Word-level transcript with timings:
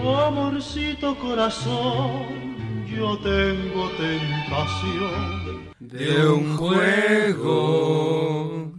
Amorcito 0.00 1.16
corazón, 1.18 2.56
yo 2.86 3.18
tengo 3.18 3.90
tentación 3.90 5.70
de 5.78 6.28
un 6.28 6.56
juego. 6.56 8.72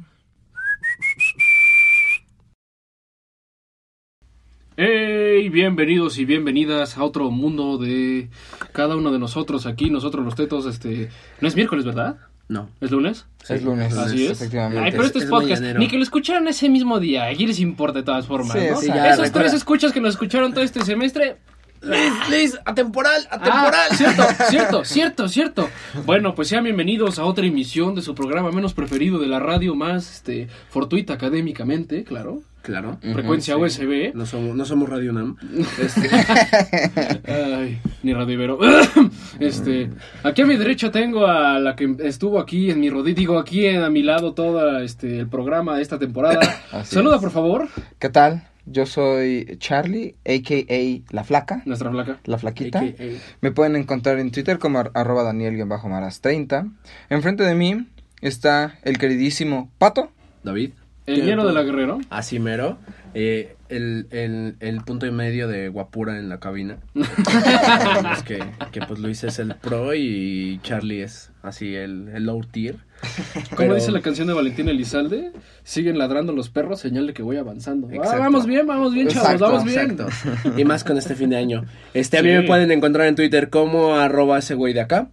Hey, 4.76 5.49
bienvenidos 5.49 6.18
y 6.18 6.26
bienvenidas 6.26 6.97
a 6.97 7.04
otro 7.04 7.30
mundo 7.30 7.78
de 7.78 8.30
cada 8.72 8.96
uno 8.96 9.12
de 9.12 9.20
nosotros 9.20 9.68
aquí, 9.68 9.92
nosotros 9.92 10.26
los 10.26 10.36
tetos, 10.36 10.66
este, 10.66 11.10
no 11.40 11.48
es 11.48 11.56
miércoles, 11.56 11.86
¿verdad? 11.86 12.18
No. 12.54 12.70
¿Es 12.81 12.92
lunes? 12.92 13.26
Es 13.49 13.63
lunes, 13.63 13.92
Así 13.97 14.26
es. 14.28 14.31
efectivamente. 14.33 14.79
Ay, 14.85 14.92
pero 14.92 15.03
este 15.06 15.17
es, 15.17 15.24
Es 15.26 15.29
podcast. 15.29 15.49
mañanero. 15.62 15.79
Ni 15.79 15.88
que 15.88 15.97
lo 15.97 16.03
escucharan 16.03 16.48
ese 16.48 16.70
mismo 16.70 16.99
día. 16.99 17.26
Aquí 17.26 17.48
les 17.48 17.59
importa 17.59 17.99
de 17.99 18.05
todas 18.05 18.27
formas, 18.27 18.53
Sí, 18.58 18.67
¿no? 18.70 18.80
sí, 18.80 18.88
ya, 18.88 19.08
Esos 19.09 19.26
recuerda. 19.26 19.40
tres 19.40 19.53
escuchas 19.53 19.91
que 19.91 19.99
nos 19.99 20.12
escucharon 20.12 20.53
todo 20.53 20.63
este 20.63 20.85
semestre. 20.85 21.38
Liz, 21.84 22.30
Liz, 22.30 22.59
atemporal, 22.66 23.27
atemporal. 23.30 23.73
Ah, 23.91 23.95
cierto, 23.95 24.23
cierto, 24.49 24.85
cierto, 24.85 25.27
cierto. 25.27 25.70
Bueno, 26.05 26.34
pues 26.34 26.48
sean 26.48 26.63
bienvenidos 26.63 27.20
a 27.20 27.26
otra 27.26 27.45
emisión 27.45 27.94
de 27.95 28.02
su 28.02 28.16
programa 28.16 28.52
menos 28.52 28.73
preferido 28.73 29.20
de 29.20 29.27
la 29.27 29.40
radio, 29.40 29.76
más 29.76 30.09
este 30.12 30.48
fortuita 30.70 31.13
académicamente, 31.13 32.04
claro. 32.04 32.41
Claro. 32.62 32.98
Frecuencia 33.02 33.57
USB. 33.57 34.13
No 34.16 34.26
somos, 34.26 34.55
no 34.55 34.63
somos 34.63 34.88
Radio 34.88 35.12
Nam. 35.12 35.35
Ay, 37.27 37.81
ni 38.04 38.13
Radio 38.13 38.34
Ibero. 38.35 38.57
Este, 39.40 39.90
aquí 40.23 40.41
a 40.43 40.45
mi 40.45 40.55
derecha 40.55 40.90
tengo 40.90 41.27
a 41.27 41.59
la 41.59 41.76
que 41.76 41.93
estuvo 42.04 42.40
aquí 42.40 42.70
en 42.71 42.79
mi 42.79 42.90
rodillo, 42.90 43.15
digo, 43.15 43.38
aquí 43.40 43.65
en- 43.65 43.81
a 43.84 43.90
mi 43.90 44.04
lado 44.04 44.34
todo 44.34 44.79
este, 44.79 45.20
el 45.20 45.27
programa 45.27 45.76
de 45.76 45.81
esta 45.81 45.99
temporada. 45.99 46.40
Así 46.71 46.95
Saluda, 46.95 47.15
es. 47.18 47.21
por 47.21 47.31
favor, 47.31 47.68
¿Qué 47.99 48.07
tal? 48.09 48.43
Yo 48.66 48.85
soy 48.85 49.58
Charlie, 49.59 50.16
a.k.a. 50.26 51.13
La 51.13 51.23
Flaca, 51.23 51.62
nuestra 51.66 51.91
placa. 51.91 52.20
La 52.26 52.38
Flaquita. 52.38 52.80
AKA. 52.80 53.04
Me 53.41 53.52
pueden 53.52 53.76
encontrar 53.76 54.20
en 54.20 54.31
Twitter 54.31 54.57
como 54.60 54.79
ar- 54.79 54.91
arroba 54.93 55.24
daniel-maras30. 55.24 56.71
Enfrente 57.10 57.43
de 57.43 57.55
mí 57.55 57.87
está 58.21 58.77
el 58.84 58.98
queridísimo 58.98 59.70
Pato. 59.77 60.12
David. 60.43 60.71
El 61.05 61.26
lleno 61.26 61.46
de 61.46 61.52
la 61.54 61.63
Guerrero. 61.63 61.99
Así 62.10 62.40
mero. 62.40 62.77
Eh, 63.13 63.57
el, 63.68 64.08
el, 64.12 64.56
el 64.62 64.82
punto 64.86 65.06
y 65.06 65.12
medio 65.12 65.50
de 65.50 65.68
guapura 65.68 66.18
en 66.18 66.30
la 66.30 66.40
cabina. 66.40 66.78
es 68.14 68.24
que, 68.24 68.40
que 68.72 68.82
pues 68.88 69.00
Luis 69.02 69.24
es 69.26 69.40
el 69.40 69.56
pro 69.56 69.94
y 69.94 70.59
Charlie 70.64 71.02
es 71.04 71.32
así 71.42 71.76
el, 71.76 72.08
el 72.14 72.24
low 72.26 72.42
tier. 72.46 72.78
Como 73.34 73.58
Pero- 73.58 73.76
dice 73.76 73.92
la 73.92 74.02
canción 74.02 74.28
de 74.28 74.34
Valentín 74.34 74.70
Elizalde, 74.70 75.32
siguen 75.64 75.98
ladrando 75.98 76.34
los 76.34 76.50
perros, 76.50 76.80
señal 76.80 77.08
de 77.08 77.14
que 77.14 77.23
voy 77.23 77.38
avanzando. 77.38 77.88
Ah, 78.04 78.18
vamos 78.18 78.46
bien, 78.46 78.66
vamos 78.66 78.94
bien, 78.94 79.08
chavos, 79.08 79.23
Exacto, 79.32 79.46
vamos 79.46 79.64
bien. 79.66 79.92
Exacto. 79.92 80.54
Y 80.59 80.66
más 80.66 80.84
con 80.84 80.98
este 80.98 81.16
fin 81.16 81.30
de 81.30 81.38
año. 81.38 81.66
Este, 81.94 82.18
a 82.18 82.24
mí 82.24 82.30
me 82.30 82.44
pueden 82.44 82.72
encontrar 82.72 83.08
en 83.08 83.16
Twitter 83.16 83.50
como 83.50 83.96
arroba 83.96 84.40
ese 84.40 84.56
güey 84.56 84.74
de 84.74 84.81
acá. 84.81 85.09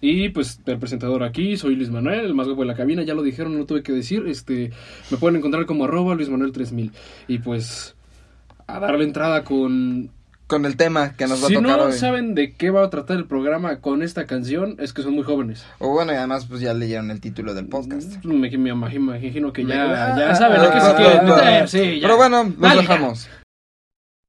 Y 0.00 0.28
pues 0.28 0.60
el 0.66 0.78
presentador 0.78 1.22
aquí, 1.22 1.56
soy 1.56 1.76
Luis 1.76 1.88
Manuel, 1.88 2.20
el 2.26 2.34
más 2.34 2.46
guapo 2.46 2.60
de 2.62 2.68
la 2.68 2.74
cabina, 2.74 3.02
ya 3.04 3.14
lo 3.14 3.22
dijeron, 3.22 3.52
no 3.54 3.60
lo 3.60 3.66
tuve 3.66 3.82
que 3.82 3.92
decir. 3.92 4.24
Este, 4.26 4.70
me 5.10 5.16
pueden 5.16 5.36
encontrar 5.36 5.64
como 5.64 5.84
arroba 5.84 6.14
Luis 6.14 6.28
Manuel 6.28 6.52
3000. 6.52 6.92
Y 7.26 7.38
pues 7.38 7.96
a 8.66 8.78
darle 8.80 9.04
entrada 9.04 9.44
con 9.44 10.10
Con 10.46 10.66
el 10.66 10.76
tema 10.76 11.16
que 11.16 11.26
nos 11.26 11.42
va 11.42 11.48
si 11.48 11.54
a 11.54 11.58
tocar 11.62 11.78
no 11.78 11.84
hoy. 11.86 11.92
saben 11.94 12.34
de 12.34 12.52
qué 12.54 12.70
va 12.70 12.84
a 12.84 12.90
tratar 12.90 13.16
el 13.16 13.24
programa 13.26 13.80
con 13.80 14.02
esta 14.02 14.26
canción, 14.26 14.76
es 14.78 14.92
que 14.92 15.02
son 15.02 15.14
muy 15.14 15.24
jóvenes. 15.24 15.64
O 15.78 15.88
bueno, 15.88 16.12
y 16.12 16.16
además 16.16 16.44
pues 16.46 16.60
ya 16.60 16.74
leyeron 16.74 17.10
el 17.10 17.20
título 17.20 17.54
del 17.54 17.66
podcast. 17.66 18.22
Me, 18.24 18.34
me 18.34 18.70
imagino, 18.70 19.04
me 19.04 19.16
imagino 19.18 19.52
que 19.54 19.64
ya, 19.64 20.12
Ah, 20.12 20.18
ya 20.18 20.34
saben 20.34 20.60
se 20.60 20.66
ah, 20.66 20.94
quieren 20.96 21.18
ah, 21.20 21.22
meter. 21.36 21.62
ah. 21.62 21.66
Sí, 21.66 21.94
ya. 22.00 22.02
Pero 22.02 22.16
bueno, 22.18 22.44
nos 22.44 22.58
Dale, 22.60 22.80
dejamos. 22.82 23.28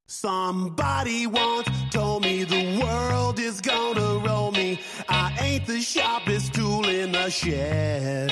Somebody 0.07 1.25
once 1.27 1.69
told 1.91 2.23
me 2.23 2.45
the 2.45 2.79
world 2.81 3.39
is 3.39 3.59
gonna 3.59 4.19
roll 4.25 4.51
me. 4.51 4.79
I 5.09 5.35
ain't 5.41 5.65
the 5.65 5.81
sharpest 5.81 6.53
tool 6.53 6.87
in 6.87 7.11
the 7.11 7.29
shed. 7.29 8.31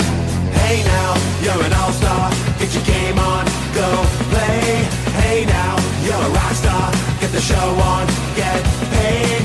Hey 0.71 0.83
now, 0.83 1.15
you're 1.43 1.65
an 1.65 1.73
all-star. 1.73 2.31
Get 2.57 2.73
your 2.73 2.85
game 2.85 3.19
on, 3.19 3.43
go 3.75 3.89
play. 4.31 4.87
Hey 5.19 5.45
now, 5.45 5.75
you're 6.01 6.15
a 6.15 6.29
rock 6.29 6.53
star. 6.53 6.89
Get 7.19 7.29
the 7.33 7.41
show 7.41 7.67
on, 7.91 8.07
get 8.37 8.63
paid. 8.95 9.43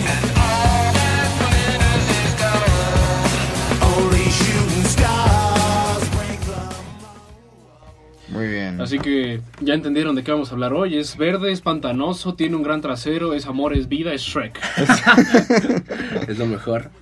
Only 3.82 4.30
shooting 4.38 4.84
stars 4.84 6.08
break 6.14 6.40
the 6.46 6.62
Muy 8.32 8.46
bien. 8.46 8.80
Así 8.80 9.00
que 9.00 9.40
ya 9.60 9.74
entendieron 9.74 10.14
de 10.14 10.22
qué 10.22 10.30
vamos 10.30 10.50
a 10.50 10.52
hablar 10.52 10.74
hoy. 10.74 10.96
Es 10.96 11.16
verde, 11.16 11.50
es 11.50 11.60
pantanoso, 11.60 12.34
tiene 12.34 12.54
un 12.54 12.62
gran 12.62 12.80
trasero, 12.80 13.34
es 13.34 13.46
amor, 13.46 13.74
es 13.76 13.88
vida, 13.88 14.14
es 14.14 14.22
Shrek. 14.22 14.60
Es 16.28 16.38
lo 16.38 16.46
mejor. 16.46 16.92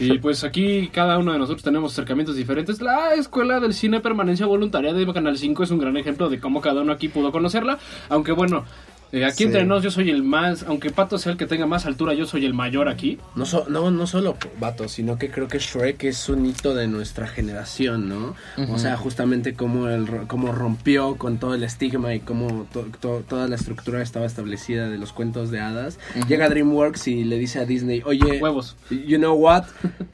Y 0.00 0.18
pues 0.18 0.42
aquí 0.42 0.88
cada 0.92 1.18
uno 1.18 1.32
de 1.32 1.38
nosotros 1.38 1.62
tenemos 1.62 1.92
acercamientos 1.92 2.34
diferentes. 2.34 2.80
La 2.80 3.14
Escuela 3.14 3.60
del 3.60 3.74
Cine 3.74 4.00
Permanencia 4.00 4.46
Voluntaria 4.46 4.92
de 4.92 5.10
Canal 5.12 5.36
5 5.36 5.62
es 5.62 5.70
un 5.70 5.78
gran 5.78 5.96
ejemplo 5.96 6.28
de 6.28 6.40
cómo 6.40 6.60
cada 6.60 6.80
uno 6.80 6.92
aquí 6.92 7.08
pudo 7.08 7.30
conocerla. 7.30 7.78
Aunque 8.08 8.32
bueno, 8.32 8.64
eh, 9.12 9.24
aquí 9.24 9.38
Sí. 9.38 9.44
entre 9.44 9.64
nos 9.64 9.82
yo 9.82 9.90
soy 9.90 10.10
el 10.10 10.22
más, 10.22 10.62
aunque 10.64 10.90
Pato 10.90 11.18
sea 11.18 11.32
el 11.32 11.38
que 11.38 11.46
tenga 11.46 11.66
más 11.66 11.86
altura, 11.86 12.14
yo 12.14 12.26
soy 12.26 12.44
el 12.46 12.54
mayor 12.54 12.88
aquí. 12.88 13.18
No, 13.34 13.46
so- 13.46 13.66
no, 13.68 13.90
no 13.90 14.06
solo 14.06 14.36
vato, 14.58 14.88
sino 14.88 15.18
que 15.18 15.30
creo 15.30 15.48
que 15.48 15.58
Shrek 15.58 16.04
es 16.04 16.28
un 16.28 16.46
hito 16.46 16.74
de 16.74 16.86
nuestra 16.86 17.26
generación, 17.26 18.08
¿no? 18.08 18.34
O 18.72 18.78
sea, 18.78 18.96
justamente 18.96 19.54
cómo, 19.54 19.88
el, 19.88 20.06
ro- 20.06 20.24
cómo 20.28 20.52
rompió 20.52 21.16
con 21.16 21.38
todo 21.38 21.54
el 21.54 21.62
estigma 21.64 22.14
y 22.14 22.20
cómo 22.20 22.66
to- 22.72 22.86
to- 23.00 23.24
toda 23.28 23.48
la 23.48 23.56
estructura 23.56 24.02
estaba 24.02 24.26
establecida 24.26 24.88
de 24.88 24.98
los 24.98 25.12
cuentos 25.12 25.50
de 25.50 25.60
hadas. 25.60 25.98
Llega 26.28 26.48
DreamWorks 26.48 27.08
y 27.08 27.24
le 27.24 27.38
dice 27.38 27.58
a 27.60 27.64
Disney, 27.64 28.02
oye, 28.04 28.38
Huevos. 28.40 28.76
you 28.90 29.16
know 29.18 29.34
what? 29.34 29.64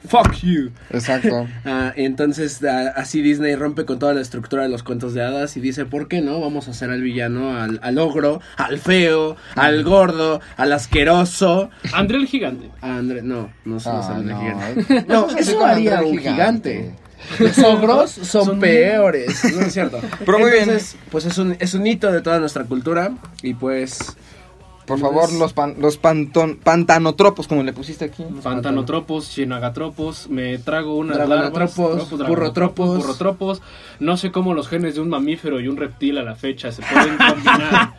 Fuck 0.07 0.33
you. 0.43 0.71
Exacto. 0.89 1.47
Ah, 1.65 1.91
entonces 1.95 2.63
ah, 2.63 2.93
así 2.95 3.21
Disney 3.21 3.55
rompe 3.55 3.83
con 3.85 3.99
toda 3.99 4.13
la 4.13 4.21
estructura 4.21 4.63
de 4.63 4.69
los 4.69 4.83
cuentos 4.83 5.13
de 5.13 5.21
hadas 5.23 5.57
y 5.57 5.59
dice, 5.59 5.85
¿por 5.85 6.07
qué 6.07 6.21
no? 6.21 6.39
Vamos 6.39 6.67
a 6.67 6.71
hacer 6.71 6.89
al 6.89 7.01
villano, 7.01 7.57
al, 7.59 7.79
al 7.83 7.97
ogro, 7.97 8.39
al 8.57 8.77
feo, 8.87 9.35
al 9.55 9.83
gordo, 9.83 10.41
al 10.55 10.73
asqueroso. 10.73 11.69
André 11.93 12.17
el 12.17 12.25
Gigante. 12.27 12.71
A 12.81 12.95
André, 12.97 13.21
no, 13.21 13.51
no 13.65 13.79
somos 13.79 14.05
Ah, 14.07 14.15
André 14.15 14.33
no. 14.33 14.39
Gigante. 14.41 15.05
No, 15.07 15.29
Eso 15.37 15.63
haría 15.65 15.99
André 15.99 16.11
un 16.11 16.17
Gigante. 16.17 16.73
gigante. 16.73 16.95
Los 17.39 17.57
ogros 17.59 18.11
son, 18.11 18.45
Son- 18.45 18.59
peores, 18.59 19.43
no 19.55 19.61
es 19.65 19.73
cierto. 19.73 19.99
Pero 20.25 20.39
muy 20.39 20.51
bien. 20.51 20.63
Entonces, 20.63 20.95
pues 21.11 21.25
es 21.25 21.37
un, 21.37 21.55
es 21.59 21.73
un 21.73 21.85
hito 21.85 22.11
de 22.11 22.21
toda 22.21 22.39
nuestra 22.39 22.63
cultura 22.63 23.11
y 23.41 23.53
pues 23.55 24.15
Por 24.87 24.99
favor, 24.99 25.31
los, 25.33 25.51
pan- 25.53 25.75
los 25.79 26.01
panton- 26.01 26.57
pantanotropos, 26.63 27.47
como 27.47 27.61
le 27.61 27.73
pusiste 27.73 28.05
aquí. 28.05 28.23
Pantanotropos, 28.41 29.27
cienagatropos, 29.27 30.29
me 30.29 30.57
trago 30.59 30.95
unas 30.95 31.17
Dragonotropos, 31.17 32.09
burrotropos. 32.27 32.97
burrotropos. 32.97 33.61
No 33.99 34.15
sé 34.15 34.31
cómo 34.31 34.53
los 34.53 34.69
genes 34.69 34.95
de 34.95 35.01
un 35.01 35.09
mamífero 35.09 35.59
y 35.59 35.67
un 35.67 35.75
reptil 35.75 36.17
a 36.17 36.23
la 36.23 36.35
fecha 36.35 36.71
se 36.71 36.81
pueden 36.83 37.17
combinar. 37.29 37.93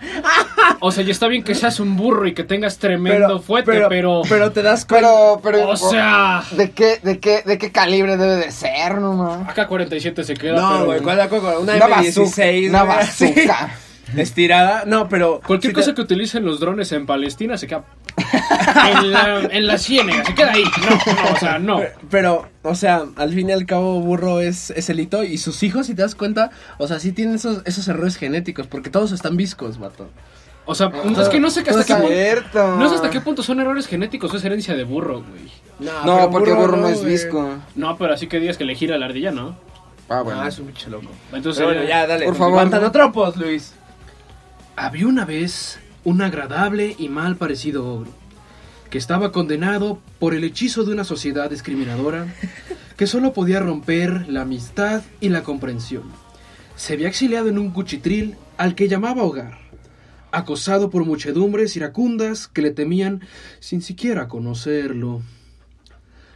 o 0.80 0.90
sea, 0.90 1.04
y 1.04 1.10
está 1.10 1.28
bien 1.28 1.42
que 1.44 1.54
seas 1.54 1.78
un 1.78 1.94
burro 1.96 2.26
y 2.26 2.32
que 2.32 2.44
tengas 2.44 2.78
tremendo 2.78 3.38
fuete, 3.40 3.82
pero... 3.88 4.22
pero 4.28 4.50
te 4.52 4.62
das 4.62 4.84
cuenta. 4.86 5.08
Pero, 5.08 5.40
pero. 5.42 5.68
o 5.70 5.76
sea... 5.76 6.42
¿De 6.52 6.70
qué, 6.70 6.98
de 7.02 7.18
qué, 7.20 7.42
de 7.44 7.58
qué 7.58 7.70
calibre 7.70 8.16
debe 8.16 8.36
de 8.36 8.50
ser, 8.50 8.98
no 8.98 9.12
ma? 9.14 9.46
Acá 9.50 9.66
47 9.68 10.24
se 10.24 10.34
queda, 10.34 10.58
No, 10.60 10.70
pero- 10.72 10.84
güey, 10.86 11.00
¿cuál 11.00 11.18
la 11.18 11.28
coco? 11.28 11.48
Una, 11.60 11.74
Una 11.74 11.86
M16, 11.86 12.70
bazooka. 12.70 12.70
Una 12.70 12.84
bazooka. 12.96 13.70
Estirada. 14.16 14.84
No, 14.86 15.08
pero. 15.08 15.40
Cualquier 15.46 15.72
si 15.72 15.74
te- 15.74 15.80
cosa 15.80 15.94
que 15.94 16.02
utilicen 16.02 16.44
los 16.44 16.60
drones 16.60 16.90
en 16.92 17.06
Palestina 17.06 17.58
se 17.58 17.66
queda 17.66 17.84
en 18.90 19.10
la, 19.12 19.40
en 19.50 19.66
la 19.66 19.78
ciénaga, 19.78 20.24
se 20.24 20.34
queda 20.34 20.52
ahí. 20.52 20.64
No, 20.64 20.90
no, 20.90 21.32
o 21.32 21.36
sea, 21.38 21.58
no. 21.58 21.80
Pero, 22.10 22.48
o 22.62 22.74
sea, 22.74 23.04
al 23.16 23.32
fin 23.32 23.48
y 23.48 23.52
al 23.52 23.66
cabo, 23.66 24.00
Burro 24.00 24.40
es, 24.40 24.70
es 24.70 24.88
el 24.90 25.00
hito. 25.00 25.22
Y 25.24 25.38
sus 25.38 25.62
hijos, 25.62 25.86
si 25.86 25.94
te 25.94 26.02
das 26.02 26.14
cuenta, 26.14 26.50
o 26.78 26.86
sea, 26.88 26.98
sí 27.00 27.12
tienen 27.12 27.34
esos, 27.36 27.62
esos 27.64 27.86
errores 27.88 28.16
genéticos. 28.16 28.66
Porque 28.66 28.90
todos 28.90 29.12
están 29.12 29.36
viscos, 29.36 29.78
vato. 29.78 30.08
O 30.70 30.74
sea, 30.74 30.90
es 31.18 31.28
que 31.30 31.40
no 31.40 31.48
sé 31.48 31.64
que 31.64 31.70
hasta 31.70 31.80
No 31.80 31.86
qué 31.86 31.92
es 31.92 31.98
punto... 31.98 32.14
cierto. 32.14 32.76
No 32.76 32.88
sé 32.90 32.94
hasta 32.96 33.08
qué 33.10 33.20
punto 33.22 33.42
son 33.42 33.58
errores 33.60 33.86
genéticos 33.86 34.32
o 34.34 34.36
es 34.36 34.44
herencia 34.44 34.74
de 34.74 34.84
burro, 34.84 35.22
güey. 35.22 35.50
No, 35.80 36.02
pero 36.04 36.30
porque 36.30 36.52
burro 36.52 36.76
no 36.76 36.88
es 36.88 36.98
güey. 37.00 37.12
visco. 37.12 37.54
No, 37.74 37.96
pero 37.96 38.12
así 38.12 38.26
que 38.26 38.38
digas 38.38 38.58
que 38.58 38.64
le 38.64 38.74
gira 38.74 38.98
la 38.98 39.06
ardilla, 39.06 39.30
¿no? 39.30 39.56
Ah, 40.10 40.20
bueno. 40.20 40.42
Ah, 40.42 40.48
es 40.48 40.58
un 40.58 40.66
bicho 40.66 40.90
loco. 40.90 41.06
Entonces, 41.32 41.62
Pero 41.64 41.72
bueno, 41.74 41.88
ya, 41.88 42.06
dale. 42.06 42.26
Por 42.26 42.34
favor. 42.34 42.58
Pantanotropos, 42.58 43.36
Luis. 43.38 43.74
Había 44.80 45.08
una 45.08 45.24
vez 45.24 45.80
un 46.04 46.22
agradable 46.22 46.94
y 47.00 47.08
mal 47.08 47.36
parecido 47.36 47.84
ogro. 47.92 48.12
que 48.90 48.98
estaba 48.98 49.32
condenado 49.32 50.00
por 50.20 50.34
el 50.34 50.44
hechizo 50.44 50.84
de 50.84 50.92
una 50.92 51.02
sociedad 51.02 51.50
discriminadora 51.50 52.32
que 52.96 53.08
solo 53.08 53.32
podía 53.32 53.58
romper 53.58 54.28
la 54.28 54.42
amistad 54.42 55.02
y 55.20 55.30
la 55.30 55.42
comprensión. 55.42 56.04
Se 56.76 56.92
había 56.92 57.08
exiliado 57.08 57.48
en 57.48 57.58
un 57.58 57.72
cuchitril 57.72 58.36
al 58.56 58.76
que 58.76 58.86
llamaba 58.86 59.24
hogar, 59.24 59.58
acosado 60.30 60.90
por 60.90 61.04
muchedumbres 61.04 61.74
iracundas 61.74 62.46
que 62.46 62.62
le 62.62 62.70
temían 62.70 63.22
sin 63.58 63.82
siquiera 63.82 64.28
conocerlo. 64.28 65.22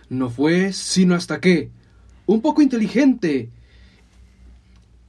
No 0.08 0.30
fue 0.30 0.72
sino 0.72 1.14
hasta 1.14 1.40
que, 1.40 1.70
un 2.26 2.42
poco 2.42 2.60
inteligente 2.60 3.50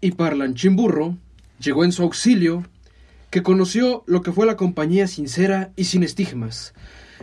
y 0.02 0.12
parlanchín 0.12 0.76
burro, 0.76 1.18
llegó 1.60 1.84
en 1.84 1.92
su 1.92 2.04
auxilio, 2.04 2.64
que 3.34 3.42
conoció 3.42 4.04
lo 4.06 4.22
que 4.22 4.32
fue 4.32 4.46
la 4.46 4.58
compañía 4.58 5.08
sincera 5.08 5.72
y 5.76 5.86
sin 5.86 6.04
estigmas, 6.04 6.76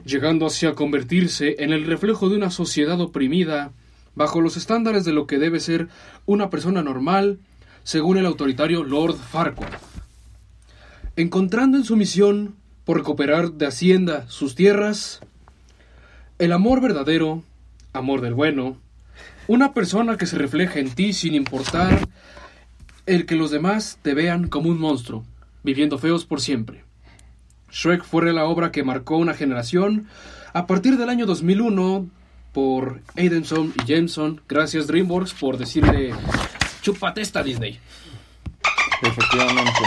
llegando 0.05 0.45
así 0.45 0.67
a 0.67 0.75
convertirse 0.75 1.55
en 1.61 1.73
el 1.73 1.87
reflejo 1.87 2.29
de 2.29 2.35
una 2.35 2.51
sociedad 2.51 3.01
oprimida 3.01 3.71
bajo 4.17 4.41
los 4.41 4.57
estándares 4.57 5.05
de 5.05 5.13
lo 5.13 5.29
que 5.29 5.39
debe 5.39 5.61
ser 5.61 5.87
una 6.27 6.51
persona 6.51 6.83
normal, 6.83 7.39
según 7.85 8.19
el 8.19 8.27
autoritario 8.27 8.83
Lord 8.83 9.19
Farquaad. 9.19 9.71
Encontrando 11.15 11.79
en 11.79 11.85
su 11.85 11.95
misión 11.95 12.57
por 12.85 12.97
recuperar 12.97 13.53
de 13.53 13.69
Hacienda 13.69 14.29
sus 14.29 14.57
tierras, 14.57 15.21
el 16.41 16.51
amor 16.51 16.81
verdadero, 16.81 17.45
amor 17.93 18.21
del 18.21 18.35
bueno, 18.35 18.79
una 19.47 19.75
persona 19.75 20.17
que 20.17 20.27
se 20.27 20.39
refleja 20.39 20.81
en 20.81 20.91
ti 20.91 21.13
sin 21.13 21.35
importar 21.35 22.09
el 23.07 23.27
que 23.27 23.37
los 23.37 23.53
demás 23.53 24.01
te 24.03 24.15
vean 24.15 24.49
como 24.49 24.71
un 24.71 24.81
monstruo, 24.81 25.25
viviendo 25.63 25.99
feos 25.99 26.25
por 26.25 26.41
siempre. 26.41 26.85
Shrek 27.71 28.03
fue 28.05 28.33
la 28.33 28.45
obra 28.45 28.73
que 28.73 28.83
marcó 28.83 29.17
una 29.17 29.35
generación 29.35 30.09
a 30.53 30.67
partir 30.67 30.97
del 30.97 31.09
año 31.09 31.27
2001 31.27 32.09
por 32.53 33.01
Aidenson 33.17 33.73
y 33.81 33.87
Jameson. 33.87 34.41
Gracias 34.49 34.87
DreamWorks 34.87 35.35
por 35.35 35.57
decirle 35.57 36.13
chúpate 36.83 37.21
esta 37.21 37.43
Disney. 37.43 37.79
Efectivamente. 39.03 39.81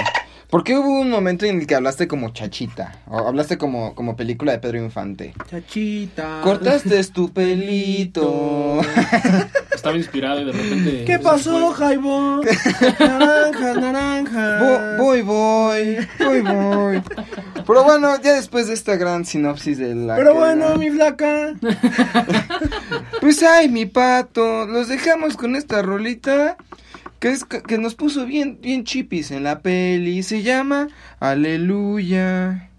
¿Por 0.50 0.64
qué 0.64 0.78
hubo 0.78 1.02
un 1.02 1.10
momento 1.10 1.46
en 1.46 1.60
el 1.62 1.68
que 1.68 1.74
hablaste 1.74 2.08
como 2.08 2.30
chachita? 2.30 3.00
O 3.08 3.28
hablaste 3.28 3.58
como, 3.58 3.96
como 3.96 4.16
película 4.16 4.52
de 4.52 4.60
Pedro 4.60 4.84
Infante. 4.84 5.34
Chachita. 5.50 6.42
Cortaste 6.44 7.04
tu 7.06 7.34
pelito. 7.34 8.82
Estaba 9.84 9.98
inspirado 9.98 10.40
y 10.40 10.46
de 10.46 10.52
repente... 10.54 11.04
¿Qué 11.04 11.20
pasó, 11.20 11.74
Jaibo? 11.74 12.40
Naranja, 13.00 13.74
naranja. 13.74 14.60
Vo- 14.62 14.98
voy, 14.98 15.22
voy, 15.24 15.98
voy, 16.20 16.40
voy. 16.40 17.04
Pero 17.68 17.84
bueno, 17.84 18.16
ya 18.22 18.32
después 18.32 18.68
de 18.68 18.76
esta 18.76 18.96
gran 18.96 19.26
sinopsis 19.26 19.78
de 19.80 19.94
la... 19.94 20.16
Pero 20.16 20.32
que- 20.32 20.38
bueno, 20.40 20.76
mi 20.78 20.90
flaca. 20.90 21.54
Pues 23.20 23.44
ay, 23.44 23.68
mi 23.68 23.86
pato, 23.86 24.66
los 24.68 24.88
dejamos 24.88 25.36
con 25.36 25.58
esta 25.58 25.82
rolita 25.82 26.56
que 27.20 27.32
es 27.32 27.44
que 27.44 27.78
nos 27.78 27.96
puso 27.96 28.26
bien 28.26 28.60
bien 28.62 28.86
chipis 28.86 29.32
en 29.32 29.44
la 29.44 29.60
peli, 29.62 30.24
se 30.24 30.44
llama 30.44 30.88
Aleluya. 31.20 32.70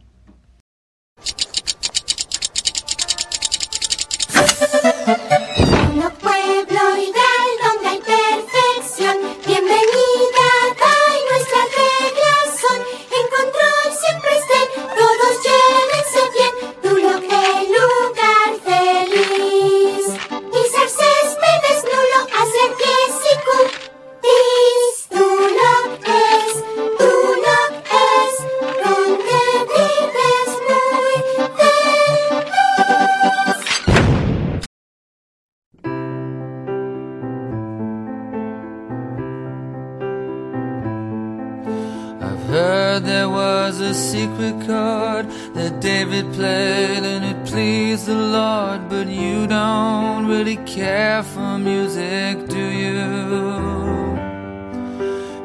Chord 44.67 45.27
that 45.55 45.81
David 45.81 46.33
played 46.33 47.03
and 47.13 47.25
it 47.25 47.47
pleased 47.47 48.07
the 48.07 48.15
Lord, 48.15 48.89
but 48.89 49.07
you 49.09 49.47
don't 49.47 50.27
really 50.27 50.59
care 50.65 51.23
for 51.23 51.59
music, 51.59 52.49
do 52.49 52.65
you? 52.83 53.01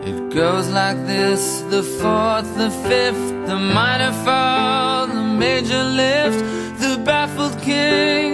It 0.10 0.34
goes 0.34 0.70
like 0.70 0.98
this 1.06 1.62
the 1.76 1.84
fourth, 1.84 2.50
the 2.58 2.72
fifth, 2.88 3.28
the 3.48 3.58
minor 3.58 4.14
fall, 4.26 5.08
the 5.08 5.24
major 5.46 5.84
lift, 5.84 6.40
the 6.80 7.02
baffled 7.04 7.62
king 7.62 8.29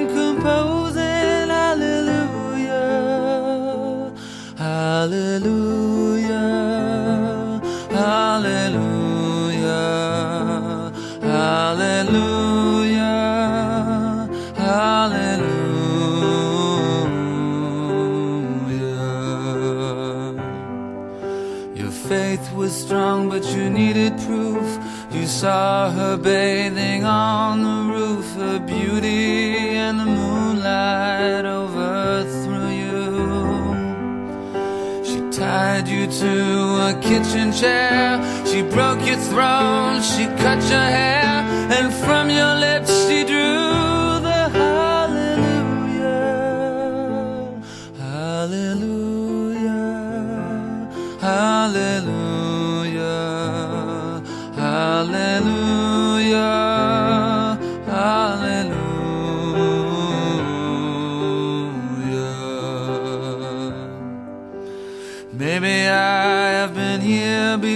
faith 22.46 22.56
was 22.56 22.74
strong, 22.74 23.30
but 23.30 23.44
you 23.56 23.70
needed 23.70 24.14
proof. 24.26 24.80
You 25.12 25.26
saw 25.26 25.92
her 25.92 26.18
bathing 26.18 27.04
on 27.04 27.64
the 27.64 27.94
roof, 27.94 28.26
her 28.36 28.60
beauty 28.60 29.76
and 29.78 30.00
the 30.00 30.06
moonlight 30.06 31.46
overthrew 31.46 32.70
you. 32.70 33.06
She 35.04 35.20
tied 35.38 35.88
you 35.88 36.08
to 36.08 36.34
a 36.90 37.00
kitchen 37.02 37.52
chair. 37.52 38.20
She 38.46 38.62
broke 38.62 39.06
your 39.06 39.18
throne, 39.18 40.02
she 40.02 40.26
cut 40.44 40.62
your 40.70 40.90
hair, 41.00 41.44
and 41.78 41.94
from 41.94 42.30
your 42.30 42.56
lips 42.56 43.08
she 43.08 43.24
drew 43.24 43.65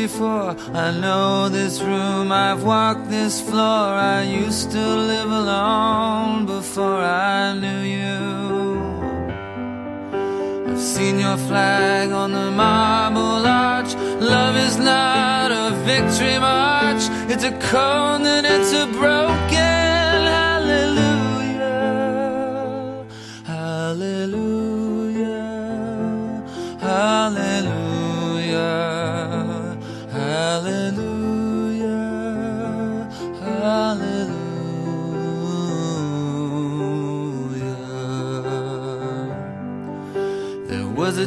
before. 0.09 0.55
I 0.73 0.89
know 1.03 1.49
this 1.49 1.81
room, 1.81 2.31
I've 2.31 2.63
walked 2.63 3.09
this 3.09 3.41
floor. 3.41 3.85
I 4.17 4.23
used 4.23 4.71
to 4.71 4.83
live 5.11 5.31
alone 5.31 6.45
before 6.45 7.01
I 7.01 7.53
knew 7.61 7.81
you. 7.97 8.17
I've 10.69 10.79
seen 10.79 11.19
your 11.19 11.37
flag 11.49 12.11
on 12.11 12.31
the 12.31 12.49
marble 12.51 13.45
arch. 13.45 13.93
Love 14.35 14.55
is 14.67 14.77
not 14.77 15.51
a 15.51 15.67
victory 15.91 16.39
march, 16.39 17.03
it's 17.31 17.43
a 17.43 17.53
cold 17.71 18.21
and 18.35 18.45
it's 18.45 18.73
a 18.73 18.85
broken 18.87 19.48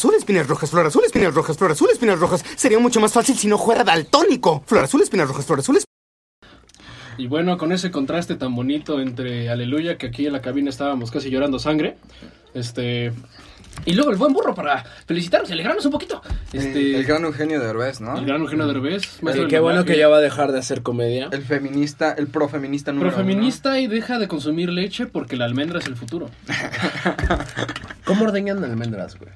azul, 0.00 0.14
espinas 0.16 0.46
rojas, 0.46 0.70
flor 0.70 0.86
azul, 0.86 1.02
espinas 1.04 1.34
rojas, 1.34 1.58
flor 1.58 1.72
azul, 1.72 1.90
espinas 1.92 2.18
rojas. 2.18 2.42
Sería 2.56 2.78
mucho 2.78 3.00
más 3.00 3.12
fácil 3.12 3.36
si 3.36 3.48
no 3.48 3.58
fuera 3.58 3.84
daltónico. 3.84 4.62
Flor 4.66 4.84
azul, 4.84 5.02
espinas 5.02 5.28
rojas, 5.28 5.44
flor 5.44 5.58
azul, 5.58 5.78
Y 7.18 7.26
bueno, 7.26 7.58
con 7.58 7.70
ese 7.70 7.90
contraste 7.90 8.36
tan 8.36 8.54
bonito 8.54 8.98
entre 8.98 9.50
Aleluya, 9.50 9.98
que 9.98 10.06
aquí 10.06 10.26
en 10.26 10.32
la 10.32 10.40
cabina 10.40 10.70
estábamos 10.70 11.10
casi 11.10 11.28
llorando 11.28 11.58
sangre. 11.58 11.98
Este. 12.54 13.12
Y 13.84 13.92
luego 13.92 14.10
el 14.10 14.16
buen 14.16 14.32
burro 14.32 14.54
para 14.54 14.84
felicitarnos 15.06 15.50
y 15.50 15.52
alegrarnos 15.52 15.84
un 15.84 15.92
poquito. 15.92 16.22
Este. 16.50 16.96
El 16.96 17.04
gran 17.04 17.24
Eugenio 17.24 17.60
Derbez, 17.60 18.00
¿no? 18.00 18.16
el 18.16 18.24
gran 18.24 18.40
Eugenio 18.40 18.66
Derbez. 18.66 19.22
Maestro 19.22 19.42
del 19.42 19.50
qué 19.50 19.60
bueno 19.60 19.84
que 19.84 19.98
ya 19.98 20.08
va 20.08 20.16
a 20.16 20.20
dejar 20.20 20.52
de 20.52 20.60
hacer 20.60 20.82
comedia. 20.82 21.28
El 21.30 21.42
feminista, 21.42 22.12
el 22.12 22.28
profeminista 22.28 22.90
número 22.92 23.10
Profeminista 23.10 23.78
y 23.78 23.86
deja 23.86 24.18
de 24.18 24.28
consumir 24.28 24.70
leche 24.70 25.06
porque 25.06 25.36
la 25.36 25.44
almendra 25.44 25.78
es 25.78 25.86
el 25.86 25.96
futuro. 25.96 26.30
¿Cómo 28.06 28.24
ordeñan 28.24 28.64
almendras, 28.64 29.18
güey? 29.18 29.30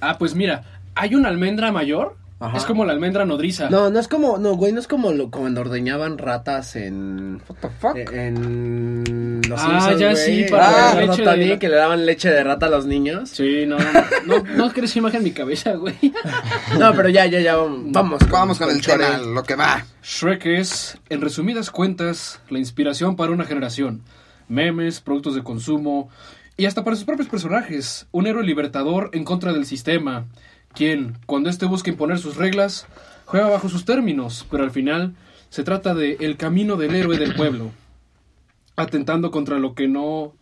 Ah, 0.00 0.18
pues 0.18 0.34
mira, 0.34 0.64
hay 0.94 1.14
una 1.14 1.28
almendra 1.28 1.72
mayor. 1.72 2.16
Ajá. 2.40 2.56
Es 2.58 2.64
como 2.64 2.84
la 2.84 2.92
almendra 2.92 3.24
nodriza. 3.24 3.70
No, 3.70 3.88
no 3.90 3.98
es 3.98 4.08
como, 4.08 4.36
no, 4.38 4.54
güey, 4.56 4.72
no 4.72 4.80
es 4.80 4.88
como 4.88 5.12
lo, 5.12 5.30
cuando 5.30 5.62
ordeñaban 5.62 6.18
ratas 6.18 6.76
en... 6.76 7.40
What 7.48 7.56
the 7.60 7.68
fuck? 7.80 7.96
Eh, 7.96 8.04
En 8.12 9.40
los 9.48 9.58
Ah, 9.62 9.80
Simpsons, 9.80 10.00
ya 10.00 10.10
güey. 10.10 10.16
sí, 10.44 10.46
para 10.50 10.90
ah, 10.90 10.94
leche 11.00 11.22
Tony, 11.22 11.46
la- 11.46 11.58
que 11.58 11.68
le 11.68 11.76
daban 11.76 12.04
leche 12.04 12.28
de 12.28 12.44
rata 12.44 12.66
a 12.66 12.70
los 12.70 12.84
niños. 12.86 13.30
Sí, 13.30 13.64
no, 13.66 13.78
no, 13.78 13.92
no, 14.26 14.44
no 14.56 14.72
crees 14.72 14.94
imagen 14.96 15.18
en 15.18 15.24
mi 15.24 15.30
cabeza, 15.30 15.72
güey. 15.74 15.94
No, 16.78 16.92
pero 16.94 17.08
ya, 17.08 17.24
ya, 17.26 17.40
ya, 17.40 17.56
vamos. 17.56 18.20
Vamos 18.30 18.58
con 18.58 18.68
el 18.70 18.80
Chore. 18.80 19.04
tema, 19.06 19.18
lo 19.18 19.42
que 19.44 19.54
va. 19.54 19.86
Shrek 20.02 20.44
es, 20.46 20.98
en 21.08 21.20
resumidas 21.22 21.70
cuentas, 21.70 22.40
la 22.50 22.58
inspiración 22.58 23.16
para 23.16 23.32
una 23.32 23.44
generación. 23.44 24.02
Memes, 24.48 25.00
productos 25.00 25.34
de 25.36 25.42
consumo 25.42 26.10
y 26.56 26.66
hasta 26.66 26.84
para 26.84 26.96
sus 26.96 27.04
propios 27.04 27.28
personajes. 27.28 28.06
Un 28.12 28.26
héroe 28.26 28.44
libertador 28.44 29.10
en 29.12 29.24
contra 29.24 29.52
del 29.52 29.66
sistema, 29.66 30.26
quien, 30.72 31.18
cuando 31.26 31.50
éste 31.50 31.66
busca 31.66 31.90
imponer 31.90 32.18
sus 32.18 32.36
reglas, 32.36 32.86
juega 33.24 33.48
bajo 33.48 33.68
sus 33.68 33.84
términos, 33.84 34.46
pero 34.50 34.64
al 34.64 34.70
final 34.70 35.14
se 35.50 35.64
trata 35.64 35.94
de 35.94 36.16
el 36.20 36.36
camino 36.36 36.76
del 36.76 36.94
héroe 36.94 37.18
del 37.18 37.34
pueblo, 37.34 37.70
atentando 38.76 39.30
contra 39.30 39.58
lo 39.58 39.74
que 39.74 39.88
no 39.88 40.34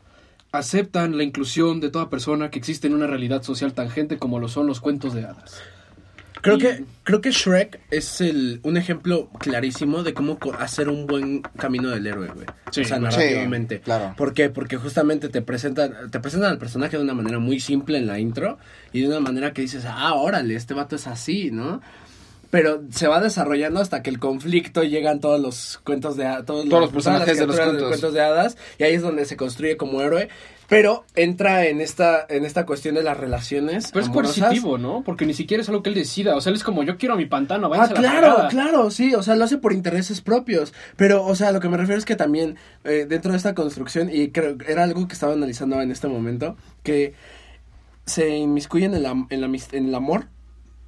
aceptan 0.53 1.17
la 1.17 1.23
inclusión 1.23 1.81
de 1.81 1.91
toda 1.91 2.11
persona 2.11 2.51
que 2.51 2.59
existe 2.59 2.87
en 2.87 2.95
una 2.95 3.07
realidad 3.07 3.43
social 3.43 3.73
tangente 3.73 4.19
como 4.19 4.39
lo 4.39 4.49
son 4.49 4.67
los 4.67 4.81
cuentos 4.81 5.15
de 5.15 5.25
hadas. 5.25 5.63
Creo 6.43 6.59
que, 6.59 6.85
creo 7.05 7.21
que 7.21 7.31
Shrek 7.31 7.81
es 7.91 8.21
el, 8.21 8.61
un 8.65 8.77
ejemplo 8.77 9.31
clarísimo 9.39 10.03
de 10.03 10.13
cómo 10.13 10.39
co- 10.39 10.53
hacer 10.55 10.89
un 10.89 11.07
buen 11.07 11.41
camino 11.57 11.89
del 11.91 12.07
héroe, 12.07 12.29
güey. 12.35 12.47
Sí, 12.73 12.81
o 12.81 12.85
sea, 12.85 12.99
narrativamente. 12.99 13.77
Sí, 13.77 13.83
claro. 13.85 14.15
¿Por 14.17 14.35
qué? 14.35 14.49
Porque 14.51 14.77
justamente 14.77 15.29
te 15.29 15.41
presentan, 15.41 16.11
te 16.11 16.19
presentan 16.21 16.51
al 16.51 16.59
personaje 16.59 16.97
de 16.97 17.03
una 17.03 17.15
manera 17.15 17.39
muy 17.39 17.61
simple 17.61 17.97
en 17.99 18.07
la 18.09 18.19
intro 18.19 18.59
y 18.93 19.03
de 19.03 19.09
una 19.09 19.21
manera 19.21 19.53
que 19.53 19.63
dices, 19.63 19.85
ah, 19.87 20.15
órale, 20.15 20.55
este 20.57 20.75
vato 20.75 20.97
es 20.97 21.07
así, 21.07 21.51
¿no? 21.53 21.81
Pero 22.53 22.83
se 22.91 23.09
va 23.09 23.19
desarrollando 23.19 23.81
hasta 23.81 24.03
que 24.03 24.11
el 24.11 24.19
conflicto 24.19 24.85
llegan 24.85 25.21
todos 25.21 25.41
los 25.41 25.81
cuentos 25.85 26.19
de 26.19 26.25
todos, 26.45 26.69
Todos 26.69 26.83
los 26.83 26.91
personajes 26.93 27.39
de 27.39 27.47
los 27.47 27.59
cuentos. 27.59 28.13
de 28.13 28.21
hadas 28.21 28.59
y 28.77 28.83
ahí 28.85 28.93
es 28.93 29.01
donde 29.01 29.25
se 29.25 29.39
construye 29.39 29.79
como 29.79 30.03
héroe. 30.03 30.29
Pero 30.69 31.07
entra 31.15 31.65
en 31.67 31.81
esta, 31.81 32.27
en 32.29 32.45
esta 32.45 32.67
cuestión 32.67 32.95
de 32.95 33.03
las 33.03 33.17
relaciones. 33.17 33.89
Pero 33.91 34.05
es 34.05 34.11
coercitivo, 34.11 34.77
¿no? 34.77 35.03
Porque 35.03 35.25
ni 35.25 35.33
siquiera 35.33 35.63
es 35.63 35.69
algo 35.71 35.83
que 35.83 35.89
él 35.89 35.95
decida. 35.95 36.37
O 36.37 36.43
sea, 36.43 36.51
él 36.51 36.57
es 36.57 36.63
como, 36.63 36.83
yo 36.83 36.99
quiero 36.99 37.17
mi 37.17 37.25
pantano, 37.25 37.69
Ah, 37.69 37.71
váyanse 37.71 37.95
a 37.95 38.01
la 38.03 38.21
claro, 38.21 38.49
claro, 38.51 38.91
sí, 38.91 39.15
o 39.15 39.23
sea, 39.23 39.35
lo 39.35 39.45
hace 39.45 39.57
por 39.57 39.73
intereses 39.73 40.21
propios, 40.21 40.75
pero, 40.97 41.25
o 41.25 41.35
sea, 41.35 41.53
lo 41.53 41.61
que 41.61 41.71
me 41.71 41.79
refiero 41.79 41.99
es 41.99 42.05
que 42.05 42.17
también 42.17 42.57
eh, 42.85 43.07
dentro 43.09 43.33
de 43.33 43.39
esta 43.39 43.55
construcción, 43.55 44.11
y 44.13 44.29
creo 44.29 44.59
que 44.59 44.71
era 44.71 44.83
algo 44.83 45.09
que 45.09 45.15
estaba 45.15 45.33
analizando 45.33 45.81
en 45.81 45.91
este 45.91 46.07
momento, 46.07 46.57
que 46.83 47.15
se 48.05 48.29
inmiscuye 48.37 48.85
en 48.87 48.95
el, 48.95 49.07
en 49.07 49.41
la 49.41 49.47
en 49.73 49.89
el 49.89 49.95
amor, 49.95 50.27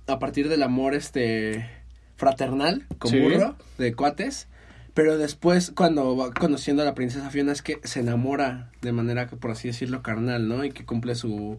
a 0.06 0.18
partir 0.18 0.48
del 0.48 0.62
amor, 0.62 0.94
este, 0.94 1.68
fraternal, 2.16 2.86
con 2.98 3.10
Sí. 3.10 3.20
burro, 3.20 3.56
de 3.78 3.94
cuates, 3.94 4.48
pero 4.94 5.18
después, 5.18 5.72
cuando 5.74 6.16
va 6.16 6.30
conociendo 6.32 6.82
a 6.82 6.84
la 6.84 6.94
princesa 6.94 7.30
Fiona, 7.30 7.52
es 7.52 7.62
que 7.62 7.80
se 7.82 8.00
enamora 8.00 8.70
de 8.80 8.92
manera, 8.92 9.26
que, 9.26 9.36
por 9.36 9.50
así 9.50 9.68
decirlo, 9.68 10.02
carnal, 10.02 10.46
¿no? 10.48 10.64
Y 10.64 10.70
que 10.70 10.84
cumple 10.84 11.16
su, 11.16 11.58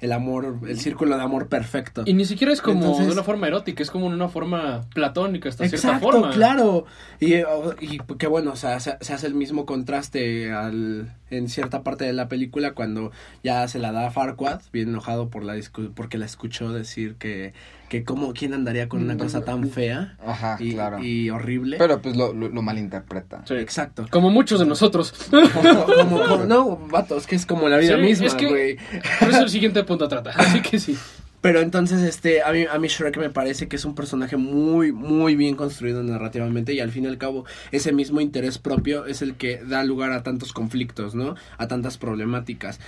el 0.00 0.12
amor, 0.12 0.60
el 0.68 0.78
círculo 0.78 1.16
de 1.16 1.22
amor 1.24 1.48
perfecto. 1.48 2.02
Y 2.06 2.12
ni 2.14 2.24
siquiera 2.26 2.52
es 2.52 2.60
como 2.62 2.78
Entonces- 2.82 3.06
de 3.06 3.12
una 3.12 3.24
forma 3.24 3.48
erótica, 3.48 3.82
es 3.82 3.90
como 3.90 4.08
de 4.08 4.14
una 4.14 4.28
forma 4.28 4.82
platónica 4.94 5.48
hasta 5.48 5.66
cierta 5.68 5.88
Exacto, 5.88 6.12
forma. 6.12 6.30
claro. 6.30 6.84
Y, 7.18 7.40
oh, 7.42 7.74
y 7.80 7.98
que 8.18 8.28
bueno, 8.28 8.52
o 8.52 8.56
sea, 8.56 8.78
se, 8.78 8.96
se 9.00 9.12
hace 9.14 9.26
el 9.26 9.34
mismo 9.34 9.66
contraste 9.66 10.52
al, 10.52 11.12
en 11.30 11.48
cierta 11.48 11.82
parte 11.82 12.04
de 12.04 12.12
la 12.12 12.28
película 12.28 12.70
cuando 12.72 13.10
ya 13.42 13.66
se 13.66 13.80
la 13.80 13.90
da 13.90 14.06
a 14.06 14.10
Farquaad, 14.12 14.60
bien 14.72 14.90
enojado 14.90 15.28
por 15.28 15.42
la 15.42 15.54
porque 15.96 16.18
la 16.18 16.26
escuchó 16.26 16.72
decir 16.72 17.16
que, 17.16 17.52
que 17.88 18.04
cómo, 18.04 18.32
quién 18.32 18.52
andaría 18.54 18.88
con 18.88 19.02
una 19.02 19.16
cosa 19.16 19.44
tan 19.44 19.68
fea 19.70 20.16
Ajá, 20.24 20.56
y, 20.58 20.72
claro. 20.74 20.98
y 21.02 21.30
horrible. 21.30 21.76
Pero 21.78 22.00
pues 22.02 22.16
lo, 22.16 22.32
lo, 22.32 22.48
lo 22.48 22.62
malinterpreta. 22.62 23.42
Sí. 23.46 23.54
Exacto. 23.54 24.06
Como 24.10 24.30
muchos 24.30 24.58
de 24.60 24.66
nosotros. 24.66 25.12
Como- 25.30 25.84
como- 25.84 26.22
como- 26.26 26.44
no, 26.44 26.76
vato, 26.88 27.16
es 27.16 27.26
que 27.26 27.36
es 27.36 27.46
como 27.46 27.68
la 27.68 27.78
vida 27.78 27.96
Sí, 27.96 28.02
misma, 28.02 28.26
es 28.26 28.34
que- 28.34 28.46
güey. 28.48 28.76
Por 29.20 29.30
eso 29.30 29.42
el 29.42 29.50
siguiente 29.50 29.82
punto 29.84 30.08
trata. 30.08 30.30
Así 30.30 30.60
que 30.62 30.78
sí. 30.78 30.96
Pero 31.42 31.60
entonces, 31.60 32.00
este, 32.00 32.42
a 32.42 32.50
mí, 32.50 32.64
a 32.68 32.76
mí 32.80 32.88
Shrek 32.88 33.18
me 33.18 33.30
parece 33.30 33.68
que 33.68 33.76
es 33.76 33.84
un 33.84 33.94
personaje 33.94 34.36
muy, 34.36 34.90
muy 34.90 35.36
bien 35.36 35.54
construido 35.54 36.02
narrativamente 36.02 36.74
y 36.74 36.80
al 36.80 36.90
fin 36.90 37.04
y 37.04 37.06
al 37.06 37.18
cabo 37.18 37.44
ese 37.70 37.92
mismo 37.92 38.20
interés 38.20 38.58
propio 38.58 39.06
es 39.06 39.22
el 39.22 39.34
que 39.36 39.62
da 39.64 39.84
lugar 39.84 40.10
a 40.12 40.24
tantos 40.24 40.52
conflictos, 40.52 41.14
¿no? 41.14 41.36
A 41.58 41.68
tantas 41.68 41.98
problemáticas. 41.98 42.80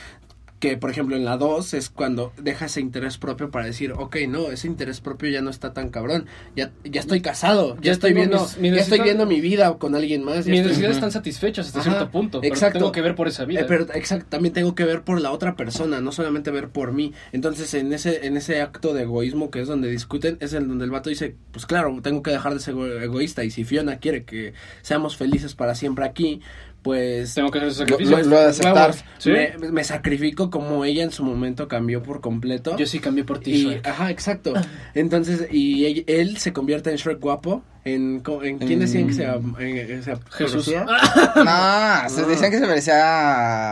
Que, 0.61 0.77
por 0.77 0.91
ejemplo, 0.91 1.15
en 1.15 1.25
la 1.25 1.37
2 1.37 1.73
es 1.75 1.89
cuando 1.89 2.33
deja 2.37 2.67
ese 2.67 2.81
interés 2.81 3.17
propio 3.17 3.51
para 3.51 3.67
decir, 3.67 3.93
ok, 3.93 4.17
no, 4.29 4.49
ese 4.51 4.67
interés 4.67 5.01
propio 5.01 5.31
ya 5.31 5.41
no 5.41 5.51
está 5.51 5.73
tan 5.73 5.89
cabrón, 5.91 6.27
ya, 6.57 6.73
ya 6.83 7.01
estoy 7.01 7.21
casado, 7.21 7.77
ya, 7.77 7.83
Ya 7.83 7.93
estoy 7.93 8.13
viendo, 8.13 8.41
mis- 8.41 8.59
mis 8.59 8.75
ya 8.75 8.81
estoy 8.81 9.01
viendo 9.03 9.25
mi 9.25 9.41
vida 9.41 9.73
con 9.79 9.95
alguien 9.95 10.25
más. 10.25 10.39
Mis 10.39 10.47
estoy- 10.47 10.59
necesidades 10.63 10.97
están 10.97 11.13
satisfechas 11.13 11.69
hasta 11.69 11.79
Ajá, 11.79 11.91
cierto 11.91 12.11
punto. 12.11 12.41
Pero 12.41 12.53
exacto. 12.53 12.81
tengo 12.81 12.91
que 12.91 13.03
ver 13.03 13.15
por 13.15 13.29
esa 13.29 13.45
vida. 13.45 13.61
Eh, 13.61 13.65
pero 13.69 13.87
exacto, 13.95 14.27
también 14.29 14.53
tengo 14.53 14.75
que 14.75 14.85
ver 14.85 15.03
por 15.03 15.21
la 15.21 15.31
otra 15.31 15.55
persona, 15.55 16.01
no 16.01 16.11
solamente 16.11 16.51
ver 16.51 16.71
por 16.71 16.93
mí. 16.93 17.13
Entonces, 17.33 17.73
en 17.75 17.93
ese 17.93 18.27
en 18.27 18.37
ese 18.37 18.61
acto 18.61 18.95
de 18.95 19.03
egoísmo 19.03 19.53
que 19.53 19.61
es 19.61 19.69
donde 19.69 19.89
discuten, 19.89 20.39
es 20.41 20.55
el 20.55 20.67
donde 20.67 20.85
el 20.87 20.91
vato 20.91 21.09
dice, 21.09 21.37
pues 21.53 21.67
claro, 21.67 21.97
tengo 22.03 22.23
que 22.25 22.33
dejar 22.33 22.55
de 22.55 22.59
ser 22.61 22.75
ego- 22.75 23.01
egoísta 23.01 23.45
y 23.45 23.51
si 23.53 23.63
Fiona 23.63 23.99
quiere 24.01 24.25
que 24.25 24.55
seamos 24.83 25.17
felices 25.17 25.55
para 25.55 25.77
siempre 25.77 26.05
aquí, 26.05 26.41
pues 26.83 27.35
Tengo 27.35 27.51
que 27.51 27.59
hacer 27.59 27.71
ese 27.71 27.81
Lo- 27.85 27.89
sacrificio. 27.91 28.19
lo- 28.19 28.25
lo 28.25 28.39
aceptar. 28.39 28.95
Sí. 29.19 29.31
me, 29.31 29.53
me 29.73 29.85
sacrifico 29.85 30.49
como 30.51 30.85
ella 30.85 31.03
en 31.03 31.11
su 31.13 31.25
momento 31.25 31.69
cambió 31.69 32.03
por 32.03 32.21
completo. 32.21 32.77
Yo 32.77 32.87
sí 32.87 32.99
cambié 33.01 33.25
por 33.25 33.41
ti, 33.41 33.53
Y, 33.53 33.65
Shrek. 33.65 33.87
ajá, 33.87 34.11
exacto. 34.11 34.53
Entonces, 34.95 35.49
y 35.51 35.87
él, 35.87 36.05
él 36.07 36.37
se 36.39 36.53
convierte 36.53 36.91
en 36.91 36.97
Shrek 36.97 37.21
guapo. 37.21 37.63
¿En, 37.85 38.21
co- 38.21 38.43
en 38.43 38.59
quién 38.59 38.73
En- 38.73 38.81
decían 38.81 39.07
que 39.07 39.15
se, 39.15 39.25
eh, 39.25 40.03
se 40.05 40.15
Jesús. 40.33 40.69
No, 41.37 42.09
se 42.11 42.25
decían 42.25 42.51
que 42.51 42.59
se 42.59 42.67
parecía 42.67 42.97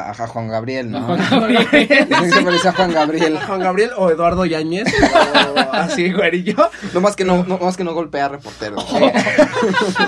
a, 0.08 0.10
a 0.10 0.14
Juan 0.26 0.48
Gabriel, 0.48 0.90
¿no? 0.90 1.02
Juan 1.02 1.18
Gabriel. 1.30 1.66
Decían 1.72 2.22
que 2.24 2.30
se 2.30 2.42
parecía 2.42 2.70
a 2.70 2.74
Juan 2.74 2.92
Gabriel. 2.92 3.38
Juan 3.46 3.60
Gabriel 3.60 3.90
o 3.98 4.10
Eduardo 4.10 4.46
Yáñez, 4.46 4.86
o 5.54 5.58
así, 5.72 6.12
güerillo. 6.12 6.70
No 6.94 7.00
más 7.02 7.14
que 7.14 7.24
no, 7.24 7.44
no, 7.44 7.58
más 7.58 7.76
que 7.76 7.84
no 7.84 7.92
golpea 7.92 8.26
a 8.26 8.28
reporteros. 8.30 8.86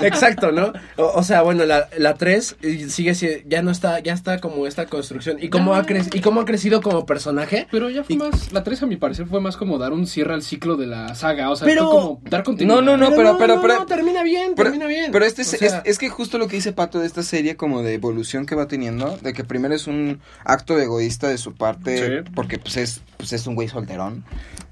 Exacto, 0.01 0.51
¿no? 0.51 0.73
O, 0.97 1.05
o 1.19 1.23
sea, 1.23 1.41
bueno, 1.41 1.65
la, 1.65 1.87
la 1.97 2.13
3 2.15 2.57
sigue 2.89 3.15
si- 3.15 3.43
ya 3.47 3.61
no 3.61 3.71
está, 3.71 3.99
ya 3.99 4.13
está 4.13 4.39
como 4.39 4.67
esta 4.67 4.85
construcción 4.87 5.37
y 5.41 5.49
cómo 5.49 5.75
ha 5.75 5.85
crecido 5.85 6.17
y 6.17 6.21
cómo 6.21 6.41
ha 6.41 6.45
crecido 6.45 6.81
como 6.81 7.05
personaje. 7.05 7.67
Pero 7.71 7.89
ya 7.89 8.03
fue 8.03 8.15
Y- 8.15 8.19
más, 8.19 8.51
la 8.51 8.63
3 8.63 8.83
a 8.83 8.85
mi 8.87 8.97
parecer 8.97 9.27
fue 9.27 9.39
más 9.41 9.55
como 9.57 9.77
dar 9.77 9.93
un 9.93 10.07
cierre 10.07 10.33
al 10.33 10.41
ciclo 10.43 10.75
de 10.75 10.87
la 10.87 11.15
saga, 11.15 11.49
o 11.51 11.55
sea, 11.55 11.67
Pero- 11.67 11.89
fue 11.89 11.99
como 12.01 12.21
dar 12.29 12.43
continuidad. 12.43 12.75
No, 12.75 12.81
no, 12.81 12.97
no, 12.97 13.15
pero, 13.15 13.37
pero, 13.37 13.61
pero, 13.61 13.79
no, 13.79 13.85
termina 13.85 14.23
bien, 14.23 14.53
Pero, 14.55 14.69
termina 14.69 14.87
bien. 14.87 15.11
pero 15.11 15.25
este 15.25 15.43
es, 15.43 15.53
O 15.53 15.57
sea, 15.57 15.67
es, 15.79 15.81
es 15.85 15.97
que 15.97 16.09
justo 16.09 16.37
lo 16.37 16.47
que 16.47 16.55
dice 16.57 16.73
Pato 16.73 16.99
de 16.99 17.07
esta 17.07 17.23
serie 17.23 17.55
como 17.55 17.81
de 17.83 17.93
evolución 17.93 18.45
que 18.45 18.55
va 18.55 18.67
teniendo, 18.67 19.17
de 19.21 19.33
que 19.33 19.43
primero 19.43 19.73
es 19.75 19.87
un 19.87 20.19
acto 20.43 20.77
egoísta 20.79 21.27
de 21.29 21.37
su 21.37 21.53
parte, 21.55 22.23
Sí. 22.23 22.31
porque 22.35 22.57
pues 22.59 22.77
es, 22.77 23.01
pues 23.17 23.33
es 23.33 23.45
un 23.47 23.55
güey 23.55 23.67
solterón. 23.67 24.23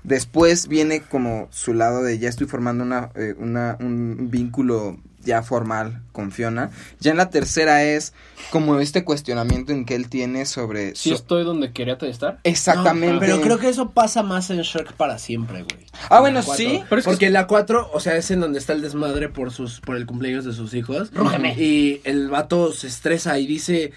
Después 0.04 0.68
viene 0.68 1.02
como 1.02 1.48
su 1.52 1.74
lado 1.74 2.04
de 2.04 2.18
ya 2.20 2.30
estoy 2.30 2.48
formando 2.48 2.84
una, 2.84 3.10
eh, 3.16 3.36
una, 3.38 3.78
un 3.82 4.30
vínculo 4.32 4.98
ya 5.28 5.44
formal 5.44 6.02
con 6.12 6.32
Fiona. 6.32 6.72
Ya 7.00 7.12
en 7.12 7.18
la 7.18 7.30
tercera 7.30 7.84
es 7.84 8.14
como 8.50 8.80
este 8.80 9.04
cuestionamiento 9.04 9.72
en 9.74 9.86
que 9.86 9.94
él 9.94 10.10
tiene 10.10 10.48
sobre... 10.48 10.96
Si 10.96 11.10
so- 11.10 11.16
estoy 11.16 11.44
donde 11.44 11.72
quería 11.74 11.98
estar. 12.02 12.40
Exactamente. 12.44 13.14
No, 13.14 13.20
pero 13.20 13.42
creo 13.42 13.60
que 13.60 13.70
eso 13.70 13.92
pasa 13.92 14.24
más 14.24 14.50
en 14.50 14.62
Shrek 14.62 14.94
para 14.94 15.20
siempre, 15.20 15.64
güey. 15.64 15.86
Ah, 16.10 16.22
bueno, 16.22 16.40
En 16.40 16.46
sí. 16.46 16.82
Pero 16.90 17.00
es 17.00 17.06
que- 17.06 17.12
Porque 17.12 17.30
la 17.30 17.46
4, 17.46 17.92
o 17.94 18.00
sea, 18.00 18.16
es 18.16 18.32
en 18.32 18.40
donde 18.40 18.58
está 18.58 18.74
el 18.74 18.82
desmadre 18.82 19.30
por 19.30 19.52
sus 19.52 19.82
por 19.82 19.96
el 19.98 20.08
cumpleaños 20.08 20.46
de 20.46 20.54
sus 20.54 20.74
hijos. 20.74 21.12
Y 21.58 22.02
el 22.06 22.30
vato 22.30 22.72
se 22.72 22.88
estresa 22.88 23.38
y 23.38 23.46
dice, 23.46 23.92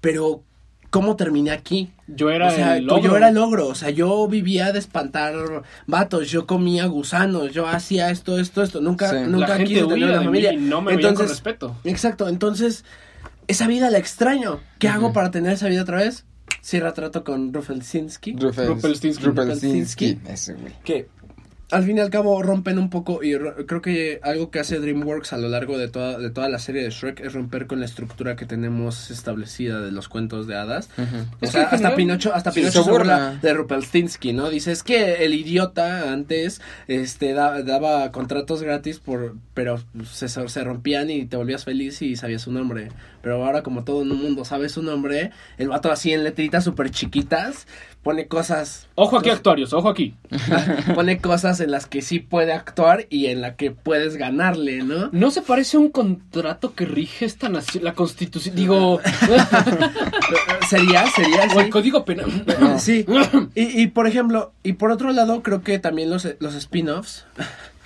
pero 0.00 0.44
¿cómo 0.90 1.16
terminé 1.16 1.50
aquí? 1.50 1.90
Yo 2.06 2.30
era 2.30 2.48
o 2.48 2.50
sea, 2.50 2.76
el 2.76 2.86
logro. 2.86 3.02
yo 3.04 3.16
era 3.16 3.28
el 3.28 3.34
logro, 3.34 3.66
o 3.68 3.74
sea, 3.74 3.90
yo 3.90 4.26
vivía 4.28 4.72
de 4.72 4.78
espantar 4.78 5.34
vatos, 5.86 6.30
yo 6.30 6.46
comía 6.46 6.86
gusanos, 6.86 7.52
yo 7.52 7.66
hacía 7.66 8.10
esto, 8.10 8.38
esto, 8.38 8.62
esto, 8.62 8.80
nunca, 8.80 9.10
Sí. 9.10 9.16
nunca 9.28 9.48
la 9.48 9.56
gente 9.56 9.74
quise 9.74 9.80
tener 9.86 9.94
huía 9.94 10.04
una 10.06 10.12
de 10.14 10.18
mí 10.20 10.24
familia. 10.26 10.52
y 10.52 10.56
no 10.56 10.80
me 10.80 10.96
veían 10.96 11.14
con 11.14 11.24
entonces, 11.24 11.30
respeto. 11.36 11.76
exacto, 11.84 12.28
entonces, 12.28 12.84
esa 13.46 13.66
vida 13.66 13.90
la 13.90 13.98
extraño. 13.98 14.60
¿Qué 14.78 14.88
hago 14.88 15.12
para 15.12 15.30
tener 15.30 15.52
esa 15.52 15.68
vida 15.68 15.82
otra 15.82 15.98
vez? 15.98 16.24
Cierra 16.62 16.92
trato 16.92 17.24
con. 17.24 17.52
Rufelsinski. 17.52 18.32
Rumpelstiltskin. 18.32 19.24
Rumpelstiltskin. 19.26 20.20
Ese 20.26 20.54
güey. 20.54 20.72
que 20.84 21.08
al 21.70 21.84
fin 21.84 21.98
y 21.98 22.00
al 22.00 22.08
cabo 22.10 22.42
rompen 22.42 22.78
un 22.78 22.88
poco 22.88 23.22
y 23.22 23.34
creo 23.66 23.82
que 23.82 24.20
algo 24.22 24.50
que 24.50 24.58
hace 24.58 24.78
DreamWorks 24.80 25.32
a 25.34 25.36
lo 25.38 25.48
largo 25.48 25.76
de 25.76 25.88
toda, 25.88 26.18
de 26.18 26.30
toda 26.30 26.48
la 26.48 26.58
serie 26.58 26.82
de 26.82 26.90
Shrek 26.90 27.20
es 27.20 27.34
romper 27.34 27.66
con 27.66 27.80
la 27.80 27.86
estructura 27.86 28.36
que 28.36 28.46
tenemos 28.46 29.10
establecida 29.10 29.80
de 29.80 29.92
los 29.92 30.08
cuentos 30.08 30.46
de 30.46 30.56
hadas. 30.56 30.88
O 31.40 31.46
sea, 31.46 31.64
hasta 31.64 31.94
Pinocho, 31.94 32.32
hasta 32.34 32.52
Sí, 32.52 32.60
Pinocho 32.60 32.78
se 32.80 32.84
se 32.84 32.90
burla 32.90 33.38
de 33.42 33.52
Rumpelstiltskin, 33.54 34.36
¿no? 34.36 34.48
Dice, 34.50 34.72
es 34.72 34.82
que 34.82 35.24
el 35.24 35.34
idiota 35.34 36.10
antes 36.12 36.60
este 36.86 37.34
da- 37.34 37.62
daba 37.62 38.12
contratos 38.12 38.62
gratis 38.62 38.98
por 38.98 39.36
pero 39.52 39.82
se, 40.10 40.28
se 40.28 40.64
rompían 40.64 41.10
y 41.10 41.26
te 41.26 41.36
volvías 41.36 41.64
feliz 41.64 42.00
y 42.02 42.16
sabías 42.16 42.42
su 42.42 42.52
nombre. 42.52 42.88
Pero 43.20 43.44
ahora 43.44 43.62
como 43.62 43.84
todo 43.84 44.02
en 44.02 44.12
un 44.12 44.22
mundo 44.22 44.44
sabe 44.44 44.68
su 44.68 44.82
nombre, 44.82 45.32
el 45.58 45.68
vato 45.68 45.90
así 45.92 46.12
en 46.12 46.24
letritas 46.24 46.64
súper 46.64 46.90
chiquitas 46.90 47.66
pone 48.08 48.26
cosas 48.26 48.88
Ojo 48.94 49.18
aquí, 49.18 49.28
actuarios, 49.28 49.74
ojo 49.74 49.90
aquí. 49.90 50.14
pone 50.94 51.18
cosas 51.18 51.60
en 51.60 51.70
las 51.70 51.84
que 51.84 52.00
sí 52.00 52.20
puede 52.20 52.54
actuar 52.54 53.04
y 53.10 53.26
en 53.26 53.42
la 53.42 53.54
que 53.54 53.70
puedes 53.70 54.16
ganarle, 54.16 54.82
¿no? 54.82 55.10
¿No 55.12 55.30
se 55.30 55.42
parece 55.42 55.76
a 55.76 55.80
un 55.80 55.90
contrato 55.90 56.74
que 56.74 56.86
rige 56.86 57.26
esta 57.26 57.50
nación, 57.50 57.84
la 57.84 57.92
constitución? 57.92 58.56
Digo, 58.56 58.98
Sería, 60.70 61.06
sería 61.08 61.54
o 61.54 61.60
el 61.60 61.68
código 61.68 62.06
penal. 62.06 62.46
Sí. 62.78 63.04
Y, 63.54 63.82
y 63.82 63.86
por 63.88 64.06
ejemplo, 64.06 64.52
y 64.62 64.74
por 64.74 64.90
otro 64.90 65.12
lado, 65.12 65.42
creo 65.42 65.62
que 65.62 65.78
también 65.78 66.08
los, 66.08 66.26
los 66.38 66.54
spin-offs. 66.54 67.26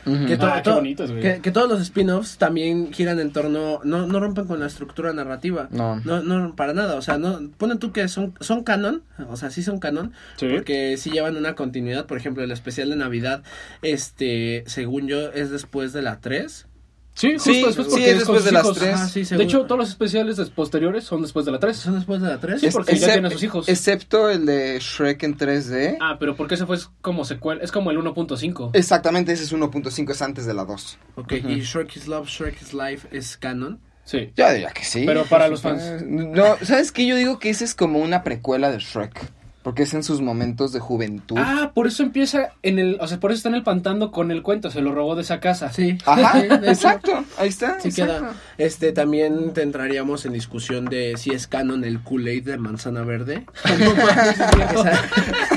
Que, 0.04 0.36
to- 0.36 0.46
Ah, 0.46 0.54
qué 0.56 0.62
to- 0.62 0.74
bonitos, 0.74 1.10
güey. 1.10 1.22
que, 1.22 1.40
que 1.40 1.50
todos 1.52 1.68
los 1.68 1.80
spin-offs 1.80 2.36
también 2.38 2.92
giran 2.92 3.20
en 3.20 3.32
torno, 3.32 3.80
no, 3.84 4.06
no 4.06 4.18
rompen 4.20 4.46
con 4.46 4.58
la 4.60 4.66
estructura 4.66 5.12
narrativa. 5.12 5.68
No. 5.70 6.00
No, 6.04 6.22
no, 6.22 6.56
para 6.56 6.72
nada. 6.74 6.96
O 6.96 7.02
sea, 7.02 7.18
no, 7.18 7.38
ponen 7.56 7.78
tú 7.78 7.92
que 7.92 8.08
son, 8.08 8.34
son 8.40 8.64
canon, 8.64 9.02
o 9.28 9.36
sea, 9.36 9.50
sí 9.50 9.62
son 9.62 9.78
canon, 9.78 10.12
Sí. 10.36 10.48
porque 10.52 10.96
sí 10.96 11.10
llevan 11.10 11.36
una 11.36 11.54
continuidad. 11.54 12.06
Por 12.06 12.16
ejemplo, 12.18 12.42
el 12.42 12.50
especial 12.50 12.90
de 12.90 12.96
Navidad, 12.96 13.42
este, 13.82 14.64
según 14.66 15.06
yo, 15.08 15.30
es 15.32 15.50
después 15.50 15.92
de 15.92 16.02
la 16.02 16.20
3. 16.20 16.66
Sí, 17.14 17.34
justo 17.34 17.50
Sí, 17.52 17.62
después 17.62 17.74
sí, 17.86 17.90
porque 17.90 18.10
es 18.10 18.18
después 18.18 18.44
de 18.44 18.52
las 18.52 18.64
hijos. 18.64 18.78
tres. 18.78 18.94
Ah, 18.96 19.06
sí, 19.06 19.22
De 19.24 19.44
hecho, 19.44 19.64
todos 19.66 19.78
los 19.78 19.88
especiales 19.90 20.38
posteriores 20.50 21.04
son 21.04 21.22
después 21.22 21.44
de 21.44 21.52
la 21.52 21.58
3. 21.58 21.76
¿Son 21.76 21.94
después 21.94 22.22
de 22.22 22.28
la 22.28 22.40
3? 22.40 22.60
Sí, 22.60 22.68
porque 22.72 22.96
ya 22.96 23.12
tiene 23.12 23.28
a 23.28 23.30
sus 23.30 23.42
hijos. 23.42 23.68
Excepto 23.68 24.30
el 24.30 24.46
de 24.46 24.78
Shrek 24.80 25.22
en 25.22 25.36
3D. 25.36 25.98
Ah, 26.00 26.16
pero 26.18 26.34
porque 26.36 26.54
ese 26.54 26.64
fue 26.64 26.78
como 27.02 27.24
secuela, 27.24 27.62
es 27.62 27.70
como 27.70 27.90
el 27.90 27.98
1.5. 27.98 28.70
Exactamente, 28.72 29.32
ese 29.32 29.44
es 29.44 29.52
1.5, 29.52 30.10
es 30.10 30.22
antes 30.22 30.46
de 30.46 30.54
la 30.54 30.64
2. 30.64 30.98
Ok, 31.16 31.32
y 31.32 31.60
Shrek 31.60 31.94
is 31.96 32.08
Love, 32.08 32.28
Shrek 32.28 32.62
is 32.62 32.72
Life 32.72 33.06
es 33.10 33.36
canon. 33.36 33.78
Sí. 34.04 34.32
Yo 34.34 34.50
diría 34.50 34.70
que 34.70 34.84
sí. 34.84 35.04
Pero 35.06 35.24
para 35.24 35.48
los 35.48 35.60
fans. 35.60 36.02
No, 36.06 36.56
¿sabes 36.62 36.92
qué? 36.92 37.06
Yo 37.06 37.14
digo 37.16 37.38
que 37.38 37.50
ese 37.50 37.64
es 37.64 37.74
como 37.74 38.00
una 38.00 38.24
precuela 38.24 38.70
de 38.70 38.78
Shrek. 38.78 39.30
Porque 39.62 39.84
es 39.84 39.94
en 39.94 40.02
sus 40.02 40.20
momentos 40.20 40.72
de 40.72 40.80
juventud. 40.80 41.36
Ah, 41.38 41.70
por 41.74 41.86
eso 41.86 42.02
empieza 42.02 42.50
en 42.62 42.78
el, 42.80 42.98
o 43.00 43.06
sea, 43.06 43.20
por 43.20 43.30
eso 43.30 43.36
está 43.38 43.48
en 43.48 43.54
el 43.54 43.62
pantano 43.62 44.10
con 44.10 44.30
el 44.32 44.42
cuento, 44.42 44.70
se 44.70 44.80
lo 44.80 44.92
robó 44.92 45.14
de 45.14 45.22
esa 45.22 45.38
casa. 45.38 45.72
Sí. 45.72 45.98
Ajá, 46.04 46.40
exacto. 46.64 47.24
Ahí 47.38 47.48
está. 47.48 47.78
Sí 47.80 47.88
exacto. 47.88 48.18
queda. 48.18 48.32
Este, 48.58 48.90
también 48.92 49.52
te 49.52 49.62
entraríamos 49.62 50.26
en 50.26 50.32
discusión 50.32 50.86
de 50.86 51.14
si 51.16 51.30
es 51.30 51.46
canon 51.46 51.84
el 51.84 52.00
Kool-Aid 52.02 52.44
de 52.44 52.58
manzana 52.58 53.02
verde. 53.02 53.46
que, 53.62 54.76
sa- 54.78 55.00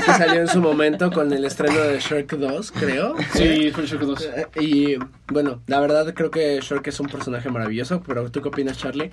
que 0.06 0.12
salió 0.12 0.40
en 0.40 0.48
su 0.48 0.60
momento 0.60 1.10
con 1.10 1.32
el 1.32 1.44
estreno 1.44 1.78
de 1.80 1.98
Shrek 1.98 2.32
2, 2.36 2.72
creo. 2.72 3.14
Sí, 3.32 3.70
fue 3.72 3.86
Shrek 3.86 4.02
2. 4.02 4.22
Eh, 4.36 4.46
Y 4.60 4.94
bueno, 5.32 5.62
la 5.66 5.80
verdad 5.80 6.14
creo 6.14 6.30
que 6.30 6.60
Shrek 6.60 6.86
es 6.86 7.00
un 7.00 7.08
personaje 7.08 7.48
maravilloso, 7.50 8.02
pero 8.06 8.30
¿tú 8.30 8.40
qué 8.40 8.48
opinas, 8.48 8.78
Charlie? 8.78 9.12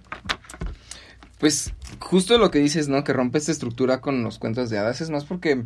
Pues 1.44 1.74
justo 2.00 2.38
lo 2.38 2.52
que 2.52 2.60
dices, 2.60 2.88
¿no? 2.88 3.04
Que 3.04 3.12
rompe 3.12 3.38
esta 3.38 3.52
estructura 3.52 4.00
con 4.00 4.24
los 4.24 4.40
cuentos 4.40 4.70
de 4.70 4.78
hadas 4.78 5.02
es 5.02 5.10
más 5.10 5.26
porque 5.26 5.66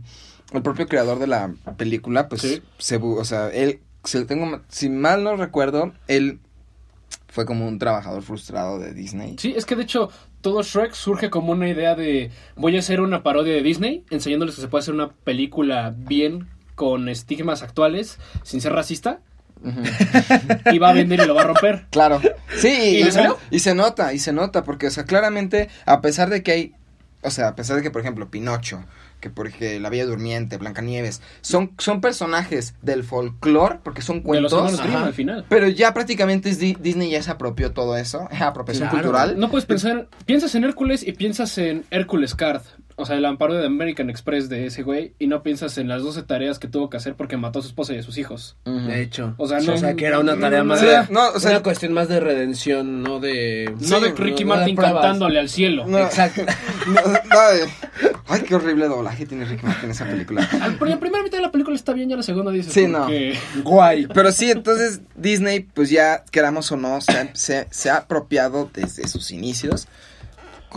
el 0.52 0.62
propio 0.64 0.88
creador 0.88 1.20
de 1.20 1.28
la 1.28 1.54
película, 1.78 2.28
pues, 2.30 2.42
Sí. 2.42 2.64
se, 2.80 3.00
bu- 3.00 3.20
o 3.20 3.24
sea, 3.24 3.50
él, 3.52 3.82
si, 4.04 4.26
tengo, 4.26 4.60
si 4.70 4.90
mal 4.90 5.24
no 5.24 5.36
recuerdo, 5.36 5.94
él 6.08 6.40
fue 7.28 7.46
como 7.46 7.68
un 7.68 7.78
trabajador 7.78 8.24
frustrado 8.24 8.80
de 8.80 8.96
Disney. 8.96 9.36
Sí, 9.38 9.54
es 9.56 9.68
que 9.68 9.76
de 9.76 9.84
hecho 9.84 10.10
todo 10.42 10.64
Shrek 10.64 10.94
surge 10.94 11.30
como 11.30 11.52
una 11.52 11.70
idea 11.70 11.94
de 11.94 12.32
voy 12.56 12.76
a 12.76 12.80
hacer 12.80 13.00
una 13.00 13.22
parodia 13.22 13.54
de 13.54 13.62
Disney, 13.62 14.04
enseñándoles 14.10 14.56
que 14.56 14.62
se 14.62 14.70
puede 14.70 14.82
hacer 14.82 14.96
una 14.96 15.10
película 15.12 15.94
bien 15.96 16.48
con 16.74 17.08
estigmas 17.08 17.62
actuales, 17.62 18.18
sin 18.42 18.62
ser 18.62 18.74
racista, 18.74 19.20
Y 20.72 20.78
va 20.80 20.90
a 20.90 20.94
vender 20.94 21.20
y 21.22 21.26
lo 21.26 21.36
va 21.36 21.42
a 21.42 21.46
romper. 21.46 21.86
Claro. 21.92 22.22
Sí, 22.58 23.04
¿Y 23.52 23.60
se 23.60 23.74
nota, 23.76 24.14
y 24.14 24.20
se 24.20 24.34
nota, 24.34 24.64
porque, 24.64 24.88
o 24.88 24.92
sea, 24.92 25.06
claramente, 25.06 25.70
a 25.86 26.02
pesar 26.02 26.30
de 26.30 26.44
que 26.44 26.52
hay, 26.52 26.74
o 27.22 27.32
sea, 27.32 27.50
a 27.50 27.56
pesar 27.56 27.78
de 27.78 27.84
que, 27.84 27.92
por 27.92 28.02
ejemplo, 28.02 28.30
Pinocho, 28.30 28.84
que 29.20 29.30
porque 29.32 29.80
La 29.80 29.90
Bella 29.90 30.06
Durmiente, 30.06 30.58
Blancanieves, 30.58 31.22
son, 31.42 31.72
son 31.80 32.02
personajes 32.02 32.76
del 32.84 33.04
folclore, 33.04 33.80
porque 33.84 34.02
son 34.04 34.22
De 34.24 34.42
los 34.42 34.54
cuentos, 34.54 34.80
Grimm 34.82 34.96
Ajá. 34.96 35.06
al 35.08 35.14
final. 35.14 35.46
pero 35.50 35.68
ya 35.68 35.94
prácticamente 35.94 36.54
Disney 36.56 37.10
ya 37.10 37.24
se 37.24 37.32
apropió 37.32 37.72
todo 37.72 37.98
eso, 37.98 38.28
apropiación 38.40 38.90
Claro. 38.90 39.04
cultural. 39.04 39.40
No 39.40 39.50
puedes 39.50 39.66
pensar, 39.66 40.08
piensas 40.26 40.54
en 40.56 40.64
Hércules 40.66 41.02
y 41.06 41.14
piensas 41.14 41.58
en 41.58 41.84
Hércules 41.90 42.36
Card, 42.36 42.62
o 43.00 43.06
sea, 43.06 43.16
el 43.16 43.26
amparo 43.26 43.54
de 43.54 43.66
American 43.66 44.10
Express 44.10 44.50
de 44.50 44.66
ese 44.66 44.82
güey, 44.84 45.14
y 45.20 45.28
no 45.28 45.44
piensas 45.44 45.78
en 45.78 45.88
las 45.88 46.02
12 46.04 46.24
tareas 46.24 46.60
que 46.60 46.68
tuvo 46.68 46.90
que 46.90 46.98
hacer 46.98 47.16
porque 47.16 47.38
mató 47.38 47.60
a 47.60 47.62
su 47.62 47.68
esposa 47.70 47.94
y 47.94 48.00
a 48.00 48.04
sus 48.04 48.18
hijos. 48.18 48.58
De 48.66 49.02
hecho. 49.02 49.36
O 49.38 49.48
sea, 49.48 49.60
no- 49.60 49.96
que 49.96 50.06
era 50.06 50.20
una 50.20 50.38
tarea 50.38 50.60
no, 50.60 50.66
más 50.66 50.82
de, 50.82 50.98
no, 51.10 51.30
o 51.30 51.40
sea- 51.40 51.52
una 51.52 51.64
cuestión 51.64 51.94
más 51.94 52.10
de 52.10 52.20
redención, 52.20 53.04
no 53.04 53.20
de 53.20 53.72
No 53.80 53.98
Sí, 54.00 54.04
de 54.04 54.12
Ricky 54.14 54.44
no 54.44 54.56
Martin 54.56 54.76
cantándole 54.76 55.40
al 55.40 55.48
cielo. 55.50 55.86
No. 55.88 56.00
Exacto. 56.00 56.42
No, 56.88 57.02
no, 57.02 57.20
ay, 58.28 58.42
qué 58.48 58.56
horrible 58.56 58.88
doblaje 58.88 59.26
tiene 59.26 59.44
Ricky 59.46 59.66
Martin 59.66 59.86
en 59.86 59.92
esa 59.92 60.06
película. 60.06 60.48
Pero 60.80 60.86
la 60.86 61.00
primera 61.00 61.22
mitad 61.22 61.38
de 61.38 61.42
la 61.44 61.52
película 61.52 61.76
está 61.76 61.92
bien, 61.94 62.08
ya 62.10 62.16
la 62.16 62.24
segunda 62.24 62.50
dice 62.52 62.72
Sí, 62.72 62.88
no. 62.88 63.08
Guay. 63.64 64.08
Pero 64.08 64.32
sí, 64.32 64.50
entonces 64.52 65.02
Disney, 65.16 65.60
pues 65.62 65.90
ya, 65.90 66.24
queramos 66.32 66.72
o 66.72 66.78
no, 66.78 67.02
se 67.02 67.12
ha, 67.12 67.36
se- 67.36 67.68
se 67.72 67.90
ha 67.90 67.98
apropiado 67.98 68.70
desde 68.74 69.08
sus 69.10 69.32
inicios 69.32 69.88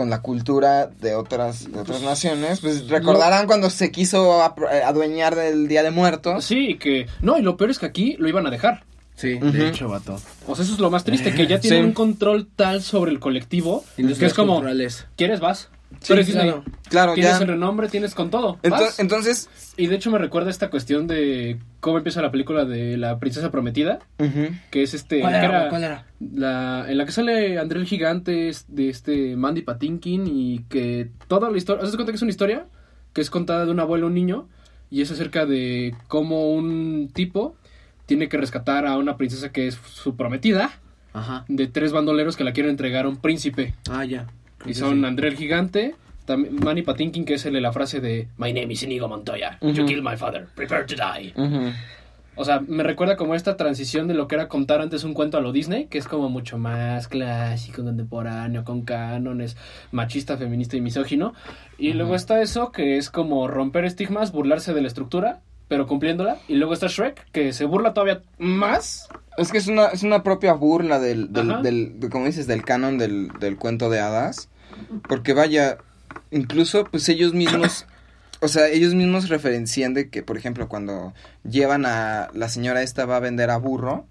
con 0.01 0.09
la 0.09 0.23
cultura 0.23 0.87
de 0.87 1.15
otras, 1.15 1.71
de 1.71 1.79
otras 1.79 2.01
naciones. 2.01 2.61
Pues 2.61 2.89
recordarán 2.89 3.47
cuando 3.47 3.69
se 3.69 3.93
quiso 3.93 4.43
eh, 4.73 4.83
adueñar 4.83 5.35
del 5.37 5.69
Día 5.69 5.83
de 5.83 5.91
Muertos. 5.91 6.43
Sí, 6.43 6.79
que... 6.81 7.07
No, 7.21 7.37
y 7.37 7.43
lo 7.43 7.59
peor 7.59 7.69
es 7.69 7.79
que 7.79 7.85
aquí 7.85 8.17
lo 8.19 8.27
iban 8.27 8.47
a 8.47 8.51
dejar. 8.51 8.85
Sí, 9.17 9.35
de 9.39 9.69
hecho, 9.69 9.91
vato. 9.91 10.19
O 10.47 10.57
sea, 10.57 10.65
eso 10.65 10.73
es 10.73 10.81
lo 10.81 10.91
más 10.91 11.05
triste, 11.05 11.35
que 11.35 11.47
ya 11.47 11.61
tienen 11.61 11.83
Sí. 11.83 11.87
un 11.89 11.93
control 11.93 12.49
tal 12.57 12.81
sobre 12.81 13.11
el 13.11 13.21
colectivo, 13.21 13.85
que 13.95 14.25
es 14.25 14.33
como, 14.33 14.55
culturales. 14.55 15.07
¿quieres 15.17 15.41
vas? 15.41 15.69
Sí, 16.01 16.15
Disney. 16.17 16.35
claro. 16.45 16.65
Claro, 16.89 17.15
Tienes 17.15 17.33
ya. 17.39 17.43
el 17.43 17.49
renombre, 17.49 17.89
tienes 17.89 18.15
con 18.15 18.31
todo. 18.31 18.57
Ento- 18.63 18.71
vas. 18.71 18.99
entonces, 18.99 19.49
Y 19.77 19.87
de 19.87 19.97
hecho 19.97 20.11
me 20.11 20.19
recuerda 20.19 20.51
esta 20.51 20.71
cuestión 20.71 21.07
de 21.07 21.59
cómo 21.81 21.99
empieza 21.99 22.23
la 22.23 22.31
película 22.31 22.65
de 22.65 22.97
la 22.97 23.19
princesa 23.19 23.51
prometida, 23.51 23.99
que 24.71 24.83
es 24.83 24.95
este... 24.95 25.21
¿Cuál 25.21 25.35
era? 25.35 25.45
era 25.45 25.69
¿Cuál 25.69 25.85
era? 25.85 26.07
La, 26.21 26.87
en 26.89 26.97
la 26.99 27.05
que 27.07 27.13
sale 27.13 27.59
André 27.59 27.81
el 27.81 27.87
Gigante 27.87 28.49
es 28.49 28.65
de 28.69 28.89
este 28.89 29.37
Mandy 29.37 29.63
Patinkin 29.63 30.27
y 30.27 30.65
que 30.69 31.11
toda 31.29 31.51
la 31.51 31.57
historia... 31.59 31.85
¿Has 31.85 31.95
cuenta 31.95 32.13
que 32.13 32.17
es 32.17 32.23
una 32.23 32.31
historia? 32.31 32.67
Que 33.13 33.21
es 33.21 33.31
contada 33.31 33.65
de 33.65 33.71
un 33.71 33.81
abuelo 33.81 34.07
a 34.07 34.09
un 34.09 34.15
niño 34.15 34.49
y 34.91 35.03
es 35.03 35.11
acerca 35.11 35.47
de 35.47 35.95
cómo 36.09 36.51
un 36.53 37.11
tipo 37.13 37.57
tiene 38.07 38.29
que 38.29 38.37
rescatar 38.37 38.87
a 38.87 38.97
una 38.97 39.17
princesa 39.17 39.53
que 39.53 39.69
es 39.69 39.79
su 39.93 40.17
prometida 40.17 40.71
Ajá. 41.13 41.45
de 41.49 41.67
tres 41.69 41.93
bandoleros 41.93 42.37
que 42.37 42.45
la 42.45 42.53
quieren 42.53 42.71
entregar 42.71 43.05
a 43.05 43.09
un 43.09 43.17
príncipe. 43.19 43.75
Ah, 43.91 44.05
ya. 44.05 44.27
Y 44.67 44.75
son 44.75 45.05
André 45.05 45.29
el 45.29 45.37
Gigante, 45.37 45.95
Manny 46.29 46.83
Patinkin, 46.83 47.25
que 47.25 47.35
es 47.35 47.47
el 47.47 47.55
de 47.55 47.61
la 47.61 47.73
frase 47.73 48.01
de 48.01 48.29
My 48.39 48.53
name 48.53 48.73
is 48.73 48.83
Inigo 48.83 49.09
Montoya. 49.09 49.59
You 49.61 49.85
killed 49.87 50.03
my 50.05 50.17
father. 50.17 50.47
Prepare 50.55 50.85
to 50.85 50.95
die. 50.95 51.33
O 52.37 52.45
sea, 52.45 52.61
me 52.61 52.83
recuerda 52.85 53.17
como 53.17 53.35
esta 53.35 53.57
transición 53.57 54.07
de 54.07 54.15
lo 54.15 54.27
que 54.29 54.37
era 54.37 54.49
contar 54.49 54.81
antes 54.81 55.05
un 55.05 55.13
cuento 55.13 55.37
a 55.37 55.41
lo 55.41 55.53
Disney, 55.53 55.87
que 55.87 55.99
es 55.99 56.07
como 56.07 56.31
mucho 56.31 56.57
más 56.57 57.09
clásico, 57.09 57.83
contemporáneo, 57.83 58.65
con 58.65 58.83
cánones, 58.83 59.57
machista, 59.93 60.37
feminista 60.39 60.77
y 60.77 60.81
misógino. 60.81 61.35
Y 61.77 61.93
luego 61.93 62.15
está 62.15 62.41
eso, 62.41 62.71
que 62.73 62.97
es 62.97 63.11
como 63.11 63.47
romper 63.49 63.85
estigmas, 63.85 64.33
burlarse 64.33 64.73
de 64.73 64.81
la 64.83 64.89
estructura, 64.89 65.41
pero 65.69 65.87
cumpliéndola. 65.87 66.39
Y 66.49 66.55
luego 66.55 66.73
está 66.73 66.87
Shrek, 66.87 67.27
que 67.33 67.53
se 67.53 67.65
burla 67.65 67.93
todavía 67.93 68.23
más. 68.39 69.09
Es 69.37 69.51
que 69.53 69.59
es 69.59 69.67
una, 69.67 69.87
es 69.87 70.03
una 70.03 70.23
propia 70.23 70.53
burla 70.53 70.99
del, 70.99 71.33
del, 71.33 71.63
del- 71.63 72.01
de, 72.01 72.09
como 72.11 72.27
dices, 72.27 72.47
del 72.47 72.63
canon 72.63 72.97
del, 72.99 73.29
del 73.41 73.57
cuento 73.57 73.91
de 73.91 74.01
hadas. 74.01 74.49
Porque 75.09 75.33
vaya, 75.33 75.79
incluso 76.31 76.85
pues 76.85 77.09
ellos 77.09 77.35
mismos, 77.35 77.87
o 78.41 78.49
sea, 78.49 78.69
ellos 78.69 78.95
mismos 78.95 79.29
referencian 79.29 79.95
de 79.95 80.11
que, 80.11 80.23
por 80.23 80.37
ejemplo, 80.37 80.69
cuando 80.69 81.15
llevan 81.49 81.87
a 81.87 82.31
la 82.35 82.49
señora 82.49 82.83
esta 82.83 83.07
va 83.07 83.17
a 83.17 83.21
vender 83.21 83.51
a 83.51 83.57
burro, 83.57 84.07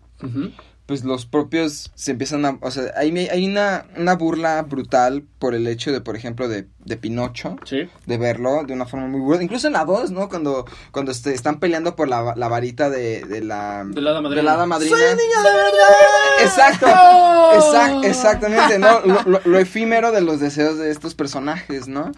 pues 0.85 1.03
los 1.03 1.25
propios 1.25 1.91
se 1.95 2.11
empiezan 2.11 2.45
a, 2.45 2.57
o 2.61 2.71
sea, 2.71 2.91
hay, 2.95 3.15
hay 3.15 3.45
una, 3.45 3.85
una 3.95 4.15
burla 4.15 4.61
brutal 4.63 5.23
por 5.39 5.55
el 5.55 5.65
hecho 5.67 5.91
de, 5.91 6.01
por 6.01 6.15
ejemplo, 6.15 6.47
de, 6.49 6.67
de 6.79 6.97
Pinocho. 6.97 7.55
Sí. 7.65 7.89
de 8.05 8.17
verlo 8.17 8.63
de 8.65 8.73
una 8.73 8.85
forma 8.85 9.07
muy 9.07 9.21
burda. 9.21 9.41
Incluso 9.41 9.67
en 9.67 9.73
la 9.73 9.85
2, 9.85 10.11
¿no? 10.11 10.27
Cuando, 10.29 10.65
cuando 10.91 11.11
este, 11.11 11.33
están 11.33 11.59
peleando 11.59 11.95
por 11.95 12.07
la, 12.09 12.33
la 12.35 12.47
varita 12.49 12.89
de, 12.89 13.23
de 13.23 13.41
la... 13.41 13.83
De 13.85 14.01
la 14.01 14.11
hada 14.11 14.21
madrina. 14.21 14.41
de 14.41 14.43
la 14.45 14.53
hada 14.53 14.65
madrina. 14.65 14.97
¡Soy 14.97 15.05
niño 15.15 15.43
de 15.43 15.51
verdad! 15.55 16.43
Exacto. 16.43 16.85
¡Oh! 16.89 17.51
Exact- 17.55 18.05
exactamente, 18.05 18.79
¿no? 18.79 18.99
Lo, 19.01 19.21
lo- 19.23 19.41
lo 19.43 19.57
efímero 19.59 20.11
de 20.11 20.21
los 20.21 20.39
deseos 20.39 20.77
de 20.77 20.91
estos 20.91 21.15
personajes, 21.15 21.87
¿no? 21.87 22.11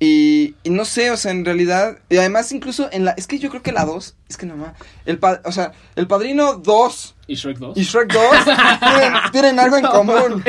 Y, 0.00 0.54
y 0.64 0.70
no 0.70 0.84
sé, 0.84 1.10
o 1.10 1.16
sea, 1.16 1.30
en 1.30 1.44
realidad... 1.44 1.98
Y 2.08 2.16
además 2.18 2.52
incluso 2.52 2.88
en 2.92 3.04
la... 3.04 3.12
Es 3.12 3.26
que 3.26 3.38
yo 3.38 3.50
creo 3.50 3.62
que 3.62 3.72
la 3.72 3.84
2... 3.84 4.16
Es 4.28 4.36
que 4.36 4.46
nomás... 4.46 4.72
El 5.06 5.18
pa- 5.18 5.40
o 5.44 5.52
sea, 5.52 5.72
El 5.96 6.06
Padrino 6.06 6.54
2 6.56 7.14
Y 7.28 7.34
Shrek 7.36 7.56
2. 7.58 7.78
y 7.78 7.82
Shrek 7.82 8.12
2 8.12 8.22
tienen, 8.44 9.12
tienen 9.32 9.58
algo 9.60 9.76
en 9.78 9.86
común. 9.86 10.44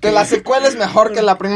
Que 0.00 0.12
la 0.12 0.24
secuela 0.24 0.68
es 0.68 0.76
mejor 0.76 1.12
que 1.12 1.22
la 1.22 1.36
primera. 1.38 1.53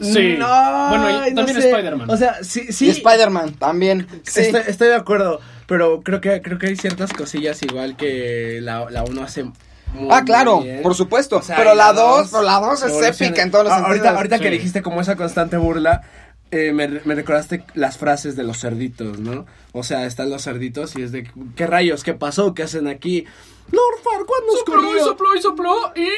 Sí. 0.00 0.36
No, 0.38 0.88
bueno, 0.88 1.10
y 1.10 1.12
ay, 1.14 1.30
no 1.30 1.36
también 1.44 1.60
sé. 1.62 1.70
Spider-Man. 1.70 2.10
O 2.10 2.16
sea, 2.16 2.42
sí, 2.42 2.72
sí. 2.72 2.86
Y 2.86 2.90
Spider-Man 2.90 3.54
también. 3.54 4.06
Sí. 4.24 4.40
Estoy, 4.42 4.62
estoy 4.66 4.88
de 4.88 4.94
acuerdo, 4.96 5.40
pero 5.66 6.02
creo 6.02 6.20
que 6.20 6.40
creo 6.42 6.58
que 6.58 6.66
hay 6.68 6.76
ciertas 6.76 7.12
cosillas 7.12 7.62
igual 7.62 7.96
que 7.96 8.58
la, 8.62 8.88
la 8.90 9.04
uno 9.04 9.22
hace 9.22 9.44
muy 9.44 10.08
Ah, 10.10 10.22
claro, 10.24 10.60
bien. 10.62 10.82
por 10.82 10.94
supuesto. 10.94 11.36
O 11.38 11.42
sea, 11.42 11.56
pero 11.56 11.74
la 11.74 11.92
2, 11.92 11.96
dos 11.96 12.30
pero 12.30 12.42
la 12.42 12.58
2 12.60 12.82
es 12.84 13.20
épica 13.20 13.42
en 13.42 13.50
todos 13.50 13.64
los 13.64 13.72
Ah, 13.72 13.76
sentidos. 13.76 13.98
Ahorita, 13.98 14.16
ahorita 14.16 14.38
que 14.38 14.48
Sí. 14.48 14.54
dijiste 14.54 14.82
como 14.82 15.00
esa 15.00 15.16
constante 15.16 15.56
burla, 15.58 16.02
eh, 16.50 16.72
me, 16.72 16.88
me 16.88 17.14
recordaste 17.14 17.64
las 17.74 17.96
frases 17.98 18.36
de 18.36 18.42
los 18.44 18.58
cerditos, 18.60 19.18
¿no? 19.20 19.46
O 19.72 19.82
sea, 19.84 20.04
están 20.06 20.28
los 20.30 20.42
cerditos 20.44 20.96
y 20.96 21.02
es 21.02 21.12
de, 21.12 21.30
¿qué 21.56 21.66
rayos? 21.66 22.04
¿Qué 22.04 22.12
pasó? 22.14 22.52
¿Qué 22.54 22.62
hacen 22.62 22.86
aquí? 22.88 23.24
Lord 23.70 24.02
Farquaad 24.02 24.46
nos 24.46 24.58
sopló 24.58 24.96
y 24.96 25.00
sopló 25.00 25.34
y 25.36 25.42
sopló 25.42 25.92
y 25.96 26.08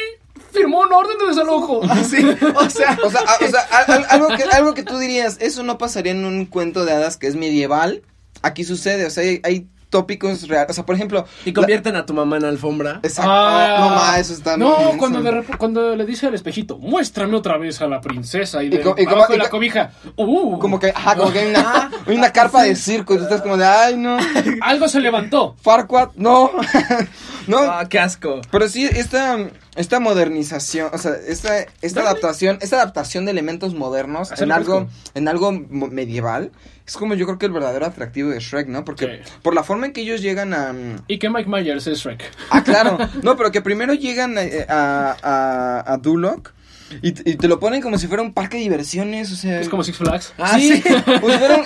firmó 0.53 0.81
una 0.81 0.97
orden 0.99 1.19
de 1.19 1.27
desalojo. 1.27 1.83
Así, 1.85 2.17
o 2.57 2.71
sea, 2.71 2.99
O 3.05 3.11
sea, 3.11 3.23
o 3.41 3.49
sea, 3.51 3.61
al- 3.71 3.93
al- 3.93 4.07
algo, 4.11 4.29
que, 4.29 4.43
algo 4.45 4.75
que 4.75 4.83
tú 4.83 4.99
dirías, 4.99 5.37
eso 5.41 5.63
no 5.63 5.79
pasaría 5.79 6.13
en 6.13 6.25
un 6.25 6.47
cuento 6.47 6.85
de 6.85 6.93
hadas 6.93 7.17
que 7.17 7.27
es 7.27 7.37
medieval. 7.37 8.03
Aquí 8.43 8.65
sucede, 8.65 9.07
o 9.07 9.11
sea, 9.11 9.23
hay, 9.23 9.41
hay 9.45 9.69
tópicos 9.95 10.49
reales. 10.49 10.71
O 10.71 10.75
sea, 10.75 10.85
por 10.85 10.97
ejemplo. 10.97 11.25
y 11.45 11.53
convierten 11.53 11.95
a 11.95 12.05
tu 12.05 12.15
mamá 12.15 12.37
en 12.39 12.45
alfombra. 12.47 12.99
Exacto. 13.05 13.31
no, 13.31 13.91
ma, 13.91 14.19
eso 14.19 14.33
está 14.33 14.57
No, 14.57 14.77
bien, 14.77 14.99
cuando, 14.99 15.21
eso- 15.21 15.31
de 15.31 15.41
rep- 15.43 15.57
cuando 15.57 15.95
le 15.95 16.05
dice 16.05 16.27
al 16.27 16.35
espejito, 16.35 16.79
muéstrame 16.79 17.37
otra 17.37 17.57
vez 17.59 17.81
a 17.81 17.87
la 17.87 18.01
princesa 18.01 18.61
y, 18.65 18.71
de, 18.71 18.81
co- 18.81 18.97
y 18.99 19.05
como- 19.07 19.27
de 19.29 19.35
y 19.37 19.39
la 19.39 19.45
co- 19.45 19.51
cobija. 19.53 19.93
Uh, 20.17 20.59
Como 20.59 20.81
que, 20.81 20.91
ajá, 20.95 21.15
como 21.17 21.31
que 21.33 21.39
hay 21.39 21.51
una, 21.51 21.91
hay 22.07 22.17
una 22.17 22.33
carpa 22.33 22.65
de 22.65 22.75
circo 22.75 23.15
y 23.15 23.19
tú 23.19 23.23
estás 23.23 23.41
como 23.43 23.57
de, 23.57 23.65
ay, 23.65 23.97
no. 23.97 24.17
algo 24.63 24.89
se 24.89 24.99
levantó. 25.01 25.55
Farquaad, 25.63 26.09
no. 26.17 26.51
no. 27.47 27.59
Ah, 27.59 27.87
qué 27.89 27.99
asco. 28.01 28.41
Pero 28.51 28.69
sí, 28.69 28.85
esta, 28.87 29.39
esta 29.77 30.01
modernización, 30.01 30.91
o 30.93 30.99
sea, 30.99 31.13
esta, 31.27 31.65
esta 31.83 32.01
adaptación, 32.01 32.59
esta 32.61 32.77
adaptación 32.77 33.25
de 33.27 33.31
elementos 33.31 33.75
modernos 33.75 34.33
en 34.41 34.51
algo, 34.51 34.89
en 35.15 35.29
algo 35.29 35.53
medieval, 35.53 36.51
es 36.87 36.97
como 36.97 37.15
yo 37.15 37.25
creo 37.27 37.39
que 37.39 37.47
el 37.47 37.53
verdadero 37.53 37.87
atractivo 37.87 38.31
de 38.31 38.41
Shrek, 38.41 38.69
¿no? 38.69 38.85
Porque 38.85 39.23
Sí. 39.25 39.33
por 39.43 39.55
la 39.55 39.63
forma 39.65 39.87
en 39.87 39.93
que 39.93 40.03
ellos 40.03 40.21
llegan 40.21 40.53
a... 40.55 40.73
mm, 40.73 40.97
Y 41.09 41.19
que 41.19 41.31
Mike 41.31 41.49
Myers 41.49 41.87
es 41.87 41.99
Shrek. 42.01 42.23
Ah, 42.51 42.63
claro. 42.63 42.99
No, 43.23 43.37
pero 43.37 43.51
que 43.53 43.63
primero 43.63 43.95
llegan 43.95 44.37
a, 44.39 44.43
a, 44.69 45.17
a, 45.23 45.93
a 45.93 45.97
Duloc 45.99 46.53
y, 47.03 47.09
y 47.09 47.35
te 47.37 47.49
lo 47.49 47.59
ponen 47.59 47.81
como 47.83 47.99
si 47.99 48.07
fuera 48.07 48.23
un 48.23 48.33
parque 48.35 48.59
de 48.59 48.63
diversiones, 48.65 49.33
o 49.33 49.37
sea... 49.37 49.59
Es 49.61 49.69
como 49.69 49.83
Six 49.83 49.97
Flags. 49.99 50.33
Ah, 50.39 50.59
sí, 50.59 50.81
fuera 50.83 51.57
un- 51.57 51.65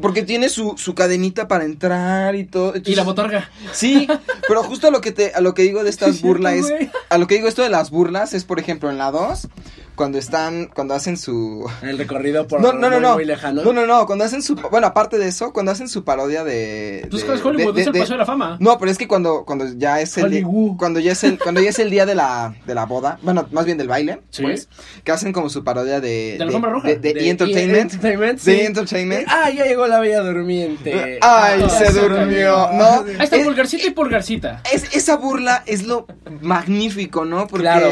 porque 0.00 0.22
tiene 0.22 0.48
su, 0.48 0.74
su 0.76 0.94
cadenita 0.94 1.46
para 1.46 1.64
entrar 1.64 2.34
y 2.34 2.44
todo. 2.44 2.72
Y 2.84 2.94
la 2.96 3.04
botarga. 3.04 3.50
Sí, 3.72 4.08
pero 4.48 4.62
justo 4.64 4.88
a 4.88 4.90
lo 4.90 5.00
que 5.00 5.12
te 5.12 5.32
a 5.34 5.40
lo 5.40 5.54
que 5.54 5.62
digo 5.62 5.84
de 5.84 5.90
estas 5.90 6.20
burlas 6.22 6.54
es 6.54 6.72
a 7.08 7.18
lo 7.18 7.26
que 7.26 7.36
digo 7.36 7.46
esto 7.46 7.62
de 7.62 7.68
las 7.68 7.90
burlas 7.90 8.32
es 8.34 8.44
por 8.44 8.58
ejemplo 8.58 8.90
en 8.90 8.98
la 8.98 9.10
2 9.12 9.48
cuando 9.94 10.18
están 10.18 10.66
cuando 10.74 10.94
hacen 10.94 11.16
su 11.16 11.70
El 11.82 11.98
recorrido 11.98 12.46
por 12.48 12.60
no, 12.60 12.72
no, 12.72 12.88
no, 12.90 12.96
muy, 12.96 13.00
no. 13.00 13.14
muy 13.14 13.24
lejano. 13.24 13.62
No, 13.62 13.72
no, 13.72 13.86
no, 13.86 14.06
cuando 14.06 14.24
hacen 14.24 14.42
su 14.42 14.54
bueno, 14.56 14.86
aparte 14.88 15.18
de 15.18 15.28
eso, 15.28 15.52
cuando 15.52 15.72
hacen 15.72 15.88
su 15.88 16.04
parodia 16.04 16.42
de 16.44 17.06
Pues 17.10 17.26
de- 17.26 17.34
es 17.34 17.44
Hollywood, 17.44 17.74
de- 17.74 17.80
es 17.82 17.86
el 17.86 17.92
de- 17.92 18.00
paseo 18.00 18.14
de 18.14 18.18
la 18.18 18.26
fama. 18.26 18.56
No, 18.60 18.78
pero 18.78 18.90
es 18.90 18.98
que 18.98 19.06
cuando 19.06 19.44
cuando 19.44 19.66
ya 19.76 20.00
es 20.00 20.16
el 20.18 20.24
Hollywood. 20.24 20.76
cuando 20.78 21.00
ya 21.00 21.12
es 21.12 21.22
el 21.24 21.38
cuando 21.38 21.60
ya 21.60 21.70
es 21.70 21.78
el 21.78 21.90
día 21.90 22.06
de 22.06 22.14
la 22.14 22.54
de 22.66 22.74
la 22.74 22.86
boda, 22.86 23.18
bueno, 23.22 23.46
más 23.52 23.64
bien 23.66 23.78
del 23.78 23.88
baile, 23.88 24.20
Sí. 24.30 24.42
pues, 24.42 24.68
que 25.04 25.12
hacen 25.12 25.32
como 25.32 25.48
su 25.48 25.62
parodia 25.64 26.00
de 26.00 26.36
De 26.38 26.44
la 26.44 26.58
roja. 26.58 26.88
de, 26.88 26.96
de 26.96 27.14
De 27.14 27.20
E! 27.26 27.30
Entertainment. 27.30 27.76
E! 27.92 27.94
Entertainment, 27.94 28.40
De 28.40 28.54
sí. 28.54 28.60
E! 28.60 28.66
Entertainment. 28.66 29.26
Ah, 29.28 29.50
ya 29.50 29.64
llegó 29.64 29.86
la 29.86 30.00
bella 30.00 30.20
durmiente. 30.22 30.92
Ay, 31.22 31.62
Ah, 31.64 31.68
se 31.68 31.92
durmió. 31.92 32.68
¿no? 32.72 32.84
Ahí 33.06 33.16
está 33.24 33.36
Es- 33.36 33.44
pulgarcita 33.44 33.86
y 33.86 33.90
pulgarcita. 33.90 34.62
es, 34.72 34.94
esa 34.94 35.16
burla 35.16 35.62
es 35.66 35.86
lo 35.86 36.06
magnífico, 36.40 37.24
¿no? 37.24 37.46
Porque, 37.46 37.62
Claro. 37.62 37.88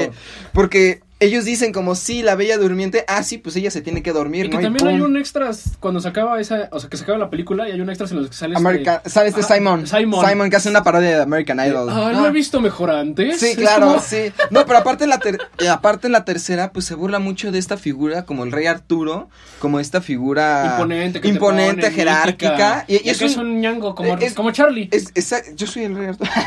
porque 0.52 1.00
ellos 1.24 1.44
dicen 1.44 1.72
como, 1.72 1.94
sí, 1.94 2.22
la 2.22 2.34
bella 2.34 2.58
durmiente, 2.58 3.04
ah, 3.08 3.22
sí, 3.22 3.38
pues 3.38 3.56
ella 3.56 3.70
se 3.70 3.80
tiene 3.80 4.02
que 4.02 4.12
dormir, 4.12 4.46
Y 4.46 4.50
que 4.50 4.56
¿no? 4.56 4.62
también 4.62 4.86
hay 4.88 5.00
un 5.00 5.16
extras 5.16 5.72
cuando 5.80 6.00
se 6.00 6.08
acaba 6.08 6.40
esa, 6.40 6.68
o 6.72 6.80
sea, 6.80 6.90
que 6.90 6.96
se 6.96 7.04
acaba 7.04 7.18
la 7.18 7.30
película 7.30 7.68
y 7.68 7.72
hay 7.72 7.80
un 7.80 7.88
extras 7.88 8.10
en 8.12 8.18
los 8.18 8.28
que 8.28 8.34
sale 8.36 8.54
este- 8.54 8.66
American, 8.68 9.00
sale 9.06 9.28
este 9.28 9.40
Ajá, 9.42 9.54
Simon, 9.54 9.86
Simon. 9.86 10.26
Simon. 10.28 10.50
que 10.50 10.56
hace 10.56 10.68
una 10.70 10.82
parodia 10.84 11.16
de 11.16 11.22
American 11.22 11.58
Idol. 11.66 11.88
Ay, 11.90 12.14
lo 12.16 12.26
he 12.26 12.30
visto 12.30 12.60
mejor 12.60 12.90
antes. 12.90 13.40
Sí, 13.40 13.46
Es 13.50 13.56
claro, 13.56 13.86
como- 13.88 14.00
sí. 14.02 14.32
No, 14.50 14.66
pero 14.66 14.78
aparte 14.78 15.04
en 15.04 15.10
la 15.10 15.18
ter- 15.18 15.38
eh, 15.58 15.68
aparte 15.68 16.06
en 16.08 16.12
la 16.12 16.24
tercera, 16.24 16.72
pues 16.72 16.84
se 16.86 16.94
burla 16.94 17.18
mucho 17.18 17.52
de 17.52 17.58
esta 17.58 17.76
figura 17.76 18.24
como 18.24 18.44
el 18.44 18.52
rey 18.52 18.66
Arturo, 18.66 19.28
como 19.58 19.80
esta 19.80 20.00
figura 20.00 20.72
Imponente, 20.72 21.20
que 21.20 21.28
te 21.28 21.34
imponente, 21.34 21.82
pone, 21.82 21.94
jerárquica. 21.94 22.84
Y, 22.88 22.96
y 22.96 23.00
Y 23.04 23.10
es 23.10 23.22
es 23.22 23.36
un, 23.36 23.46
un 23.46 23.60
ñango 23.60 23.94
como, 23.94 24.16
es- 24.18 24.34
como 24.34 24.50
Charlie. 24.50 24.88
es- 24.90 25.12
yo 25.56 25.66
soy 25.66 25.84
el 25.84 25.96
rey 25.96 26.08
Arturo. 26.08 26.30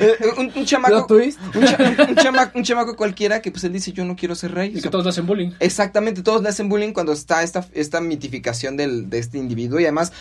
Eh, 0.00 0.16
un, 0.38 0.50
un 0.54 0.64
chamaco, 0.64 1.06
un, 1.08 1.64
cha- 1.66 2.50
un 2.54 2.62
chamaco 2.64 2.96
cualquiera 2.96 3.40
que 3.40 3.50
pues 3.50 3.64
él 3.64 3.72
dice 3.72 3.92
yo 3.92 4.01
no 4.04 4.16
quiero 4.16 4.34
ser 4.34 4.52
rey. 4.54 4.72
y 4.74 4.80
que 4.80 4.88
todos 4.90 5.04
le 5.04 5.10
hacen 5.10 5.26
bullying. 5.26 5.50
Exactamente, 5.60 6.22
todos 6.22 6.42
le 6.42 6.48
hacen 6.48 6.68
bullying 6.68 6.92
cuando 6.92 7.12
está 7.12 7.42
esta, 7.42 7.66
esta 7.74 8.00
mitificación 8.00 8.76
del, 8.76 9.08
de 9.10 9.18
este 9.18 9.38
individuo 9.38 9.80
y 9.80 9.84
además 9.84 10.12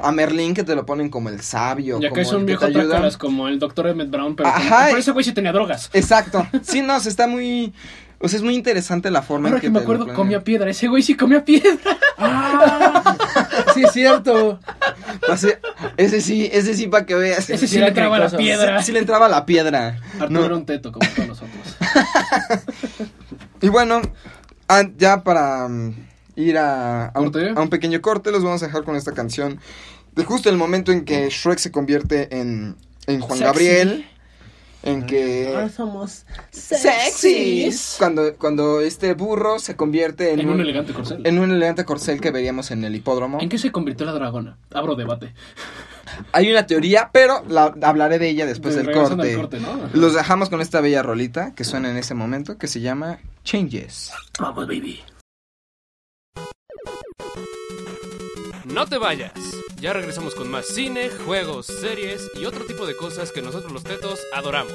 a 0.00 0.12
Merlín 0.12 0.54
que 0.54 0.64
te 0.64 0.74
lo 0.74 0.84
ponen 0.86 1.08
como 1.08 1.28
el 1.30 1.40
sabio. 1.40 1.98
Y 2.00 2.04
acá 2.06 2.10
como 2.10 2.22
es 2.22 2.28
el 2.30 2.34
un 2.36 2.40
que 2.42 2.46
viejo 2.46 2.60
te 2.60 2.66
ayuda. 2.66 2.84
trácalas 2.88 3.16
como 3.16 3.48
el 3.48 3.58
doctor 3.58 3.86
Emmett 3.88 4.10
Brown, 4.10 4.36
pero, 4.36 4.50
como- 4.52 4.64
Ajá, 4.64 4.84
pero 4.86 4.98
y- 4.98 5.00
ese 5.00 5.10
güey 5.12 5.24
sí 5.24 5.32
tenía 5.32 5.52
drogas. 5.52 5.90
Exacto, 5.92 6.46
sí, 6.62 6.82
no, 6.82 6.98
se 7.00 7.08
está 7.08 7.26
muy... 7.26 7.72
O 8.20 8.26
sea, 8.28 8.38
es 8.38 8.42
muy 8.42 8.56
interesante 8.56 9.12
la 9.12 9.22
forma 9.22 9.46
Ahora 9.48 9.58
en 9.58 9.60
que 9.60 9.66
que 9.68 9.70
me 9.70 9.78
te 9.78 9.82
acuerdo, 9.84 10.12
comía 10.12 10.42
piedra. 10.42 10.68
Ese 10.68 10.88
güey 10.88 11.04
sí 11.04 11.14
comía 11.16 11.44
piedra. 11.44 11.96
Ah, 12.20 13.16
sí, 13.78 13.84
es 13.84 13.92
cierto. 13.92 14.58
Ese 15.96 16.20
sí, 16.20 16.48
ese 16.52 16.74
sí 16.74 16.86
para 16.88 17.06
que 17.06 17.14
veas. 17.14 17.48
Ese 17.50 17.66
sí 17.66 17.78
le 17.78 17.88
entraba 17.88 18.16
a 18.16 18.20
la 18.20 18.30
piedra. 18.30 18.82
Sí 18.82 18.92
le 18.92 18.98
entraba 18.98 19.28
la 19.28 19.46
piedra. 19.46 20.00
Arturo 20.14 20.28
No. 20.30 20.44
era 20.44 20.56
un 20.56 20.66
teto, 20.66 20.92
como 20.92 21.08
todos 21.14 21.28
nosotros. 21.28 21.76
Y 23.60 23.68
bueno, 23.70 24.00
ah, 24.68 24.84
ya 24.96 25.24
para 25.24 25.66
mm, 25.68 25.94
ir 26.36 26.58
a, 26.58 27.06
a, 27.06 27.20
un, 27.20 27.32
¿Corte? 27.32 27.50
a 27.56 27.60
un 27.60 27.68
pequeño 27.70 28.00
corte, 28.00 28.30
los 28.30 28.44
vamos 28.44 28.62
a 28.62 28.66
dejar 28.66 28.84
con 28.84 28.94
esta 28.94 29.12
canción 29.12 29.58
de 30.14 30.24
justo 30.24 30.48
el 30.48 30.56
momento 30.56 30.92
en 30.92 31.04
que 31.04 31.28
Shrek 31.28 31.58
se 31.58 31.72
convierte 31.72 32.36
en, 32.38 32.76
en 33.06 33.20
Juan 33.20 33.38
Sexy. 33.38 33.44
Gabriel. 33.44 34.06
En 34.82 35.04
que... 35.06 35.48
Ahora 35.48 35.68
somos 35.68 36.24
¡Sexys! 36.50 37.96
Cuando, 37.98 38.34
cuando 38.36 38.80
este 38.80 39.12
burro 39.14 39.58
se 39.58 39.74
convierte 39.76 40.32
en, 40.32 40.40
En 40.40 40.48
un 40.50 40.60
elegante 40.60 40.92
corcel. 40.92 41.26
en 41.26 41.38
un 41.38 41.50
elegante 41.50 41.84
corcel 41.84 42.20
que 42.20 42.30
veríamos 42.30 42.70
en 42.70 42.84
el 42.84 42.94
hipódromo. 42.94 43.40
¿En 43.40 43.48
qué 43.48 43.58
se 43.58 43.72
convirtió 43.72 44.06
la 44.06 44.12
dragona? 44.12 44.56
Abro 44.72 44.94
debate. 44.94 45.34
Hay 46.32 46.50
una 46.50 46.66
teoría, 46.66 47.10
pero 47.12 47.44
la, 47.48 47.74
hablaré 47.82 48.18
de 48.18 48.28
ella 48.30 48.46
después 48.46 48.74
De- 48.76 48.82
del 48.84 48.94
corte. 48.94 49.34
corte, 49.36 49.60
¿no? 49.60 49.90
Los 49.92 50.14
dejamos 50.14 50.48
con 50.48 50.60
esta 50.60 50.80
bella 50.80 51.02
rolita 51.02 51.54
que 51.54 51.64
suena 51.64 51.90
en 51.90 51.96
ese 51.96 52.14
momento 52.14 52.56
que 52.56 52.66
se 52.68 52.80
llama 52.80 53.18
Changes. 53.44 54.12
Vamos, 54.38 54.66
baby. 54.66 55.00
No 58.64 58.86
te 58.86 58.96
vayas. 58.98 59.32
Ya 59.80 59.92
regresamos 59.92 60.34
con 60.34 60.50
más 60.50 60.66
cine, 60.66 61.08
juegos, 61.08 61.66
series 61.66 62.30
y 62.34 62.46
otro 62.46 62.64
tipo 62.64 62.84
de 62.84 62.96
cosas 62.96 63.30
que 63.30 63.42
nosotros 63.42 63.70
los 63.72 63.84
tetos 63.84 64.18
adoramos. 64.34 64.74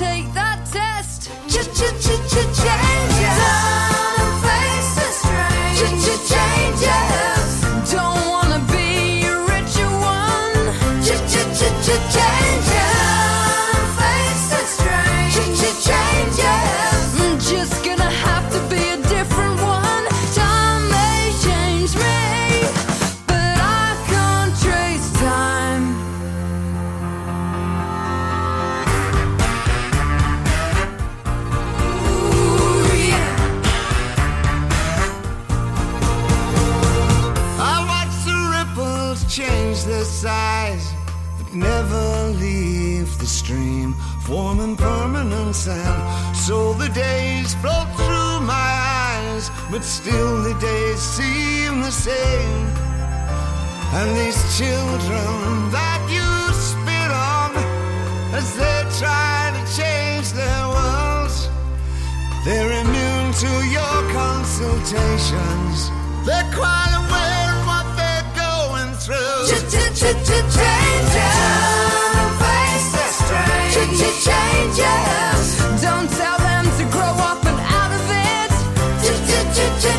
take 0.00 0.29
but 41.38 41.54
never 41.54 42.06
leave 42.44 43.10
the 43.18 43.26
stream, 43.26 43.94
forming 44.28 44.76
permanent 44.76 45.54
sand. 45.54 46.36
So 46.36 46.72
the 46.74 46.88
days 46.88 47.54
flow 47.60 47.82
through 47.98 48.34
my 48.56 48.70
eyes, 49.06 49.50
but 49.70 49.82
still 49.84 50.42
the 50.42 50.56
days 50.60 51.00
seem 51.16 51.82
the 51.88 51.94
same. 52.08 52.66
And 53.98 54.08
these 54.20 54.40
children 54.58 55.70
that 55.78 56.00
you 56.16 56.28
spit 56.68 57.10
on 57.34 57.50
as 58.38 58.48
they 58.60 58.80
try 59.00 59.50
to 59.56 59.62
change 59.78 60.28
their 60.40 60.62
worlds. 60.74 61.38
They're 62.44 62.72
immune 62.82 63.28
to 63.44 63.52
your 63.76 63.98
consultations. 64.20 65.78
Of 66.20 66.26
what 66.26 66.26
they're 66.26 67.39
through. 69.10 69.46
Changes. 74.20 75.46
Don't 75.80 76.08
tell 76.10 76.38
them 76.38 76.64
to 76.78 76.84
grow 76.92 77.14
up 77.30 77.44
and 77.44 77.58
out 77.58 77.90
of 77.90 78.10
it. 78.10 78.50
Ch-ch-ch-changes, 79.02 79.90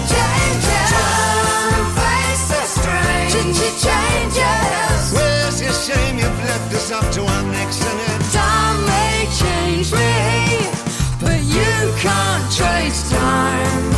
Where's 5.11 5.61
your 5.61 5.73
shame 5.73 6.19
you've 6.19 6.43
left 6.45 6.73
us 6.73 6.91
up 6.91 7.11
to 7.13 7.21
our 7.21 7.43
necks 7.51 7.81
in 7.81 7.97
it? 8.11 8.21
Time 8.31 8.85
may 8.85 9.27
change 9.41 9.91
me, 9.91 10.13
but 11.19 11.41
you 11.43 11.93
can't 11.97 12.51
trace 12.53 13.09
time. 13.09 13.90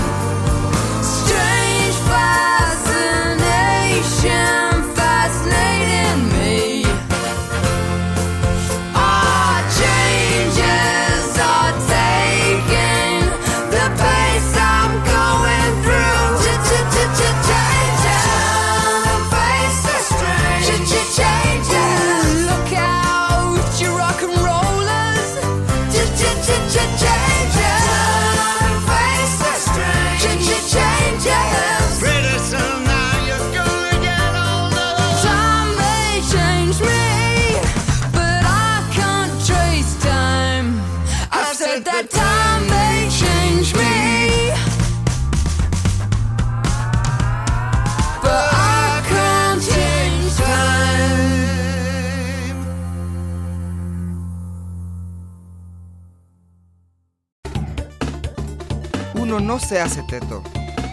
No 59.43 59.59
se 59.59 59.79
hace 59.79 60.01
teto, 60.03 60.41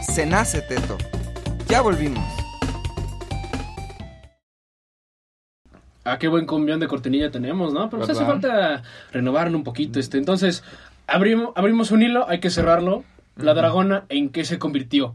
se 0.03 0.27
nace 0.27 0.61
teto. 0.63 0.99
Ya 1.69 1.81
volvimos. 1.81 2.25
Ah, 6.05 6.19
qué 6.19 6.27
buen 6.27 6.47
cumbión 6.47 6.81
de 6.81 6.89
cortinilla 6.89 7.31
tenemos, 7.31 7.73
¿no? 7.73 7.89
Pero 7.89 8.05
pues 8.05 8.11
hace 8.11 8.25
falta 8.25 8.83
renovarlo 9.13 9.57
un 9.57 9.63
poquito. 9.63 10.01
Este. 10.01 10.19
Entonces, 10.19 10.65
abrimos, 11.07 11.53
abrimos 11.55 11.93
un 11.93 12.03
hilo, 12.03 12.29
hay 12.29 12.41
que 12.41 12.51
cerrarlo. 12.51 13.05
La 13.37 13.55
dragona, 13.55 14.05
¿en 14.09 14.31
qué 14.31 14.45
se 14.45 14.59
convirtió? 14.59 15.15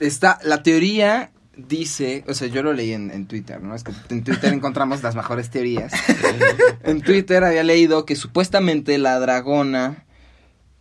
Está, 0.00 0.38
la 0.42 0.62
teoría 0.62 1.30
dice, 1.56 2.24
o 2.26 2.34
sea, 2.34 2.48
yo 2.48 2.62
lo 2.62 2.72
leí 2.72 2.92
en, 2.92 3.10
en 3.10 3.26
Twitter, 3.26 3.62
¿no? 3.62 3.74
Es 3.74 3.84
que 3.84 3.92
en 4.08 4.24
Twitter 4.24 4.52
encontramos 4.52 5.02
las 5.02 5.14
mejores 5.14 5.50
teorías. 5.50 5.92
en 6.82 7.02
Twitter 7.02 7.44
había 7.44 7.62
leído 7.62 8.06
que 8.06 8.16
supuestamente 8.16 8.96
la 8.98 9.20
dragona 9.20 10.06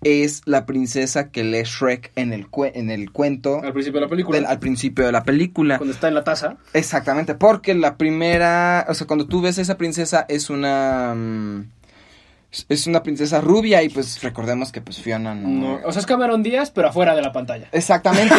es 0.04 0.42
la 0.46 0.66
princesa 0.66 1.30
que 1.30 1.44
lee 1.44 1.64
Shrek 1.64 2.12
en 2.16 2.34
el, 2.34 2.50
cue- 2.50 2.72
en 2.74 2.90
el 2.90 3.12
cuento 3.12 3.62
Al 3.64 3.72
principio 3.74 4.00
de 4.00 4.06
la 4.06 4.10
película. 4.10 4.36
del- 4.38 4.46
al 4.48 4.60
principio 4.60 5.06
de 5.06 5.12
la 5.12 5.24
película. 5.24 5.78
Cuando 5.78 5.94
está 5.94 6.08
en 6.08 6.16
la 6.16 6.24
taza. 6.24 6.58
Exactamente, 6.74 7.36
porque 7.36 7.74
la 7.76 7.98
primera, 7.98 8.86
o 8.90 8.94
sea, 8.94 9.06
cuando 9.08 9.28
tú 9.28 9.42
ves 9.42 9.58
a 9.60 9.62
esa 9.62 9.78
princesa 9.78 10.26
es 10.28 10.50
una 10.50 11.14
mm, 11.16 11.66
es 12.68 12.86
una 12.88 13.02
princesa 13.04 13.40
rubia 13.42 13.82
y 13.84 13.90
pues 13.90 14.22
recordemos 14.24 14.72
que 14.74 14.82
pues 14.82 14.98
Fiona 15.00 15.34
no, 15.36 15.48
No, 15.48 15.80
o 15.86 15.92
sea, 15.94 16.02
es 16.02 16.06
Cameron 16.06 16.44
Díaz, 16.44 16.70
pero 16.72 16.90
afuera 16.90 17.16
de 17.16 17.22
la 17.22 17.32
pantalla. 17.32 17.68
Exactamente. 17.72 18.36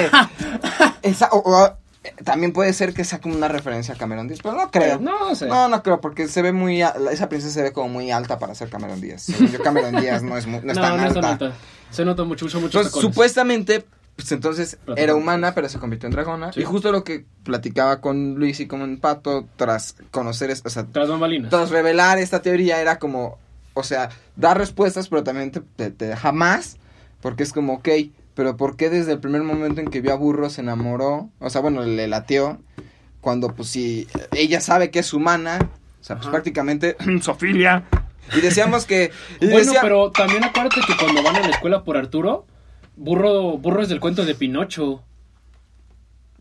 Esa- 1.03 1.29
o- 1.33 1.43
o, 1.45 1.77
también 2.25 2.53
puede 2.53 2.73
ser 2.73 2.95
que 2.95 3.05
sea 3.05 3.21
como 3.21 3.37
una 3.37 3.49
referencia 3.49 3.95
a 3.95 3.97
Cameron 3.99 4.27
Díaz, 4.29 4.41
pero 4.43 4.55
no 4.57 4.71
creo. 4.71 4.99
No 4.99 5.35
sé. 5.35 5.47
No, 5.47 5.69
no 5.69 5.83
creo, 5.83 6.01
porque 6.01 6.29
se 6.29 6.43
ve 6.43 6.53
muy... 6.53 6.83
Esa 6.83 7.29
princesa 7.29 7.55
se 7.55 7.63
ve 7.63 7.73
como 7.73 7.89
muy 7.89 8.11
alta 8.11 8.39
para 8.39 8.55
ser 8.55 8.69
Cameron 8.71 9.01
Díaz. 9.01 9.27
Yo, 9.29 9.63
Cameron 9.63 10.01
Díaz 10.01 10.23
no 10.23 10.37
es, 10.37 10.47
no 10.47 10.57
es 10.59 10.65
no, 10.65 10.75
tan 10.75 10.97
no 10.97 11.07
es 11.07 11.15
tan 11.15 11.25
alta. 11.25 11.53
Se 11.91 12.05
nota 12.05 12.25
mucho, 12.25 12.47
Entonces, 12.47 12.73
tacones. 12.73 12.93
supuestamente, 13.09 13.85
pues 14.17 14.33
entonces 14.33 14.79
era 14.97 15.15
humana, 15.15 15.55
pero 15.55 15.69
se 15.69 15.79
convirtió 15.79 16.07
en 16.09 16.13
dragona. 16.13 16.53
Sí. 16.53 16.61
Y 16.61 16.65
justo 16.65 16.91
lo 16.91 17.05
que 17.05 17.25
platicaba 17.45 18.01
con 18.01 18.35
Luis 18.35 18.59
y 18.61 18.67
con 18.67 18.97
Pato, 18.99 19.47
tras 19.57 19.95
conocer, 20.11 20.51
o 20.65 20.71
sea, 20.71 20.85
Tras 20.87 21.09
bambalinas. 21.09 21.51
tras 21.51 21.71
revelar 21.71 22.19
esta 22.19 22.43
teoría, 22.43 22.81
era 22.81 22.99
como, 22.99 23.39
o 23.75 23.83
sea, 23.85 24.11
dar 24.37 24.59
respuestas, 24.59 25.09
pero 25.09 25.23
también 25.23 25.51
te, 25.51 25.61
te- 25.61 25.91
te 25.91 26.07
deja 26.07 26.33
más, 26.33 26.77
porque 27.21 27.43
es 27.45 27.53
como, 27.53 27.75
ok, 27.75 27.89
pero 28.35 28.57
¿por 28.57 28.77
qué 28.77 28.91
desde 28.91 29.13
el 29.13 29.19
primer 29.21 29.43
momento 29.43 29.81
en 29.81 29.89
que 29.89 30.01
vio 30.01 30.13
a 30.13 30.17
Burro 30.17 30.51
se 30.51 30.61
enamoró? 30.61 31.31
O 31.39 31.51
sea, 31.51 31.61
bueno, 31.61 31.83
le 31.83 32.07
lateó, 32.09 32.59
cuando 33.21 33.55
pues 33.55 33.69
si 33.69 34.07
ella 34.35 34.61
sabe 34.61 34.91
que 34.91 35.01
es 35.01 35.13
humana, 35.13 35.59
o 36.01 36.05
sea, 36.05 36.17
pues 36.17 36.27
Ajá. 36.27 36.33
prácticamente, 36.33 36.97
Sofilia. 37.23 37.85
Y 38.37 38.41
decíamos 38.41 38.87
que... 38.87 39.11
y 39.41 39.47
Bueno, 39.47 39.59
decía- 39.59 39.81
pero 39.83 40.11
también 40.13 40.45
acuérdate 40.45 40.81
que 40.87 40.97
cuando 40.97 41.23
van 41.23 41.37
a 41.37 41.41
la 41.41 41.49
escuela 41.49 41.85
por 41.85 41.97
Arturo, 41.97 42.47
Burro, 42.97 43.59
Burro 43.59 43.83
es 43.83 43.89
del 43.89 44.01
cuento 44.01 44.25
de 44.25 44.35
Pinocho. 44.35 45.03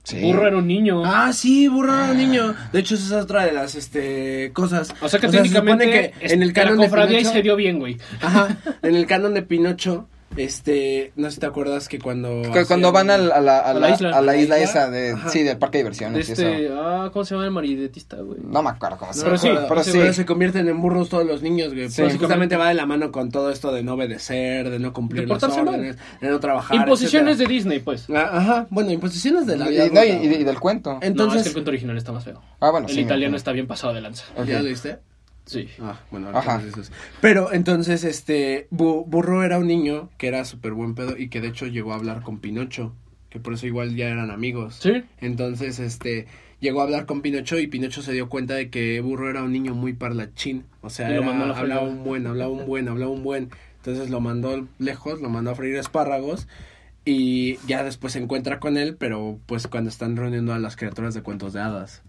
Sí. 0.03 0.19
Burro 0.21 0.47
era 0.47 0.57
un 0.57 0.65
niño. 0.67 1.03
Ah, 1.05 1.31
sí, 1.31 1.67
burro 1.67 1.93
era 1.93 2.11
un 2.11 2.17
niño. 2.17 2.55
De 2.73 2.79
hecho, 2.79 2.95
esa 2.95 3.05
es 3.19 3.23
otra 3.23 3.45
de 3.45 3.51
las 3.51 3.75
este, 3.75 4.51
cosas. 4.51 4.93
o 4.99 5.07
sea 5.07 5.19
que 5.19 5.27
se 5.27 5.33
técnicamente 5.37 5.85
supone 5.85 6.13
que 6.19 6.33
en 6.33 6.41
el 6.41 6.47
la 6.47 6.53
canon 6.55 6.79
de 6.79 6.85
cofradía 6.87 7.17
ahí 7.19 7.23
Pinocho- 7.23 7.33
se 7.33 7.41
dio 7.43 7.55
bien, 7.55 7.77
güey. 7.79 7.97
Ajá, 8.19 8.57
en 8.81 8.95
el 8.95 9.05
canon 9.05 9.35
de 9.35 9.43
Pinocho, 9.43 10.07
este, 10.37 11.11
no 11.15 11.27
sé 11.29 11.35
si 11.35 11.39
te 11.41 11.45
acuerdas 11.45 11.87
que 11.87 11.99
cuando... 11.99 12.41
Cu- 12.51 12.65
Cuando 12.67 12.91
van 12.91 13.09
al- 13.09 13.31
a, 13.31 13.41
la, 13.41 13.59
a, 13.59 13.69
A 13.71 13.73
la 13.73 13.79
la, 13.79 13.89
isla. 13.91 14.09
a 14.17 14.21
la 14.21 14.35
isla 14.37 14.55
¿A 14.55 14.57
la 14.57 14.63
isla? 14.63 14.81
esa 14.81 14.89
de, 14.89 15.11
Ajá. 15.11 15.29
sí, 15.29 15.43
del 15.43 15.57
parque 15.57 15.77
de 15.79 15.83
diversiones 15.83 16.29
este, 16.29 16.65
eso. 16.65 16.81
ah, 16.81 17.09
¿cómo 17.11 17.25
se 17.25 17.35
llama 17.35 17.45
el 17.45 17.51
maridetista, 17.51 18.17
güey? 18.17 18.39
No 18.43 18.63
me 18.63 18.69
acuerdo 18.69 18.97
cómo 18.97 19.13
se 19.13 19.19
No 19.19 19.25
Pero 19.25 19.37
sí, 19.37 19.49
pero 19.67 19.83
sí, 19.83 19.91
pero 19.93 20.13
se 20.13 20.25
convierten 20.25 20.67
en 20.67 20.81
burros 20.81 21.09
todos 21.09 21.25
los 21.25 21.41
niños, 21.41 21.73
güey. 21.73 21.89
Sí. 21.89 22.01
Pues 22.01 22.17
justamente 22.17 22.55
va 22.57 22.69
de 22.69 22.73
la 22.75 22.85
mano 22.85 23.11
con 23.11 23.29
todo 23.31 23.51
esto 23.51 23.71
de 23.71 23.83
no 23.83 23.93
obedecer, 23.95 24.69
de 24.69 24.79
no 24.79 24.93
cumplir 24.93 25.23
De 25.23 25.27
las 25.27 25.39
portarse 25.39 25.63
mal. 25.63 25.75
órdenes, 25.75 25.97
de 26.21 26.29
no 26.29 26.39
trabajar, 26.39 26.77
Imposiciones 26.77 27.33
etcétera. 27.35 27.47
de 27.49 27.53
Disney, 27.53 27.79
pues. 27.79 28.05
Ah, 28.09 28.29
Ajá, 28.33 28.67
bueno, 28.69 28.91
imposiciones 28.91 29.45
de 29.47 29.57
la 29.57 29.67
Y, 29.67 29.71
vida. 29.71 29.85
y- 29.85 29.89
no, 29.89 29.95
y, 29.95 30.09
adulta, 30.09 30.23
y- 30.23 30.27
güey. 30.29 30.41
y 30.41 30.43
del 30.43 30.59
cuento. 30.59 30.89
no, 30.91 30.95
es 30.95 31.01
que 31.01 31.07
Entonces, 31.07 31.47
el 31.47 31.53
cuento 31.53 31.69
original 31.71 31.97
está 31.97 32.11
más 32.11 32.23
feo. 32.23 32.41
Ah, 32.59 32.69
bueno, 32.71 32.87
el 32.87 32.93
sí, 32.93 33.01
italiano 33.01 33.35
está 33.35 33.51
bien 33.51 33.67
pasado 33.67 33.93
de 33.93 34.01
lanza. 34.01 34.25
¿ya 34.45 34.59
lo 34.61 34.69
viste? 34.69 34.99
Sí. 35.45 35.67
Ah, 35.81 35.99
bueno, 36.11 36.29
Ajá. 36.29 36.61
Pero 37.19 37.51
entonces, 37.51 38.03
este, 38.03 38.67
Bu- 38.71 39.05
Burro 39.05 39.43
era 39.43 39.57
un 39.57 39.67
niño 39.67 40.09
que 40.17 40.27
era 40.27 40.45
súper 40.45 40.73
buen 40.73 40.95
pedo 40.95 41.17
y 41.17 41.29
que 41.29 41.41
de 41.41 41.47
hecho 41.49 41.67
llegó 41.67 41.93
a 41.93 41.95
hablar 41.95 42.21
con 42.21 42.39
Pinocho, 42.39 42.93
que 43.29 43.39
por 43.39 43.53
eso 43.53 43.65
igual 43.67 43.95
ya 43.95 44.07
eran 44.09 44.31
amigos. 44.31 44.75
Sí. 44.81 45.03
Entonces, 45.19 45.79
este, 45.79 46.27
llegó 46.59 46.81
a 46.81 46.83
hablar 46.83 47.05
con 47.05 47.21
Pinocho 47.21 47.57
y 47.59 47.67
Pinocho 47.67 48.01
se 48.01 48.13
dio 48.13 48.29
cuenta 48.29 48.53
de 48.53 48.69
que 48.69 49.01
Burro 49.01 49.29
era 49.29 49.43
un 49.43 49.51
niño 49.51 49.73
muy 49.73 49.93
parlachín. 49.93 50.65
O 50.81 50.89
sea, 50.89 51.09
lo 51.09 51.23
hablaba 51.55 51.81
un 51.87 52.03
buen, 52.03 52.27
hablaba 52.27 52.51
un 52.51 52.65
buen, 52.65 52.87
hablaba 52.87 53.11
un 53.11 53.23
buen. 53.23 53.49
Entonces 53.77 54.09
lo 54.09 54.21
mandó 54.21 54.67
lejos, 54.77 55.21
lo 55.21 55.29
mandó 55.29 55.51
a 55.51 55.55
freír 55.55 55.75
espárragos. 55.75 56.47
Y 57.03 57.57
ya 57.65 57.83
después 57.83 58.13
se 58.13 58.19
encuentra 58.19 58.59
con 58.59 58.77
él, 58.77 58.95
pero 58.95 59.39
pues 59.47 59.67
cuando 59.67 59.89
están 59.89 60.15
reuniendo 60.17 60.53
a 60.53 60.59
las 60.59 60.75
criaturas 60.75 61.15
de 61.15 61.23
cuentos 61.23 61.51
de 61.51 61.59
hadas. 61.61 62.03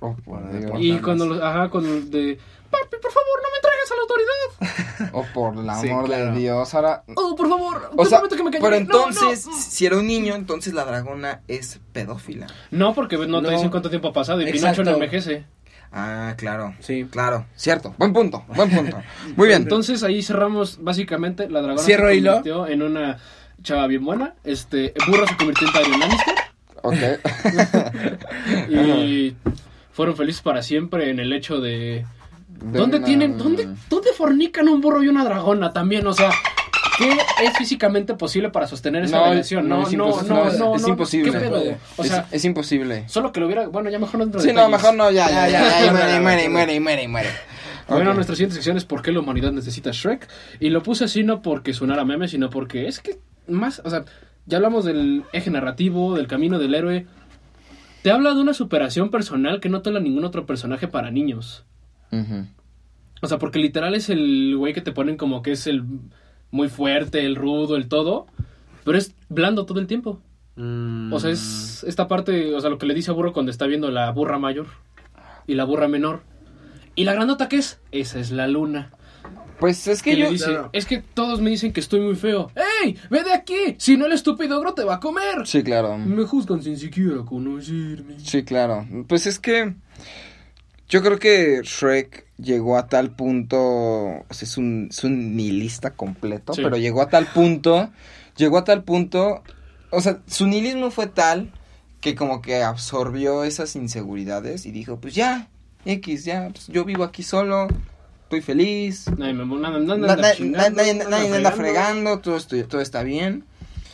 Oh, 0.00 0.14
por 0.24 0.40
Y 0.80 0.98
cuando 1.00 1.26
los, 1.26 1.42
ajá, 1.42 1.68
con 1.70 1.84
el 1.84 2.10
de, 2.10 2.38
papi, 2.70 2.96
por 3.02 3.10
favor, 3.12 3.40
no 3.42 3.48
me 3.50 3.56
entregues 3.58 3.90
a 3.90 3.94
la 3.94 4.00
autoridad. 4.02 5.10
Oh, 5.12 5.24
por 5.32 5.54
el 5.56 5.70
Sí, 5.80 5.90
amor 5.90 6.06
claro. 6.06 6.32
de 6.32 6.38
Dios. 6.40 6.74
Ahora, 6.74 7.04
Oh, 7.14 7.34
por 7.36 7.48
favor, 7.48 7.90
o 7.96 8.04
sea, 8.04 8.20
que 8.28 8.42
me 8.42 8.50
pero. 8.50 8.68
No, 8.70 8.76
entonces, 8.76 9.46
no. 9.46 9.52
si 9.56 9.86
era 9.86 9.96
un 9.96 10.06
niño, 10.06 10.34
entonces 10.34 10.74
la 10.74 10.84
dragona 10.84 11.40
es 11.48 11.80
pedófila. 11.92 12.46
No, 12.70 12.94
porque 12.94 13.16
no 13.16 13.40
te 13.40 13.46
No. 13.46 13.50
dicen 13.50 13.70
cuánto 13.70 13.90
tiempo 13.90 14.08
ha 14.08 14.12
pasado 14.12 14.40
y 14.40 14.44
Exacto. 14.48 14.82
Pinocho 14.82 14.84
no 14.90 14.94
envejece. 14.96 15.44
Ah, 15.92 16.34
claro. 16.36 16.74
Sí. 16.80 17.06
Claro, 17.10 17.46
cierto. 17.56 17.94
Buen 17.96 18.12
punto, 18.12 18.44
buen 18.48 18.70
punto. 18.70 18.98
Muy 19.36 19.48
bien. 19.48 19.62
Entonces 19.62 20.02
ahí 20.02 20.22
cerramos 20.22 20.82
básicamente 20.82 21.48
la 21.48 21.62
dragona 21.62 21.82
Cierro 21.82 22.08
se 22.08 22.16
hilo. 22.16 22.32
convirtió 22.32 22.66
en 22.66 22.82
una 22.82 23.18
chava 23.62 23.86
bien 23.86 24.04
buena. 24.04 24.34
Este, 24.44 24.92
Burro 25.08 25.26
se 25.26 25.36
convirtió 25.36 25.66
en 25.68 25.72
Tyrion 25.72 26.00
Lannister 26.00 26.34
Ok. 26.82 26.94
y 28.68 29.34
fueron 29.98 30.14
felices 30.14 30.42
para 30.42 30.62
siempre 30.62 31.10
en 31.10 31.18
el 31.18 31.32
hecho 31.32 31.60
de 31.60 32.06
De 32.48 32.78
¿Dónde 32.78 32.98
una- 32.98 33.06
tienen 33.06 33.36
dónde 33.36 33.68
dónde 33.90 34.12
fornican 34.16 34.68
un 34.68 34.80
burro 34.80 35.02
y 35.02 35.08
una 35.08 35.24
dragona 35.24 35.72
también? 35.72 36.06
O 36.06 36.12
sea, 36.12 36.30
¿qué 36.98 37.10
es 37.44 37.58
físicamente 37.58 38.14
posible 38.14 38.50
para 38.50 38.68
sostener 38.68 39.02
esa 39.02 39.18
No, 39.18 39.30
relación? 39.30 39.68
No, 39.68 39.78
no, 39.80 39.88
es 39.88 39.92
no, 40.28 40.52
no, 40.56 40.76
es- 40.76 40.86
imposible. 40.86 41.32
¿Qué 41.32 41.38
pedo? 41.40 41.62
O 41.96 42.04
sea, 42.04 42.26
es, 42.30 42.44
imposible. 42.44 43.08
solo 43.08 43.32
que 43.32 43.40
lo 43.40 43.46
hubiera, 43.46 43.66
bueno, 43.66 43.90
ya 43.90 43.98
mejor 43.98 44.18
no 44.18 44.24
entro 44.24 44.40
en 44.40 44.46
Sí, 44.46 44.52
no, 44.54 44.68
mejor 44.68 44.94
no, 44.94 45.10
ya, 45.10 45.28
ya, 45.28 45.48
ya, 45.48 45.84
ya, 45.84 45.92
muere, 45.92 46.20
muere, 46.20 46.48
muere, 46.48 46.80
muere, 46.80 47.08
muere. 47.08 47.28
Bueno, 47.88 48.10
Ok. 48.10 48.14
nuestra 48.14 48.36
siguiente 48.36 48.54
sección 48.54 48.76
es 48.76 48.84
¿Por 48.84 49.02
qué 49.02 49.10
la 49.10 49.18
humanidad 49.18 49.50
necesita 49.50 49.90
Shrek? 49.92 50.28
Y 50.60 50.70
lo 50.70 50.80
puse 50.84 51.06
así 51.06 51.24
no 51.24 51.42
porque 51.42 51.72
sonara 51.74 52.04
meme, 52.04 52.28
sino 52.28 52.50
porque 52.50 52.86
es 52.86 53.00
que 53.00 53.18
más, 53.48 53.82
o 53.84 53.90
sea, 53.90 54.04
ya 54.46 54.58
hablamos 54.58 54.84
del 54.84 55.24
eje 55.32 55.50
narrativo, 55.50 56.14
del 56.14 56.28
camino 56.28 56.60
del 56.60 56.74
héroe. 56.76 57.06
Te 58.02 58.10
habla 58.10 58.34
de 58.34 58.40
una 58.40 58.54
superación 58.54 59.10
personal 59.10 59.60
que 59.60 59.68
no 59.68 59.82
te 59.82 59.90
habla 59.90 60.00
ningún 60.00 60.24
otro 60.24 60.46
personaje 60.46 60.88
para 60.88 61.10
niños. 61.10 61.64
O 63.20 63.26
sea, 63.26 63.38
porque 63.38 63.58
literal 63.58 63.94
es 63.94 64.08
el 64.08 64.56
güey 64.56 64.72
que 64.72 64.80
te 64.80 64.92
ponen 64.92 65.16
como 65.16 65.42
que 65.42 65.52
es 65.52 65.66
el 65.66 65.84
muy 66.50 66.68
fuerte, 66.68 67.26
el 67.26 67.36
rudo, 67.36 67.76
el 67.76 67.88
todo, 67.88 68.26
pero 68.84 68.96
es 68.96 69.14
blando 69.28 69.66
todo 69.66 69.80
el 69.80 69.86
tiempo. 69.86 70.20
Mm. 70.56 71.12
O 71.12 71.20
sea, 71.20 71.30
es 71.30 71.84
esta 71.86 72.08
parte, 72.08 72.54
o 72.54 72.60
sea, 72.60 72.70
lo 72.70 72.78
que 72.78 72.86
le 72.86 72.94
dice 72.94 73.10
a 73.10 73.14
Burro 73.14 73.32
cuando 73.32 73.50
está 73.50 73.66
viendo 73.66 73.90
la 73.90 74.10
burra 74.10 74.38
mayor 74.38 74.66
y 75.46 75.54
la 75.54 75.64
burra 75.64 75.88
menor. 75.88 76.22
¿Y 76.94 77.04
la 77.04 77.14
grandota 77.14 77.48
qué 77.48 77.56
es? 77.58 77.80
Esa 77.92 78.18
es 78.18 78.30
la 78.30 78.48
luna. 78.48 78.90
Pues 79.60 79.86
es 79.88 80.02
que 80.02 80.16
yo... 80.16 80.30
dice, 80.30 80.44
Claro. 80.46 80.70
es 80.72 80.86
que 80.86 80.98
todos 80.98 81.40
me 81.40 81.50
dicen 81.50 81.72
que 81.72 81.80
estoy 81.80 82.00
muy 82.00 82.14
feo. 82.14 82.50
¡Ey! 82.84 82.96
¡Ve 83.10 83.24
de 83.24 83.32
aquí! 83.32 83.74
Si 83.78 83.96
no 83.96 84.06
el 84.06 84.12
estúpido 84.12 84.58
ogro 84.58 84.74
te 84.74 84.84
va 84.84 84.94
a 84.94 85.00
comer. 85.00 85.46
Sí, 85.46 85.62
claro. 85.62 85.98
Me 85.98 86.24
juzgan 86.24 86.62
sin 86.62 86.76
siquiera 86.78 87.24
conocerme. 87.24 88.20
Sí, 88.20 88.44
claro. 88.44 88.86
Pues 89.08 89.26
es 89.26 89.38
que 89.40 89.74
yo 90.88 91.02
creo 91.02 91.18
que 91.18 91.60
Shrek 91.64 92.26
llegó 92.38 92.78
a 92.78 92.86
tal 92.86 93.10
punto, 93.16 93.58
o 93.58 94.26
sea, 94.30 94.46
es 94.46 94.56
un, 94.56 94.88
es 94.90 95.02
un 95.04 95.36
nihilista 95.36 95.90
completo, 95.90 96.54
Sí. 96.54 96.62
pero 96.62 96.76
llegó 96.76 97.02
a 97.02 97.08
tal 97.08 97.26
punto, 97.26 97.90
llegó 98.36 98.58
a 98.58 98.64
tal 98.64 98.84
punto, 98.84 99.42
o 99.90 100.00
sea, 100.00 100.20
su 100.28 100.46
nihilismo 100.46 100.90
fue 100.92 101.08
tal 101.08 101.50
que 102.00 102.14
como 102.14 102.40
que 102.40 102.62
absorbió 102.62 103.42
esas 103.44 103.74
inseguridades 103.76 104.66
y 104.66 104.70
dijo, 104.70 104.98
pues 105.00 105.14
ya, 105.16 105.48
X, 105.84 106.24
ya, 106.24 106.48
pues 106.52 106.68
yo 106.68 106.84
vivo 106.84 107.02
aquí 107.04 107.22
solo, 107.24 107.66
estoy 108.28 108.42
feliz, 108.42 109.06
Nadie 109.16 109.32
me 109.32 109.46
nada, 109.58 109.78
nada, 109.80 109.96
na- 109.96 110.16
na- 110.16 110.32
chingando, 110.34 110.76
nadie, 110.76 110.94
nada 110.94 111.10
nadie 111.10 111.34
anda 111.34 111.50
fregando, 111.52 112.18
todo, 112.18 112.36
esto, 112.36 112.62
todo 112.66 112.82
está 112.82 113.02
bien. 113.02 113.44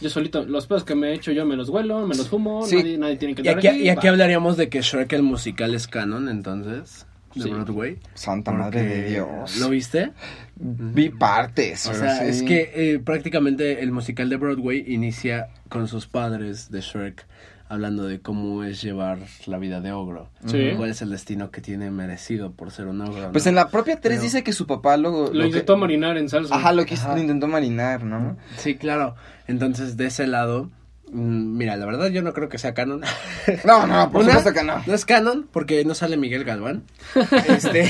Yo 0.01 0.11
solito, 0.11 0.45
los 0.45 0.67
pedos 0.67 0.83
que 0.83 0.97
me 0.97 1.11
he 1.11 1.15
hecho 1.15 1.31
yo 1.31 1.47
me 1.47 1.55
los 1.55 1.69
huelo, 1.69 2.05
me 2.07 2.17
los 2.17 2.29
fumo, 2.29 2.67
Sí. 2.67 2.77
nadie, 2.77 2.99
nadie 2.99 3.17
tiene 3.17 3.35
que 3.37 3.43
Y 3.43 3.47
estar 3.47 3.59
aquí, 3.59 3.69
aquí. 3.69 3.83
y 3.83 3.89
aquí 3.91 4.07
va. 4.09 4.13
hablaríamos 4.13 4.57
de 4.57 4.69
que 4.69 4.83
Shrek 4.83 5.13
el 5.13 5.23
musical 5.23 5.73
es 5.73 5.87
canon, 5.87 6.29
entonces, 6.29 7.07
de 7.37 7.43
Sí. 7.45 7.49
Broadway. 7.51 7.99
Santa 8.15 8.51
madre 8.51 8.83
de 8.83 9.05
Dios. 9.11 9.57
¿Lo 9.59 9.71
viste? 9.71 10.11
Vi 10.57 11.11
partes. 11.11 11.87
O 11.87 11.95
sea, 11.95 12.19
sí. 12.19 12.25
es 12.27 12.43
que 12.43 12.73
eh, 12.75 12.99
prácticamente 12.99 13.83
el 13.85 13.93
musical 13.93 14.29
de 14.29 14.37
Broadway 14.37 14.85
inicia 14.89 15.47
con 15.69 15.87
sus 15.87 16.07
padres 16.09 16.73
de 16.73 16.81
Shrek 16.81 17.25
hablando 17.69 18.05
de 18.05 18.21
cómo 18.21 18.63
es 18.65 18.83
llevar 18.83 19.19
la 19.47 19.59
vida 19.59 19.81
de 19.81 19.93
ogro. 19.93 20.29
Sí. 20.47 20.73
¿Cuál 20.77 20.91
es 20.91 21.03
el 21.03 21.11
destino 21.11 21.51
que 21.51 21.61
tiene 21.61 21.91
merecido 21.91 22.53
por 22.53 22.71
ser 22.71 22.87
un 22.87 23.01
ogro? 23.01 23.33
Pues 23.33 23.45
¿no? 23.47 23.49
en 23.51 23.55
la 23.57 23.69
propia 23.69 24.01
3 24.01 24.03
Pero- 24.03 24.23
dice 24.23 24.45
que 24.45 24.53
su 24.53 24.67
papá 24.67 24.97
lo... 24.97 25.33
Lo 25.33 25.41
que- 25.43 25.47
intentó 25.47 25.77
marinar 25.77 26.17
en 26.19 26.29
salsa. 26.29 26.55
Ajá, 26.55 26.73
lo, 26.73 26.83
Ajá. 26.83 27.15
lo 27.15 27.21
intentó 27.21 27.47
marinar, 27.49 28.05
¿no? 28.05 28.37
Sí, 28.57 28.77
claro. 28.77 29.15
Entonces, 29.47 29.97
de 29.97 30.07
ese 30.07 30.27
lado, 30.27 30.71
mm, 31.13 31.57
mira, 31.57 31.77
la 31.77 31.87
verdad 31.87 32.09
yo 32.09 32.23
no 32.23 32.33
creo 32.35 32.49
que 32.49 32.59
sea 32.59 32.75
canon. 32.75 33.01
No, 33.65 33.87
no, 33.87 34.11
por 34.11 34.23
Una, 34.23 34.35
supuesto 34.35 34.53
que 34.61 34.65
no. 34.67 34.83
No 34.87 34.95
es 34.95 35.05
canon 35.05 35.49
porque 35.51 35.85
no 35.85 35.95
sale 35.95 36.17
Miguel 36.17 36.45
Galván. 36.45 36.85
Este, 37.49 37.89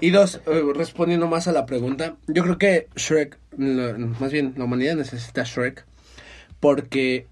y 0.00 0.10
dos, 0.10 0.40
eh, 0.46 0.62
respondiendo 0.74 1.26
más 1.28 1.48
a 1.48 1.52
la 1.52 1.66
pregunta, 1.66 2.14
yo 2.28 2.42
creo 2.44 2.58
que 2.58 2.88
Shrek, 2.96 3.38
más 3.58 4.32
bien 4.32 4.54
la 4.56 4.64
humanidad 4.64 4.94
necesita 4.96 5.42
Shrek 5.44 5.84
porque 6.60 7.26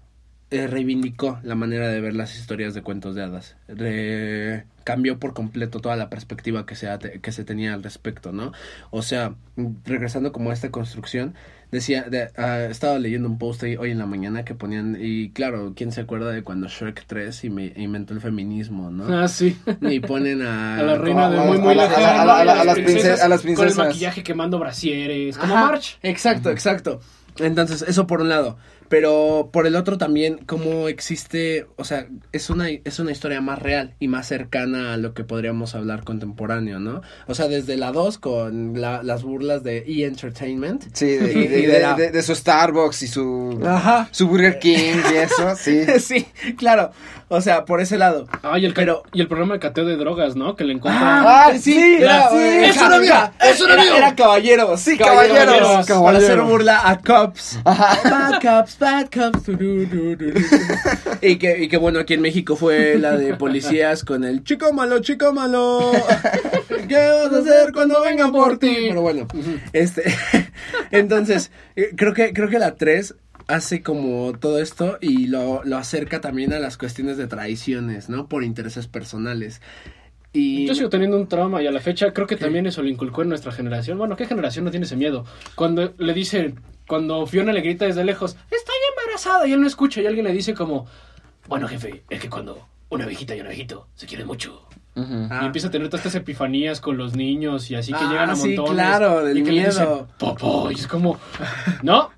eh, 0.51 0.67
reivindicó 0.67 1.39
la 1.43 1.55
manera 1.55 1.87
de 1.87 1.99
ver 2.01 2.13
las 2.13 2.37
historias 2.37 2.73
de 2.73 2.81
cuentos 2.83 3.15
de 3.15 3.23
hadas. 3.23 3.55
Re- 3.67 4.65
cambió 4.83 5.19
por 5.19 5.33
completo 5.33 5.79
toda 5.79 5.95
la 5.95 6.09
perspectiva 6.09 6.65
que 6.65 6.75
se, 6.75 6.87
que 7.21 7.31
se 7.31 7.43
tenía 7.43 7.73
al 7.73 7.83
respecto, 7.83 8.31
¿no? 8.31 8.51
O 8.89 9.01
sea, 9.03 9.35
regresando 9.85 10.31
como 10.31 10.49
a 10.49 10.53
esta 10.53 10.71
construcción, 10.71 11.35
decía, 11.71 12.03
de- 12.03 12.31
ah, 12.35 12.63
estaba 12.69 12.97
leyendo 12.99 13.29
un 13.29 13.37
post 13.37 13.63
ahí 13.63 13.75
hoy 13.77 13.91
en 13.91 13.99
la 13.99 14.07
mañana 14.07 14.43
que 14.43 14.55
ponían, 14.55 14.97
y 14.99 15.29
claro, 15.29 15.73
¿quién 15.75 15.91
se 15.91 16.01
acuerda 16.01 16.31
de 16.31 16.43
cuando 16.43 16.67
Shrek 16.67 17.05
3 17.05 17.43
ime- 17.45 17.73
inventó 17.77 18.13
el 18.13 18.21
feminismo, 18.21 18.89
no? 18.89 19.05
Ah, 19.21 19.27
sí. 19.27 19.55
Y 19.81 19.99
ponen 19.99 20.41
a... 20.41 20.77
A 20.79 20.83
la 20.83 20.97
reina 20.97 21.29
de 21.29 21.39
muy, 21.41 21.59
muy 21.59 21.73
a 21.73 21.75
las 22.65 22.77
princes- 22.77 23.21
a 23.21 23.27
las 23.29 23.41
Con 23.41 23.53
princesas. 23.55 23.77
el 23.77 23.85
maquillaje 23.87 24.23
quemando 24.23 24.57
brasieres, 24.59 25.37
como 25.37 25.53
March. 25.53 25.97
Exacto, 26.01 26.49
exacto. 26.49 26.99
Entonces, 27.37 27.83
eso 27.83 28.07
por 28.07 28.21
un 28.21 28.29
lado. 28.29 28.57
Pero 28.91 29.49
por 29.53 29.67
el 29.67 29.77
otro 29.77 29.97
también, 29.97 30.37
cómo 30.45 30.89
existe, 30.89 31.65
o 31.77 31.85
sea, 31.85 32.07
es 32.33 32.49
una, 32.49 32.69
es 32.69 32.99
una 32.99 33.13
historia 33.13 33.39
más 33.39 33.57
real 33.59 33.95
y 33.99 34.09
más 34.09 34.27
cercana 34.27 34.93
a 34.93 34.97
lo 34.97 35.13
que 35.13 35.23
podríamos 35.23 35.75
hablar 35.75 36.03
contemporáneo, 36.03 36.77
¿no? 36.81 37.01
O 37.25 37.33
sea, 37.33 37.47
desde 37.47 37.77
la 37.77 37.93
2 37.93 38.17
con 38.17 38.81
la- 38.81 39.01
las 39.01 39.23
burlas 39.23 39.63
de 39.63 39.77
E! 39.87 40.03
Entertainment. 40.05 40.83
Sí, 40.93 41.05
de, 41.07 41.31
Y- 41.39 41.47
de- 41.47 41.59
y 41.61 41.65
de- 41.67 41.79
la- 41.79 41.93
de- 41.93 42.11
de 42.11 42.21
su 42.21 42.35
Starbucks 42.35 43.01
y 43.03 43.07
su, 43.07 43.61
Ajá. 43.65 44.09
su 44.11 44.27
Burger 44.27 44.59
King 44.59 44.95
y 45.13 45.15
eso, 45.15 45.55
sí. 45.55 45.85
sí, 45.99 46.25
claro. 46.57 46.91
O 47.33 47.39
sea, 47.39 47.63
por 47.63 47.79
ese 47.79 47.97
lado. 47.97 48.27
Ah, 48.43 48.59
y 48.59 48.65
el, 48.65 48.73
Pero- 48.73 49.03
y 49.13 49.21
el 49.21 49.29
programa 49.29 49.53
de 49.53 49.61
cateo 49.61 49.85
de 49.85 49.95
drogas, 49.95 50.35
¿no? 50.35 50.57
Que 50.57 50.65
le 50.65 50.73
encuentran. 50.73 51.23
Ah, 51.25 51.51
sí, 51.57 51.95
era- 51.97 52.27
sí, 52.29 52.35
era- 52.35 52.67
eso 52.67 52.85
era 52.87 52.99
mío, 52.99 53.13
eso 53.39 53.65
era, 53.69 53.81
mío. 53.81 53.95
era 53.95 54.15
caballero, 54.15 54.75
sí, 54.75 54.97
caballeros, 54.97 55.45
Para 55.71 55.85
caballeros. 55.85 56.23
hacer 56.25 56.41
burla 56.41 56.81
a 56.89 56.97
cops. 56.99 57.57
Bad 57.63 58.41
cops, 58.41 58.77
bad 58.81 59.09
cops. 59.09 59.47
y, 61.21 61.35
que, 61.37 61.63
y 61.63 61.67
que 61.69 61.77
bueno, 61.77 61.99
aquí 61.99 62.15
en 62.15 62.21
México 62.21 62.55
fue 62.55 62.97
la 62.97 63.15
de 63.15 63.35
policías 63.35 64.03
con 64.03 64.23
el 64.23 64.43
chico 64.43 64.73
malo, 64.73 64.99
chico 64.99 65.31
malo. 65.31 65.91
¿Qué 66.89 66.95
vas 66.95 67.31
a 67.31 67.37
hacer 67.37 67.71
cuando 67.71 68.01
vengan 68.01 68.31
por 68.31 68.57
ti? 68.57 68.75
Pero 68.89 69.01
bueno, 69.01 69.27
este, 69.71 70.03
entonces, 70.91 71.51
eh, 71.75 71.91
creo 71.95 72.13
que, 72.13 72.33
creo 72.33 72.49
que 72.49 72.59
la 72.59 72.75
3 72.75 73.15
hace 73.47 73.81
como 73.83 74.33
todo 74.33 74.59
esto 74.59 74.97
y 74.99 75.27
lo, 75.27 75.63
lo 75.63 75.77
acerca 75.77 76.19
también 76.19 76.51
a 76.53 76.59
las 76.59 76.77
cuestiones 76.77 77.17
de 77.17 77.27
traiciones, 77.27 78.09
¿no? 78.09 78.27
Por 78.27 78.43
intereses 78.43 78.87
personales. 78.87 79.61
Y 80.33 80.65
Yo 80.65 80.73
sigo 80.73 80.89
teniendo 80.89 81.17
un 81.17 81.27
trauma 81.27 81.61
y 81.61 81.67
a 81.67 81.71
la 81.71 81.81
fecha 81.81 82.13
creo 82.13 82.25
que 82.25 82.37
también 82.37 82.65
eso 82.65 82.81
lo 82.81 82.87
inculcó 82.87 83.21
en 83.21 83.29
nuestra 83.29 83.51
generación. 83.51 83.97
Bueno, 83.97 84.15
¿qué 84.15 84.25
generación 84.25 84.65
no 84.65 84.71
tiene 84.71 84.85
ese 84.85 84.95
miedo? 84.95 85.25
Cuando 85.55 85.93
le 85.97 86.13
dicen, 86.13 86.55
cuando 86.91 87.25
Fiona 87.25 87.53
le 87.53 87.61
grita 87.61 87.85
desde 87.85 88.03
lejos, 88.03 88.35
estoy 88.51 88.75
embarazada, 88.89 89.47
y 89.47 89.53
él 89.53 89.61
no 89.61 89.65
escucha, 89.67 90.01
y 90.01 90.07
alguien 90.07 90.25
le 90.25 90.33
dice 90.33 90.53
como, 90.53 90.87
bueno, 91.47 91.65
jefe, 91.69 92.03
es 92.09 92.19
que 92.19 92.29
cuando 92.29 92.67
una 92.89 93.05
viejita 93.05 93.33
y 93.33 93.39
un 93.39 93.47
viejito 93.47 93.87
se 93.95 94.05
quieren 94.07 94.27
mucho. 94.27 94.67
Ujú. 94.95 95.27
Ah. 95.29 95.39
Y 95.41 95.45
empieza 95.45 95.69
a 95.69 95.71
tener 95.71 95.87
todas 95.87 96.05
estas 96.05 96.19
epifanías 96.21 96.81
con 96.81 96.97
los 96.97 97.15
niños 97.15 97.71
y 97.71 97.75
así 97.75 97.93
que 97.93 97.99
Ah, 98.03 98.09
llegan 98.11 98.29
a 98.31 98.35
sí, 98.35 98.57
montones. 98.57 98.73
claro, 98.73 99.23
del 99.23 99.37
y 99.37 99.43
que 99.45 99.51
le 99.53 99.65
dicen, 99.67 99.85
miedo. 99.87 100.07
Popo, 100.17 100.69
y 100.69 100.73
es 100.73 100.85
como, 100.87 101.17
no, 101.81 102.09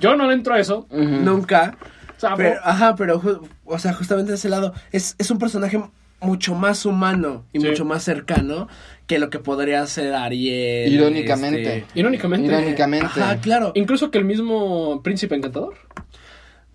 yo 0.00 0.14
no 0.16 0.26
le 0.26 0.34
entro 0.34 0.52
a 0.52 0.58
eso. 0.60 0.86
nunca. 0.90 1.78
O 2.14 2.20
sea, 2.20 2.36
Pero, 2.36 2.60
ajá, 2.62 2.94
pero, 2.96 3.22
o 3.64 3.78
sea, 3.78 3.94
justamente 3.94 4.32
de 4.32 4.36
ese 4.36 4.50
lado, 4.50 4.74
es, 4.92 5.14
es 5.16 5.30
un 5.30 5.38
personaje 5.38 5.82
mucho 6.20 6.54
más 6.54 6.84
humano 6.84 7.46
y 7.54 7.60
Sí. 7.60 7.66
mucho 7.68 7.86
más 7.86 8.02
cercano 8.04 8.68
que 9.10 9.18
lo 9.18 9.28
que 9.28 9.40
podría 9.40 9.84
ser 9.88 10.14
Ariel. 10.14 10.92
Irónicamente. 10.92 11.78
este- 11.78 11.98
irónicamente. 11.98 12.46
Irónicamente. 12.46 13.06
Ajá, 13.20 13.40
claro. 13.40 13.72
Incluso 13.74 14.12
que 14.12 14.18
el 14.18 14.24
mismo 14.24 15.02
príncipe 15.02 15.34
encantador. 15.34 15.74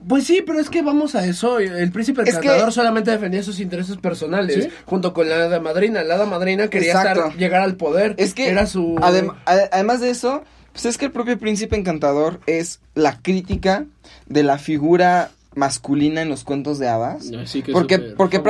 Pues 0.05 0.25
sí, 0.25 0.43
pero 0.45 0.59
es 0.59 0.69
que 0.69 0.81
vamos 0.81 1.15
a 1.15 1.25
eso. 1.25 1.59
El 1.59 1.93
príncipe 1.93 2.23
Es 2.23 2.31
que- 2.37 2.47
encantador 2.47 2.73
solamente 2.73 3.09
defendía 3.09 3.41
sus 3.41 3.61
intereses 3.61 3.95
personales, 3.95 4.65
¿Sí? 4.65 4.69
junto 4.85 5.13
con 5.13 5.29
la 5.29 5.45
hada 5.45 5.61
madrina. 5.61 6.03
La 6.03 6.15
hada 6.15 6.25
madrina 6.25 6.67
quería 6.69 6.89
estar, 6.91 7.33
llegar 7.37 7.61
al 7.61 7.77
poder. 7.77 8.15
Es 8.17 8.33
que, 8.33 8.49
era 8.49 8.65
su. 8.67 8.95
adem- 8.95 9.33
además 9.45 10.01
de 10.01 10.09
eso, 10.09 10.43
pues 10.73 10.85
es 10.87 10.97
que 10.97 11.05
el 11.05 11.11
propio 11.13 11.39
príncipe 11.39 11.77
encantador 11.77 12.41
es 12.47 12.81
la 12.95 13.17
crítica 13.21 13.85
de 14.27 14.43
la 14.43 14.57
figura 14.57 15.31
masculina 15.55 16.21
en 16.21 16.27
los 16.27 16.43
cuentos 16.43 16.79
de 16.79 16.89
hadas. 16.89 17.31
Así 17.31 17.61
que 17.63 17.71
porque, 17.71 17.97
porque 17.97 18.41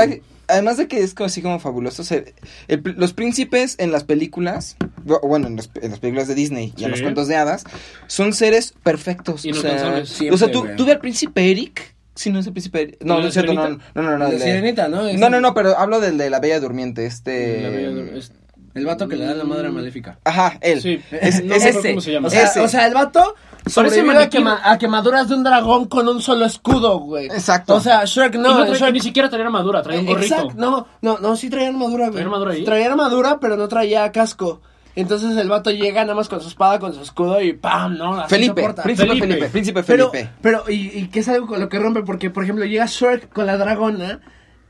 además 0.47 0.77
de 0.77 0.87
que 0.87 1.01
es 1.01 1.13
como 1.13 1.27
así 1.27 1.41
como 1.41 1.59
fabuloso, 1.59 2.01
o 2.01 2.05
sea, 2.05 2.23
el 2.67 2.81
los 2.97 3.13
príncipes 3.13 3.75
en 3.79 3.91
las 3.91 4.03
películas, 4.03 4.77
bu- 5.05 5.19
bueno, 5.27 5.47
en, 5.47 5.55
los- 5.55 5.69
en 5.81 5.91
las 5.91 5.99
películas 5.99 6.27
de 6.27 6.35
Disney 6.35 6.73
y 6.77 6.83
en 6.85 6.91
los 6.91 7.01
cuentos 7.01 7.27
de 7.27 7.35
hadas, 7.35 7.63
son 8.07 8.33
seres 8.33 8.73
perfectos. 8.83 9.45
O 9.45 9.53
sea, 9.53 9.99
o 10.01 10.05
Siempre, 10.05 10.37
sea, 10.37 10.51
tú, 10.51 10.65
tú 10.77 10.85
ve 10.85 10.93
al 10.93 10.99
príncipe 10.99 11.51
Eric. 11.51 11.95
Sí, 12.15 12.29
no 12.29 12.39
es 12.39 12.47
el 12.47 12.53
príncipe 12.53 12.81
Eric. 12.81 12.97
No, 13.03 13.15
¿El 13.15 13.21
no 13.23 13.27
es 13.27 13.33
cierto, 13.33 13.53
no, 13.53 13.69
no, 13.69 14.01
no, 14.01 14.17
no, 14.17 14.31
Sirenita, 14.31 14.87
¿no? 14.87 15.05
Es 15.07 15.19
No, 15.19 15.29
no, 15.29 15.41
no, 15.41 15.53
pero 15.53 15.77
hablo 15.77 15.99
del 15.99 16.17
de 16.17 16.29
la 16.29 16.39
Bella 16.39 16.59
Durmiente, 16.59 17.05
este... 17.05 17.61
La 17.61 17.69
bella- 17.69 18.17
es- 18.17 18.31
El 18.73 18.85
vato 18.85 19.07
que 19.07 19.15
le 19.17 19.25
da 19.25 19.33
la 19.33 19.43
madre 19.43 19.69
maléfica. 19.69 20.19
Ajá, 20.23 20.57
él. 20.61 20.81
Sí, 20.81 20.99
Es- 21.11 21.43
no 21.43 21.55
ese. 21.55 21.73
cómo 21.89 22.01
se 22.01 22.11
llama. 22.11 22.27
O 22.27 22.31
sea, 22.31 22.43
Ese. 22.43 22.59
o 22.61 22.67
sea, 22.67 22.87
el 22.87 22.93
vato 22.93 23.35
sobrevive 23.66 24.18
a, 24.18 24.30
quema- 24.30 24.59
a 24.63 24.78
quemaduras 24.78 25.28
de 25.30 25.36
un 25.36 25.43
dragón 25.43 25.86
con 25.86 26.07
un 26.07 26.22
solo 26.22 26.45
escudo, 26.45 26.99
güey. 26.99 27.26
Exacto. 27.28 27.76
O 27.76 27.80
sea, 27.80 28.03
Shrek 28.05 28.36
no. 28.36 28.53
no 28.59 28.66
trae- 28.66 28.80
Shrek- 28.80 28.93
ni 28.93 28.99
siquiera 28.99 29.30
traía 29.30 29.45
armadura, 29.45 29.82
traía 29.82 29.99
un 30.01 30.05
gorrito. 30.05 30.36
Exacto, 30.36 30.53
no, 30.57 30.88
no, 31.01 31.18
no, 31.20 31.36
sí 31.36 31.49
traía 31.49 31.70
armadura, 31.70 32.05
güey. 32.09 32.13
¿Traía 32.13 32.26
armadura 32.26 32.51
ahí? 32.53 32.63
Traía 32.63 32.88
armadura, 32.91 33.39
pero 33.39 33.57
no 33.57 33.68
traía 33.68 34.11
casco. 34.11 34.61
Entonces 34.97 35.36
el 35.36 35.49
vato 35.49 35.72
llega 35.72 36.03
nada 36.03 36.16
más 36.16 36.30
con 36.30 36.39
su 36.39 36.47
espada, 36.47 36.80
con 36.80 36.93
su 36.93 37.01
escudo 37.01 37.41
y 37.41 37.51
¡pam! 37.51 37.97
¿no? 37.97 38.16
Así 38.16 38.30
Felipe, 38.30 38.61
príncipe 38.82 39.07
Felipe. 39.09 39.28
Felipe, 39.28 39.49
príncipe 39.49 39.84
Felipe. 39.84 40.30
pero, 40.41 40.63
y, 40.70 40.99
y 40.99 41.07
que 41.09 41.20
es 41.20 41.28
algo 41.28 41.47
con 41.47 41.59
lo 41.59 41.68
que 41.68 41.80
rompe, 41.80 42.01
porque, 42.03 42.30
por 42.30 42.43
ejemplo, 42.45 42.63
llega 42.63 42.86
Shrek 42.86 43.34
con 43.34 43.45
la 43.45 43.57
dragona 43.57 44.22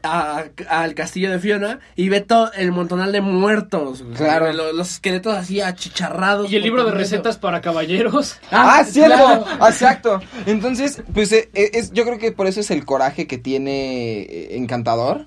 a- 0.06 0.46
al 0.70 0.94
castillo 0.96 1.32
de 1.32 1.40
Fiona 1.40 1.80
y 1.96 2.10
ve 2.10 2.22
todo 2.22 2.52
el 2.54 2.72
montonal 2.72 3.12
de 3.12 3.22
muertos. 3.22 4.04
güey. 4.04 4.16
Claro. 4.16 4.52
Los, 4.54 4.74
los 4.76 4.92
esqueletos 4.92 5.34
así 5.36 5.62
achicharrados. 5.62 6.52
Y 6.52 6.56
el 6.56 6.64
libro 6.64 6.82
de 6.84 6.92
completo. 6.92 7.10
recetas 7.12 7.38
para 7.38 7.62
caballeros. 7.62 8.38
Ah, 8.52 8.84
cierto, 8.84 9.16
claro. 9.18 9.68
exacto. 9.68 10.22
Entonces, 10.46 11.02
pues 11.14 11.32
eh, 11.32 11.50
eh, 11.54 11.72
es, 11.74 11.92
yo 11.92 12.04
creo 12.06 12.18
que 12.18 12.32
por 12.32 12.48
eso 12.48 12.60
es 12.60 12.72
el 12.72 12.86
coraje 12.86 13.28
que 13.28 13.38
tiene 13.38 14.22
eh, 14.22 14.58
Encantador. 14.58 15.26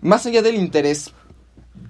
Más 0.00 0.26
allá 0.26 0.42
del 0.42 0.56
interés 0.56 1.12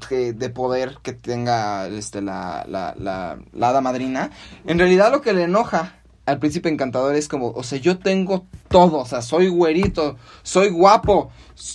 que- 0.09 0.33
de 0.33 0.51
poder 0.51 0.99
que 1.03 1.13
tenga 1.13 1.87
este, 1.89 2.21
la, 2.23 2.65
la, 2.69 2.95
la, 2.99 3.39
la 3.53 3.69
hada 3.69 3.81
madrina, 3.81 4.31
en 4.67 4.79
realidad 4.79 5.11
lo 5.13 5.21
que 5.21 5.33
le 5.33 5.45
enoja 5.45 5.95
al 6.27 6.39
príncipe 6.39 6.69
encantador 6.69 7.15
es 7.17 7.29
como, 7.29 7.51
o 7.51 7.63
sea, 7.63 7.79
yo 7.79 7.99
tengo 7.99 8.47
todo, 8.69 8.99
o 8.99 9.07
sea, 9.07 9.23
soy 9.23 9.49
güerito, 9.49 10.17
soy 10.43 10.71
guapo, 10.71 11.31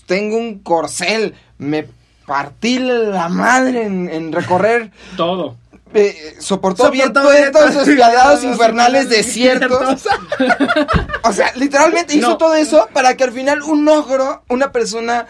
tengo 0.05 0.37
un 0.37 0.59
corcel, 0.59 1.35
me 1.57 1.87
partí 2.25 2.79
la 2.79 3.29
madre 3.29 3.83
en, 3.83 4.09
en 4.09 4.31
recorrer 4.31 4.91
Todo. 5.17 5.55
eh, 5.93 6.35
soportó, 6.39 6.91
bien 6.91 7.07
Soportó 7.07 7.21
todos 7.21 7.33
bien 7.35 7.45
estos 7.47 7.61
todos 7.63 7.75
los 7.75 7.87
infernales 7.87 8.43
infernales 8.43 9.09
desiertos. 9.09 10.03
o 11.23 11.33
sea, 11.33 11.51
literalmente 11.55 12.15
hizo 12.15 12.29
No. 12.29 12.37
todo 12.37 12.55
eso 12.55 12.87
para 12.93 13.15
que 13.17 13.23
al 13.23 13.31
final 13.31 13.61
un 13.63 13.87
ogro, 13.87 14.43
una 14.49 14.71
persona 14.71 15.25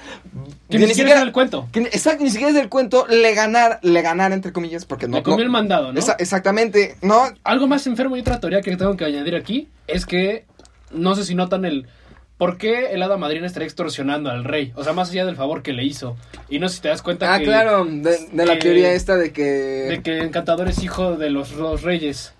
Que 0.70 0.78
ni 0.78 0.88
siquiera 0.88 1.16
es 1.16 1.22
el 1.26 1.32
cuento. 1.32 1.68
que 1.72 1.80
exacto, 1.82 2.24
ni 2.24 2.30
siquiera 2.30 2.50
es 2.50 2.56
del 2.56 2.70
cuento, 2.70 3.08
le 3.08 3.34
ganar, 3.34 3.80
le 3.82 4.02
ganar 4.02 4.32
entre 4.34 4.52
comillas, 4.54 4.86
porque 4.86 5.08
no. 5.08 5.18
Le 5.18 5.24
comió 5.24 5.38
no- 5.40 5.44
el 5.44 5.50
mandado, 5.50 5.92
¿no? 5.92 6.00
Esa- 6.00 6.16
exactamente, 6.20 6.96
no. 7.02 7.24
Algo 7.44 7.68
más 7.68 7.86
enfermo 7.88 8.16
y 8.16 8.22
otra 8.22 8.40
teoría 8.40 8.62
que 8.62 8.76
tengo 8.78 8.96
que 8.96 9.06
añadir 9.06 9.36
aquí 9.36 9.68
es 9.88 10.06
que 10.06 10.46
no 10.92 11.16
sé 11.16 11.26
si 11.26 11.36
notan 11.36 11.66
el 11.66 11.88
por 12.38 12.58
qué 12.58 12.94
el 12.94 13.04
hada 13.04 13.18
madrina 13.18 13.46
estaría 13.48 13.66
extorsionando 13.66 14.30
al 14.30 14.46
rey, 14.46 14.72
o 14.76 14.84
sea, 14.84 14.94
más 14.94 15.10
allá 15.12 15.26
del 15.26 15.36
favor 15.36 15.62
que 15.62 15.74
le 15.74 15.84
hizo. 15.84 16.16
Y 16.50 16.60
no 16.60 16.70
sé 16.70 16.76
si 16.78 16.82
te 16.82 16.88
das 16.88 17.02
cuenta 17.02 17.34
Ah, 17.34 17.40
que, 17.40 17.44
claro, 17.46 17.84
de, 17.86 18.18
de 18.32 18.46
la 18.46 18.54
que- 18.54 18.60
teoría 18.60 18.94
esta 18.94 19.16
de 19.18 19.34
que. 19.34 19.44
de 19.44 20.02
que 20.04 20.20
Encantador 20.20 20.70
es 20.70 20.82
hijo 20.84 21.16
de 21.18 21.30
los, 21.32 21.52
los 21.54 21.82
reyes. 21.82 22.34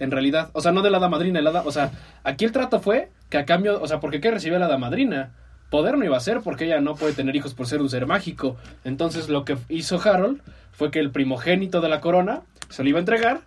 En 0.00 0.10
realidad, 0.10 0.50
o 0.54 0.60
sea, 0.60 0.72
no 0.72 0.82
de 0.82 0.90
la 0.90 0.96
hada 0.98 1.08
madrina, 1.08 1.38
el 1.38 1.46
hada, 1.46 1.62
o 1.64 1.70
sea, 1.70 1.92
aquí 2.24 2.44
el 2.44 2.50
trato 2.50 2.80
fue 2.80 3.10
que 3.30 3.38
a 3.38 3.44
cambio, 3.44 3.80
o 3.80 3.86
sea, 3.86 4.00
porque 4.00 4.20
qué 4.20 4.30
recibe 4.32 4.58
la 4.58 4.66
hada 4.66 4.76
madrina? 4.76 5.34
Poder 5.74 5.98
no 5.98 6.04
iba 6.04 6.16
a 6.16 6.20
ser 6.20 6.40
porque 6.40 6.66
ella 6.66 6.80
no 6.80 6.94
puede 6.94 7.14
tener 7.14 7.34
hijos 7.34 7.52
por 7.52 7.66
ser 7.66 7.82
un 7.82 7.90
ser 7.90 8.06
mágico. 8.06 8.56
Entonces 8.84 9.28
lo 9.28 9.44
que 9.44 9.58
hizo 9.68 10.00
Harold 10.00 10.40
fue 10.70 10.92
que 10.92 11.00
el 11.00 11.10
primogénito 11.10 11.80
de 11.80 11.88
la 11.88 12.00
corona 12.00 12.42
se 12.68 12.84
lo 12.84 12.90
iba 12.90 12.98
a 12.98 13.00
entregar, 13.00 13.40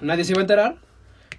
nadie 0.00 0.22
se 0.22 0.34
iba 0.34 0.40
a 0.40 0.42
enterar, 0.42 0.76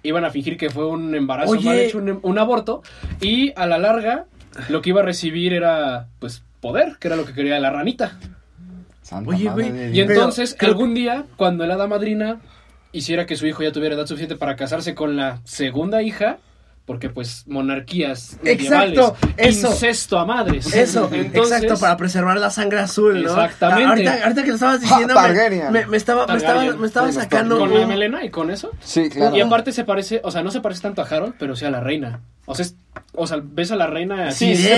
iban 0.02 0.26
a 0.26 0.30
fingir 0.30 0.58
que 0.58 0.68
fue 0.68 0.84
un 0.84 1.14
embarazo 1.14 1.52
Oye. 1.52 1.64
mal 1.64 1.78
hecho, 1.78 1.96
un, 1.96 2.20
un 2.22 2.38
aborto, 2.38 2.82
y 3.22 3.54
a 3.56 3.64
la 3.64 3.78
larga 3.78 4.26
lo 4.68 4.82
que 4.82 4.90
iba 4.90 5.00
a 5.00 5.04
recibir 5.04 5.54
era, 5.54 6.08
pues, 6.18 6.42
poder, 6.60 6.98
que 7.00 7.08
era 7.08 7.16
lo 7.16 7.24
que 7.24 7.32
quería 7.32 7.58
la 7.58 7.70
ranita. 7.70 8.18
Santa 9.00 9.30
Oye, 9.30 9.48
güey, 9.48 9.96
Y 9.96 10.02
entonces, 10.02 10.54
algún 10.60 10.92
día, 10.92 11.24
cuando 11.36 11.64
el 11.64 11.70
hada 11.70 11.86
madrina 11.86 12.42
hiciera 12.92 13.24
que 13.24 13.36
su 13.36 13.46
hijo 13.46 13.62
ya 13.62 13.72
tuviera 13.72 13.94
edad 13.94 14.04
suficiente 14.04 14.36
para 14.36 14.54
casarse 14.54 14.94
con 14.94 15.16
la 15.16 15.40
segunda 15.44 16.02
hija, 16.02 16.36
porque 16.88 17.10
pues 17.10 17.44
monarquías 17.46 18.38
medievales, 18.42 18.98
Exacto, 18.98 19.16
eso. 19.36 19.68
incesto 19.68 20.18
a 20.18 20.24
madres. 20.24 20.74
Eso, 20.74 21.08
Entonces, 21.12 21.58
exacto, 21.58 21.78
para 21.78 21.96
preservar 21.98 22.38
la 22.38 22.50
sangre 22.50 22.80
azul, 22.80 23.22
¿no? 23.22 23.28
Exactamente. 23.30 23.84
Ahorita, 23.86 24.24
ahorita 24.24 24.42
que 24.42 24.48
lo 24.48 24.54
estabas 24.54 24.80
diciendo, 24.80 25.14
me, 25.14 25.70
me, 25.70 25.86
me 25.86 25.96
estaba, 25.98 26.26
me 26.26 26.36
estaba, 26.38 26.64
me 26.64 26.86
estaba 26.86 27.12
sacando 27.12 27.58
con 27.58 27.72
la 27.78 27.86
melena 27.86 28.24
y 28.24 28.30
con 28.30 28.50
eso. 28.50 28.70
Sí, 28.80 29.08
claro. 29.10 29.36
Y 29.36 29.40
aparte 29.42 29.70
se 29.70 29.84
parece, 29.84 30.20
o 30.24 30.30
sea, 30.32 30.42
no 30.42 30.50
se 30.50 30.60
parece 30.60 30.80
tanto 30.80 31.02
a 31.02 31.04
Harold, 31.04 31.34
pero 31.38 31.54
sí 31.54 31.64
a 31.66 31.70
la 31.70 31.80
reina. 31.80 32.20
O 32.46 32.54
sea, 32.54 32.64
es- 32.64 32.74
o 33.14 33.26
sea 33.26 33.38
ves 33.42 33.70
a 33.72 33.76
la 33.76 33.86
reina 33.86 34.30
Sí, 34.32 34.52
así, 34.52 34.62
sí 34.62 34.68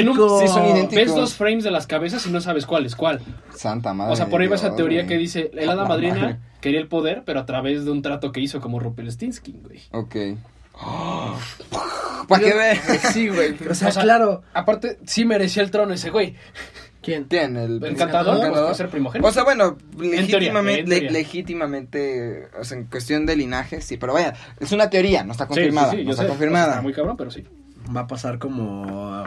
en 0.00 0.08
un- 0.08 0.40
sí 0.40 0.48
son 0.48 0.64
idénticos. 0.64 0.94
ves 1.04 1.14
dos 1.14 1.34
frames 1.34 1.62
de 1.64 1.70
las 1.70 1.86
cabezas 1.86 2.26
y 2.26 2.30
no 2.30 2.40
sabes 2.40 2.64
cuál 2.64 2.86
es 2.86 2.96
cuál. 2.96 3.20
Santa 3.54 3.92
madre. 3.92 4.14
O 4.14 4.16
sea, 4.16 4.26
por 4.28 4.40
ahí 4.40 4.46
va 4.48 4.56
esa 4.56 4.74
teoría 4.74 5.06
que 5.06 5.18
dice, 5.18 5.50
el 5.52 5.68
hada 5.68 5.82
La 5.82 5.88
madrina 5.88 6.14
madre. 6.14 6.36
quería 6.62 6.80
el 6.80 6.88
poder, 6.88 7.24
pero 7.26 7.40
a 7.40 7.44
través 7.46 7.84
de 7.84 7.90
un 7.90 8.00
trato 8.00 8.32
que 8.32 8.40
hizo 8.40 8.60
como 8.62 8.80
Rumpelstiltskin, 8.80 9.62
güey. 9.62 9.80
Ok. 9.92 10.16
¿Para 12.28 12.44
qué 12.44 12.54
ve? 12.54 12.80
Sí, 13.12 13.28
güey. 13.28 13.54
O 13.68 13.74
sea, 13.74 13.88
O 13.88 13.92
sea, 13.92 14.02
claro. 14.02 14.42
Aparte, 14.54 14.98
sí 15.06 15.24
merecía 15.24 15.62
el 15.62 15.70
trono 15.70 15.94
ese 15.94 16.10
güey. 16.10 16.34
¿Quién? 17.02 17.24
¿Quién? 17.24 17.56
El 17.56 17.76
El 17.82 17.92
encantador, 17.92 18.36
encantador? 18.36 18.68
por 18.68 18.76
ser 18.76 18.88
primogénito. 18.90 19.28
O 19.28 19.32
sea, 19.32 19.44
bueno, 19.44 19.78
legítimamente, 19.98 20.80
en 20.82 20.88
teoría. 20.88 21.10
le- 21.10 21.18
legítimamente, 21.18 22.48
o 22.60 22.64
sea, 22.64 22.76
en 22.76 22.84
cuestión 22.84 23.24
de 23.24 23.36
linaje, 23.36 23.80
sí, 23.80 23.96
pero 23.96 24.12
vaya, 24.12 24.34
es 24.60 24.72
una 24.72 24.90
teoría, 24.90 25.24
no 25.24 25.32
está 25.32 25.46
confirmada, 25.46 25.90
Sí, 25.92 25.96
sí, 25.98 26.02
sí, 26.02 26.04
no 26.06 26.10
está 26.10 26.24
sé. 26.24 26.28
confirmada. 26.28 26.68
Está 26.70 26.82
muy 26.82 26.92
cabrón, 26.92 27.16
pero 27.16 27.30
sí. 27.30 27.44
Va 27.96 28.02
a 28.02 28.06
pasar 28.06 28.38
como. 28.38 29.26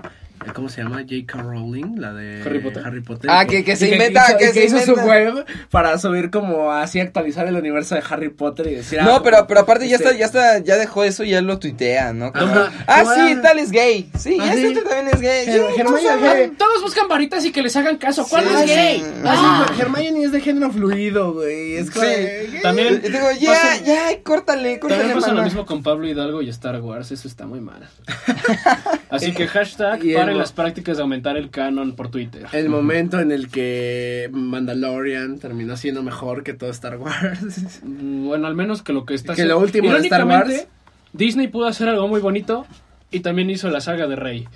¿Cómo 0.56 0.70
se 0.70 0.82
llama? 0.82 0.98
J.K. 1.02 1.38
Rowling, 1.42 1.98
la 2.00 2.14
de 2.14 2.42
Harry 2.42 2.60
Potter. 2.60 2.84
Harry 2.86 3.02
Potter. 3.02 3.30
Ah, 3.32 3.46
que- 3.46 3.64
que 3.64 3.76
se 3.76 3.90
inventa- 3.92 4.26
hizo, 4.30 4.38
que 4.40 4.48
se 4.54 4.66
hizo 4.66 4.80
su 4.82 4.94
web 4.96 5.46
para 5.70 5.98
subir 6.00 6.32
como 6.32 6.72
así 6.72 7.00
actualizar 7.00 7.48
el 7.48 7.56
universo 7.56 7.96
de 7.96 8.04
Harry 8.10 8.30
Potter 8.30 8.68
y 8.68 8.76
decir. 8.76 9.00
ah, 9.00 9.04
No, 9.04 9.22
pero, 9.24 9.46
pero 9.48 9.62
aparte 9.62 9.88
ya 9.88 9.98
este- 9.98 10.10
está, 10.10 10.18
ya 10.20 10.26
está, 10.26 10.58
ya 10.60 10.78
dejó 10.78 11.04
eso 11.04 11.24
y 11.24 11.30
ya 11.30 11.42
lo 11.42 11.60
tuitea, 11.60 12.14
¿no? 12.14 12.34
Como, 12.34 12.54
ah, 12.88 13.04
sí, 13.16 13.34
ah, 13.38 13.40
tal 13.42 13.60
es 13.60 13.72
gay. 13.72 14.10
Sí, 14.18 14.38
ah, 14.42 14.52
sí. 14.56 14.66
otro 14.66 14.84
también 14.90 15.08
es 15.14 15.22
gay. 15.22 15.46
Sí, 15.46 15.52
no. 15.84 15.92
Gay. 16.22 16.52
Todos 16.58 16.82
buscan 16.82 17.08
varitas 17.08 17.46
y 17.46 17.52
que 17.52 17.62
les 17.62 17.76
hagan 17.76 17.98
caso. 17.98 18.26
¿Cuál 18.28 18.46
Sí, 18.46 18.54
es 18.56 18.66
gay? 18.66 19.00
sí. 19.00 19.06
Ah, 19.26 19.66
Hermione 19.80 20.24
es 20.24 20.32
de 20.32 20.42
género 20.42 20.72
fluido, 20.72 21.34
güey. 21.34 21.76
Es 21.76 21.92
como. 21.92 22.06
Sí. 22.06 22.60
También, 22.64 23.02
Y 23.04 23.10
digo, 23.10 23.28
ya, 23.40 23.52
pasa- 23.52 23.78
ya, 23.84 24.24
córtale, 24.24 24.80
córtale, 24.80 25.02
también 25.04 25.20
pasa 25.20 25.34
lo 25.34 25.44
mismo 25.44 25.66
con 25.66 25.84
Pablo 25.84 26.08
Hidalgo 26.08 26.42
y 26.42 26.50
Star 26.50 26.80
Wars. 26.82 27.12
Eso 27.12 27.28
está 27.28 27.46
muy 27.46 27.60
mal. 27.62 27.88
Así 29.10 29.34
que 29.34 29.48
hashtag 29.48 30.04
mo- 30.34 30.40
las 30.40 30.52
prácticas 30.52 30.98
de 30.98 31.04
aumentar 31.04 31.38
el 31.38 31.50
canon 31.50 31.96
por 31.96 32.10
Twitter. 32.10 32.48
El 32.52 32.70
momento 32.70 33.20
en 33.20 33.32
el 33.32 33.50
que 33.50 34.30
Mandalorian 34.32 35.40
terminó 35.40 35.76
siendo 35.78 36.04
mejor 36.04 36.44
que 36.44 36.54
todo 36.54 36.70
Star 36.70 36.98
Wars. 36.98 37.82
Mm, 37.84 38.26
Bueno, 38.28 38.48
al 38.48 38.56
menos 38.56 38.82
que 38.84 38.94
lo 38.94 39.06
que 39.06 39.14
está 39.16 39.34
Que 39.36 39.46
lo 39.46 39.60
último 39.60 39.92
de 39.94 40.00
Star 40.00 40.26
Wars. 40.26 40.68
Disney 41.14 41.48
pudo 41.48 41.68
hacer 41.68 41.90
algo 41.90 42.08
muy 42.08 42.22
bonito 42.22 42.66
Y 43.14 43.20
también 43.20 43.50
hizo 43.50 43.70
la 43.70 43.82
saga 43.82 44.08
de 44.08 44.16
Rey. 44.16 44.48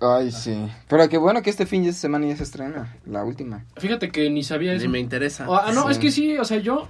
Ay, 0.00 0.32
sí. 0.32 0.56
Pero 0.88 1.08
qué 1.08 1.16
bueno 1.18 1.42
que 1.42 1.50
este 1.50 1.64
fin 1.66 1.84
de 1.84 1.92
semana 1.92 2.26
ya 2.26 2.36
se 2.36 2.42
estrena, 2.42 2.96
la 3.06 3.22
última. 3.24 3.64
Fíjate 3.76 4.10
que 4.10 4.28
ni 4.30 4.42
sabía 4.42 4.72
eso. 4.72 4.84
Ni 4.86 4.90
me 4.92 4.98
interesa. 4.98 5.46
Ah, 5.48 5.70
no, 5.74 5.84
Sí. 5.86 5.92
es 5.92 5.98
que 5.98 6.10
sí, 6.10 6.36
o 6.38 6.44
sea, 6.44 6.58
yo 6.58 6.88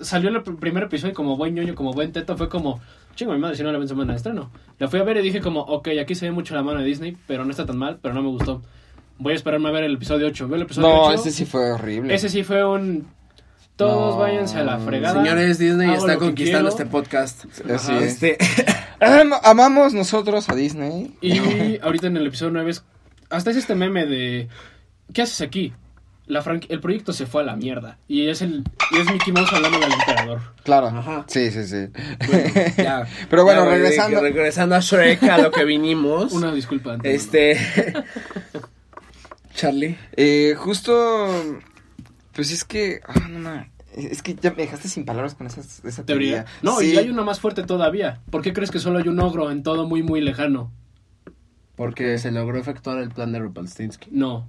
salió 0.00 0.28
el 0.28 0.36
pr- 0.44 0.58
primer 0.58 0.82
episodio 0.84 1.12
y 1.12 1.14
como 1.14 1.36
buen 1.38 1.54
ñoño, 1.54 1.74
como 1.74 1.92
buen 1.94 2.12
teto, 2.12 2.36
fue 2.36 2.48
como, 2.50 2.80
chingo, 3.14 3.32
mi 3.32 3.38
madre, 3.38 3.56
si 3.56 3.62
no 3.62 3.72
la 3.72 3.78
ven 3.78 3.88
semana 3.88 4.12
de 4.12 4.16
estreno. 4.18 4.50
La 4.78 4.88
fui 4.88 5.00
a 5.00 5.04
ver 5.04 5.16
y 5.18 5.22
dije 5.22 5.40
como, 5.40 5.60
ok, 5.60 5.88
aquí 6.00 6.14
se 6.14 6.26
ve 6.26 6.32
mucho 6.32 6.54
la 6.54 6.62
mano 6.62 6.80
de 6.80 6.84
Disney, 6.86 7.16
pero 7.26 7.44
no 7.44 7.50
está 7.50 7.64
tan 7.66 7.76
mal, 7.78 7.98
pero 8.02 8.14
no 8.14 8.22
me 8.22 8.28
gustó. 8.28 8.62
Voy 9.18 9.32
a 9.32 9.36
esperarme 9.36 9.68
a 9.68 9.72
ver 9.72 9.84
el 9.84 9.94
episodio 9.94 10.26
8. 10.26 10.48
Veo 10.48 10.56
el 10.56 10.62
episodio 10.62 10.88
No, 10.88 11.02
8. 11.04 11.14
ese 11.14 11.30
sí 11.30 11.44
fue 11.44 11.70
horrible. 11.72 12.14
Ese 12.14 12.28
sí 12.28 12.42
fue 12.42 12.64
un... 12.64 13.06
Todos 13.76 14.14
No. 14.14 14.20
váyanse 14.20 14.58
a 14.58 14.64
la 14.64 14.78
fregada. 14.78 15.20
Señores, 15.22 15.58
Disney 15.58 15.88
Hago 15.88 15.98
está 15.98 16.16
conquistando 16.18 16.68
este 16.68 16.86
podcast. 16.86 17.44
Así. 17.70 17.92
Este, 17.94 18.38
Am- 19.00 19.32
amamos 19.42 19.94
nosotros 19.94 20.48
a 20.48 20.54
Disney. 20.54 21.16
Y 21.20 21.78
ahorita 21.82 22.06
en 22.08 22.16
el 22.16 22.26
episodio 22.26 22.52
9 22.52 22.70
es... 22.70 22.84
Hasta 23.30 23.50
es 23.50 23.56
este 23.56 23.74
meme 23.74 24.06
de... 24.06 24.48
¿Qué 25.12 25.22
haces 25.22 25.40
aquí? 25.40 25.72
La 26.26 26.42
el 26.70 26.80
proyecto 26.80 27.12
se 27.12 27.26
fue 27.26 27.42
a 27.42 27.44
la 27.44 27.54
mierda. 27.56 27.98
Y 28.08 28.28
es 28.28 28.40
el 28.40 28.64
y 28.92 28.98
es 28.98 29.12
Mickey 29.12 29.32
Mouse 29.32 29.52
hablando 29.52 29.76
al 29.84 29.92
emperador. 29.92 30.40
Claro. 30.62 30.86
Ajá. 30.86 31.24
Sí, 31.28 31.50
sí, 31.50 31.64
sí. 31.66 31.88
ya. 32.78 33.06
Pero 33.30 33.44
bueno, 33.44 33.64
Ya, 33.64 33.70
regresando. 33.70 34.20
regresando 34.22 34.74
a 34.74 34.80
Shrek, 34.80 35.22
a 35.24 35.38
lo 35.38 35.50
que 35.50 35.64
vinimos. 35.64 36.32
Una 36.32 36.52
disculpa. 36.54 36.94
antes. 36.94 37.14
Este. 37.14 37.58
Charlie. 39.54 39.96
Eh, 40.16 40.54
justo. 40.56 41.28
Pues 42.32 42.50
es 42.50 42.64
que. 42.64 43.00
ah, 43.06 43.28
no 43.28 43.38
ma- 43.40 43.68
Es 43.94 44.22
que 44.22 44.34
ya 44.34 44.50
me 44.50 44.62
dejaste 44.62 44.88
sin 44.88 45.04
palabras 45.04 45.34
con 45.34 45.46
esas, 45.46 45.84
esa 45.84 46.04
teoría. 46.04 46.44
teoría. 46.44 46.52
No, 46.62 46.78
Sí. 46.80 46.92
y 46.92 46.96
hay 46.96 47.10
una 47.10 47.22
más 47.22 47.38
fuerte 47.40 47.62
todavía. 47.64 48.20
¿Por 48.30 48.42
qué 48.42 48.52
crees 48.52 48.70
que 48.70 48.78
solo 48.80 48.98
hay 48.98 49.08
un 49.08 49.20
ogro 49.20 49.50
en 49.50 49.62
todo 49.62 49.86
muy, 49.86 50.02
muy 50.02 50.20
lejano? 50.20 50.72
Porque 51.76 52.18
se 52.18 52.30
logró 52.30 52.58
efectuar 52.58 52.98
el 52.98 53.10
plan 53.10 53.32
de 53.32 53.40
Rupelstinsky. 53.40 54.08
No. 54.12 54.48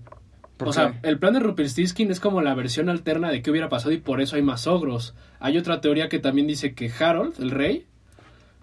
¿Por 0.57 0.69
O 0.69 0.71
qué? 0.71 0.75
sea, 0.75 0.99
el 1.03 1.19
plan 1.19 1.33
de 1.33 1.39
Rumpelstiltskin 1.41 2.11
es 2.11 2.19
como 2.19 2.41
la 2.41 2.53
versión 2.53 2.89
alterna 2.89 3.29
de 3.29 3.41
qué 3.41 3.51
hubiera 3.51 3.69
pasado 3.69 3.91
y 3.91 3.97
por 3.97 4.21
eso 4.21 4.35
hay 4.37 4.41
más 4.41 4.67
ogros. 4.67 5.13
Hay 5.39 5.57
otra 5.57 5.81
teoría 5.81 6.07
que 6.09 6.19
también 6.19 6.47
dice 6.47 6.73
que 6.73 6.91
Harold, 6.97 7.33
el 7.41 7.51
rey, 7.51 7.85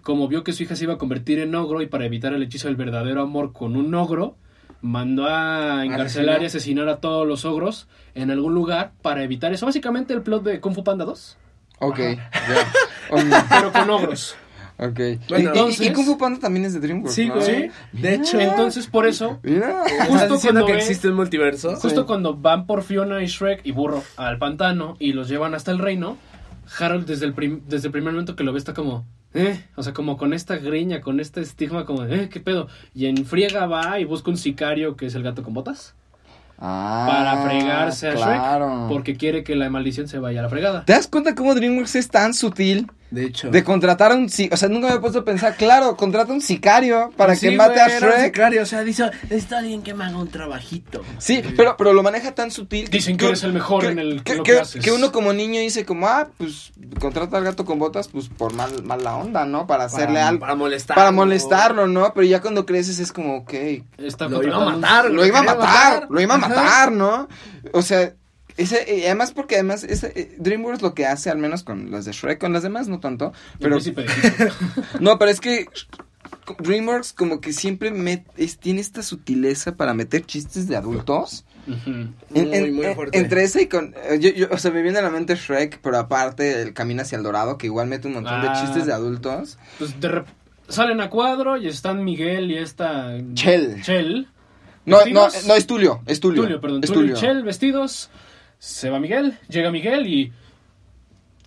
como 0.01 0.27
vio 0.27 0.43
que 0.43 0.53
su 0.53 0.63
hija 0.63 0.75
se 0.75 0.85
iba 0.85 0.95
a 0.95 0.97
convertir 0.97 1.39
en 1.39 1.53
ogro 1.55 1.81
y 1.81 1.87
para 1.87 2.05
evitar 2.05 2.33
el 2.33 2.41
hechizo 2.43 2.67
del 2.67 2.75
verdadero 2.77 3.21
amor 3.21 3.53
con 3.53 3.75
un 3.75 3.93
ogro, 3.93 4.35
mandó 4.81 5.27
a 5.27 5.85
encarcelar 5.85 6.41
y 6.41 6.45
asesinar 6.47 6.89
a 6.89 6.97
todos 6.99 7.27
los 7.27 7.45
ogros 7.45 7.87
en 8.15 8.31
algún 8.31 8.53
lugar 8.53 8.93
para 9.01 9.23
evitar 9.23 9.53
eso. 9.53 9.65
Básicamente 9.65 10.13
el 10.13 10.21
plot 10.23 10.43
de 10.43 10.59
Kung 10.59 10.73
Fu 10.75 10.83
Panda 10.83 11.05
2, 11.05 11.37
Ok, 11.79 11.99
ya. 11.99 12.71
Pero 13.49 13.71
con 13.71 13.89
ogros. 13.89 14.35
Ok. 14.77 14.99
Bueno, 14.99 15.15
y, 15.29 15.41
y- 15.43 15.45
entonces- 15.47 15.87
y 15.87 15.93
Kung 15.93 16.05
Fu 16.05 16.17
Panda 16.17 16.39
también 16.39 16.65
es 16.65 16.73
de 16.73 16.79
DreamWorks. 16.79 17.13
Sí, 17.15 17.27
¿no? 17.27 17.35
güey. 17.35 17.71
De 17.91 18.13
hecho, 18.15 18.39
Entonces, 18.39 18.87
por 18.87 19.05
eso, 19.07 19.39
Mira. 19.43 19.83
¿estás 19.85 20.29
justo 20.29 20.39
cuando 20.41 20.65
que 20.65 20.71
ve- 20.73 20.77
existe 20.79 21.07
un 21.09 21.15
multiverso? 21.15 21.75
Justo 21.77 22.05
cuando 22.05 22.35
van 22.35 22.65
por 22.65 22.83
Fiona 22.83 23.21
y 23.23 23.27
Shrek 23.27 23.61
y 23.65 23.71
Burro 23.71 24.03
al 24.17 24.37
pantano 24.37 24.95
y 24.99 25.13
los 25.13 25.27
llevan 25.29 25.53
hasta 25.55 25.71
el 25.71 25.79
reino, 25.79 26.17
Harold 26.79 27.05
desde 27.05 27.25
el, 27.25 27.33
prim- 27.33 27.61
desde 27.67 27.87
el 27.87 27.91
primer 27.91 28.13
momento 28.13 28.35
que 28.35 28.43
lo 28.43 28.53
ve 28.53 28.57
está 28.59 28.73
como, 28.73 29.05
eh, 29.33 29.63
o 29.75 29.83
sea, 29.83 29.93
como 29.93 30.17
con 30.17 30.33
esta 30.33 30.55
greña, 30.57 31.01
con 31.01 31.19
este 31.19 31.41
estigma, 31.41 31.85
como, 31.85 32.05
eh, 32.05 32.29
qué 32.31 32.39
pedo. 32.39 32.67
Y 32.95 33.07
en 33.07 33.25
friega 33.25 33.65
va 33.67 33.99
y 33.99 34.05
busca 34.05 34.31
un 34.31 34.37
sicario 34.37 34.95
que 34.95 35.07
es 35.07 35.15
el 35.15 35.23
gato 35.23 35.43
con 35.43 35.53
botas 35.53 35.93
Ah, 36.65 37.05
para 37.09 37.43
fregarse 37.43 38.07
a 38.09 38.13
claro. 38.13 38.65
Shrek 38.77 38.89
porque 38.89 39.17
quiere 39.17 39.43
que 39.43 39.55
la 39.55 39.69
maldición 39.69 40.07
se 40.07 40.19
vaya 40.19 40.39
a 40.39 40.43
la 40.43 40.49
fregada. 40.49 40.85
¿Te 40.85 40.93
das 40.93 41.07
cuenta 41.07 41.35
cómo 41.35 41.53
DreamWorks 41.55 41.95
es 41.95 42.09
tan 42.09 42.33
sutil 42.33 42.89
De 43.13 43.25
hecho. 43.25 43.51
de 43.51 43.63
contratar 43.63 44.11
a 44.11 44.15
un 44.15 44.27
si- 44.27 44.49
O 44.51 44.57
sea, 44.57 44.69
nunca 44.69 44.87
me 44.89 44.95
he 44.95 44.99
puesto 44.99 45.19
a 45.19 45.23
pensar, 45.25 45.55
claro, 45.55 45.95
contrata 45.95 46.33
un 46.33 46.41
sicario 46.41 47.11
para 47.15 47.35
Sí, 47.35 47.49
que 47.49 47.55
mate 47.55 47.73
güey, 47.73 47.81
a 47.81 47.97
era 47.97 48.07
un 48.07 48.13
Shrek. 48.13 48.25
sicario, 48.25 48.61
o 48.63 48.65
sea, 48.65 48.83
dice, 48.83 49.11
necesito 49.23 49.55
alguien 49.57 49.83
que 49.83 49.93
me 49.93 50.03
haga 50.03 50.17
un 50.17 50.27
trabajito. 50.29 51.01
Sí, 51.19 51.43
pero, 51.55 51.77
pero 51.77 51.93
lo 51.93 52.01
maneja 52.01 52.33
tan 52.33 52.49
sutil. 52.49 52.89
Dicen 52.89 53.15
que 53.17 53.27
eres 53.27 53.43
el 53.43 53.53
mejor 53.53 53.85
en 53.85 53.99
el- 53.99 54.23
que, 54.23 54.35
lo 54.35 54.43
que- 54.43 54.53
que 54.53 54.59
haces. 54.59 54.83
que 54.83 54.91
uno 54.91 55.11
como 55.11 55.31
niño 55.31 55.59
dice 55.59 55.85
como, 55.85 56.07
ah, 56.07 56.27
pues 56.37 56.71
contrata 56.99 57.37
al 57.37 57.43
gato 57.43 57.65
con 57.65 57.77
botas, 57.77 58.07
pues 58.07 58.29
por 58.29 58.53
mal, 58.53 58.83
mala 58.83 59.15
onda, 59.15 59.45
¿no? 59.45 59.67
Para 59.67 59.83
hacerle 59.85 60.19
algo. 60.19 60.39
Para 60.39 60.55
molestar. 60.55 60.95
Para 60.95 61.11
molestarlo, 61.11 61.87
¿no? 61.87 62.11
Pero 62.15 62.25
ya 62.25 62.41
cuando 62.41 62.65
creces 62.65 62.97
es 62.99 63.11
como, 63.11 63.37
ok, 63.37 63.53
Está 63.99 64.27
Lo 64.27 64.41
iba 64.43 64.55
a 64.55 64.59
contratando 64.59 64.65
un- 64.75 64.81
matar. 64.81 65.11
lo 65.11 65.25
iba 65.25 65.39
a 65.39 65.43
matar, 65.43 66.07
lo 66.09 66.19
iba 66.21 66.33
a 66.33 66.37
matar, 66.39 66.91
¿no? 66.91 67.27
O 67.73 67.81
sea, 67.83 68.13
ese, 68.57 68.97
y 68.97 69.05
además 69.05 69.31
porque 69.31 69.55
además 69.55 69.83
ese, 69.83 70.11
eh, 70.15 70.35
DreamWorks 70.37 70.81
lo 70.81 70.93
que 70.93 71.05
hace, 71.05 71.29
al 71.29 71.37
menos 71.37 71.63
con 71.63 71.91
las 71.91 72.05
de 72.05 72.11
Shrek, 72.11 72.39
con 72.39 72.53
las 72.53 72.63
demás 72.63 72.87
no 72.87 72.99
tanto, 72.99 73.33
pero 73.59 73.77
no, 74.99 75.17
pero 75.19 75.31
es 75.31 75.39
que 75.39 75.65
DreamWorks 76.59 77.13
como 77.13 77.39
que 77.41 77.53
siempre 77.53 77.91
met- 77.93 78.25
es- 78.37 78.57
tiene 78.57 78.81
esta 78.81 79.01
sutileza 79.03 79.75
para 79.75 79.93
meter 79.93 80.25
chistes 80.25 80.67
de 80.67 80.75
adultos. 80.75 81.45
En- 81.65 82.13
Muy, 82.29 82.53
en- 82.53 82.75
muy 82.75 82.85
en- 82.85 82.95
fuerte. 82.95 83.17
entre 83.17 83.43
ese 83.43 83.61
y 83.63 83.67
con. 83.67 83.93
eh, 84.09 84.19
Yo, 84.19 84.29
yo- 84.31 84.47
o 84.51 84.57
sea, 84.57 84.71
me 84.71 84.81
viene 84.81 84.99
a 84.99 85.01
la 85.01 85.09
mente 85.09 85.35
Shrek, 85.35 85.79
pero 85.81 85.97
aparte 85.97 86.61
el 86.61 86.73
Camino 86.73 87.01
hacia 87.03 87.17
el 87.17 87.23
Dorado, 87.23 87.57
que 87.57 87.67
igual 87.67 87.87
mete 87.87 88.07
un 88.09 88.15
montón 88.15 88.41
de 88.41 88.49
Ah. 88.49 88.61
chistes 88.61 88.85
de 88.85 88.91
adultos. 88.93 89.57
Pues 89.79 89.97
de 90.01 90.09
rep- 90.09 90.25
salen 90.67 90.99
a 90.99 91.09
cuadro 91.09 91.55
y 91.57 91.67
están 91.67 92.03
Miguel 92.03 92.51
y 92.51 92.57
esta... 92.57 93.13
Chel. 93.33 93.81
Chel. 93.83 94.27
No, 94.85 94.97
no, 94.97 95.23
¿Vestidos? 95.25 95.47
no, 95.47 95.55
es 95.55 95.65
Tulio, 95.67 96.01
es 96.05 96.19
Tulio. 96.19 96.41
Tulio, 96.43 96.59
perdón. 96.59 96.81
es 96.83 96.89
Tulio 96.91 97.11
y 97.11 97.13
Tulio. 97.13 97.21
Chel 97.21 97.43
vestidos. 97.43 98.09
Se 98.65 98.89
va 98.89 98.97
Miguel, 98.97 99.37
llega 99.49 99.71
Miguel 99.71 100.07
y... 100.07 100.31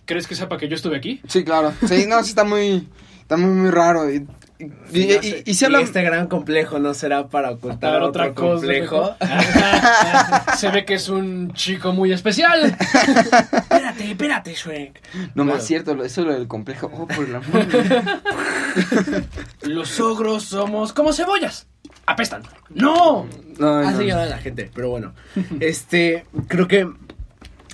¿Crees 0.05 0.27
que 0.27 0.35
sepa 0.35 0.55
que 0.59 0.67
yo 0.67 0.75
estuve 0.75 0.97
aquí? 0.97 1.19
Sí, 1.27 1.43
claro. 1.43 1.73
Sí, 1.87 2.05
no, 2.07 2.21
sí 2.23 2.29
está 2.29 2.43
muy. 2.43 2.87
Está 3.21 3.37
muy, 3.37 3.49
muy 3.49 3.71
raro. 3.71 4.07
Y, 4.09 4.25
y, 4.59 4.63
y- 4.63 4.69
Sí, 4.91 5.07
no 5.15 5.21
sé. 5.21 5.43
y- 5.45 5.65
habla. 5.65 5.81
este 5.81 6.01
gran 6.03 6.27
complejo 6.27 6.77
no 6.79 6.93
será 6.93 7.27
para 7.27 7.49
ocultar 7.51 7.91
Para 7.93 8.05
otro 8.05 8.21
otra 8.23 8.33
cosa. 8.35 8.51
complejo. 8.59 9.15
Se 10.57 10.69
ve 10.69 10.85
que 10.85 10.93
es 10.93 11.09
un 11.09 11.51
chico 11.53 11.91
muy 11.91 12.13
especial. 12.13 12.65
espérate, 13.51 14.11
espérate, 14.11 14.53
Shrek. 14.53 15.01
No 15.35 15.43
más 15.43 15.53
Bueno. 15.55 15.61
cierto, 15.61 15.95
lo- 15.95 16.03
eso 16.05 16.23
lo 16.23 16.33
del 16.33 16.47
complejo. 16.47 16.89
Oh, 16.93 17.07
por 17.07 17.25
el 17.25 17.35
amor 17.35 17.65
de- 17.67 19.23
Los 19.63 19.99
ogros 19.99 20.43
somos 20.43 20.93
como 20.93 21.11
cebollas. 21.13 21.65
Apestan. 22.05 22.43
¡No! 22.69 23.27
No, 23.59 23.81
no, 23.81 23.87
Así 23.89 23.97
no. 23.97 24.03
llama 24.03 24.25
la 24.27 24.37
gente, 24.37 24.71
pero 24.73 24.89
bueno. 24.91 25.13
Este, 25.59 26.25
creo 26.47 26.67
que 26.69 26.87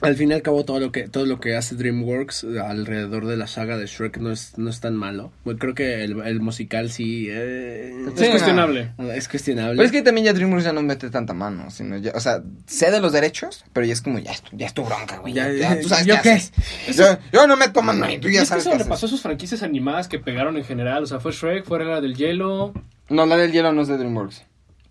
al 0.03 0.15
fin 0.15 0.29
y 0.31 0.33
al 0.33 0.41
cabo 0.41 0.63
todo 0.65 0.79
lo 0.79 0.91
que 0.91 1.07
todo 1.07 1.25
lo 1.25 1.39
que 1.39 1.55
hace 1.55 1.75
DreamWorks 1.75 2.45
alrededor 2.63 3.25
de 3.25 3.37
la 3.37 3.47
saga 3.47 3.77
de 3.77 3.85
Shrek 3.87 4.17
no 4.17 4.31
es 4.31 4.57
no 4.57 4.69
es 4.69 4.79
tan 4.79 4.95
malo. 4.95 5.31
Bueno, 5.45 5.59
creo 5.59 5.73
que 5.73 6.03
el, 6.03 6.19
el 6.21 6.39
musical 6.39 6.91
sí, 6.91 7.27
eh, 7.29 7.93
es 8.15 8.29
cuestionable. 8.29 8.91
es 9.15 9.27
cuestionable. 9.27 9.75
Pero 9.77 9.85
es 9.85 9.91
que 9.91 10.01
también 10.01 10.25
ya 10.25 10.33
DreamWorks 10.33 10.65
ya 10.65 10.73
no 10.73 10.81
mete 10.83 11.09
tanta 11.09 11.33
mano, 11.33 11.71
sino 11.71 11.97
ya, 11.97 12.11
o 12.15 12.19
sea, 12.19 12.43
sé 12.67 12.91
de 12.91 12.99
los 12.99 13.11
derechos, 13.13 13.65
pero 13.73 13.85
ya 13.85 13.93
es 13.93 14.01
como, 14.01 14.19
ya 14.19 14.31
es, 14.31 14.41
tu- 14.41 14.55
ya 14.57 14.65
es 14.67 14.73
tu 14.73 14.83
bronca, 14.83 15.17
güey. 15.17 15.33
Ya, 15.33 15.51
Ya, 15.51 15.75
ya, 15.75 15.81
tú 15.81 15.89
sabes 15.89 16.05
¿yo 16.05 16.15
qué 16.17 16.21
qué? 16.21 16.29
haces. 16.31 16.51
Yo, 16.97 17.05
yo 17.31 17.47
no 17.47 17.55
meto 17.57 17.81
mano 17.81 18.05
ahí, 18.05 18.19
tú 18.19 18.27
Y 18.27 18.33
ya 18.33 18.39
es 18.41 18.43
que 18.43 18.49
sabes 18.49 18.63
eso 18.65 18.71
qué 18.77 18.83
le 18.83 18.85
pasó 18.89 19.05
a 19.05 19.09
sus 19.09 19.21
franquicias 19.21 19.63
animadas 19.63 20.07
que 20.07 20.19
pegaron 20.19 20.57
en 20.57 20.63
general. 20.65 21.03
O 21.03 21.07
sea, 21.07 21.19
fue 21.19 21.31
Shrek, 21.31 21.65
fue 21.65 21.83
la 21.83 22.01
del 22.01 22.15
hielo. 22.15 22.73
No, 23.09 23.25
la 23.25 23.37
del 23.37 23.51
hielo 23.51 23.71
no 23.73 23.81
es 23.81 23.87
de 23.87 23.97
DreamWorks. 23.97 24.43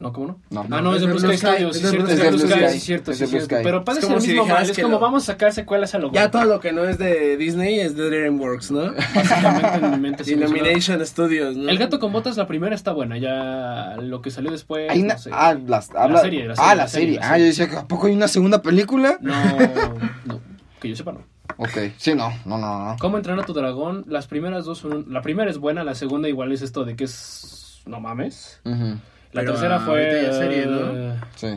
No, 0.02 0.12
¿cómo 0.12 0.26
no? 0.26 0.38
No. 0.50 0.76
Ah, 0.76 0.80
no, 0.82 0.94
es 0.96 1.00
de 1.00 1.06
Blue 1.06 1.18
Sky 1.20 1.36
Studios, 1.36 1.76
es 1.76 1.82
de 1.82 1.88
cierto, 1.90 2.06
Blue 2.06 2.12
es 2.12 2.18
de 2.18 2.24
Sky, 2.24 2.36
Blue 2.36 2.48
Sky, 2.48 2.72
sí, 2.72 2.80
cierto, 2.80 3.10
Es 3.12 3.16
sí, 3.18 3.22
de 3.24 3.30
Blue 3.30 3.38
cierto. 3.38 3.54
Sky. 3.54 3.64
Pero 3.64 3.78
Es 3.78 3.84
parece 3.84 4.06
como 4.06 4.16
el 4.18 4.22
mismo 4.26 4.46
mal, 4.46 4.62
es 4.70 4.76
como 4.78 4.88
lo- 4.88 4.98
vamos 4.98 5.22
a 5.22 5.26
sacar 5.32 5.52
secuelas 5.52 5.94
a 5.94 5.98
lo 6.00 6.10
ya 6.12 6.30
todo 6.30 6.44
lo 6.44 6.58
que 6.60 6.72
no 6.72 6.84
es 6.84 6.98
de 6.98 7.36
Disney 7.36 7.78
es 7.80 7.96
de 7.96 8.10
DreamWorks, 8.10 8.70
¿no? 8.72 8.92
Básicamente 9.14 9.78
en 9.86 9.90
mi 9.92 9.96
mente. 9.98 10.24
Illumination 10.32 11.06
Studios, 11.06 11.56
¿no? 11.56 11.70
El 11.70 11.78
gato 11.78 12.00
con 12.00 12.12
botas, 12.12 12.36
la 12.36 12.46
primera 12.48 12.74
está 12.74 12.92
buena, 12.92 13.16
ya 13.18 13.96
lo 14.02 14.20
que 14.22 14.30
salió 14.30 14.50
después, 14.50 14.90
Hay 14.90 15.02
una, 15.02 15.14
no 15.14 15.20
sé. 15.20 15.30
ah, 15.32 15.48
habla- 15.50 15.80
serie, 16.20 16.46
la 16.48 16.54
ah, 16.58 16.74
la 16.74 16.82
la 16.82 16.88
serie, 16.88 17.06
serie. 17.14 17.20
la 17.20 17.30
Ah, 17.32 17.38
yo 17.38 17.44
decía 17.44 17.68
que 17.70 17.76
a 17.76 17.86
poco 17.86 18.08
hay 18.08 18.14
una 18.14 18.26
segunda 18.28 18.60
película. 18.60 19.18
No, 19.20 19.32
no, 20.26 20.40
que 20.80 20.88
yo 20.88 20.96
sepa 20.96 21.12
no. 21.12 21.20
Ok, 21.58 21.92
sí, 21.98 22.14
no, 22.14 22.30
no, 22.44 22.58
no, 22.58 22.84
no. 22.86 22.96
¿Cómo 22.98 23.18
entrenar 23.18 23.44
a 23.44 23.46
tu 23.46 23.52
dragón? 23.52 24.04
Las 24.08 24.26
primeras 24.26 24.64
dos 24.64 24.78
son... 24.78 25.04
La 25.12 25.22
primera 25.22 25.50
es 25.50 25.58
buena, 25.58 25.84
la 25.84 25.94
segunda 25.94 26.28
igual 26.28 26.50
es 26.50 26.62
esto 26.62 26.84
de 26.84 26.96
que 26.96 27.04
es... 27.04 27.82
No 27.86 28.00
mames. 28.00 28.58
Ujú, 28.64 28.96
La 29.32 29.40
Pero 29.42 29.52
tercera 29.52 29.80
fue... 29.80 30.10
ahorita 30.10 30.30
ya 30.30 30.38
serie, 30.38 30.66
¿no? 30.66 31.14
Sí. 31.36 31.48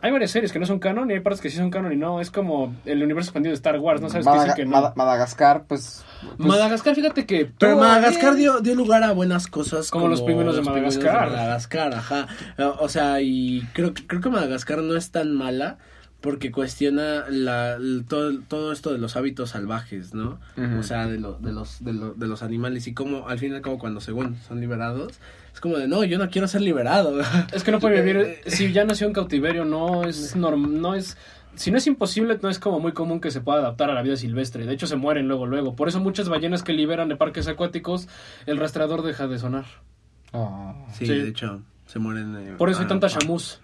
Hay 0.00 0.12
varias 0.12 0.30
series 0.30 0.52
que 0.52 0.60
no 0.60 0.66
son 0.66 0.78
canon 0.78 1.10
y 1.10 1.14
hay 1.14 1.20
partes 1.20 1.40
que 1.40 1.50
sí 1.50 1.56
son 1.56 1.70
canon 1.70 1.92
y 1.92 1.96
no. 1.96 2.20
Es 2.20 2.30
como 2.30 2.72
el 2.84 3.02
universo 3.02 3.30
expandido 3.30 3.50
de 3.50 3.56
Star 3.56 3.78
Wars, 3.80 4.00
no 4.00 4.08
sabes 4.08 4.24
qué 4.26 4.30
Madaga- 4.30 4.42
decir 4.44 4.54
que 4.54 4.64
no. 4.64 4.70
Mada- 4.70 4.92
Madagascar, 4.94 5.64
pues. 5.66 6.04
pues, 6.36 6.48
Madagascar, 6.48 6.94
fíjate 6.94 7.26
que... 7.26 7.50
Pero 7.58 7.76
Madagascar 7.78 8.36
dio, 8.36 8.60
dio 8.60 8.76
lugar 8.76 9.02
a 9.02 9.10
buenas 9.12 9.48
cosas. 9.48 9.90
Como 9.90 10.06
los 10.06 10.22
pingüinos 10.22 10.54
de 10.54 10.62
Madagascar. 10.62 11.30
Madagascar, 11.30 11.94
ajá. 11.94 12.28
O 12.78 12.88
sea, 12.88 13.20
y 13.20 13.62
creo, 13.72 13.92
que- 13.92 14.06
creo 14.06 14.20
que 14.20 14.30
Madagascar 14.30 14.78
no 14.78 14.94
es 14.96 15.10
tan 15.10 15.34
mala 15.34 15.78
porque 16.20 16.52
cuestiona 16.52 17.24
la, 17.28 17.74
el- 17.74 18.04
todo, 18.08 18.38
todo 18.46 18.70
esto 18.72 18.92
de 18.92 18.98
los 18.98 19.16
hábitos 19.16 19.50
salvajes, 19.50 20.14
¿no? 20.14 20.38
O 20.78 20.82
sea, 20.84 21.08
de, 21.08 21.18
lo- 21.18 21.34
de, 21.40 21.52
los, 21.52 21.84
de, 21.84 21.92
lo- 21.92 22.14
de 22.14 22.26
los 22.28 22.44
animales 22.44 22.86
y 22.86 22.94
cómo 22.94 23.28
al 23.28 23.40
fin 23.40 23.50
y 23.52 23.56
al 23.56 23.62
cabo 23.62 23.78
cuando 23.78 24.00
según 24.00 24.36
son 24.46 24.60
liberados, 24.60 25.18
es 25.58 25.60
como 25.60 25.76
de, 25.76 25.88
no, 25.88 26.04
yo 26.04 26.18
no 26.18 26.30
quiero 26.30 26.46
ser 26.46 26.60
liberado. 26.60 27.18
Es 27.52 27.64
que 27.64 27.72
no 27.72 27.80
puede 27.80 28.00
vivir... 28.00 28.38
si 28.46 28.72
ya 28.72 28.84
nació 28.84 29.08
en 29.08 29.12
cautiverio, 29.12 29.64
no 29.64 30.04
es 30.04 30.36
norm, 30.36 30.80
no 30.80 30.94
es... 30.94 31.16
Si 31.56 31.72
no 31.72 31.78
es 31.78 31.88
imposible, 31.88 32.38
no 32.40 32.48
es 32.48 32.60
como 32.60 32.78
muy 32.78 32.92
común 32.92 33.20
que 33.20 33.32
se 33.32 33.40
pueda 33.40 33.58
adaptar 33.58 33.90
a 33.90 33.94
la 33.94 34.02
vida 34.02 34.14
silvestre. 34.14 34.66
De 34.66 34.72
hecho, 34.72 34.86
se 34.86 34.94
mueren 34.94 35.26
luego, 35.26 35.46
luego. 35.46 35.74
Por 35.74 35.88
eso 35.88 35.98
muchas 35.98 36.28
ballenas 36.28 36.62
que 36.62 36.72
liberan 36.72 37.08
de 37.08 37.16
parques 37.16 37.48
acuáticos, 37.48 38.06
el 38.46 38.58
rastreador 38.58 39.02
deja 39.02 39.26
de 39.26 39.40
sonar. 39.40 39.64
Sí, 40.92 41.06
Sí. 41.06 41.18
de 41.18 41.28
hecho, 41.28 41.62
se 41.86 41.98
mueren. 41.98 42.36
eh, 42.36 42.54
Por 42.56 42.70
eso 42.70 42.78
hay 42.78 42.84
ah, 42.84 42.88
tanta 42.88 43.08
ah. 43.08 43.10
chamus. 43.10 43.60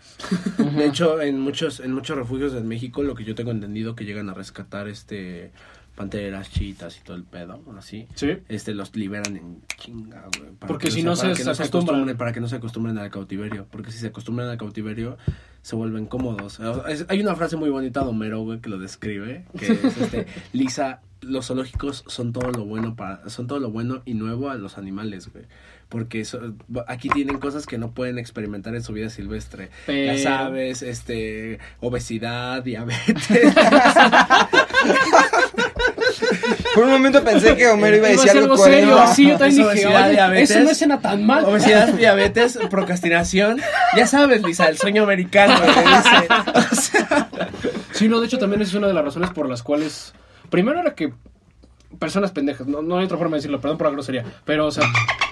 De 0.77 0.87
hecho, 0.87 1.21
en 1.21 1.39
muchos, 1.39 1.79
en 1.79 1.93
muchos 1.93 2.17
refugios 2.17 2.55
en 2.55 2.67
México, 2.67 3.05
lo 3.05 3.15
que 3.15 3.23
yo 3.23 3.37
tengo 3.37 3.53
entendido 3.53 3.95
que 3.95 4.05
llegan 4.05 4.29
a 4.29 4.35
rescatar 4.35 4.89
este 4.89 5.53
panteras, 5.95 6.51
chitas 6.51 6.99
y 6.99 7.05
todo 7.05 7.17
el 7.17 7.23
pedo, 7.25 7.63
así. 7.79 8.07
Sí. 8.15 8.31
Este 8.49 8.75
los 8.75 8.95
liberan 8.97 9.37
en 9.37 9.63
chinga, 9.79 10.25
güey. 10.39 10.51
Porque 10.59 10.87
que 10.87 10.91
si 10.93 11.01
se- 11.01 11.07
no 11.07 11.15
para 11.17 11.35
se 11.35 11.41
que 11.41 11.45
no 11.45 11.51
acostumbran. 11.53 12.01
acostumbren- 12.03 12.17
para 12.17 12.33
que 12.33 12.41
no 12.41 12.49
se 12.49 12.57
acostumbren 12.57 12.99
al 12.99 13.11
cautiverio, 13.11 13.67
porque 13.71 13.93
si 13.93 13.99
se 13.99 14.09
acostumbran 14.09 14.49
al 14.49 14.59
cautiverio 14.59 15.17
se 15.63 15.77
vuelven 15.77 16.07
cómodos. 16.07 16.61
Es- 16.89 17.07
hay 17.09 17.21
una 17.21 17.35
frase 17.37 17.57
muy 17.57 17.71
bonita 17.71 18.01
de 18.03 18.07
Homero, 18.09 18.41
güey, 18.43 18.61
que 18.61 18.69
lo 18.69 18.79
describe, 18.79 19.45
que 19.59 19.67
es 19.67 19.71
este, 19.99 20.27
Lisa, 20.53 21.01
los 21.23 21.47
zoológicos 21.47 22.05
son 22.07 22.33
todo 22.35 22.51
lo 22.51 22.65
bueno 22.67 22.97
para 22.97 23.29
son 23.31 23.47
todo 23.47 23.59
lo 23.61 23.71
bueno 23.71 24.03
y 24.05 24.13
nuevo 24.15 24.51
a 24.51 24.57
los 24.57 24.77
animales, 24.77 25.33
güey. 25.33 25.45
Porque 25.89 26.21
eso- 26.21 26.55
aquí 26.89 27.09
tienen 27.09 27.39
cosas 27.39 27.67
que 27.67 27.79
no 27.79 27.93
pueden 27.93 28.19
experimentar 28.19 28.75
en 28.75 28.83
su 28.83 28.93
vida 28.93 29.09
silvestre. 29.11 29.71
Pero- 29.87 30.13
Ya 30.15 30.19
sabes, 30.23 30.83
este, 30.83 31.61
obesidad, 31.81 32.63
diabetes. 32.65 33.23
Por 36.75 36.85
un 36.85 36.91
momento 36.91 37.23
pensé 37.25 37.57
que 37.57 37.67
Homero 37.69 37.97
iba 37.97 38.09
a 38.09 38.11
decir 38.11 38.31
algo 38.31 38.53
algo 38.55 38.65
serio, 38.65 38.99
sí, 39.15 39.29
yo 39.29 39.39
también 39.39 39.51
dije, 39.59 39.65
obesidad, 39.87 40.03
oye, 40.05 40.11
diabetes. 40.13 40.51
eso 40.51 40.61
no 40.65 40.71
escena 40.71 41.01
tan 41.01 41.25
mal. 41.27 41.45
Obesidad, 41.45 41.89
diabetes, 41.95 42.59
procrastinación. 42.71 43.61
Ya 43.97 44.07
sabes, 44.07 44.43
Lisa, 44.43 44.67
el 44.69 44.79
sueño 44.79 45.03
americano. 45.05 45.55
O 46.73 46.75
sea, 46.75 47.29
Sí, 47.93 48.09
no, 48.09 48.21
de 48.21 48.27
hecho 48.27 48.39
también 48.39 48.61
es 48.63 48.75
una 48.75 48.89
de 48.89 48.95
las 48.95 49.05
razones 49.05 49.31
por 49.31 49.49
las 49.49 49.63
cuales... 49.63 50.13
Primero 50.51 50.81
era 50.81 50.95
que 50.95 51.13
personas 51.99 52.33
pendejas, 52.33 52.67
no, 52.67 52.83
no 52.83 52.99
hay 52.99 53.05
otra 53.05 53.17
forma 53.19 53.37
de 53.37 53.39
decirlo, 53.39 53.61
perdón 53.61 53.79
por 53.79 53.87
la 53.87 53.93
grosería, 53.93 54.25
pero, 54.45 54.67
o 54.67 54.71
sea, 54.73 54.83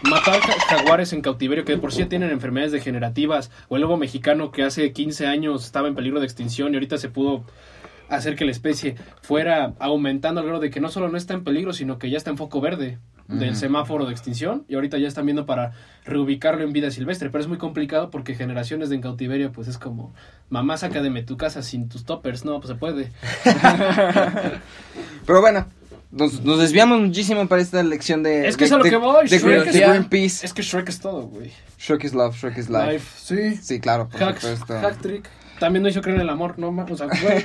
matar 0.08 0.38
ja- 0.40 0.76
jaguares 0.76 1.12
en 1.12 1.20
cautiverio 1.20 1.64
que 1.64 1.72
de 1.72 1.78
por 1.78 1.92
sí 1.92 1.98
ya 1.98 2.08
tienen 2.08 2.30
enfermedades 2.30 2.70
degenerativas, 2.72 3.50
o 3.68 3.74
el 3.76 3.82
lobo 3.82 3.96
mexicano 3.96 4.52
que 4.52 4.62
hace 4.62 4.92
15 4.92 5.26
años 5.26 5.64
estaba 5.64 5.88
en 5.88 5.96
peligro 5.96 6.20
de 6.20 6.26
extinción 6.26 6.72
y 6.72 6.76
ahorita 6.76 6.98
se 6.98 7.08
pudo 7.08 7.44
hacer 8.08 8.36
que 8.36 8.44
la 8.44 8.50
especie 8.50 8.94
fuera 9.22 9.74
aumentando 9.78 10.40
al 10.40 10.46
grado 10.46 10.60
de 10.60 10.70
que 10.70 10.80
no 10.80 10.88
solo 10.88 11.08
no 11.08 11.16
está 11.16 11.34
en 11.34 11.44
peligro, 11.44 11.72
sino 11.72 11.98
que 11.98 12.10
ya 12.10 12.16
está 12.18 12.30
en 12.30 12.36
foco 12.36 12.60
verde 12.60 12.98
del 13.28 13.56
semáforo 13.56 14.04
de 14.04 14.12
extinción 14.12 14.64
y 14.68 14.74
ahorita 14.74 14.98
ya 14.98 15.08
están 15.08 15.24
viendo 15.24 15.46
para 15.46 15.72
reubicarlo 16.04 16.64
en 16.64 16.72
vida 16.74 16.90
silvestre, 16.90 17.30
pero 17.30 17.40
es 17.40 17.48
muy 17.48 17.56
complicado 17.56 18.10
porque 18.10 18.34
generaciones 18.34 18.90
de 18.90 18.96
en 18.96 19.00
cautiverio 19.00 19.52
pues 19.52 19.68
es 19.68 19.78
como 19.78 20.12
mamá 20.50 20.76
sácame 20.76 21.22
tu 21.22 21.38
casa 21.38 21.62
sin 21.62 21.88
tus 21.88 22.04
toppers, 22.04 22.44
no, 22.44 22.58
pues 22.60 22.68
se 22.68 22.74
puede. 22.74 23.10
Pero 25.26 25.40
bueno, 25.40 25.66
nos, 26.10 26.42
nos 26.42 26.58
desviamos 26.58 27.00
muchísimo 27.00 27.46
para 27.48 27.62
esta 27.62 27.82
lección 27.82 28.22
de. 28.22 28.48
Es 28.48 28.56
que 28.56 28.64
de- 28.64 28.66
es 28.66 28.72
a 28.72 28.76
lo 28.78 28.84
de- 28.84 28.90
que 28.90 28.96
voy, 28.96 29.28
De, 29.28 29.38
Shrek 29.38 29.66
es- 29.68 29.76
Greenpeace. 29.76 30.44
Es 30.46 30.52
que 30.52 30.62
Shrek 30.62 30.88
es 30.88 31.00
todo, 31.00 31.22
güey. 31.28 31.50
Shrek 31.78 32.04
is 32.04 32.14
love, 32.14 32.36
Shrek 32.36 32.58
is 32.58 32.68
life. 32.68 32.92
Life, 32.92 33.10
sí. 33.16 33.56
Sí, 33.62 33.80
claro, 33.80 34.08
por 34.08 34.20
Hack, 34.20 34.40
supuesto. 34.40 34.78
hack 34.80 34.98
trick. 35.00 35.28
También 35.62 35.84
no 35.84 35.88
hizo 35.88 36.00
creer 36.02 36.16
en 36.16 36.22
el 36.22 36.28
amor, 36.28 36.58
no 36.58 36.70
o 36.70 36.96
sea, 36.96 37.06
güey. 37.06 37.44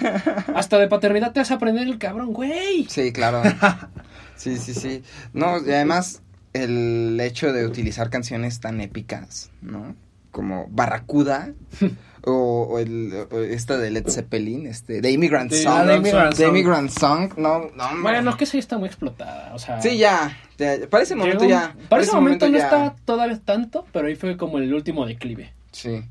Hasta 0.56 0.80
de 0.80 0.88
paternidad 0.88 1.34
te 1.34 1.40
vas 1.40 1.52
a 1.52 1.54
aprender 1.54 1.88
el 1.88 2.00
cabrón, 2.00 2.34
güey. 2.34 2.88
Sí, 2.90 3.12
claro. 3.12 3.44
Sí, 4.36 4.58
sí, 4.58 4.74
sí. 4.74 5.04
No, 5.34 5.58
y 5.64 5.72
además 5.72 6.22
el 6.54 7.20
hecho 7.22 7.54
de 7.54 7.66
utilizar 7.68 8.10
canciones 8.10 8.60
tan 8.60 8.82
épicas, 8.82 9.52
¿no? 9.62 9.96
Como 10.32 10.68
Barracuda 10.70 11.54
o, 12.24 12.68
o 12.70 12.80
el, 12.80 13.14
o 13.32 13.38
esta 13.40 13.78
de 13.78 13.92
Led 13.92 14.08
Zeppelin, 14.08 14.66
este, 14.66 15.00
The 15.02 15.12
Immigrant 15.12 15.52
The 15.52 15.64
Song. 15.64 15.90
Immigrant 15.92 16.36
The 16.36 16.44
Song. 16.44 16.50
Immigrant 16.50 16.90
Song. 16.92 17.34
No, 17.38 17.70
no. 17.76 18.02
Bueno, 18.02 18.36
que 18.38 18.44
esa 18.46 18.54
ya 18.54 18.60
está 18.60 18.78
muy 18.80 18.88
explotada, 18.88 19.54
o 19.54 19.60
sea. 19.60 19.80
Sí, 19.82 19.98
ya, 19.98 20.36
ya, 20.58 20.88
Para 20.90 21.04
ese 21.04 21.16
momento 21.16 21.40
llegó- 21.46 21.50
ya. 21.52 21.76
Para 21.90 22.02
ese 22.02 22.14
momento, 22.14 22.48
no 22.50 22.58
ya- 22.58 22.64
está 22.66 22.96
todavía 23.06 23.40
tanto, 23.44 23.86
pero 23.92 24.08
ahí 24.08 24.16
fue 24.16 24.38
como 24.38 24.58
el 24.58 24.74
último 24.74 25.06
declive. 25.06 25.54
Sí. 25.72 26.04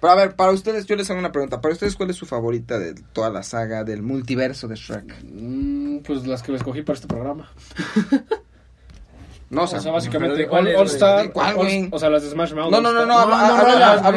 Pero 0.00 0.12
a 0.12 0.16
ver, 0.16 0.36
para 0.36 0.52
ustedes, 0.52 0.86
yo 0.86 0.94
les 0.96 1.10
hago 1.10 1.18
una 1.18 1.32
pregunta. 1.32 1.60
Para 1.60 1.74
ustedes, 1.74 1.96
¿cuál 1.96 2.10
es 2.10 2.16
su 2.16 2.24
favorita 2.26 2.78
de 2.78 2.94
toda 3.12 3.30
la 3.30 3.42
saga 3.42 3.82
del 3.84 4.02
multiverso 4.02 4.68
de 4.68 4.76
Shrek? 4.76 5.12
Mm, 5.24 5.98
pues 5.98 6.26
las 6.26 6.42
que 6.42 6.54
escogí 6.54 6.82
para 6.82 6.94
este 6.94 7.08
programa. 7.08 7.50
No, 9.50 9.62
O 9.62 9.66
sea, 9.66 9.80
básicamente 9.90 10.34
pero 10.34 10.44
¿de 10.44 10.46
cuál 10.48 10.66
All, 10.66 10.68
es, 10.68 10.76
All 10.76 10.84
güey? 10.84 10.94
Star, 10.94 11.22
¿De 11.22 11.30
cuál, 11.32 11.56
All- 11.56 11.88
o 11.90 11.98
sea, 11.98 12.10
las 12.10 12.22
de 12.22 12.28
Smash 12.30 12.52
Mouth. 12.52 12.70
No, 12.70 12.82
no, 12.82 12.92
no, 12.92 13.06
no, 13.06 13.18
hablo, 13.18 13.34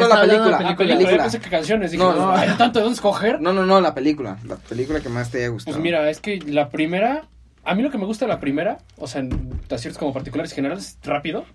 de 0.02 0.08
la 0.08 0.20
película. 0.20 0.60
la 0.60 0.70
yo 0.72 0.76
película. 0.76 1.22
pensé 1.22 1.40
que 1.40 1.48
canciones, 1.48 1.90
dije, 1.90 2.02
No, 2.04 2.12
no, 2.12 2.18
no. 2.26 2.32
hay 2.36 2.50
tanto 2.58 2.80
de 2.80 2.82
dónde 2.84 2.96
escoger. 2.96 3.40
No, 3.40 3.52
no, 3.54 3.64
no, 3.64 3.80
la 3.80 3.94
película. 3.94 4.36
La 4.46 4.56
película 4.56 5.00
que 5.00 5.08
más 5.08 5.30
te 5.30 5.38
haya 5.38 5.48
gustado. 5.48 5.74
Pues 5.74 5.82
mira, 5.82 6.10
es 6.10 6.20
que 6.20 6.38
la 6.38 6.68
primera, 6.68 7.24
a 7.64 7.74
mí 7.74 7.82
lo 7.82 7.90
que 7.90 7.96
me 7.96 8.04
gusta 8.04 8.26
de 8.26 8.28
la 8.28 8.40
primera, 8.40 8.78
o 8.98 9.06
sea, 9.06 9.22
en 9.22 9.58
aciertos 9.70 9.96
como 9.98 10.12
particulares 10.12 10.52
y 10.52 10.54
generales, 10.54 10.98
rápido. 11.02 11.46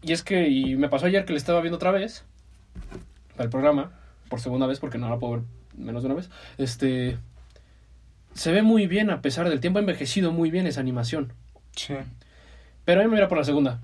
Y 0.00 0.12
es 0.12 0.22
que, 0.22 0.48
y 0.48 0.76
me 0.76 0.88
pasó 0.88 1.04
ayer 1.06 1.26
que 1.26 1.32
le 1.34 1.38
estaba 1.38 1.60
viendo 1.60 1.76
otra 1.76 1.90
vez, 1.90 2.24
para 3.32 3.44
el 3.44 3.50
programa, 3.50 3.92
por 4.28 4.40
segunda 4.40 4.66
vez, 4.66 4.78
porque 4.80 4.98
no 4.98 5.08
la 5.08 5.18
puedo 5.18 5.34
ver 5.34 5.42
menos 5.76 6.02
de 6.02 6.06
una 6.06 6.14
vez. 6.16 6.30
Este, 6.58 7.18
se 8.34 8.52
ve 8.52 8.62
muy 8.62 8.86
bien 8.86 9.10
a 9.10 9.20
pesar 9.22 9.48
del 9.48 9.60
tiempo, 9.60 9.78
ha 9.78 9.80
envejecido 9.80 10.32
muy 10.32 10.50
bien 10.50 10.66
esa 10.66 10.80
animación. 10.80 11.32
Sí. 11.74 11.94
Pero 12.84 13.00
a 13.00 13.04
mí 13.04 13.10
me 13.10 13.16
irá 13.16 13.28
por 13.28 13.38
la 13.38 13.44
segunda, 13.44 13.80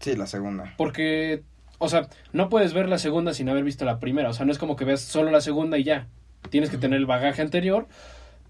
Sí, 0.00 0.14
la 0.16 0.26
segunda. 0.26 0.74
porque, 0.76 1.42
o 1.78 1.88
sea, 1.88 2.08
no 2.32 2.48
puedes 2.48 2.72
ver 2.72 2.88
la 2.88 2.98
segunda 2.98 3.32
sin 3.34 3.48
haber 3.48 3.64
visto 3.64 3.84
la 3.84 3.98
primera, 4.00 4.28
o 4.30 4.32
sea, 4.32 4.44
no 4.46 4.52
es 4.52 4.58
como 4.58 4.76
que 4.76 4.84
veas 4.84 5.00
solo 5.00 5.30
la 5.30 5.40
segunda 5.40 5.78
y 5.78 5.84
ya. 5.84 6.06
Tienes 6.50 6.70
que 6.70 6.78
tener 6.78 6.98
el 6.98 7.06
bagaje 7.06 7.42
anterior, 7.42 7.86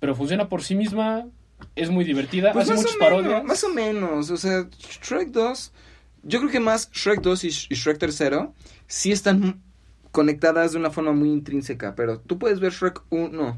pero 0.01 0.15
funciona 0.15 0.49
por 0.49 0.63
sí 0.63 0.75
misma, 0.75 1.27
es 1.75 1.91
muy 1.91 2.05
divertida, 2.05 2.53
Pues 2.53 2.65
hace 2.71 2.75
más 2.75 2.83
muchas 2.83 2.97
o, 2.97 2.99
menos, 2.99 3.23
parodias. 3.23 3.45
más 3.45 3.65
o 3.65 3.69
menos. 3.71 4.31
O 4.31 4.37
sea, 4.37 4.67
Shrek 5.03 5.29
2. 5.31 5.73
Yo 6.25 6.39
creo 6.41 6.51
que 6.51 6.61
más 6.61 6.91
Shrek 6.93 7.21
2 7.23 7.45
y, 7.45 7.49
Sh- 7.49 7.67
y 7.71 7.75
Shrek 7.75 7.99
3 7.99 8.15
sí 8.89 9.13
están 9.13 9.61
conectadas 10.11 10.73
de 10.73 10.79
una 10.79 10.91
forma 10.91 11.13
muy 11.13 11.29
intrínseca. 11.29 11.95
Pero 11.95 12.19
tú 12.19 12.39
puedes 12.39 12.59
ver 12.59 12.73
Shrek 12.73 13.03
1 13.11 13.57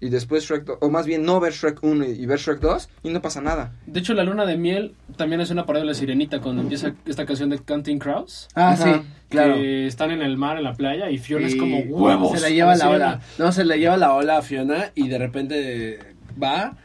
y 0.00 0.08
después 0.08 0.44
Shrek 0.44 0.64
2. 0.64 0.78
O 0.80 0.90
más 0.90 1.04
bien 1.06 1.24
no 1.24 1.40
ver 1.40 1.52
Shrek 1.52 1.82
1 1.82 2.04
y 2.04 2.24
ver 2.26 2.38
Shrek 2.38 2.60
2 2.60 2.88
y 3.02 3.10
no 3.10 3.20
pasa 3.20 3.40
nada. 3.40 3.72
De 3.86 4.00
hecho, 4.00 4.14
La 4.14 4.24
Luna 4.24 4.46
de 4.46 4.56
Miel 4.56 4.94
también 5.16 5.40
es 5.40 5.50
una 5.50 5.66
parodia 5.66 5.82
de 5.82 5.88
La 5.88 5.94
Sirenita 5.94 6.40
cuando 6.40 6.62
empieza 6.62 6.94
esta 7.06 7.26
canción 7.26 7.50
de 7.50 7.58
Counting 7.58 7.98
Crows. 7.98 8.48
Ah, 8.54 8.70
Ajá, 8.70 8.84
sí, 9.02 9.08
claro. 9.28 9.54
Que 9.56 9.86
están 9.86 10.10
en 10.10 10.22
el 10.22 10.36
mar, 10.36 10.56
en 10.56 10.64
la 10.64 10.74
playa, 10.74 11.10
y 11.10 11.18
Fiona 11.18 11.46
es 11.46 11.54
Y 11.54 11.58
como 11.58 11.78
huevos. 11.80 12.32
Se 12.32 12.40
la 12.40 12.50
lleva 12.50 12.70
la 12.76 12.84
sirena. 12.86 12.94
ola. 12.96 13.20
No, 13.38 13.52
se 13.52 13.64
le 13.64 13.78
lleva 13.78 13.96
la 13.96 14.12
ola 14.14 14.38
a 14.38 14.42
Fiona 14.42 14.90
y 14.94 15.08
de 15.08 15.18
repente 15.18 15.98
va 16.42 16.76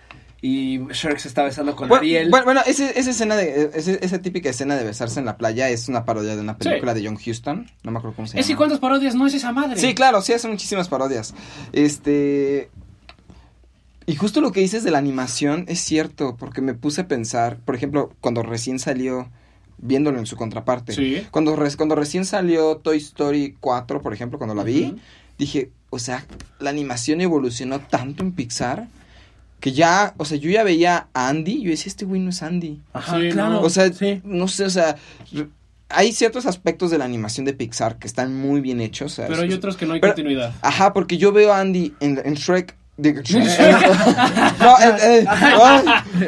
y 0.42 0.80
Shrek 0.92 1.18
se 1.18 1.28
está 1.28 1.44
besando 1.44 1.76
con 1.76 1.90
Bueno, 1.90 2.02
Ariel. 2.02 2.30
bueno, 2.30 2.46
bueno, 2.46 2.62
ese- 2.66 2.98
esa 2.98 3.10
escena 3.10 3.36
de 3.36 3.72
ese- 3.74 4.00
esa 4.02 4.20
típica 4.22 4.50
escena 4.50 4.76
de 4.78 4.84
besarse 4.86 5.20
en 5.20 5.26
la 5.26 5.38
playa 5.38 5.70
es 5.70 5.90
una 5.90 6.06
parodia 6.06 6.36
de 6.36 6.42
una 6.42 6.58
película 6.58 6.94
de 6.94 7.06
John 7.06 7.18
Huston. 7.24 7.70
No 7.84 7.92
me 7.92 7.98
acuerdo 8.00 8.16
cómo 8.16 8.28
se 8.28 8.40
¿Es 8.40 8.46
y 8.46 8.50
llama. 8.50 8.58
cuántas 8.58 8.80
parodias 8.80 9.16
no 9.16 9.28
es 9.28 9.34
esa 9.34 9.52
madre? 9.52 9.78
Sí, 9.80 9.94
claro, 9.94 10.22
sí 10.22 10.32
hace 10.34 10.48
muchísimas 10.48 10.88
parodias. 10.88 11.34
Este. 11.74 12.70
Y 14.06 14.16
justo 14.16 14.42
lo 14.42 14.52
que 14.52 14.62
dices 14.62 14.84
de 14.84 14.92
la 14.92 14.98
animación 14.98 15.66
es 15.68 15.80
cierto, 15.82 16.36
porque 16.38 16.62
me 16.62 16.74
puse 16.74 17.02
a 17.02 17.08
pensar, 17.08 17.58
por 17.58 17.76
ejemplo, 17.76 18.12
cuando 18.22 18.42
recién 18.42 18.80
salió, 18.80 19.30
viéndolo 19.78 20.18
en 20.20 20.26
su 20.26 20.36
contraparte, 20.36 20.94
Sí. 20.94 21.28
cuando, 21.32 21.56
re- 21.56 21.76
cuando 21.76 21.96
recién 21.96 22.26
salió 22.26 22.78
Toy 22.78 22.98
Story 22.98 23.56
4, 23.60 24.02
por 24.02 24.14
ejemplo, 24.14 24.40
cuando 24.40 24.56
la 24.56 24.64
vi, 24.64 24.96
dije, 25.38 25.70
o 25.92 26.00
sea, 26.00 26.26
la 26.60 26.72
animación 26.72 27.22
evolucionó 27.22 27.80
tanto 27.82 28.24
en 28.24 28.32
Pixar 28.32 28.88
que 29.60 29.72
ya, 29.74 30.14
o 30.18 30.26
sea, 30.26 30.38
yo 30.38 30.50
ya 30.50 30.64
veía 30.64 31.08
a 31.14 31.28
Andy 31.30 31.52
y 31.54 31.64
yo 31.64 31.70
decía, 31.72 31.90
este 31.90 32.06
güey 32.06 32.22
no 32.22 32.30
es 32.30 32.42
Andy. 32.44 32.80
Ajá, 32.94 33.18
Sí, 33.20 33.30
claro. 33.32 33.62
O 33.62 33.70
sea, 33.70 33.92
sí. 33.92 34.22
no 34.24 34.48
sé, 34.48 34.66
o 34.66 34.70
sea, 34.70 34.96
hay 35.90 36.12
ciertos 36.14 36.46
aspectos 36.46 36.92
de 36.92 36.98
la 36.98 37.06
animación 37.06 37.46
de 37.46 37.54
Pixar 37.54 37.98
que 37.98 38.08
están 38.08 38.36
muy 38.36 38.62
bien 38.62 38.80
hechos. 38.80 39.16
Pero 39.28 39.42
hay 39.42 39.52
otros 39.54 39.76
que 39.78 39.86
no 39.86 39.94
hay 39.94 40.00
Pero- 40.00 40.14
continuidad. 40.14 40.54
Ajá, 40.62 40.94
porque 40.94 41.18
yo 41.18 41.32
veo 41.32 41.52
a 41.54 41.60
Andy 41.60 41.94
en, 42.00 42.22
en 42.24 42.34
Shrek. 42.36 42.76
no, 43.00 43.06
eh, 44.80 45.24
eh, 45.24 45.26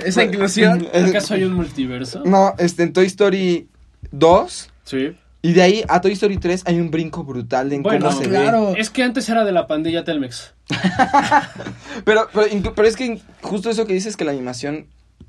Esa 0.05 0.23
inclusión. 0.23 0.87
eh, 0.93 1.05
¿Acaso 1.09 1.33
hay 1.33 1.43
un 1.43 1.53
multiverso? 1.53 2.23
no, 2.25 2.53
este, 2.57 2.83
en 2.83 2.93
Toy 2.93 3.07
Story 3.07 3.67
2. 4.11 4.69
Sí. 4.85 5.15
Y 5.43 5.53
de 5.53 5.61
ahí 5.63 5.83
a 5.87 6.01
Toy 6.01 6.11
Story 6.11 6.37
3 6.37 6.63
hay 6.67 6.79
un 6.79 6.91
brinco 6.91 7.23
brutal 7.23 7.69
de 7.69 7.77
en 7.77 7.83
Bueno, 7.83 8.07
cómo 8.09 8.21
se 8.21 8.29
claro. 8.29 8.75
Es 8.75 8.89
que 8.91 9.03
antes 9.03 9.27
era 9.27 9.43
de 9.43 9.51
la 9.51 9.65
pandilla 9.67 10.03
Telmex. 10.03 10.53
ve. 10.69 10.75
Pero, 12.05 12.27
pero, 12.33 12.73
pero 12.75 12.87
es 12.87 12.95
que 12.95 13.19
justo 13.41 13.69
eso 13.69 13.85
que 13.85 13.93
dices 13.93 14.15
que 14.17 14.23
la 14.25 14.31
animación 14.31 14.87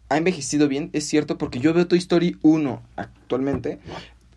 ha 0.08 0.16
envejecido 0.16 0.68
bien, 0.68 0.90
es 0.92 1.06
cierto, 1.08 1.36
porque 1.38 1.58
yo 1.58 1.72
veo 1.74 1.86
Toy 1.86 1.98
Story 1.98 2.36
1 2.42 2.82
actualmente. 2.96 3.78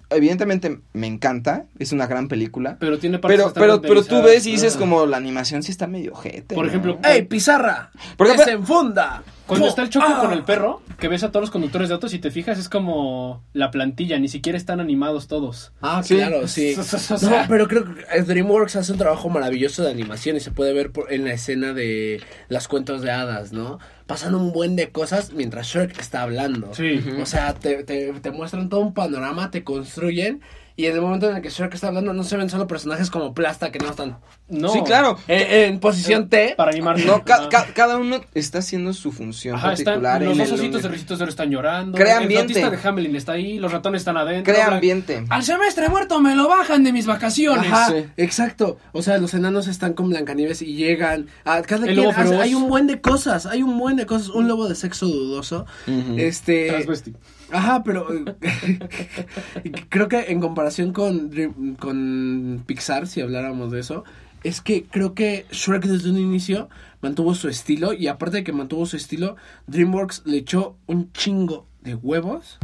Evidentemente 0.09 0.80
me 0.93 1.07
encanta, 1.07 1.65
es 1.80 1.91
una 1.91 2.07
gran 2.07 2.28
película. 2.28 2.78
Pero 2.80 2.97
tiene 2.99 3.19
partes 3.19 3.38
Pero, 3.38 3.53
que 3.53 3.59
pero, 3.59 3.82
pero 3.82 4.03
tú 4.03 4.21
ves 4.21 4.45
y 4.45 4.51
dices 4.51 4.78
como 4.78 5.05
la 5.05 5.17
animación 5.17 5.63
sí 5.63 5.71
está 5.71 5.88
medio 5.88 6.13
ojete. 6.13 6.55
Por 6.55 6.65
¿no? 6.65 6.69
ejemplo, 6.69 6.99
¡Ey, 7.03 7.23
pizarra! 7.23 7.91
Porque- 8.17 8.38
¡Desenfunda! 8.38 9.23
Cuando 9.48 9.68
está 9.68 9.84
el 9.84 9.89
choque 9.89 10.08
¡Ah! 10.10 10.20
con 10.22 10.34
el 10.34 10.43
perro, 10.43 10.82
que 10.98 11.08
ves 11.08 11.24
a 11.24 11.30
todos 11.30 11.41
los 11.43 11.52
conductores 11.52 11.89
de 11.89 11.93
autos 11.93 12.14
y 12.14 12.20
te 12.20 12.32
fijas, 12.32 12.58
es 12.58 12.68
como 12.68 13.43
la 13.54 13.70
plantilla, 13.70 14.18
ni 14.18 14.28
siquiera 14.28 14.58
están 14.58 14.80
animados 14.80 15.28
todos. 15.28 15.72
Ah, 15.82 16.02
Sí. 16.04 16.16
claro, 16.16 16.48
sí. 16.48 16.76
No, 17.22 17.32
pero 17.48 17.68
creo 17.68 17.86
que 17.86 18.22
DreamWorks 18.24 18.76
hace 18.76 18.91
un 18.91 18.98
trabajo 18.98 19.30
maravilloso 19.30 19.84
de 19.84 19.91
animación 19.91 20.36
y 20.36 20.39
se 20.39 20.52
puede 20.52 20.74
ver 20.74 20.91
por- 20.91 21.14
en 21.14 21.26
la 21.26 21.34
escena 21.34 21.74
de 21.74 22.22
las 22.50 22.68
cuentos 22.68 23.02
de 23.02 23.12
hadas, 23.12 23.54
¿no? 23.54 23.80
Pasan 24.08 24.34
un 24.36 24.52
buen 24.52 24.76
de 24.76 24.89
cosas 24.89 25.32
mientras 25.34 25.68
Shrek 25.68 26.00
está 26.00 26.22
hablando. 26.24 26.74
Sí. 26.74 27.04
O 27.22 27.26
sea, 27.26 27.54
te, 27.54 27.84
te, 27.84 28.14
te 28.14 28.32
muestran 28.32 28.70
todo 28.70 28.80
un 28.82 28.93
panorama, 28.93 29.52
te 29.52 29.64
construyen 29.64 30.41
y 30.78 30.86
en 30.88 30.95
el 30.95 31.01
momento 31.01 31.30
en 31.30 31.38
el 31.38 31.41
que 31.41 31.49
Shrek 31.49 31.73
está 31.73 31.88
hablando 31.88 32.13
no 32.13 32.23
se 32.23 32.36
ven 32.38 32.49
solo 32.49 32.67
personajes 32.67 33.09
como 33.09 33.34
Plasta 33.34 33.71
que 33.71 33.80
no 33.80 33.89
están 33.89 34.17
No. 34.49 34.69
Sí, 34.69 34.82
claro. 34.86 35.17
en, 35.28 35.73
en 35.73 35.80
posición 35.80 36.28
T. 36.30 36.53
Para 36.57 36.71
animar. 36.71 36.99
No, 36.99 37.23
ca- 37.23 37.36
Ajá. 37.36 37.49
ca- 37.49 37.67
cada 37.73 37.97
uno 37.97 38.19
está 38.34 38.59
haciendo 38.59 38.93
su 38.93 39.11
función 39.11 39.55
Ajá, 39.55 39.73
están, 39.73 40.01
particular. 40.01 40.21
los 40.38 40.49
el- 40.49 40.53
ositos 40.59 40.84
de 40.84 40.89
Ricitos 40.89 41.19
de 41.19 41.26
están 41.26 41.49
llorando. 41.49 41.97
Crea 41.97 42.17
El 42.17 42.23
ambiente. 42.23 42.53
flautista 42.53 42.69
de 42.84 42.89
Hamelin 42.89 43.15
está 43.15 43.32
ahí, 43.34 43.57
los 43.57 43.71
ratones 43.71 44.01
están 44.01 44.17
adentro. 44.17 44.53
Crea 44.53 44.67
ambiente. 44.67 45.26
Al 45.30 45.43
semestre 45.43 45.89
muerto 45.89 46.19
me 46.19 46.36
lo 46.36 46.47
bajan 46.47 46.84
de 46.84 46.91
mis 46.93 47.05
vacaciones. 47.05 47.71
Ajá, 47.71 47.88
Sí. 47.91 48.05
exacto. 48.17 48.78
O 48.91 49.01
sea, 49.01 49.17
los 49.17 49.34
enanos 49.34 49.67
están 49.67 49.93
con 49.93 50.09
Blancanieves 50.09 50.61
y 50.61 50.76
llegan 50.76 51.28
a 51.45 51.61
cada 51.61 51.86
El 51.88 51.93
quien 51.93 51.97
lobo 51.97 52.09
hace- 52.11 52.23
feroz. 52.30 52.41
hay 52.41 52.53
un 52.53 52.67
buen 52.69 52.88
de 52.88 53.01
cosas, 53.01 53.45
hay 53.45 53.63
un 53.63 53.78
buen 53.78 53.95
de 53.95 54.05
cosas, 54.05 54.30
un 54.30 54.47
lobo 54.47 54.67
de 54.67 54.76
sexo 54.76 55.07
dudoso. 55.07 55.65
Ujú. 55.88 56.15
Este 56.17 56.67
Transvesti. 56.67 57.13
Ajá, 57.56 57.84
pero 57.84 58.08
eh, 58.14 58.26
creo 59.89 60.10
que 60.10 60.26
en 60.32 60.41
comparación 60.41 60.91
con, 60.91 61.32
con 61.80 62.64
Pixar, 62.66 63.08
si 63.08 63.22
habláramos 63.22 63.72
de 63.72 63.80
eso, 63.80 64.03
es 64.43 64.60
que 64.60 64.84
creo 64.84 65.14
que 65.14 65.45
Shrek 65.51 65.86
desde 65.86 66.10
un 66.10 66.18
inicio 66.18 66.68
mantuvo 67.01 67.34
su 67.34 67.47
estilo 67.47 67.93
y 67.93 68.08
aparte 68.08 68.38
de 68.38 68.43
que 68.43 68.51
mantuvo 68.51 68.86
su 68.86 68.97
estilo, 68.97 69.38
DreamWorks 69.68 70.24
le 70.26 70.38
echó 70.38 70.76
un 70.86 71.14
chingo 71.14 71.66
de 71.82 71.95
huevos 71.95 72.60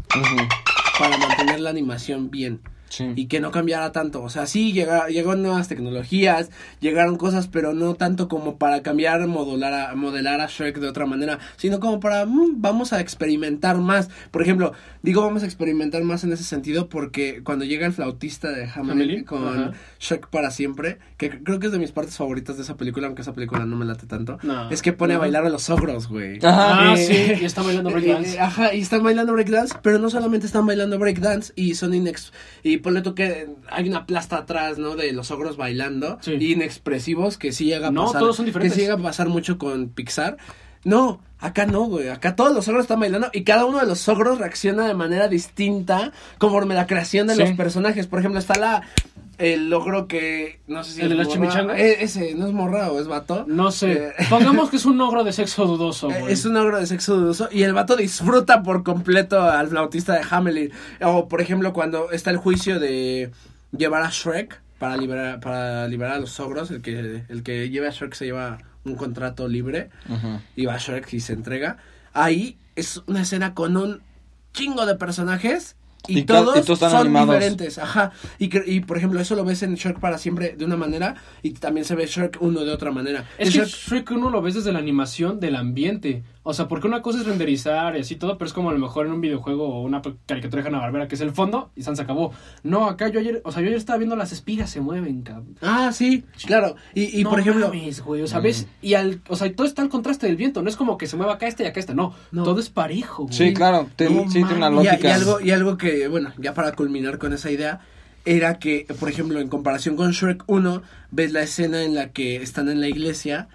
para 0.99 1.17
mantener 1.17 1.61
la 1.61 1.69
animación 1.69 2.29
bien 2.29 2.59
Sí. 2.91 3.11
y 3.15 3.25
que 3.27 3.39
no 3.39 3.49
cambiara 3.51 3.91
tanto. 3.91 4.21
O 4.21 4.29
sea, 4.29 4.45
sí, 4.45 4.73
llega, 4.73 5.07
llegaron 5.07 5.41
nuevas 5.41 5.67
tecnologías, 5.67 6.49
llegaron 6.81 7.15
cosas, 7.17 7.47
pero 7.47 7.73
no 7.73 7.95
tanto 7.95 8.27
como 8.27 8.57
para 8.57 8.81
cambiar, 8.83 9.25
modular 9.27 9.73
a, 9.73 9.95
modelar 9.95 10.41
a 10.41 10.47
Shrek 10.47 10.77
de 10.79 10.87
otra 10.89 11.05
manera, 11.05 11.39
sino 11.57 11.79
como 11.79 11.99
para, 11.99 12.25
mm, 12.25 12.61
vamos 12.61 12.91
a 12.93 12.99
experimentar 12.99 13.77
más. 13.77 14.09
Por 14.31 14.41
ejemplo, 14.41 14.73
digo 15.03 15.21
vamos 15.21 15.43
a 15.43 15.45
experimentar 15.45 16.03
más 16.03 16.23
en 16.23 16.33
ese 16.33 16.43
sentido 16.43 16.89
porque 16.89 17.41
cuando 17.43 17.65
llega 17.65 17.85
el 17.87 17.93
flautista 17.93 18.49
de 18.49 18.63
Hamelin 18.65 18.91
Hamelin, 18.91 19.23
con 19.23 19.47
ajá. 19.47 19.71
Shrek 19.99 20.27
para 20.27 20.51
siempre, 20.51 20.97
que 21.17 21.29
creo 21.43 21.59
que 21.59 21.67
es 21.67 21.71
de 21.71 21.79
mis 21.79 21.91
partes 21.93 22.17
favoritas 22.17 22.57
de 22.57 22.63
esa 22.63 22.75
película, 22.75 23.07
aunque 23.07 23.21
esa 23.21 23.33
película 23.33 23.65
no 23.65 23.77
me 23.77 23.85
late 23.85 24.05
tanto, 24.05 24.37
No. 24.43 24.69
es 24.69 24.81
que 24.81 24.91
pone 24.91 25.13
a 25.13 25.17
bailar 25.17 25.45
a 25.45 25.49
los 25.49 25.69
ogros, 25.69 26.07
güey. 26.09 26.37
Ajá. 26.43 26.91
Ah, 26.91 26.95
Eh, 26.97 27.05
sí, 27.37 27.41
y 27.41 27.45
está 27.45 27.61
bailando 27.61 27.89
eh, 27.89 27.93
breakdance. 27.93 28.35
eh, 28.35 28.39
Ajá, 28.39 28.73
y 28.73 28.81
están 28.81 29.01
bailando 29.01 29.31
breakdance, 29.33 29.75
pero 29.81 29.97
no 29.97 30.09
solamente 30.09 30.45
están 30.45 30.65
bailando 30.65 30.99
breakdance 30.99 31.53
y 31.55 31.75
son 31.75 31.93
inex... 31.93 32.33
Y 32.63 32.77
ponle 32.81 33.01
tú 33.01 33.15
que 33.15 33.47
hay 33.69 33.87
una 33.87 34.05
plasta 34.05 34.37
atrás, 34.37 34.77
¿no? 34.77 34.95
De 34.95 35.11
los 35.13 35.31
ogros 35.31 35.57
bailando. 35.57 36.17
Sí. 36.21 36.33
Inexpresivos, 36.33 37.37
que 37.37 37.51
sí 37.51 37.65
llega 37.65 37.87
a 37.87 37.91
No, 37.91 38.05
pasar. 38.05 38.21
todos 38.21 38.35
son 38.35 38.45
diferentes. 38.45 38.73
Que 38.73 38.79
sí 38.79 38.85
llega 38.85 38.95
a 38.99 39.03
pasar 39.03 39.27
mucho 39.29 39.57
con 39.57 39.89
Pixar. 39.89 40.37
No, 40.83 41.21
acá 41.39 41.65
no, 41.67 41.83
güey. 41.83 42.09
Acá 42.09 42.35
todos 42.35 42.53
los 42.55 42.67
ogros 42.67 42.85
están 42.85 42.99
bailando 42.99 43.29
y 43.33 43.43
cada 43.43 43.65
uno 43.65 43.79
de 43.79 43.85
los 43.85 44.07
ogros 44.09 44.39
reacciona 44.39 44.87
de 44.87 44.95
manera 44.95 45.27
distinta 45.27 46.11
conforme 46.39 46.73
la 46.73 46.87
creación 46.87 47.27
de 47.27 47.35
Sí. 47.35 47.41
los 47.41 47.51
personajes. 47.51 48.07
Por 48.07 48.19
ejemplo, 48.19 48.39
está 48.39 48.57
la... 48.59 48.81
El 49.41 49.73
ogro 49.73 50.07
que... 50.07 50.59
No 50.67 50.83
sé 50.83 50.91
si 50.91 51.01
¿El 51.01 51.09
de 51.09 51.15
es 51.15 51.17
las 51.19 51.29
chimichangas? 51.29 51.79
Eh, 51.79 52.03
ese, 52.03 52.35
¿no 52.35 52.45
es 52.45 52.53
morra 52.53 52.91
o 52.91 52.99
es 52.99 53.07
vato? 53.07 53.43
No 53.47 53.71
sé. 53.71 54.09
Eh, 54.09 54.13
Pongamos 54.29 54.69
que 54.69 54.75
es 54.75 54.85
un 54.85 55.01
ogro 55.01 55.23
de 55.23 55.33
sexo 55.33 55.65
dudoso, 55.65 56.11
eh, 56.11 56.19
güey. 56.19 56.33
Es 56.33 56.45
un 56.45 56.55
ogro 56.57 56.79
de 56.79 56.85
sexo 56.85 57.15
dudoso 57.15 57.49
y 57.51 57.63
el 57.63 57.73
vato 57.73 57.95
disfruta 57.95 58.61
por 58.61 58.83
completo 58.83 59.41
al 59.41 59.69
flautista 59.69 60.13
de 60.13 60.21
Hamelin. 60.29 60.71
O, 61.01 61.27
por 61.27 61.41
ejemplo, 61.41 61.73
cuando 61.73 62.11
está 62.11 62.29
el 62.29 62.37
juicio 62.37 62.79
de 62.79 63.31
llevar 63.75 64.03
a 64.03 64.09
Shrek 64.11 64.61
para 64.77 64.95
liberar, 64.95 65.39
para 65.39 65.87
liberar 65.87 66.13
a 66.17 66.19
los 66.19 66.39
ogros, 66.39 66.69
el 66.69 66.81
que, 66.83 67.23
el 67.27 67.41
que 67.43 67.69
lleva 67.69 67.87
a 67.87 67.91
Shrek 67.91 68.13
se 68.13 68.25
lleva 68.25 68.59
un 68.83 68.95
contrato 68.95 69.47
libre 69.47 69.89
Ujú. 70.07 70.39
y 70.55 70.65
va 70.65 70.75
a 70.75 70.77
Shrek 70.77 71.11
y 71.13 71.19
se 71.19 71.33
entrega. 71.33 71.77
Ahí 72.13 72.57
es 72.75 73.01
una 73.07 73.21
escena 73.23 73.53
con 73.53 73.75
un 73.75 74.01
chingo 74.53 74.85
de 74.85 74.95
personajes. 74.95 75.75
Y, 76.07 76.19
Y 76.19 76.23
todos, 76.23 76.57
y 76.57 76.61
todos 76.61 76.69
están 76.71 76.91
son 76.91 77.01
animados. 77.01 77.35
diferentes, 77.35 77.77
ajá. 77.77 78.11
Y, 78.39 78.49
cre- 78.49 78.63
y 78.65 78.79
por 78.79 78.97
ejemplo, 78.97 79.19
eso 79.19 79.35
lo 79.35 79.45
ves 79.45 79.61
en 79.61 79.75
Shrek 79.75 79.99
para 79.99 80.17
siempre 80.17 80.55
de 80.57 80.65
una 80.65 80.75
manera 80.75 81.15
y 81.43 81.51
también 81.51 81.85
se 81.85 81.93
ve 81.95 82.07
Shrek 82.07 82.37
1 82.41 82.61
de 82.65 82.71
otra 82.71 82.91
manera. 82.91 83.25
Es 83.37 83.55
En 83.55 83.61
que 83.61 83.67
Shrek 83.69 84.09
uno 84.11 84.29
lo 84.31 84.41
ves 84.41 84.55
desde 84.55 84.71
la 84.71 84.79
animación 84.79 85.39
del 85.39 85.55
ambiente. 85.55 86.23
O 86.43 86.53
sea, 86.55 86.67
porque 86.67 86.87
una 86.87 87.03
cosa 87.03 87.19
es 87.19 87.27
renderizar 87.27 87.95
y 87.95 87.99
así 87.99 88.15
todo, 88.15 88.37
pero 88.39 88.47
es 88.47 88.53
como 88.53 88.71
a 88.71 88.73
lo 88.73 88.79
mejor 88.79 89.05
en 89.05 89.11
un 89.11 89.21
videojuego 89.21 89.67
o 89.67 89.81
una 89.83 90.01
caricatura 90.25 90.63
de 90.63 90.69
Hanna 90.69 90.79
Barbera, 90.79 91.07
que 91.07 91.13
es 91.13 91.21
el 91.21 91.31
fondo 91.31 91.69
y 91.75 91.83
San 91.83 91.95
se 91.95 92.01
acabó. 92.01 92.33
No, 92.63 92.87
acá 92.87 93.09
yo 93.09 93.19
ayer, 93.19 93.41
o 93.45 93.51
sea, 93.51 93.61
yo 93.61 93.67
ayer 93.67 93.77
estaba 93.77 93.97
viendo 93.99 94.15
las 94.15 94.31
espigas 94.31 94.69
se 94.71 94.81
mueven, 94.81 95.21
cabrón. 95.21 95.55
Ah, 95.61 95.91
sí, 95.93 96.23
claro. 96.47 96.75
Y, 96.95 97.19
y 97.19 97.23
No 97.23 97.29
por 97.29 97.39
ejemplo, 97.41 97.67
mames, 97.67 98.01
güey, 98.01 98.23
o 98.23 98.27
sea, 98.27 98.39
ves, 98.39 98.67
y 98.81 98.95
al, 98.95 99.21
o 99.27 99.35
sea, 99.35 99.53
todo 99.55 99.67
está 99.67 99.83
al 99.83 99.89
contraste 99.89 100.25
del 100.25 100.35
viento, 100.35 100.63
no 100.63 100.69
es 100.69 100.75
como 100.77 100.97
que 100.97 101.05
se 101.05 101.15
mueva 101.15 101.33
acá 101.33 101.45
este 101.47 101.63
y 101.63 101.67
acá 101.67 101.79
este, 101.79 101.93
no, 101.93 102.15
No. 102.31 102.41
todo 102.43 102.59
es 102.59 102.69
parejo, 102.71 103.23
güey. 103.25 103.35
Sí, 103.35 103.53
claro. 103.53 103.87
te- 103.95 104.09
No 104.09 104.23
sí, 104.23 104.39
tiene 104.39 104.55
una 104.55 104.71
mames. 104.71 104.85
Y 104.85 104.87
lógica. 104.89 105.07
Y, 105.09 105.11
algo, 105.11 105.41
y 105.41 105.51
algo 105.51 105.77
que, 105.77 106.07
bueno, 106.07 106.33
ya 106.39 106.55
para 106.55 106.71
culminar 106.71 107.19
con 107.19 107.33
esa 107.33 107.51
idea, 107.51 107.81
era 108.25 108.57
que, 108.57 108.87
por 108.99 109.09
ejemplo, 109.09 109.39
en 109.39 109.47
comparación 109.47 109.95
con 109.95 110.09
Shrek 110.11 110.43
1, 110.47 110.81
ves 111.11 111.31
la 111.33 111.41
escena 111.43 111.83
en 111.83 111.93
la 111.93 112.09
que 112.11 112.37
están 112.37 112.67
en 112.69 112.79
la 112.81 112.87
iglesia, 112.87 113.47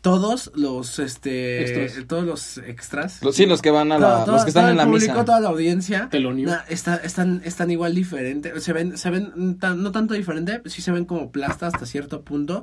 todos 0.00 0.50
los, 0.54 0.98
este, 1.00 1.62
Extras. 1.82 2.06
todos 2.06 2.24
los 2.24 2.58
extras. 2.58 3.22
Los- 3.22 3.34
sí, 3.36 3.46
los 3.46 3.60
que 3.62 3.70
van 3.70 3.90
a 3.92 3.98
la. 3.98 4.24
todo- 4.24 4.34
los 4.36 4.44
que 4.44 4.50
están 4.50 4.62
todo 4.64 4.68
en 4.68 4.72
el 4.72 4.76
la 4.78 4.84
público, 4.84 5.12
misa. 5.12 5.24
toda 5.24 5.40
la 5.40 5.48
audiencia. 5.48 6.08
Na- 6.52 6.64
está- 6.68 6.96
están, 6.96 7.42
están 7.44 7.70
igual 7.70 7.94
diferentes. 7.94 8.62
Se 8.62 8.72
ven, 8.72 8.96
se 8.96 9.10
ven 9.10 9.58
tan- 9.58 9.82
no 9.82 9.90
tanto 9.92 10.14
diferente, 10.14 10.62
sí 10.66 10.82
se 10.82 10.92
ven 10.92 11.04
como 11.04 11.32
plasta 11.32 11.66
hasta 11.66 11.84
cierto 11.86 12.22
punto, 12.22 12.62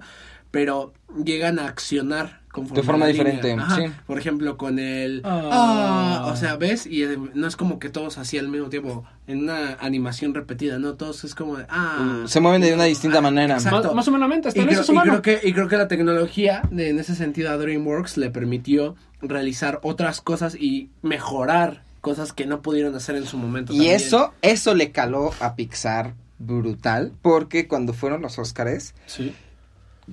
pero 0.51 0.93
llegan 1.23 1.59
a 1.59 1.67
accionar 1.67 2.41
De 2.63 2.83
forma 2.83 3.05
la 3.05 3.11
línea. 3.11 3.31
diferente, 3.31 3.61
Ajá. 3.61 3.75
sí. 3.75 3.83
Por 4.07 4.17
ejemplo, 4.17 4.57
con 4.57 4.79
el 4.79 5.21
Ah. 5.25 6.27
o 6.31 6.35
sea, 6.35 6.55
¿ves? 6.55 6.85
Y 6.85 7.05
no 7.33 7.47
es 7.47 7.55
como 7.55 7.79
que 7.79 7.89
todos 7.89 8.17
así 8.17 8.37
al 8.37 8.47
mismo 8.47 8.69
tiempo 8.69 9.03
en 9.27 9.43
una 9.43 9.73
animación 9.79 10.33
repetida, 10.33 10.79
no, 10.79 10.93
todos 10.95 11.23
es 11.23 11.35
como 11.35 11.57
de 11.57 11.65
ah, 11.69 12.23
Se 12.27 12.39
mueven 12.39 12.61
de 12.61 12.73
una 12.73 12.83
distinta 12.85 13.19
Ah, 13.19 13.21
manera. 13.21 13.55
exacto. 13.55 13.93
Más, 13.93 13.95
más 13.95 14.07
o 14.07 14.11
menos, 14.27 14.45
hasta 14.47 14.59
y 14.59 14.61
en 14.61 14.67
creo, 14.67 14.73
eso 14.73 14.81
es 14.83 14.89
y 14.89 14.91
humano. 14.91 15.21
creo 15.21 15.39
que, 15.41 15.47
y 15.47 15.53
creo 15.53 15.67
que 15.67 15.77
la 15.77 15.87
tecnología, 15.87 16.61
de, 16.71 16.89
en 16.89 16.99
ese 16.99 17.15
sentido, 17.15 17.51
a 17.51 17.57
DreamWorks 17.57 18.17
le 18.17 18.29
permitió 18.29 18.95
realizar 19.21 19.79
otras 19.83 20.21
cosas 20.21 20.55
y 20.55 20.89
mejorar 21.01 21.83
cosas 22.01 22.33
que 22.33 22.45
no 22.45 22.61
pudieron 22.61 22.93
hacer 22.95 23.15
en 23.15 23.25
su 23.25 23.37
momento. 23.37 23.73
Y 23.73 23.77
también. 23.77 23.95
eso, 23.95 24.33
eso 24.43 24.75
le 24.75 24.91
caló 24.91 25.31
a 25.39 25.55
Pixar 25.55 26.13
brutal. 26.37 27.11
Porque 27.21 27.67
cuando 27.67 27.93
fueron 27.93 28.21
los 28.21 28.37
Óscares, 28.37 28.93
Sí. 29.07 29.33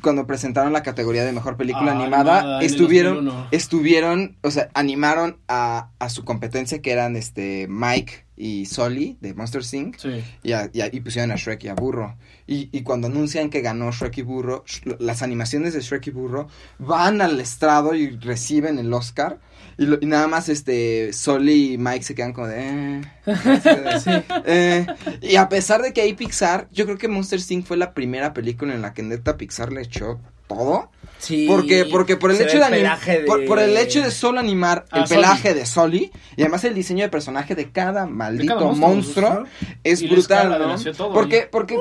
Cuando 0.00 0.26
presentaron 0.26 0.72
la 0.72 0.82
categoría 0.82 1.24
de 1.24 1.32
mejor 1.32 1.56
película 1.56 1.92
Ah, 1.92 2.00
animada, 2.00 2.62
estuvieron, 2.62 3.16
2001. 3.24 3.48
estuvieron, 3.50 4.36
o 4.42 4.50
sea, 4.50 4.70
animaron 4.74 5.38
a, 5.48 5.90
a 5.98 6.08
su 6.08 6.24
competencia 6.24 6.80
que 6.80 6.92
eran 6.92 7.16
este 7.16 7.66
Mike 7.68 8.24
y 8.36 8.66
Sully 8.66 9.18
de 9.20 9.34
Monster 9.34 9.62
Inc. 9.72 9.96
Sí. 9.98 10.24
Y, 10.42 10.52
a- 10.52 10.70
y 10.72 10.80
a- 10.80 10.88
y 10.92 11.00
pusieron 11.00 11.30
a 11.30 11.36
Shrek 11.36 11.64
y 11.64 11.68
a 11.68 11.74
Burro. 11.74 12.16
Y, 12.46 12.68
y 12.72 12.82
cuando 12.82 13.06
anuncian 13.06 13.50
que 13.50 13.60
ganó 13.60 13.92
Shrek 13.92 14.18
y 14.18 14.22
Burro, 14.22 14.64
sh- 14.64 14.96
las 14.98 15.22
animaciones 15.22 15.74
de 15.74 15.80
Shrek 15.80 16.06
y 16.08 16.10
Burro 16.10 16.48
van 16.78 17.20
al 17.20 17.38
estrado 17.40 17.94
y 17.94 18.10
reciben 18.18 18.78
el 18.78 18.92
Oscar. 18.92 19.38
Y, 19.78 19.86
lo- 19.86 19.98
y 20.00 20.06
nada 20.06 20.26
más 20.28 20.48
este 20.48 21.12
Sully 21.12 21.74
y 21.74 21.78
Mike 21.78 22.02
se 22.04 22.14
quedan 22.14 22.32
como 22.32 22.46
de... 22.48 23.00
eh, 23.26 24.22
eh. 24.46 24.86
Y 25.22 25.36
a 25.36 25.48
pesar 25.48 25.82
de 25.82 25.92
que 25.92 26.02
hay 26.02 26.14
Pixar, 26.14 26.68
yo 26.72 26.84
creo 26.84 26.98
que 26.98 27.08
Monster 27.08 27.40
Inc. 27.48 27.66
fue 27.66 27.76
la 27.76 27.94
primera 27.94 28.32
película 28.32 28.74
en 28.74 28.82
la 28.82 28.92
que 28.94 29.02
neta 29.02 29.36
Pixar 29.36 29.72
le 29.72 29.82
echó 29.82 30.20
todo. 30.48 30.90
Sí, 31.18 31.46
Porque, 31.48 31.84
porque 31.84 32.16
por 32.16 32.32
el 32.32 32.40
hecho 32.40 32.58
de, 32.58 32.64
de- 32.70 33.20
Por, 33.26 33.46
por 33.46 33.58
el 33.60 33.76
hecho 33.76 34.02
de 34.02 34.10
solo 34.10 34.40
animar 34.40 34.84
Ah, 34.90 34.98
el 35.00 35.04
pelaje 35.08 35.54
de 35.54 35.64
Sully 35.66 36.10
y 36.36 36.42
además 36.42 36.64
el 36.64 36.74
diseño 36.74 37.04
de 37.04 37.10
personaje 37.10 37.54
de 37.54 37.70
cada 37.70 38.06
maldito 38.06 38.58
monstruo, 38.74 39.30
monstruo, 39.30 39.46
es 39.84 40.02
brutal, 40.10 40.58
¿no? 40.58 40.92
todo 40.92 41.12
porque, 41.12 41.48
porque, 41.50 41.78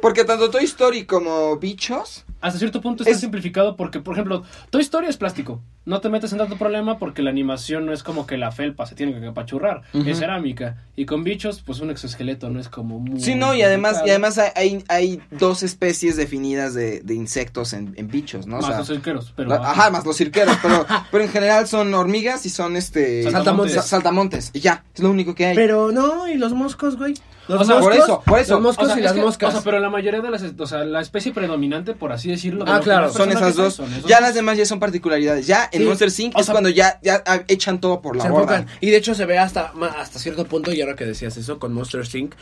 porque 0.00 0.24
tanto 0.24 0.48
Toy 0.48 0.64
Story 0.64 1.06
como 1.06 1.56
Bichos, 1.56 2.24
Hasta 2.40 2.58
cierto 2.58 2.80
punto 2.80 3.02
está 3.02 3.12
Es- 3.14 3.20
simplificado 3.20 3.74
porque, 3.76 3.98
por 4.00 4.14
ejemplo, 4.14 4.44
Toy 4.70 4.80
Story 4.82 5.08
es 5.08 5.16
plástico. 5.16 5.60
No 5.84 6.00
te 6.00 6.08
metes 6.08 6.30
en 6.32 6.38
tanto 6.38 6.56
problema 6.56 6.98
porque 6.98 7.22
la 7.22 7.30
animación 7.30 7.86
no 7.86 7.92
es 7.92 8.02
como 8.02 8.26
que 8.26 8.36
la 8.36 8.52
felpa 8.52 8.86
se 8.86 8.94
tiene 8.94 9.18
que 9.18 9.26
apachurrar. 9.26 9.82
Es 10.06 10.18
cerámica. 10.18 10.84
Y 10.94 11.04
con 11.06 11.24
bichos, 11.24 11.62
pues 11.64 11.80
un 11.80 11.90
exoesqueleto 11.90 12.50
no 12.50 12.60
es 12.60 12.68
como 12.68 13.00
muy... 13.00 13.20
sí, 13.20 13.34
no, 13.34 13.54
y 13.54 13.62
además, 13.62 14.02
y 14.06 14.10
además 14.10 14.38
hay, 14.54 14.84
hay, 14.88 15.20
dos 15.30 15.62
especies 15.62 16.16
definidas 16.16 16.74
de, 16.74 17.00
de 17.00 17.14
insectos 17.14 17.72
en, 17.72 17.94
en 17.96 18.08
bichos, 18.08 18.46
¿no? 18.46 18.58
O 18.58 18.60
Más 18.60 18.68
sea, 18.68 18.78
los 18.78 18.86
cirqueros, 18.88 19.32
pero... 19.34 19.48
la- 19.48 19.56
ajá, 19.70 19.90
más 19.90 20.04
los 20.04 20.16
cirqueros, 20.16 20.56
pero, 20.62 20.86
pero 21.10 21.24
en 21.24 21.30
general 21.30 21.66
son 21.66 21.92
hormigas 21.94 22.44
y 22.46 22.50
son 22.50 22.76
este 22.76 23.30
Saltamontes. 23.30 23.74
sa- 23.74 23.82
saltamontes, 23.82 24.50
y 24.52 24.60
ya, 24.60 24.84
es 24.94 25.00
lo 25.00 25.10
único 25.10 25.34
que 25.34 25.46
hay. 25.46 25.56
Pero 25.56 25.90
no, 25.90 26.28
y 26.28 26.34
los 26.36 26.52
moscos, 26.52 26.96
güey. 26.96 27.14
Los 27.48 27.62
O 27.62 27.64
sea, 27.64 27.80
por 27.80 27.92
eso, 27.94 28.22
por 28.24 28.38
eso. 28.38 28.54
Los 28.54 28.62
moscos 28.62 28.84
O 28.86 28.88
sea, 28.90 28.98
y 28.98 29.02
las 29.02 29.12
que- 29.14 29.20
moscas. 29.20 29.48
O 29.48 29.52
sea, 29.52 29.60
pero 29.62 29.78
la 29.80 29.88
mayoría 29.90 30.20
de 30.20 30.30
las, 30.30 30.42
o 30.58 30.66
sea, 30.66 30.84
la 30.84 31.00
especie 31.00 31.32
predominante, 31.32 31.94
por 31.94 32.12
así 32.12 32.28
decirlo. 32.30 32.64
de 32.64 32.70
Ah, 32.70 32.80
claro, 32.80 33.10
Son 33.10 33.30
esas 33.30 33.56
dos. 33.56 33.74
son 33.74 33.88
Ya 34.06 34.20
las 34.20 34.34
demás 34.34 34.58
ya 34.58 34.66
son 34.66 34.78
particularidades. 34.80 35.46
Ya 35.46 35.68
en 35.72 35.80
Sí. 35.82 35.86
Monster 35.86 36.08
Inc. 36.18 36.36
O 36.36 36.40
es 36.40 36.46
sea, 36.46 36.52
cuando 36.52 36.68
ya, 36.70 36.98
ya 37.02 37.22
echan 37.48 37.80
todo 37.80 38.00
por 38.02 38.16
la 38.16 38.24
se 38.24 38.30
borda. 38.30 38.56
enfocan. 38.58 38.76
Y 38.80 38.90
de 38.90 38.96
hecho 38.98 39.14
se 39.14 39.24
ve 39.26 39.38
hasta, 39.38 39.72
hasta 39.98 40.18
cierto 40.18 40.44
punto, 40.44 40.72
y 40.72 40.80
ahora 40.82 40.94
que 40.96 41.06
decías 41.06 41.36
eso, 41.36 41.58
con 41.58 41.72
Monster 41.72 42.02
Inc., 42.14 42.34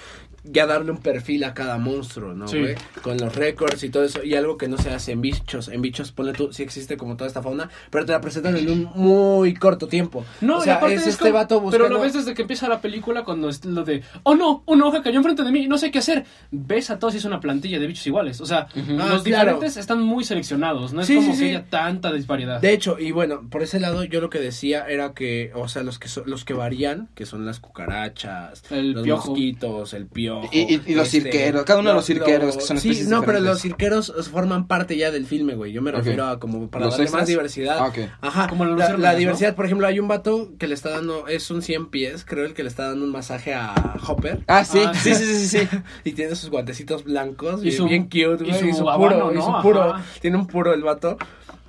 ya 0.49 0.65
darle 0.67 0.93
un 0.93 0.99
perfil 0.99 1.43
a 1.45 1.55
cada 1.55 1.77
monstruo, 1.79 2.33
¿no, 2.33 2.47
Sí. 2.47 2.61
güey? 2.61 2.75
Con 3.03 3.17
los 3.19 3.35
récords 3.35 3.83
y 3.83 3.89
todo 3.91 4.05
eso. 4.05 4.23
Y 4.23 4.35
algo 4.37 4.57
que 4.57 4.69
no 4.69 4.79
se 4.79 4.91
hace 4.91 5.11
en 5.13 5.21
bichos. 5.21 5.69
En 5.69 5.83
bichos, 5.83 6.13
ponle 6.13 6.33
tú, 6.35 6.53
sí 6.53 6.63
existe 6.63 6.97
como 6.97 7.17
toda 7.17 7.27
esta 7.27 7.43
fauna, 7.43 7.69
pero 7.91 8.07
te 8.07 8.13
la 8.13 8.21
presentan 8.21 8.57
en 8.57 8.71
un 8.71 8.91
muy 8.95 9.55
corto 9.55 9.89
tiempo. 9.89 10.25
No, 10.41 10.59
o 10.59 10.61
y 10.61 10.65
sea, 10.65 10.77
aparte 10.77 10.95
es, 10.97 11.03
es 11.03 11.09
este 11.09 11.25
como- 11.25 11.35
vato 11.35 11.61
buscando... 11.61 11.85
Pero 11.87 11.95
lo 11.97 12.01
ves 12.01 12.13
desde 12.15 12.35
que 12.35 12.43
empieza 12.43 12.69
la 12.69 12.81
película 12.81 13.25
cuando 13.25 13.49
es 13.49 13.65
lo 13.65 13.83
de, 13.85 14.03
oh 14.23 14.37
no, 14.37 14.63
una 14.67 14.87
hoja 14.97 15.05
cayó 15.05 15.17
enfrente 15.19 15.43
de 15.45 15.53
mí, 15.53 15.67
no 15.67 15.79
sé 15.79 15.91
qué 15.91 15.99
hacer. 15.99 16.25
Ves 16.51 16.91
a 16.91 16.99
todos 16.99 17.15
y 17.15 17.19
es 17.19 17.25
una 17.25 17.41
plantilla 17.41 17.79
de 17.79 17.87
bichos 17.87 18.07
iguales. 18.07 18.41
O 18.41 18.47
sea, 18.47 18.67
Ah, 18.77 19.09
los 19.09 19.23
claro. 19.23 19.53
diferentes 19.53 19.77
están 19.77 20.01
muy 20.03 20.25
seleccionados, 20.25 20.93
no 20.93 21.01
es 21.03 21.07
Sí, 21.07 21.17
como 21.17 21.27
sí, 21.27 21.33
que 21.33 21.39
sí. 21.39 21.45
haya 21.51 21.65
tanta 21.65 22.13
disparidad. 22.13 22.61
De 22.61 22.73
hecho, 22.73 22.99
y 22.99 23.11
bueno, 23.13 23.49
por 23.51 23.63
ese 23.63 23.81
lado 23.81 24.05
yo 24.05 24.21
lo 24.21 24.31
que 24.31 24.39
decía 24.39 24.87
era 24.89 25.13
que, 25.15 25.51
o 25.55 25.69
sea, 25.69 25.83
los 25.83 25.99
que 25.99 26.09
so- 26.09 26.25
los 26.27 26.45
que 26.45 26.55
varían, 26.55 27.09
que 27.15 27.27
son 27.27 27.45
las 27.47 27.61
cucarachas, 27.61 28.63
El 28.71 28.93
los 28.93 29.03
piojo. 29.05 29.29
mosquitos, 29.31 29.95
el 29.95 30.07
piojo. 30.07 30.49
Y- 30.53 30.75
y- 30.75 30.83
y 30.87 30.95
los 30.95 31.09
cirqueros, 31.09 31.65
cada 31.65 31.81
uno 31.81 31.91
de 31.91 31.95
los 31.97 32.07
cirqueros, 32.07 32.57
que 32.57 32.63
son 32.63 32.79
Sí, 32.79 33.05
no, 33.09 33.23
pero 33.23 33.41
los 33.41 33.61
cirqueros 33.63 34.13
forman 34.31 34.67
parte 34.67 34.97
ya 34.97 35.11
del 35.11 35.27
filme, 35.27 35.55
güey. 35.55 35.73
Yo 35.73 35.83
me 35.83 35.93
refiero 35.93 36.27
a 36.27 36.39
como 36.39 36.69
para 36.71 36.85
¿Los 36.87 36.95
darle 36.95 37.05
extras? 37.05 37.23
más 37.23 37.29
diversidad. 37.29 37.79
Ah. 37.81 37.93
Ajá. 38.21 38.47
Como 38.49 38.65
los 38.65 38.73
la, 38.79 38.85
la 38.85 38.85
luciérnagas, 38.85 39.15
¿no? 39.15 39.19
diversidad, 39.19 39.55
por 39.55 39.67
ejemplo, 39.67 39.87
hay 39.87 39.99
un 39.99 40.09
vato 40.09 40.53
que 40.59 40.67
le 40.69 40.75
está 40.75 40.91
dando, 40.91 41.27
es 41.29 41.51
un 41.51 41.63
100 41.63 41.87
pies, 41.91 42.25
creo 42.25 42.45
el 42.45 42.55
que 42.55 42.63
le 42.63 42.69
está 42.69 42.89
dando 42.89 43.05
un 43.05 43.11
masaje 43.13 43.55
a 43.55 43.75
Hopper. 44.07 44.41
Ah, 44.47 44.65
sí, 44.65 44.79
Ah, 44.85 44.86
sí, 44.95 45.15
sí, 45.15 45.25
sí, 45.47 45.49
sí. 45.69 45.69
Y 46.05 46.13
tiene 46.13 46.35
sus 46.37 46.51
guantecitos 46.51 47.05
blancos 47.05 47.65
Y 47.65 47.69
y 47.69 47.73
su- 47.73 47.87
bien 47.87 48.05
cute, 48.05 48.45
y 48.45 48.51
güey, 48.51 48.73
su 48.73 48.79
puro, 48.79 48.91
habano, 48.91 49.33
y 49.33 49.35
¿no? 49.37 49.43
su 49.57 49.63
puro, 49.63 49.83
Ajá. 49.95 50.05
tiene 50.21 50.37
un 50.37 50.47
puro 50.47 50.73
el 50.75 50.83
vato. 50.83 51.17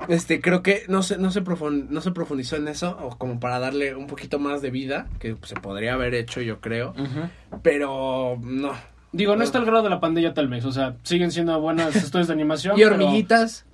Este, 0.08 0.42
creo 0.42 0.62
que 0.62 0.84
no 0.88 1.02
se, 1.02 1.18
no 1.18 1.32
se 1.32 1.44
profun- 1.44 1.88
no 1.90 2.02
se 2.02 2.12
profundizó 2.12 2.56
en 2.56 2.68
eso, 2.68 2.98
o 3.02 3.18
como 3.18 3.40
para 3.40 3.58
darle 3.60 3.96
un 3.96 4.06
poquito 4.06 4.38
más 4.38 4.62
de 4.62 4.70
vida, 4.70 5.08
que 5.20 5.36
se 5.44 5.56
podría 5.56 5.94
haber 5.96 6.14
hecho, 6.14 6.40
yo 6.42 6.62
creo. 6.62 6.94
Pero 7.64 8.38
no. 8.42 8.74
Digo, 9.12 9.36
no 9.36 9.44
está 9.44 9.58
al 9.58 9.66
grado 9.66 9.84
de 9.84 9.90
la 9.90 10.00
pandilla 10.00 10.34
Telmex, 10.34 10.66
o 10.66 10.72
sea, 10.72 10.96
siguen 11.04 11.32
siendo 11.32 11.60
buenas 11.60 11.96
estudios 11.96 12.28
de 12.28 12.34
animación. 12.34 12.78
Y 12.78 12.84
pero- 12.84 12.96
hormiguitas. 12.96 13.66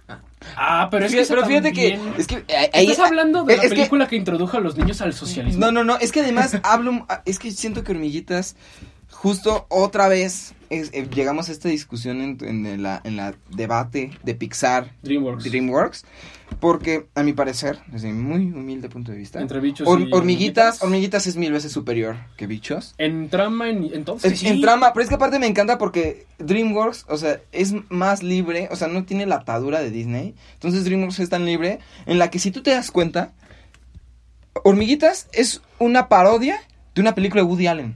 Ah, 0.58 0.90
pero 0.92 1.06
es 1.06 1.12
que, 1.14 1.20
Fíjate- 1.24 1.30
pero 1.30 1.40
esa 1.42 1.48
fíjate 1.50 1.74
que, 1.74 2.00
es 2.18 2.28
que 2.28 2.36
eh, 2.50 2.70
ahí- 2.74 2.88
Estás 2.92 3.08
hablando 3.08 3.44
de 3.46 3.56
la 3.56 3.64
es 3.64 3.70
que- 3.70 3.76
película 3.78 4.08
que... 4.08 4.18
introdujo 4.18 4.58
a 4.58 4.60
los 4.60 4.78
niños 4.78 5.02
al 5.02 5.14
socialismo. 5.14 5.60
No, 5.66 5.72
no, 5.72 5.84
no, 5.86 5.98
es 5.98 6.12
que 6.12 6.20
además 6.22 6.58
hablo, 6.64 7.08
es 7.26 7.40
que 7.40 7.52
siento 7.52 7.84
que 7.84 7.94
hormiguitas, 7.94 8.58
justo 9.24 9.66
otra 9.70 10.10
vez, 10.10 10.54
es- 10.70 10.90
eh, 10.94 11.08
llegamos 11.16 11.48
a 11.48 11.54
esta 11.54 11.70
discusión 11.70 12.20
en, 12.22 12.38
en 12.46 12.84
la, 12.84 13.00
en 13.06 13.16
la 13.16 13.34
debate 13.50 14.12
de 14.22 14.36
Pixar, 14.36 14.92
DreamWorks. 15.02 15.46
DreamWorks, 15.46 16.04
porque 16.60 17.08
a 17.16 17.24
mi 17.24 17.32
parecer, 17.32 17.80
desde 17.88 18.12
mi 18.12 18.22
muy 18.22 18.52
humilde 18.52 18.90
punto 18.90 19.14
de 19.14 19.18
vista, 19.18 19.40
Entre 19.40 19.62
bichos 19.62 19.88
hor- 19.88 20.02
y 20.02 20.12
hormiguitas, 20.14 20.14
hormiguitas. 20.14 20.84
hormiguitas 20.84 21.28
es 21.28 21.38
mil 21.38 21.54
veces 21.54 21.72
superior 21.72 22.18
que 22.36 22.48
bichos. 22.48 22.96
En 22.98 23.30
trama, 23.30 23.70
en, 23.70 23.90
entonces. 23.94 24.38
Sí. 24.38 24.48
en 24.50 24.60
trama, 24.60 24.92
pero 24.94 25.04
es 25.04 25.10
que 25.10 25.16
aparte 25.16 25.40
me 25.40 25.48
encanta 25.48 25.78
porque 25.78 26.26
DreamWorks, 26.40 27.06
o 27.08 27.18
sea, 27.18 27.40
es 27.54 27.74
más 27.90 28.24
libre, 28.24 28.68
o 28.72 28.76
sea, 28.76 28.90
no 28.90 29.06
tiene 29.06 29.26
la 29.26 29.36
atadura 29.38 29.80
de 29.82 29.90
Disney. 29.90 30.36
Entonces 30.56 30.84
DreamWorks 30.84 31.20
es 31.22 31.30
tan 31.30 31.46
libre 31.46 31.80
en 32.06 32.20
la 32.20 32.30
que 32.30 32.40
si 32.40 32.52
tú 32.52 32.62
te 32.62 32.72
das 32.72 32.92
cuenta, 32.92 33.32
Hormiguitas 34.66 35.28
es 35.34 35.62
una 35.80 36.08
parodia 36.10 36.60
de 36.94 37.02
una 37.02 37.16
película 37.16 37.42
de 37.42 37.48
Woody 37.50 37.68
Allen. 37.68 37.96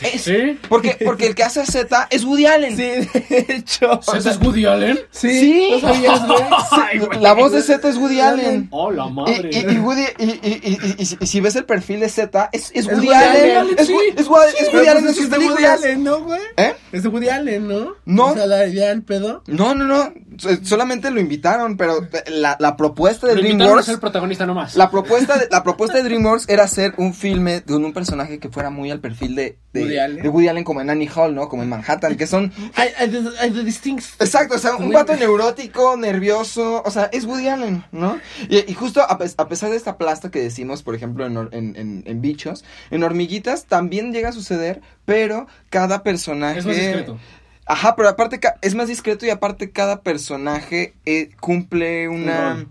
Es, 0.14 0.22
¿Sí? 0.22 0.58
Porque, 0.68 0.96
porque 1.04 1.26
el 1.26 1.34
que 1.34 1.42
hace 1.42 1.60
a 1.60 1.66
Z 1.66 2.06
es 2.10 2.24
Woody 2.24 2.46
Allen. 2.46 2.76
Sí, 2.76 2.82
de 2.82 3.46
hecho. 3.48 4.00
¿Ese 4.16 4.30
es 4.30 4.40
Woody 4.40 4.64
Allen? 4.66 4.98
Sí, 5.10 5.28
Sí. 5.40 5.68
¿no 5.72 5.80
sabías, 5.80 6.26
güey? 6.26 6.38
Ay, 6.70 6.98
güey. 7.00 7.20
La 7.20 7.32
voz 7.34 7.52
de 7.52 7.62
Z 7.62 7.88
es 7.88 7.96
Woody 7.96 8.20
Allen. 8.20 8.68
Oh, 8.70 8.90
la 8.92 9.06
madre. 9.08 9.50
Y, 9.52 9.56
y, 9.56 9.74
y 9.74 9.78
Woody, 9.78 10.04
y, 10.18 10.24
y, 10.24 10.30
y, 10.42 10.78
y- 10.98 11.02
y 11.02 11.04
si- 11.06 11.16
y 11.20 11.26
si 11.26 11.40
ves 11.40 11.56
el 11.56 11.64
perfil 11.64 12.00
de 12.00 12.08
Z, 12.08 12.48
es, 12.52 12.70
es 12.74 12.86
Woody 12.86 13.08
Woody 13.08 13.12
Allen. 13.12 13.56
Allen, 13.58 13.74
Es, 13.78 13.86
sí. 13.88 13.92
Wo- 13.92 14.02
es 14.12 14.28
Woody- 14.28 14.86
Allen 14.88 15.04
en 15.04 15.10
es 15.10 15.16
sus 15.16 15.24
es 15.32 15.38
Woody. 15.38 15.64
Allen, 15.64 16.04
¿no, 16.04 16.22
güey? 16.22 16.40
¿Eh? 16.56 16.74
Es 16.92 17.02
de 17.02 17.08
Woody 17.08 17.28
Allen, 17.28 17.66
¿no? 17.68 17.94
No. 18.04 18.26
O 18.26 18.34
sea, 18.34 18.46
la 18.46 18.66
idea 18.66 18.88
del 18.88 19.02
pedo. 19.02 19.42
No, 19.48 19.74
no, 19.74 19.84
no. 19.84 20.12
so- 20.36 20.48
Solamente 20.62 21.10
lo 21.10 21.20
invitaron, 21.20 21.76
pero 21.76 22.06
la, 22.28 22.56
la 22.60 22.76
propuesta 22.76 23.26
de 23.26 23.34
Lo 23.34 23.40
invitaron 23.40 23.60
a 23.60 23.64
DreamWorks. 23.64 23.86
ser 23.86 23.98
protagonista 24.00 24.46
nomás. 24.46 24.76
La 24.76 24.90
propuesta, 24.90 25.36
de, 25.38 25.48
la 25.50 25.62
propuesta 25.64 25.96
de 25.98 26.04
DreamWorks 26.04 26.48
era 26.48 26.64
hacer 26.64 26.94
un 26.98 27.14
filme 27.14 27.62
con 27.62 27.84
un 27.84 27.92
personaje 27.92 28.38
que 28.38 28.48
fuera 28.48 28.70
muy 28.70 28.90
al 28.90 29.00
perfil 29.00 29.34
de, 29.34 29.58
de, 29.72 29.82
Woody 29.82 29.98
Allen. 29.98 30.22
de 30.22 30.28
Woody 30.28 30.48
Allen, 30.48 30.64
como 30.64 30.80
en 30.80 30.88
Annie 30.90 31.08
Hall, 31.14 31.34
¿no? 31.34 31.48
Como 31.48 31.62
en 31.62 31.68
Manhattan, 31.68 32.16
que 32.16 32.26
son. 32.26 32.50
De- 32.76 33.30
hay 33.40 33.50
de 33.50 33.64
distintos. 33.64 34.14
Exacto, 34.18 34.54
o 34.56 34.58
sea, 34.58 34.76
un 34.76 34.90
vato 34.90 35.14
neurótico, 35.16 35.96
nervioso, 35.96 36.82
o 36.84 36.90
sea, 36.90 37.10
es 37.12 37.24
Woody 37.24 37.48
Allen, 37.48 37.84
¿no? 37.92 38.18
Y, 38.48 38.70
y 38.70 38.74
justo 38.74 39.02
a, 39.02 39.18
pes- 39.18 39.34
a 39.38 39.48
pesar 39.48 39.70
de 39.70 39.76
esta 39.76 39.98
plasta 39.98 40.30
que 40.30 40.40
decimos, 40.40 40.82
por 40.82 40.94
ejemplo, 40.94 41.26
en, 41.26 41.36
en, 41.52 41.76
en- 41.76 42.02
en 42.06 42.20
bichos, 42.20 42.64
en 42.90 43.02
hormiguitas 43.02 43.66
también 43.66 44.12
llega 44.12 44.30
a 44.30 44.32
suceder, 44.32 44.80
pero 45.04 45.46
cada 45.70 46.02
personaje... 46.02 46.58
Es 46.60 46.66
más 46.66 46.76
discreto. 46.76 47.18
Ajá, 47.66 47.94
pero 47.96 48.08
aparte 48.08 48.40
es 48.62 48.74
más 48.74 48.88
discreto 48.88 49.26
y 49.26 49.30
aparte 49.30 49.70
cada 49.70 50.00
personaje 50.02 50.94
eh, 51.04 51.28
cumple 51.40 52.08
una... 52.08 52.66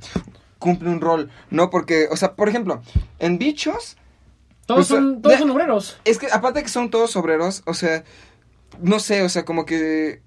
cumple 0.58 0.90
un 0.90 1.00
rol, 1.02 1.30
¿no? 1.52 1.70
Porque, 1.70 2.08
o 2.10 2.18
sea, 2.18 2.34
por 2.34 2.50
ejemplo, 2.50 2.82
en 3.20 3.38
bichos... 3.38 3.98
Todos, 4.68 4.88
pues, 4.88 4.88
son, 4.90 5.22
todos 5.24 5.36
de- 5.36 5.40
son 5.40 5.50
obreros. 5.50 5.98
Es 6.06 6.20
que 6.20 6.28
aparte 6.32 6.62
que 6.62 6.70
son 6.70 6.92
todos 6.92 7.16
obreros, 7.16 7.64
o 7.66 7.74
sea, 7.74 8.04
no 8.82 9.00
sé, 9.00 9.24
o 9.24 9.30
sea, 9.30 9.44
como 9.46 9.66
que 9.66 10.22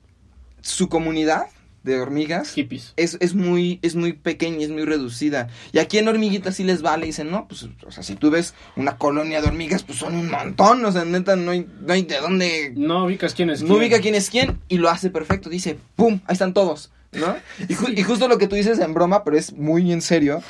su 0.62 0.88
comunidad 0.88 1.46
de 1.82 1.98
hormigas 1.98 2.52
Hippies. 2.52 2.92
es, 2.96 3.16
es 3.20 3.34
muy 3.34 3.78
es 3.80 3.94
muy 3.96 4.12
pequeña, 4.12 4.64
es 4.64 4.68
muy 4.70 4.84
reducida. 4.84 5.48
Y 5.72 5.78
aquí 5.78 5.96
en 5.96 6.08
hormiguitas 6.08 6.56
sí 6.56 6.64
les 6.64 6.82
vale, 6.82 7.06
dicen, 7.06 7.30
no, 7.30 7.48
pues, 7.48 7.66
o 7.86 7.90
sea, 7.90 8.02
si 8.02 8.16
tú 8.16 8.30
ves 8.30 8.52
una 8.76 8.98
colonia 8.98 9.40
de 9.40 9.48
hormigas, 9.48 9.82
pues 9.82 9.98
son 9.98 10.14
un 10.14 10.30
montón, 10.30 10.84
o 10.84 10.92
sea, 10.92 11.04
neta, 11.06 11.36
no 11.36 11.52
hay, 11.52 11.66
no 11.80 11.92
hay 11.94 12.02
de 12.02 12.18
dónde... 12.18 12.72
No 12.76 13.04
ubicas 13.06 13.32
quién 13.34 13.48
es 13.48 13.62
No 13.62 13.68
quién. 13.68 13.78
ubica 13.78 14.00
quién 14.00 14.14
es 14.14 14.28
quién 14.28 14.58
y 14.68 14.76
lo 14.76 14.90
hace 14.90 15.08
perfecto, 15.08 15.48
dice, 15.48 15.78
¡pum! 15.96 16.20
Ahí 16.26 16.34
están 16.34 16.52
todos, 16.52 16.90
¿no? 17.12 17.34
Y, 17.68 17.74
ju- 17.74 17.96
y 17.98 18.02
justo 18.02 18.28
lo 18.28 18.36
que 18.36 18.46
tú 18.46 18.56
dices 18.56 18.78
en 18.78 18.92
broma, 18.92 19.24
pero 19.24 19.38
es 19.38 19.54
muy 19.54 19.90
en 19.90 20.02
serio. 20.02 20.42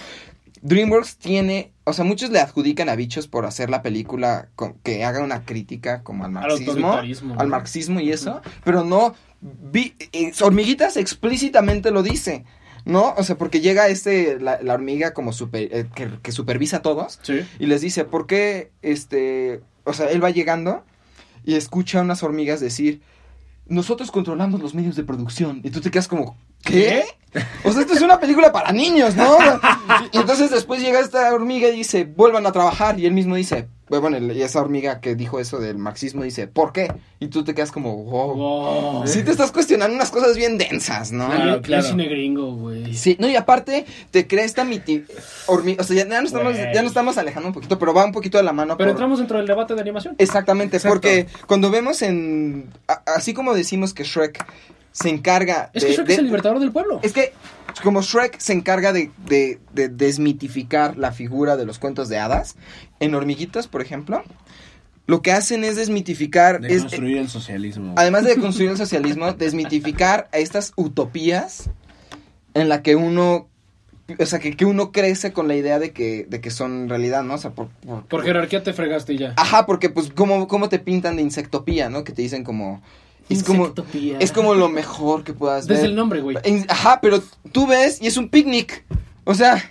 DreamWorks 0.62 1.16
tiene, 1.16 1.72
o 1.84 1.92
sea, 1.92 2.04
muchos 2.04 2.30
le 2.30 2.40
adjudican 2.40 2.88
a 2.88 2.96
bichos 2.96 3.28
por 3.28 3.46
hacer 3.46 3.70
la 3.70 3.82
película 3.82 4.48
con- 4.56 4.74
que 4.82 5.04
haga 5.04 5.22
una 5.24 5.44
crítica 5.44 6.02
como 6.02 6.24
al 6.24 6.36
Al 6.36 6.42
marxismo, 6.42 6.92
al 7.38 7.48
¿no? 7.48 7.50
marxismo 7.50 8.00
y 8.00 8.12
eso, 8.12 8.42
pero 8.64 8.84
no, 8.84 9.14
vi- 9.40 9.94
eh, 10.12 10.32
hormiguitas 10.42 10.96
explícitamente 10.98 11.90
lo 11.90 12.02
dice, 12.02 12.44
¿no? 12.84 13.14
O 13.16 13.22
sea, 13.24 13.36
porque 13.36 13.60
llega 13.60 13.88
este, 13.88 14.38
la, 14.38 14.60
la 14.62 14.74
hormiga 14.74 15.14
como 15.14 15.32
super, 15.32 15.62
eh, 15.72 15.86
que, 15.94 16.10
que 16.22 16.32
supervisa 16.32 16.78
a 16.78 16.82
todos 16.82 17.18
Sí. 17.22 17.40
y 17.58 17.66
les 17.66 17.80
dice, 17.80 18.04
¿por 18.04 18.26
qué, 18.26 18.70
este, 18.82 19.62
o 19.84 19.92
sea, 19.94 20.10
él 20.10 20.22
va 20.22 20.30
llegando 20.30 20.84
y 21.44 21.54
escucha 21.54 22.00
a 22.00 22.02
unas 22.02 22.22
hormigas 22.22 22.60
decir, 22.60 23.00
nosotros 23.66 24.10
controlamos 24.10 24.60
los 24.60 24.74
medios 24.74 24.96
de 24.96 25.04
producción. 25.04 25.60
Y 25.64 25.70
tú 25.70 25.80
te 25.80 25.90
quedas 25.90 26.08
como, 26.08 26.36
¿qué? 26.62 27.04
O 27.64 27.70
sea, 27.72 27.82
esto 27.82 27.92
es 27.94 28.02
una 28.02 28.18
película 28.18 28.50
para 28.50 28.72
niños, 28.72 29.14
¿no? 29.14 29.38
Y 30.12 30.18
entonces 30.18 30.50
después 30.50 30.80
llega 30.82 30.98
esta 30.98 31.32
hormiga 31.32 31.68
y 31.68 31.76
dice, 31.76 32.04
vuelvan 32.04 32.44
a 32.46 32.50
trabajar. 32.52 32.98
Y 32.98 33.06
él 33.06 33.12
mismo 33.12 33.36
dice, 33.36 33.68
bueno, 33.88 34.18
y 34.18 34.42
esa 34.42 34.60
hormiga 34.60 35.00
que 35.00 35.14
dijo 35.14 35.38
eso 35.38 35.60
del 35.60 35.78
marxismo 35.78 36.24
dice, 36.24 36.48
¿por 36.48 36.72
qué? 36.72 36.92
Y 37.20 37.28
tú 37.28 37.44
te 37.44 37.54
quedas 37.54 37.70
como, 37.70 37.96
wow. 38.02 38.34
Wow. 38.34 39.06
Sí 39.06 39.22
te 39.22 39.30
estás 39.30 39.52
cuestionando 39.52 39.94
unas 39.94 40.10
cosas 40.10 40.36
bien 40.36 40.58
densas, 40.58 41.12
¿no? 41.12 41.26
Claro, 41.28 41.40
Claro, 41.42 41.62
claro. 41.62 41.82
Es 41.84 41.90
cine 41.90 42.08
gringo, 42.08 42.52
güey. 42.56 42.94
Sí, 42.96 43.16
no, 43.20 43.28
y 43.28 43.36
aparte 43.36 43.86
te 44.10 44.26
crea 44.26 44.44
esta 44.44 44.64
miti... 44.64 45.04
hormiga, 45.46 45.82
o 45.82 45.84
sea, 45.84 45.94
ya, 46.04 46.08
ya 46.08 46.20
nos 46.20 46.32
estamos, 46.32 46.56
ya 46.56 46.82
nos 46.82 46.90
estamos 46.90 47.16
alejando 47.16 47.48
un 47.50 47.54
poquito, 47.54 47.78
pero 47.78 47.94
va 47.94 48.04
un 48.04 48.12
poquito 48.12 48.38
de 48.38 48.44
la 48.44 48.52
mano. 48.52 48.76
Pero 48.76 48.88
por- 48.88 48.96
entramos 48.96 49.18
dentro 49.20 49.38
del 49.38 49.46
debate 49.46 49.76
de 49.76 49.80
animación. 49.80 50.16
Exactamente, 50.18 50.78
Exacto. 50.78 50.94
porque 50.96 51.28
cuando 51.46 51.70
vemos 51.70 52.02
en... 52.02 52.70
así 53.06 53.34
como 53.34 53.54
decimos 53.54 53.94
que 53.94 54.02
Shrek 54.02 54.44
se 54.92 55.08
encarga 55.08 55.70
Es 55.72 55.82
de... 55.82 55.88
que 55.88 55.94
Shrek 55.94 56.06
de- 56.06 56.12
es 56.14 56.18
el 56.18 56.24
libertador 56.26 56.58
del 56.60 56.72
pueblo. 56.72 57.00
es 57.02 57.12
que 57.12 57.32
como 57.82 58.02
Shrek 58.02 58.38
se 58.38 58.52
encarga 58.52 58.92
de, 58.92 59.10
de- 59.26 59.58
de 59.72 59.88
desmitificar 59.88 60.96
la 60.96 61.12
figura 61.12 61.56
de 61.56 61.64
los 61.66 61.78
cuentos 61.78 62.08
de 62.08 62.18
hadas, 62.18 62.56
en 62.98 63.14
Hormiguitas, 63.14 63.68
por 63.68 63.80
ejemplo, 63.82 64.22
lo 65.06 65.22
que 65.22 65.32
hacen 65.32 65.64
es 65.64 65.76
desmitificar... 65.76 66.60
De 66.60 66.74
es, 66.74 66.82
construir 66.82 67.18
el 67.18 67.28
socialismo. 67.28 67.94
además 67.96 68.24
de 68.24 68.36
construir 68.40 68.70
el 68.70 68.76
socialismo, 68.76 69.32
desmitificar 69.32 70.28
a 70.32 70.38
estas 70.38 70.72
utopías 70.76 71.70
en 72.54 72.68
la 72.68 72.82
que 72.82 72.96
uno... 72.96 73.48
O 74.18 74.26
sea, 74.26 74.40
que, 74.40 74.56
que 74.56 74.64
uno 74.64 74.90
crece 74.90 75.32
con 75.32 75.46
la 75.46 75.54
idea 75.54 75.78
de 75.78 75.92
que, 75.92 76.26
de 76.28 76.40
que 76.40 76.50
son 76.50 76.88
realidad, 76.88 77.22
¿no? 77.22 77.34
O 77.34 77.38
sea, 77.38 77.52
por, 77.52 77.68
por- 77.68 78.04
Por 78.06 78.24
jerarquía 78.24 78.60
te 78.64 78.72
fregaste 78.72 79.12
y 79.12 79.18
ya. 79.18 79.34
Ajá, 79.36 79.66
porque 79.66 79.88
pues 79.88 80.10
¿cómo, 80.12 80.48
cómo 80.48 80.68
te 80.68 80.80
pintan 80.80 81.14
de 81.14 81.22
insectopía, 81.22 81.88
¿no? 81.88 82.02
Que 82.02 82.12
te 82.12 82.22
dicen 82.22 82.42
como... 82.42 82.82
Es 83.30 83.44
como, 83.44 83.72
es 84.18 84.32
como 84.32 84.54
lo 84.54 84.68
mejor 84.68 85.24
que 85.24 85.32
puedas 85.32 85.66
ver. 85.66 85.76
Desde 85.76 85.88
el 85.88 85.94
nombre, 85.96 86.20
güey. 86.20 86.36
Ajá, 86.68 87.00
pero 87.00 87.22
tú 87.52 87.66
ves 87.66 88.00
y 88.02 88.06
es 88.06 88.16
un 88.16 88.28
picnic. 88.28 88.84
O 89.24 89.34
sea, 89.34 89.62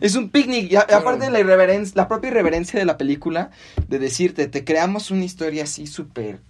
es 0.00 0.14
un 0.16 0.30
picnic. 0.30 0.70
Y, 0.72 0.76
a- 0.76 0.80
aparte 0.80 1.30
la 1.30 1.40
irreverencia, 1.40 1.92
la 1.96 2.08
propia 2.08 2.28
irreverencia 2.30 2.78
de 2.78 2.84
la 2.84 2.96
película, 2.98 3.50
de 3.88 3.98
decirte, 3.98 4.46
te 4.48 4.64
creamos 4.64 5.10
una 5.10 5.24
historia 5.24 5.64
así 5.64 5.86
súper 5.86 6.40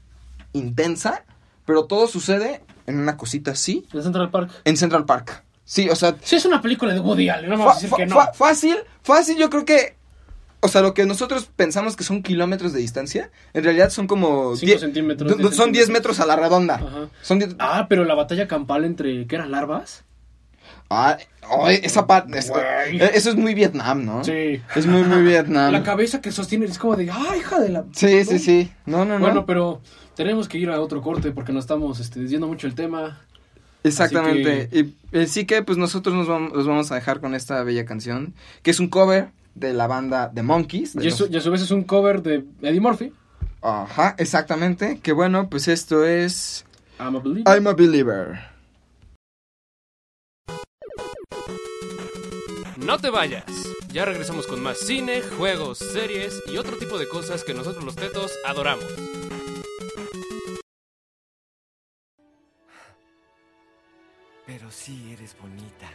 intensa, 0.52 1.24
pero 1.66 1.84
todo 1.86 2.06
sucede 2.06 2.62
en 2.86 2.98
una 2.98 3.16
cosita 3.16 3.52
así, 3.52 3.86
En 3.92 4.02
Central 4.02 4.30
Park. 4.30 4.50
en 4.64 4.76
Central 4.76 5.04
Park. 5.04 5.44
Sí, 5.64 5.88
o 5.88 5.96
sea, 5.96 6.14
Sí, 6.22 6.36
es 6.36 6.44
una 6.44 6.60
película 6.60 6.92
de 6.92 7.00
Woody 7.00 7.28
Allen, 7.30 7.48
no 7.50 7.58
vas 7.64 7.78
a 7.78 7.80
decir 7.80 7.96
que 7.96 8.06
no. 8.06 8.16
fácil, 8.34 8.76
fácil, 9.02 9.36
yo 9.38 9.48
creo 9.48 9.64
que... 9.64 9.96
O 10.64 10.68
sea, 10.68 10.80
lo 10.80 10.94
que 10.94 11.04
nosotros 11.04 11.50
pensamos 11.54 11.94
que 11.94 12.04
son 12.04 12.22
kilómetros 12.22 12.72
de 12.72 12.80
distancia, 12.80 13.30
en 13.52 13.64
realidad 13.64 13.90
son 13.90 14.06
como... 14.06 14.56
Cinco 14.56 14.66
10 14.68 14.80
centímetros, 14.80 15.36
diez 15.36 15.54
Son 15.54 15.72
10 15.72 15.84
centímetros. 15.84 15.88
metros 15.90 16.20
a 16.20 16.26
la 16.26 16.36
redonda. 16.36 16.76
Ajá. 16.76 17.08
Son 17.20 17.38
10... 17.38 17.56
Ah, 17.58 17.84
pero 17.86 18.04
la 18.04 18.14
batalla 18.14 18.48
campal 18.48 18.86
entre, 18.86 19.26
¿qué 19.26 19.34
eran 19.36 19.50
larvas? 19.50 20.04
Ah, 20.88 21.18
oh, 21.50 21.68
esa 21.68 22.06
parte... 22.06 22.38
eh, 22.38 23.10
Eso 23.12 23.28
es 23.28 23.36
muy 23.36 23.52
Vietnam, 23.52 24.06
¿no? 24.06 24.24
Sí. 24.24 24.62
Es 24.74 24.86
muy, 24.86 25.02
muy 25.02 25.22
Vietnam. 25.22 25.70
La 25.70 25.82
cabeza 25.82 26.22
que 26.22 26.32
sostiene 26.32 26.64
es 26.64 26.78
como 26.78 26.96
de, 26.96 27.10
¡ay, 27.10 27.40
hija 27.40 27.60
de 27.60 27.68
la... 27.68 27.84
Sí, 27.92 28.24
sí, 28.24 28.38
sí. 28.38 28.72
No, 28.86 29.04
no, 29.04 29.18
no. 29.18 29.20
Bueno, 29.20 29.44
pero 29.44 29.82
tenemos 30.16 30.48
que 30.48 30.56
ir 30.56 30.70
a 30.70 30.80
otro 30.80 31.02
corte 31.02 31.30
porque 31.32 31.52
nos 31.52 31.64
estamos 31.64 32.00
este, 32.00 32.20
desviando 32.20 32.46
mucho 32.46 32.66
el 32.66 32.74
tema. 32.74 33.20
Exactamente. 33.82 34.68
Así 34.72 34.94
Y 35.12 35.18
eh, 35.18 35.26
sí 35.26 35.44
que 35.44 35.62
pues 35.62 35.76
nosotros 35.76 36.14
nos 36.14 36.26
vamos, 36.26 36.54
los 36.54 36.66
vamos 36.66 36.90
a 36.90 36.94
dejar 36.94 37.20
con 37.20 37.34
esta 37.34 37.62
bella 37.64 37.84
canción, 37.84 38.32
que 38.62 38.70
es 38.70 38.80
un 38.80 38.88
cover 38.88 39.28
de 39.54 39.72
la 39.72 39.86
banda 39.86 40.30
The 40.34 40.42
Monkeys. 40.42 40.94
de 40.94 41.04
Y, 41.04 41.08
eso- 41.08 41.24
los- 41.24 41.32
y 41.32 41.36
a 41.36 41.40
su 41.40 41.50
vez 41.50 41.62
es 41.62 41.70
un 41.70 41.84
cover 41.84 42.22
de 42.22 42.44
Eddie 42.62 42.80
Murphy. 42.80 43.12
Ajá, 43.62 44.14
exactamente. 44.18 45.00
Que 45.00 45.12
bueno, 45.12 45.48
pues 45.48 45.68
esto 45.68 46.04
es 46.04 46.64
I'm 46.98 47.16
a 47.16 47.18
believer. 47.20 47.54
I'm 47.54 47.66
a 47.66 47.72
Believer. 47.72 48.38
No 52.76 52.98
te 52.98 53.08
vayas. 53.08 53.44
Ya 53.92 54.04
regresamos 54.04 54.46
con 54.46 54.62
más 54.62 54.78
cine, 54.78 55.22
juegos, 55.22 55.78
series 55.78 56.42
y 56.52 56.56
otro 56.58 56.76
tipo 56.76 56.98
de 56.98 57.08
cosas 57.08 57.44
que 57.44 57.54
nosotros 57.54 57.84
los 57.84 57.94
tetos 57.96 58.32
adoramos. 58.44 58.84
Pero 64.46 64.70
sí 64.70 65.12
eres 65.12 65.36
bonita. 65.40 65.88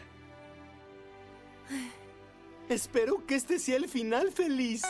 Espero 2.70 3.26
que 3.26 3.34
este 3.34 3.58
sea 3.58 3.78
el 3.78 3.90
final 3.90 4.32
feliz. 4.32 4.84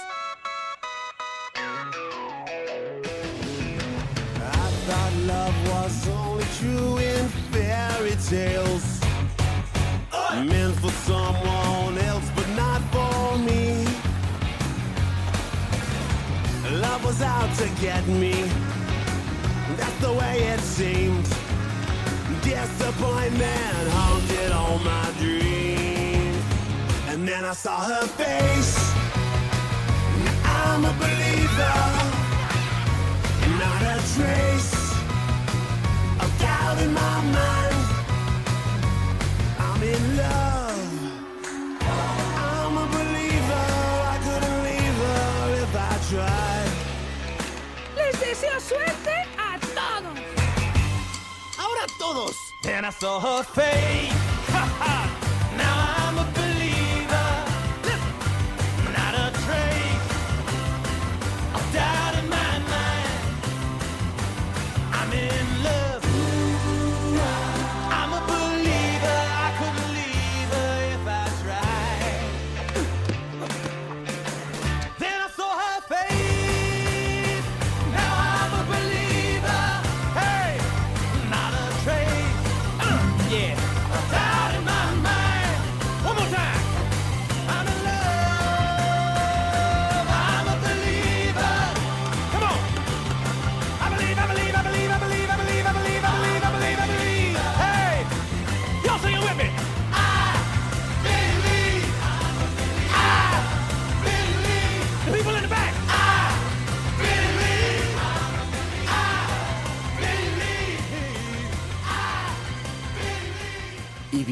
I 1.55 1.59
thought 4.86 5.13
love 5.25 5.55
was 5.69 6.07
only 6.09 6.43
true 6.59 6.97
in 6.97 7.30
fairy 7.53 8.17
tales. 8.30 8.99
Meant 10.45 10.75
for 10.82 10.91
someone 11.07 11.97
else, 11.99 12.30
but 12.36 12.49
not 12.57 12.82
for 12.91 13.38
me. 13.38 13.86
Love 16.82 17.05
was 17.05 17.21
out 17.21 17.49
to 17.59 17.69
get 17.80 18.05
me. 18.07 18.34
That's 19.77 19.99
the 20.01 20.11
way 20.11 20.43
it 20.53 20.59
seemed. 20.59 21.27
Disappointment 22.43 23.89
haunted 23.93 24.51
all 24.51 24.80
my 24.80 25.11
dreams. 25.17 25.78
And 27.20 27.28
then 27.28 27.43
I 27.43 27.51
saw 27.51 27.78
her 27.82 28.07
face. 28.07 28.78
I'm 30.45 30.86
a 30.86 30.93
believer. 31.03 31.80
Not 33.59 33.82
a 33.93 33.97
trace 34.15 34.74
of 36.24 36.30
doubt 36.39 36.80
in 36.82 36.93
my 36.93 37.17
mind. 37.38 37.82
I'm 39.67 39.84
in 39.84 40.03
love. 40.15 40.91
I'm 42.47 42.78
a 42.78 42.88
believer. 42.88 43.67
I 44.13 44.17
couldn't 44.24 44.59
leave 44.70 44.99
her 45.03 45.63
if 45.63 45.76
I 45.76 45.93
tried. 46.11 46.72
Les 47.97 48.13
deseo 48.17 48.59
suerte 48.61 49.28
a 49.38 49.59
todos. 49.76 50.20
Ahora 51.57 51.86
todos. 51.99 52.38
Then 52.63 52.86
I 52.86 52.91
saw 52.91 53.20
her 53.20 53.43
face. 53.43 54.18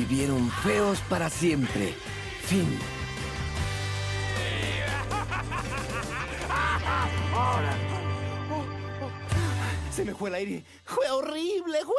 Y 0.07 0.09
vivieron 0.09 0.49
feos 0.63 0.99
para 1.09 1.29
siempre. 1.29 1.93
Fin. 2.43 2.79
Se 9.91 10.05
me 10.05 10.13
fue 10.13 10.29
el 10.29 10.35
aire. 10.35 10.63
Fue 10.85 11.09
horrible, 11.09 11.79
fue 11.83 11.95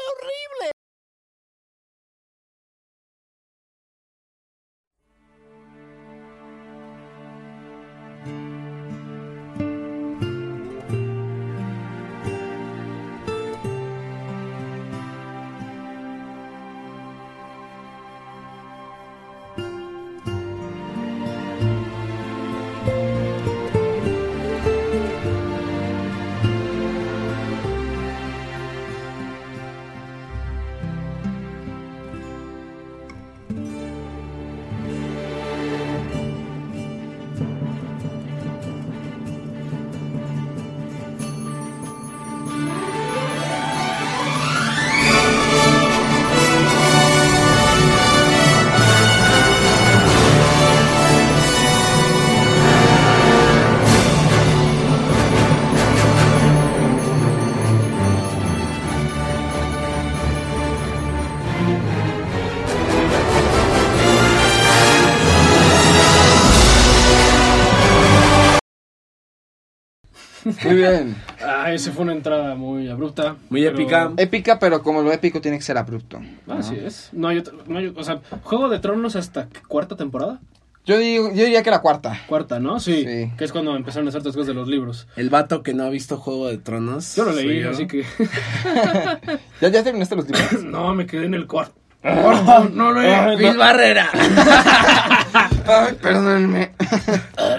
Muy 70.69 70.77
bien. 70.81 71.17
Ah, 71.43 71.73
esa 71.73 71.93
fue 71.93 72.05
una 72.05 72.13
entrada 72.13 72.55
muy 72.55 72.89
abrupta. 72.89 73.37
Muy 73.51 73.63
pero- 73.63 73.75
épica. 73.77 74.13
Épica, 74.17 74.59
pero 74.59 74.83
como 74.83 75.03
lo 75.03 75.13
épico 75.13 75.41
tiene 75.41 75.57
que 75.59 75.65
ser 75.65 75.79
abrupto. 75.79 76.21
Ah, 76.49 76.57
Así 76.59 76.77
es. 76.77 77.11
No 77.13 77.29
hay, 77.29 77.39
otro- 77.39 77.59
no 77.67 77.79
hay- 77.79 77.93
o 77.97 78.05
sea, 78.05 78.21
Juego 78.43 78.69
de 78.69 78.79
Tronos 78.79 79.17
hasta 79.17 79.49
cuarta 79.69 79.97
temporada. 79.97 80.41
Yo, 80.87 80.97
digo, 80.97 81.29
yo 81.29 81.45
diría 81.45 81.63
que 81.63 81.71
la 81.71 81.83
cuarta. 81.83 82.19
Cuarta, 82.29 82.61
¿no? 82.61 82.81
Sí, 82.81 83.05
Sí. 83.05 83.31
Que 83.37 83.45
es 83.45 83.53
cuando 83.53 83.77
empezaron 83.77 84.07
a 84.07 84.09
hacer 84.09 84.21
otras 84.21 84.35
cosas 84.35 84.47
de 84.49 84.55
los 84.55 84.69
libros. 84.69 85.07
El 85.17 85.29
vato 85.29 85.63
que 85.63 85.75
no 85.75 85.85
ha 85.85 85.91
visto 85.91 86.17
Juego 86.17 86.49
de 86.49 86.57
Tronos. 86.57 87.15
Yo 87.15 87.25
lo 87.27 87.33
leí, 87.33 87.61
yo. 87.61 87.71
así 87.71 87.87
que. 87.87 88.05
¿Ya, 89.61 89.69
ya 89.69 89.83
terminaste 89.85 90.17
los 90.17 90.25
libros? 90.27 90.65
no, 90.65 90.95
me 90.95 91.07
quedé 91.07 91.27
en 91.27 91.35
el 91.35 91.47
cuarto. 91.47 91.78
Cuarto, 92.03 92.69
no 92.71 92.93
lo 92.93 93.03
he. 93.03 93.37
Luis 93.37 93.57
Barrera. 93.57 94.09
Ay, 95.67 95.95
perdónenme. 96.01 96.73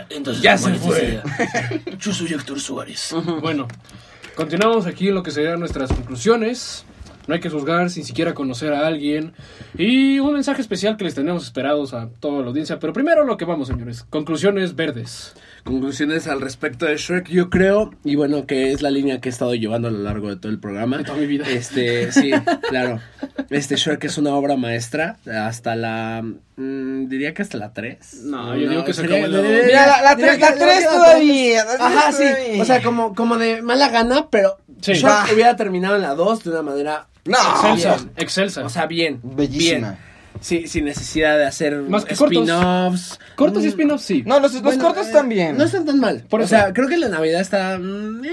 Entonces, 0.09 0.41
Ya 0.41 0.57
se 0.57 0.73
fue. 0.75 1.21
Yo 1.99 2.13
soy 2.13 2.33
Héctor 2.33 2.59
Suárez. 2.59 3.13
Bueno, 3.41 3.67
Continuamos 4.39 4.85
aquí 4.85 5.09
en 5.09 5.15
lo 5.15 5.21
que 5.21 5.31
serían 5.31 5.59
nuestras 5.59 5.91
conclusiones. 5.91 6.85
No 7.27 7.33
hay 7.33 7.41
que 7.41 7.49
juzgar 7.49 7.89
sin 7.89 8.05
siquiera 8.05 8.33
conocer 8.33 8.71
a 8.71 8.87
alguien. 8.87 9.33
Y 9.77 10.19
un 10.19 10.31
mensaje 10.31 10.61
especial 10.61 10.95
que 10.95 11.03
les 11.03 11.13
tenemos 11.13 11.43
esperados 11.43 11.93
a 11.93 12.07
toda 12.21 12.39
la 12.43 12.47
audiencia. 12.47 12.79
Pero 12.79 12.93
primero 12.93 13.25
lo 13.25 13.35
que 13.35 13.43
vamos, 13.43 13.67
señores. 13.67 14.03
Conclusiones 14.09 14.77
verdes. 14.77 15.33
Conclusiones 15.63 16.27
al 16.27 16.41
respecto 16.41 16.85
de 16.85 16.97
Shrek, 16.97 17.27
yo 17.29 17.49
creo, 17.49 17.93
y 18.03 18.15
bueno, 18.15 18.45
que 18.45 18.71
es 18.71 18.81
la 18.81 18.89
línea 18.91 19.19
que 19.21 19.29
he 19.29 19.31
estado 19.31 19.53
llevando 19.55 19.87
a 19.87 19.91
lo 19.91 19.99
largo 19.99 20.29
de 20.29 20.35
todo 20.37 20.51
el 20.51 20.59
programa. 20.59 20.97
De 20.97 21.03
toda 21.03 21.17
mi 21.17 21.25
vida. 21.27 21.45
Este, 21.49 22.11
sí, 22.11 22.31
claro. 22.69 22.99
Este 23.49 23.75
Shrek 23.75 24.03
es 24.05 24.17
una 24.17 24.33
obra 24.35 24.55
maestra 24.57 25.17
hasta 25.45 25.75
la 25.75 26.23
mm, 26.23 27.07
diría 27.07 27.33
que 27.33 27.41
hasta 27.41 27.57
la 27.57 27.73
3. 27.73 28.21
No, 28.25 28.55
yo 28.55 28.69
digo 28.69 28.83
que 28.85 28.93
se 28.93 29.01
acabó 29.03 29.17
en 29.25 29.31
la 29.31 29.41
diría- 29.41 29.57
dos. 29.57 29.65
Mira, 29.67 29.87
la- 29.87 30.01
la 30.01 30.15
diría 30.15 30.31
tres- 30.31 30.37
que- 30.37 30.45
la 30.45 30.51
diría 30.51 30.65
tres 30.67 30.79
que 30.79 30.85
la 30.85 30.91
todavía, 30.91 31.65
la 31.65 31.71
tres 31.71 31.81
Ajá, 31.81 32.11
sí. 32.11 32.23
todavía. 32.23 32.61
O 32.61 32.65
sea, 32.65 32.81
como, 32.83 33.15
como 33.15 33.37
de 33.37 33.61
mala 33.61 33.89
gana, 33.89 34.27
pero 34.29 34.57
Sí. 34.81 34.93
Shrek 34.93 35.33
hubiera 35.33 35.55
terminado 35.55 35.95
en 35.97 36.01
la 36.03 36.15
2 36.15 36.43
de 36.43 36.49
una 36.51 36.61
manera 36.61 37.07
No, 37.25 37.37
Excelsa. 37.37 37.95
bien. 37.97 38.11
Excelsa. 38.15 38.65
O 38.65 38.69
sea, 38.69 38.85
bien. 38.85 39.19
Bellísima. 39.23 39.89
Bien. 39.91 40.08
Sí, 40.41 40.67
sin 40.67 40.85
necesidad 40.85 41.37
de 41.37 41.45
hacer 41.45 41.75
Más 41.81 42.05
que 42.05 42.15
cortos. 42.15 42.37
spin-offs. 42.43 43.19
Cortos 43.35 43.63
y 43.63 43.67
Mm, 43.67 43.69
spin-offs, 43.69 44.05
sí. 44.05 44.23
No, 44.25 44.39
los, 44.39 44.53
los 44.53 44.61
bueno, 44.63 44.83
cortos 44.85 45.07
eh, 45.07 45.11
también. 45.13 45.57
No 45.57 45.65
están 45.65 45.85
tan 45.85 45.99
mal. 45.99 46.23
Por 46.29 46.39
o 46.39 46.43
eso. 46.43 46.51
sea, 46.55 46.73
creo 46.73 46.87
que 46.87 46.97
la 46.97 47.09
Navidad 47.09 47.41
está. 47.41 47.77
mm, 47.77 48.23
eh, 48.25 48.29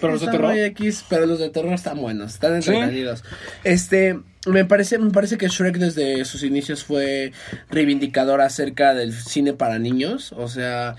Pero 0.00 0.12
los 0.12 0.20
de 0.20 0.28
terror. 0.28 0.50
muy 0.50 0.60
X, 0.60 1.04
pero 1.08 1.26
los 1.26 1.38
de 1.38 1.48
terror 1.50 1.72
están 1.72 1.98
buenos, 2.00 2.34
están 2.34 2.62
Sí. 2.62 2.70
entretenidos. 2.70 3.24
Este. 3.64 4.18
Me 4.46 4.64
parece, 4.64 4.98
me 4.98 5.10
parece 5.10 5.36
que 5.36 5.48
Shrek 5.48 5.76
desde 5.76 6.24
sus 6.24 6.42
inicios 6.42 6.82
fue 6.84 7.32
reivindicador 7.70 8.40
acerca 8.40 8.94
del 8.94 9.12
cine 9.12 9.52
para 9.52 9.78
niños. 9.78 10.32
O 10.32 10.48
sea, 10.48 10.94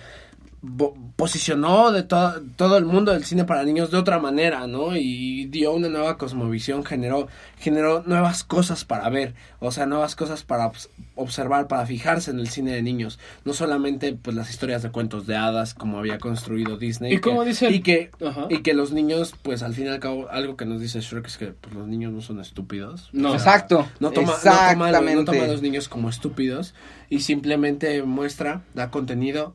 posicionó 1.16 1.91
de 1.91 2.03
to- 2.03 2.41
todo 2.55 2.78
el 2.78 2.86
mundo 2.86 3.12
del 3.12 3.24
cine 3.26 3.45
para 3.45 3.64
niños 3.64 3.91
de 3.91 3.97
otra 3.97 4.20
manera, 4.20 4.68
¿no? 4.68 4.95
Y 4.95 5.45
dio 5.45 5.74
una 5.74 5.89
nueva 5.89 6.18
cosmovisión, 6.18 6.84
generó, 6.86 7.28
generó 7.57 8.03
nuevas 8.05 8.43
cosas 8.43 8.86
para 8.86 9.10
ver, 9.10 9.34
o 9.60 9.72
sea, 9.72 9.86
nuevas 9.86 10.16
cosas 10.16 10.43
para 10.43 10.72
obs- 10.72 10.89
observar, 11.16 11.68
para 11.68 11.86
fijarse 11.86 12.32
en 12.32 12.39
el 12.39 12.49
cine 12.49 12.72
de 12.72 12.82
niños, 12.82 13.20
no 13.45 13.53
solamente 13.53 14.14
pues 14.14 14.36
las 14.36 14.49
historias 14.49 14.84
de 14.84 14.91
cuentos 14.91 15.28
de 15.28 15.36
hadas 15.36 15.74
como 15.74 15.97
había 15.99 16.20
construido 16.20 16.78
Disney. 16.78 17.12
Y 17.14 17.16
que- 17.16 17.22
como 17.22 17.43
dice 17.45 17.68
el- 17.68 17.76
y 17.76 17.82
que 17.82 18.12
Ajá. 18.26 18.47
y 18.49 18.62
que 18.62 18.74
los 18.74 18.91
niños, 18.91 19.34
pues 19.41 19.64
al 19.64 19.74
fin 19.74 19.86
y 19.86 19.89
al 19.89 19.99
cabo, 19.99 20.30
algo 20.30 20.55
que 20.57 20.66
nos 20.66 20.82
dice 20.82 21.01
Shrek 21.01 21.28
es 21.28 21.38
que 21.38 21.47
pues, 21.47 21.74
los 21.76 21.88
niños 21.88 22.12
no 22.14 22.22
son 22.22 22.39
estúpidos. 22.39 23.10
No. 23.14 23.34
Exacto. 23.34 23.88
No 23.99 24.12
toma, 24.12 24.34
no, 24.34 24.34
toma, 24.41 25.14
no 25.16 25.26
toma 25.26 25.43
a 25.43 25.47
los 25.47 25.62
niños 25.62 25.89
como 25.89 26.10
estúpidos 26.10 26.74
y 27.10 27.22
simplemente 27.22 28.01
muestra, 28.03 28.62
da 28.74 28.89
contenido, 28.91 29.53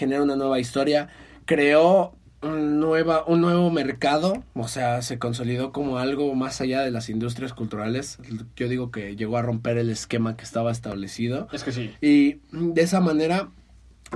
genera 0.00 0.22
una 0.22 0.34
nueva 0.34 0.58
historia, 0.58 1.08
creó 1.44 2.14
un, 2.40 2.80
nueva, 2.80 3.22
un 3.26 3.42
nuevo 3.42 3.70
mercado, 3.70 4.42
o 4.54 4.66
sea, 4.66 5.02
se 5.02 5.18
consolidó 5.18 5.72
como 5.72 5.98
algo 5.98 6.34
más 6.34 6.62
allá 6.62 6.80
de 6.80 6.90
las 6.90 7.10
industrias 7.10 7.52
culturales. 7.52 8.18
Yo 8.56 8.68
digo 8.70 8.90
que 8.90 9.14
llegó 9.14 9.36
a 9.36 9.42
romper 9.42 9.76
el 9.76 9.90
esquema 9.90 10.38
que 10.38 10.44
estaba 10.44 10.72
establecido. 10.72 11.48
Es 11.52 11.64
que 11.64 11.72
sí. 11.72 11.94
Y 12.00 12.40
de 12.50 12.80
esa 12.80 13.00
manera, 13.00 13.50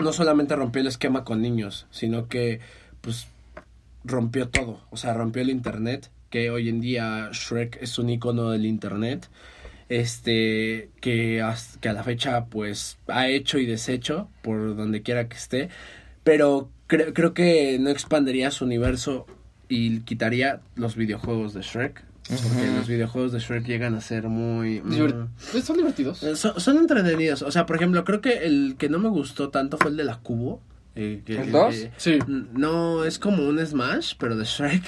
no 0.01 0.15
solamente 0.15 0.57
rompió 0.57 0.81
el 0.81 0.87
esquema 0.87 1.23
con 1.23 1.43
niños, 1.43 1.87
sino 1.91 2.29
que, 2.29 2.61
pues, 3.03 3.27
rompió 4.05 4.49
todo. 4.49 4.81
O 4.89 4.97
sea, 4.97 5.13
rompió 5.13 5.43
el 5.43 5.51
internet, 5.51 6.11
que 6.31 6.49
hoy 6.49 6.71
en 6.71 6.81
día 6.81 7.29
Shrek 7.31 7.77
es 7.83 7.99
un 7.99 8.09
icono 8.09 8.49
del 8.51 8.65
internet. 8.65 9.29
Este, 9.95 10.91
que, 11.01 11.41
a 11.41 11.55
la 11.93 12.03
fecha, 12.03 12.47
pues, 12.47 12.99
ha 13.07 13.29
hecho 13.29 13.59
y 13.59 13.67
deshecho 13.67 14.29
por 14.43 14.75
donde 14.77 15.03
quiera 15.03 15.29
que 15.29 15.37
esté. 15.37 15.69
Pero 16.25 16.69
cre- 16.89 17.13
creo 17.15 17.33
que 17.33 17.79
no 17.79 17.91
expandería 17.91 18.51
su 18.51 18.65
universo 18.65 19.27
y 19.69 20.01
quitaría 20.01 20.61
los 20.75 20.97
videojuegos 20.97 21.55
de 21.55 21.63
Shrek. 21.63 22.03
Porque 22.29 22.67
los 22.77 22.89
videojuegos 22.89 23.33
de 23.33 23.39
Shrek 23.39 23.67
llegan 23.67 23.95
a 23.95 24.01
ser 24.01 24.29
muy... 24.29 24.81
Divert- 24.81 25.29
mm, 25.55 25.59
Son 25.61 25.77
divertidos. 25.77 26.23
eh, 26.23 26.35
Son, 26.37 26.59
son 26.59 26.79
entretenidos. 26.79 27.43
O 27.43 27.53
sea, 27.53 27.65
por 27.67 27.77
ejemplo, 27.77 28.03
creo 28.05 28.21
que 28.21 28.45
el 28.47 28.77
que 28.79 28.89
no 28.89 28.99
me 28.99 29.09
gustó 29.11 29.51
tanto 29.51 29.77
fue 29.79 29.91
el 29.91 29.97
de 29.97 30.05
la 30.05 30.17
Cubo. 30.19 30.61
Eh, 30.97 31.23
que- 31.27 31.41
¿El 31.41 31.51
dos? 31.53 31.75
eh, 31.75 31.91
Sí. 31.97 32.19
no, 32.53 33.05
es 33.05 33.19
como 33.19 33.43
un 33.49 33.59
Smash, 33.65 34.15
pero 34.19 34.37
de 34.37 34.45
Shrek. 34.45 34.83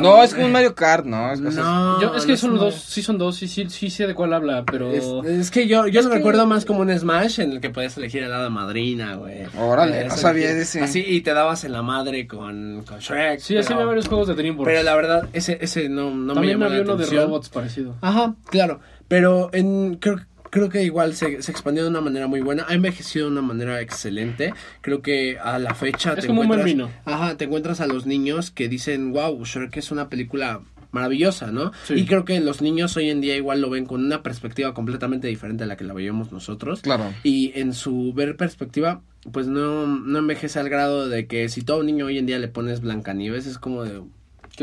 No, 0.00 0.22
es 0.22 0.32
como 0.34 0.46
un 0.46 0.52
Mario 0.52 0.74
Kart, 0.74 1.04
¿no? 1.04 1.32
Es, 1.32 1.40
No, 1.40 2.00
Yo, 2.00 2.14
es 2.14 2.24
que 2.24 2.32
no 2.32 2.36
son 2.38 2.50
como- 2.50 2.62
dos, 2.64 2.74
sí 2.76 3.02
son 3.02 3.18
dos, 3.18 3.36
sí, 3.36 3.46
sí, 3.48 3.68
sí 3.68 3.90
sé 3.90 4.06
de 4.06 4.14
cuál 4.14 4.32
habla, 4.32 4.64
pero... 4.64 4.90
Es, 4.90 5.04
es 5.26 5.50
que 5.50 5.66
yo, 5.66 5.86
yo 5.86 6.00
Es 6.00 6.06
lo 6.06 6.10
que- 6.12 6.16
recuerdo 6.18 6.46
más 6.46 6.64
como 6.64 6.80
un 6.80 6.96
Smash 6.98 7.40
en 7.40 7.52
el 7.52 7.60
que 7.60 7.70
podías 7.70 7.96
elegir 7.98 8.24
a 8.24 8.28
la 8.28 8.36
hada 8.38 8.50
madrina, 8.50 9.16
güey. 9.16 9.42
Órale, 9.58 10.04
no 10.06 10.16
sabía 10.16 10.54
de 10.54 10.62
ese. 10.62 10.80
Así, 10.80 11.04
y 11.06 11.20
te 11.20 11.34
dabas 11.34 11.64
en 11.64 11.72
la 11.72 11.82
madre 11.82 12.26
con, 12.26 12.82
con 12.86 12.98
Shrek. 12.98 13.40
sí, 13.40 13.56
así 13.56 13.66
pero- 13.68 13.74
había 13.80 13.86
varios 13.86 14.08
juegos 14.08 14.28
de 14.28 14.34
DreamWorks. 14.34 14.70
Pero 14.72 14.82
la 14.82 14.94
verdad, 14.94 15.28
ese, 15.32 15.58
ese 15.60 15.88
no, 15.88 16.10
no 16.10 16.16
me 16.16 16.34
También 16.34 16.54
llamó 16.54 16.64
había 16.66 16.78
la 16.78 16.84
uno 16.84 16.96
de 16.96 17.02
atención. 17.04 17.24
robots 17.26 17.48
parecido. 17.50 17.96
Ajá, 18.00 18.34
claro. 18.50 18.80
Pero 19.08 19.50
en, 19.52 19.96
creo, 19.96 20.20
creo 20.50 20.68
que 20.68 20.82
igual 20.82 21.14
se, 21.14 21.42
se 21.42 21.50
expandió 21.50 21.84
de 21.84 21.90
una 21.90 22.00
manera 22.00 22.26
muy 22.26 22.40
buena. 22.40 22.66
Ha 22.68 22.74
envejecido 22.74 23.26
de 23.26 23.32
una 23.32 23.42
manera 23.42 23.80
excelente. 23.80 24.52
Creo 24.80 25.02
que 25.02 25.38
a 25.38 25.58
la 25.58 25.74
fecha 25.74 26.14
Es 26.14 26.20
te 26.22 26.26
como 26.26 26.42
un 26.42 26.48
buen 26.48 26.60
encuentras. 26.60 26.88
vino. 26.90 27.00
Ajá, 27.04 27.36
te 27.36 27.44
encuentras 27.44 27.80
a 27.80 27.86
los 27.86 28.06
niños 28.06 28.50
que 28.50 28.68
dicen, 28.68 29.12
wow, 29.12 29.44
Shrek 29.44 29.76
es 29.76 29.90
una 29.90 30.08
película 30.08 30.60
maravillosa, 30.92 31.52
¿no? 31.52 31.70
Sí. 31.84 31.94
Y 31.94 32.04
creo 32.06 32.24
que 32.24 32.40
los 32.40 32.62
niños 32.62 32.96
hoy 32.96 33.10
en 33.10 33.20
día 33.20 33.36
igual 33.36 33.60
lo 33.60 33.70
ven 33.70 33.86
con 33.86 34.04
una 34.04 34.22
perspectiva 34.24 34.74
completamente 34.74 35.28
diferente 35.28 35.62
a 35.64 35.66
la 35.68 35.76
que 35.76 35.84
la 35.84 35.94
veíamos 35.94 36.32
nosotros. 36.32 36.80
Claro. 36.80 37.04
Y 37.22 37.52
en 37.54 37.72
su 37.74 38.12
ver 38.12 38.36
perspectiva, 38.36 39.02
pues 39.30 39.46
no, 39.46 39.86
no 39.86 40.18
envejece 40.18 40.58
al 40.58 40.68
grado 40.68 41.08
de 41.08 41.26
que 41.28 41.48
si 41.48 41.62
todo 41.62 41.78
un 41.78 41.86
niño 41.86 42.06
hoy 42.06 42.18
en 42.18 42.26
día 42.26 42.40
le 42.40 42.48
pones 42.48 42.80
Blancanieves, 42.80 43.46
es 43.46 43.58
como 43.58 43.84
de, 43.84 44.00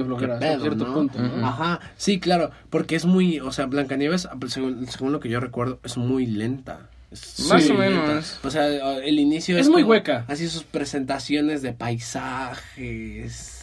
Qué 0.01 0.07
flojera, 0.07 0.39
¿Qué 0.39 0.45
hasta 0.45 0.59
cierto 0.61 0.85
no? 0.87 0.93
punto. 0.93 1.19
¿no? 1.19 1.45
Ajá, 1.47 1.79
sí, 1.97 2.19
claro, 2.19 2.51
porque 2.69 2.95
es 2.95 3.05
muy, 3.05 3.39
o 3.39 3.51
sea, 3.51 3.65
Blancanieves, 3.65 4.27
según, 4.47 4.87
según 4.87 5.11
lo 5.11 5.19
que 5.19 5.29
yo 5.29 5.39
recuerdo, 5.39 5.79
es 5.83 5.97
muy 5.97 6.25
lenta. 6.25 6.89
Es 7.11 7.39
Más 7.49 7.69
o 7.69 7.73
menos. 7.73 8.07
lenta. 8.07 8.47
O 8.47 8.51
sea, 8.51 8.67
el 8.97 9.19
inicio 9.19 9.57
Es 9.57 9.67
es, 9.67 9.69
muy 9.71 9.81
como 9.83 9.91
hueca. 9.93 10.25
Así 10.27 10.47
sus 10.47 10.63
presentaciones 10.63 11.61
de 11.61 11.73
paisajes. 11.73 13.56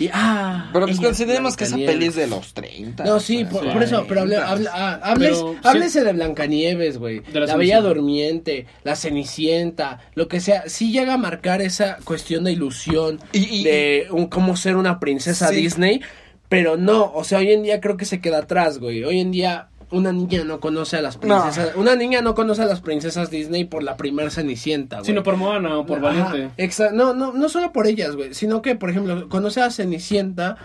Y 0.00 0.08
ah, 0.12 0.70
Pero 0.72 0.86
pues 0.86 1.00
consideremos 1.00 1.56
que 1.56 1.64
esa 1.64 1.76
peli 1.76 2.06
es 2.06 2.14
de 2.14 2.26
los 2.28 2.54
30. 2.54 3.04
No, 3.04 3.18
sí, 3.18 3.44
por, 3.44 3.72
por 3.72 3.82
eso, 3.82 4.04
pero 4.08 4.20
hable- 4.22 4.36
40. 4.36 4.48
hable- 4.54 4.68
ah, 4.72 5.00
hables- 5.02 5.36
Pero, 5.38 5.56
háblese 5.64 6.04
de 6.04 6.12
Blancanieves, 6.12 6.98
güey. 6.98 7.22
La, 7.32 7.40
la 7.46 7.56
Bella. 7.56 7.80
Durmiente, 7.80 8.66
la 8.84 8.94
Cenicienta, 8.96 10.00
lo 10.14 10.28
que 10.28 10.40
sea. 10.40 10.64
Sí 10.68 10.92
llega 10.92 11.14
a 11.14 11.18
marcar 11.18 11.62
esa 11.62 11.96
cuestión 12.04 12.44
de 12.44 12.52
ilusión 12.52 13.18
Y- 13.32 13.60
y- 13.60 13.64
de 13.64 14.06
un, 14.10 14.26
cómo 14.28 14.56
ser 14.56 14.76
una 14.76 15.00
princesa 15.00 15.48
Sí. 15.48 15.56
Disney, 15.56 16.00
pero 16.48 16.76
no, 16.76 17.12
o 17.12 17.24
sea, 17.24 17.38
hoy 17.38 17.52
en 17.52 17.62
día 17.62 17.80
creo 17.80 17.96
que 17.96 18.04
se 18.04 18.20
queda 18.20 18.38
atrás, 18.38 18.78
güey. 18.78 19.04
Hoy 19.04 19.20
en 19.20 19.30
día 19.32 19.68
una 19.90 20.12
niña 20.12 20.44
no 20.44 20.60
conoce 20.60 20.96
a 20.96 21.02
las 21.02 21.16
princesas, 21.16 21.72
una 21.76 21.96
niña 21.96 22.20
no 22.20 22.34
conoce 22.34 22.62
a 22.62 22.66
las 22.66 22.80
princesas 22.80 23.30
Disney 23.30 23.64
por 23.64 23.82
la 23.82 23.96
primer 23.96 24.30
Cenicienta, 24.30 24.96
güey. 24.96 25.06
Sino 25.06 25.22
por 25.22 25.36
Moana 25.36 25.78
o 25.78 25.86
por 25.86 25.98
Ajá, 26.04 26.24
Valiente. 26.30 26.62
exa- 26.62 26.92
no, 26.92 27.14
no, 27.14 27.32
no 27.32 27.48
solo 27.48 27.72
por 27.72 27.86
ellas, 27.86 28.14
güey, 28.16 28.34
sino 28.34 28.60
que, 28.62 28.74
por 28.76 28.90
ejemplo, 28.90 29.28
conoce 29.28 29.60
a 29.62 29.70
Cenicienta, 29.70 30.56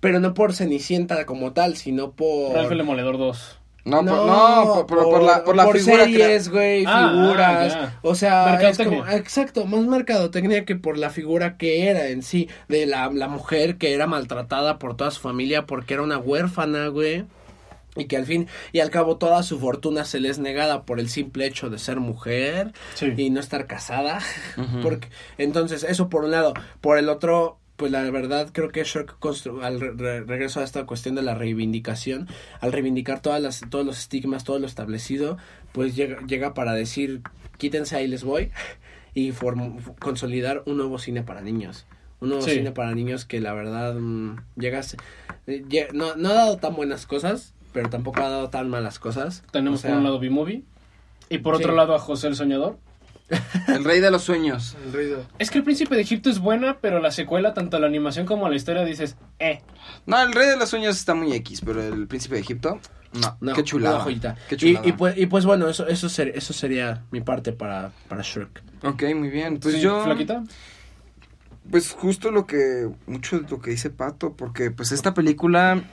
pero 0.00 0.20
no 0.20 0.34
por 0.34 0.54
Cenicienta 0.54 1.26
como 1.26 1.52
tal, 1.52 1.76
sino 1.76 2.12
por... 2.12 2.54
Ralph 2.54 2.72
el 2.72 2.78
Demoledor 2.78 3.18
2. 3.18 3.56
No, 3.86 3.96
por, 4.04 4.04
no, 4.04 4.64
por, 4.74 4.86
por- 4.86 5.10
por 5.10 5.22
la, 5.22 5.42
por 5.42 5.56
la 5.56 5.66
figura 5.68 6.04
que- 6.04 6.12
series, 6.12 6.48
güey, 6.50 6.84
Ah, 6.86 7.10
figuras, 7.12 7.74
ah, 7.74 7.98
o 8.02 8.14
sea, 8.14 8.44
es 8.44 8.50
Mercadotecnia. 8.52 8.98
como, 9.00 9.10
exacto, 9.12 9.64
más 9.66 9.80
mercadotecnia 9.86 10.64
que 10.66 10.76
por 10.76 10.98
la 10.98 11.08
figura 11.08 11.56
que 11.56 11.88
era 11.88 12.08
en 12.08 12.22
sí, 12.22 12.48
de 12.68 12.84
la, 12.86 13.10
la 13.10 13.26
mujer 13.28 13.78
que 13.78 13.94
era 13.94 14.06
maltratada 14.06 14.78
por 14.78 14.96
toda 14.96 15.10
su 15.10 15.20
familia 15.20 15.64
porque 15.64 15.94
era 15.94 16.02
una 16.02 16.18
huérfana, 16.18 16.88
güey. 16.88 17.24
Y 17.96 18.04
que 18.04 18.16
al 18.16 18.24
fin 18.24 18.46
y 18.72 18.78
al 18.80 18.90
cabo 18.90 19.16
toda 19.16 19.42
su 19.42 19.58
fortuna 19.58 20.04
se 20.04 20.20
le 20.20 20.28
es 20.28 20.38
negada 20.38 20.84
por 20.84 21.00
el 21.00 21.08
simple 21.08 21.46
hecho 21.46 21.70
de 21.70 21.78
ser 21.78 21.98
mujer 21.98 22.72
Sí. 22.94 23.12
y 23.16 23.30
no 23.30 23.40
estar 23.40 23.66
casada. 23.66 24.20
Porque, 24.82 25.08
entonces, 25.38 25.82
eso 25.84 26.08
por 26.08 26.24
un 26.24 26.30
lado. 26.30 26.54
Por 26.80 26.98
el 26.98 27.08
otro, 27.08 27.58
pues 27.76 27.90
la 27.90 28.08
verdad 28.10 28.50
creo 28.52 28.68
que 28.68 28.84
Shrek 28.84 29.18
constru- 29.18 29.64
al 29.64 29.80
re- 29.80 29.92
re- 29.92 30.20
regreso 30.22 30.60
a 30.60 30.64
esta 30.64 30.86
cuestión 30.86 31.16
de 31.16 31.22
la 31.22 31.34
reivindicación, 31.34 32.28
al 32.60 32.72
reivindicar 32.72 33.22
todas 33.22 33.42
las, 33.42 33.62
todos 33.70 33.84
los 33.84 33.98
estigmas, 33.98 34.44
todo 34.44 34.58
lo 34.60 34.66
establecido, 34.66 35.36
pues 35.72 35.96
llega, 35.96 36.18
llega 36.26 36.54
para 36.54 36.74
decir, 36.74 37.22
quítense 37.58 37.96
ahí 37.96 38.06
les 38.06 38.22
voy 38.22 38.50
y 39.14 39.32
form- 39.32 39.96
consolidar 39.98 40.62
un 40.66 40.76
nuevo 40.76 40.98
cine 41.00 41.22
para 41.24 41.40
niños. 41.40 41.86
Un 42.20 42.28
nuevo 42.28 42.44
Sí. 42.44 42.50
cine 42.52 42.70
para 42.70 42.94
niños 42.94 43.24
que 43.24 43.40
la 43.40 43.52
verdad 43.54 43.94
mm, 43.94 44.36
eh, 44.60 45.64
lle- 45.68 45.90
no, 45.92 46.14
no 46.16 46.30
ha 46.30 46.34
dado 46.34 46.56
tan 46.58 46.76
buenas 46.76 47.06
cosas, 47.06 47.54
pero 47.72 47.88
tampoco 47.90 48.20
ha 48.22 48.28
dado 48.28 48.50
tan 48.50 48.68
malas 48.70 48.98
cosas. 48.98 49.42
Tenemos 49.52 49.80
O 49.80 49.82
sea, 49.82 49.90
por 49.90 49.98
un 49.98 50.04
lado 50.04 50.18
B-Movie. 50.18 50.62
Y 51.28 51.38
por 51.38 51.56
Sí. 51.56 51.62
otro 51.62 51.74
lado 51.76 51.94
a 51.94 51.98
José 51.98 52.26
el 52.28 52.34
Soñador. 52.36 52.78
El 53.68 53.84
rey 53.84 54.00
de 54.00 54.10
los 54.10 54.22
sueños. 54.22 54.76
el. 54.92 55.18
Es 55.38 55.50
que 55.52 55.58
el 55.58 55.64
Príncipe 55.64 55.94
de 55.94 56.00
Egipto 56.02 56.30
es 56.30 56.40
buena, 56.40 56.78
pero 56.80 56.98
la 56.98 57.12
secuela, 57.12 57.54
tanto 57.54 57.78
la 57.78 57.86
animación 57.86 58.26
como 58.26 58.48
la 58.48 58.56
historia, 58.56 58.84
dices, 58.84 59.16
eh. 59.38 59.60
No, 60.06 60.20
el 60.20 60.32
rey 60.32 60.48
de 60.48 60.56
los 60.56 60.68
sueños 60.68 60.96
está 60.96 61.14
muy 61.14 61.32
X, 61.34 61.62
pero 61.64 61.80
el 61.80 62.08
príncipe 62.08 62.34
de 62.34 62.40
Egipto, 62.40 62.80
no. 63.12 63.36
No, 63.40 63.52
qué 63.54 63.62
chulada. 63.62 64.00
joyita. 64.00 64.34
Qué 64.48 64.56
Y, 64.56 64.58
chulada. 64.58 64.88
y 64.88 64.92
pues, 64.92 65.16
y 65.16 65.26
pues 65.26 65.44
bueno, 65.44 65.68
eso, 65.68 65.86
eso, 65.86 66.08
ser- 66.08 66.32
eso 66.34 66.52
sería 66.52 67.04
mi 67.12 67.20
parte 67.20 67.52
para, 67.52 67.92
para 68.08 68.22
Shrek. 68.22 68.62
Ok, 68.82 69.04
muy 69.14 69.30
bien. 69.30 69.60
Pues 69.60 69.76
Sí, 69.76 69.80
yo. 69.80 70.02
Flaquita. 70.02 70.42
Pues 71.70 71.92
justo 71.92 72.30
lo 72.30 72.46
que, 72.46 72.88
mucho 73.06 73.40
de 73.40 73.48
lo 73.48 73.60
que 73.60 73.70
dice 73.70 73.90
Pato, 73.90 74.32
porque 74.32 74.70
pues 74.70 74.90
esta 74.92 75.14
película, 75.14 75.84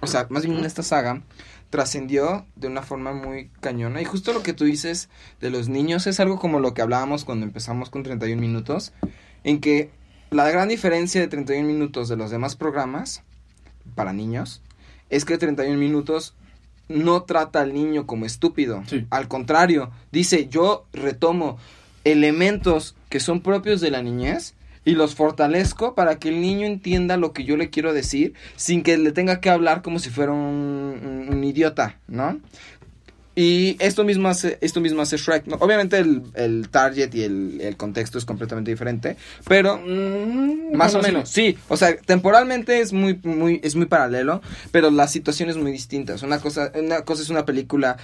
o 0.00 0.06
sea, 0.06 0.26
más 0.30 0.46
bien 0.46 0.64
esta 0.64 0.82
saga, 0.82 1.22
trascendió 1.70 2.46
de 2.56 2.68
una 2.68 2.82
forma 2.82 3.12
muy 3.12 3.50
cañona. 3.60 4.00
Y 4.00 4.04
justo 4.04 4.32
lo 4.32 4.42
que 4.42 4.54
tú 4.54 4.64
dices 4.64 5.10
de 5.40 5.50
los 5.50 5.68
niños 5.68 6.06
es 6.06 6.20
algo 6.20 6.38
como 6.38 6.58
lo 6.58 6.72
que 6.72 6.82
hablábamos 6.82 7.24
cuando 7.24 7.44
empezamos 7.44 7.90
con 7.90 8.02
31 8.02 8.40
minutos, 8.40 8.92
en 9.44 9.60
que 9.60 9.90
la 10.30 10.48
gran 10.50 10.68
diferencia 10.68 11.20
de 11.20 11.28
31 11.28 11.66
minutos 11.66 12.08
de 12.08 12.16
los 12.16 12.30
demás 12.30 12.56
programas 12.56 13.22
para 13.94 14.12
niños 14.12 14.62
es 15.10 15.24
que 15.24 15.38
31 15.38 15.78
minutos 15.78 16.34
no 16.88 17.22
trata 17.22 17.60
al 17.60 17.74
niño 17.74 18.06
como 18.06 18.26
estúpido. 18.26 18.82
Al 19.10 19.28
contrario, 19.28 19.90
dice, 20.12 20.48
yo 20.48 20.86
retomo 20.92 21.58
elementos 22.04 22.96
que 23.08 23.20
son 23.20 23.40
propios 23.40 23.80
de 23.80 23.90
la 23.90 24.02
niñez 24.02 24.55
y 24.86 24.94
los 24.94 25.14
fortalezco 25.14 25.94
para 25.94 26.18
que 26.18 26.30
el 26.30 26.40
niño 26.40 26.64
entienda 26.64 27.18
lo 27.18 27.34
que 27.34 27.44
yo 27.44 27.58
le 27.58 27.68
quiero 27.68 27.92
decir 27.92 28.32
sin 28.54 28.82
que 28.82 28.96
le 28.96 29.12
tenga 29.12 29.40
que 29.40 29.50
hablar 29.50 29.82
como 29.82 29.98
si 29.98 30.08
fuera 30.08 30.32
un, 30.32 31.42
idiota, 31.44 31.98
¿no? 32.08 32.40
Y 33.34 33.76
esto 33.80 34.02
mismo 34.02 34.28
hace, 34.28 34.56
esto 34.62 34.80
mismo 34.80 35.02
hace 35.02 35.18
Shrek. 35.18 35.46
¿no? 35.46 35.56
Obviamente 35.56 35.98
el, 35.98 36.22
el 36.34 36.70
target 36.70 37.14
y 37.14 37.22
el, 37.22 37.60
el 37.60 37.76
contexto 37.76 38.16
es 38.16 38.24
completamente 38.24 38.70
diferente, 38.70 39.16
pero 39.46 39.78
más 40.72 40.94
o 40.94 41.02
sí. 41.02 41.06
menos, 41.06 41.28
sí. 41.28 41.58
O 41.68 41.76
sea, 41.76 41.94
temporalmente 41.98 42.80
es 42.80 42.94
muy, 42.94 43.20
muy, 43.24 43.60
es 43.62 43.76
muy 43.76 43.86
paralelo, 43.86 44.40
pero 44.70 44.90
la 44.90 45.06
situación 45.06 45.50
es 45.50 45.58
muy 45.58 45.70
distinta. 45.70 46.14
Una 46.22 46.38
cosa, 46.38 46.72
una 46.74 47.02
cosa 47.02 47.22
es 47.22 47.28
una 47.28 47.44
película 47.44 47.98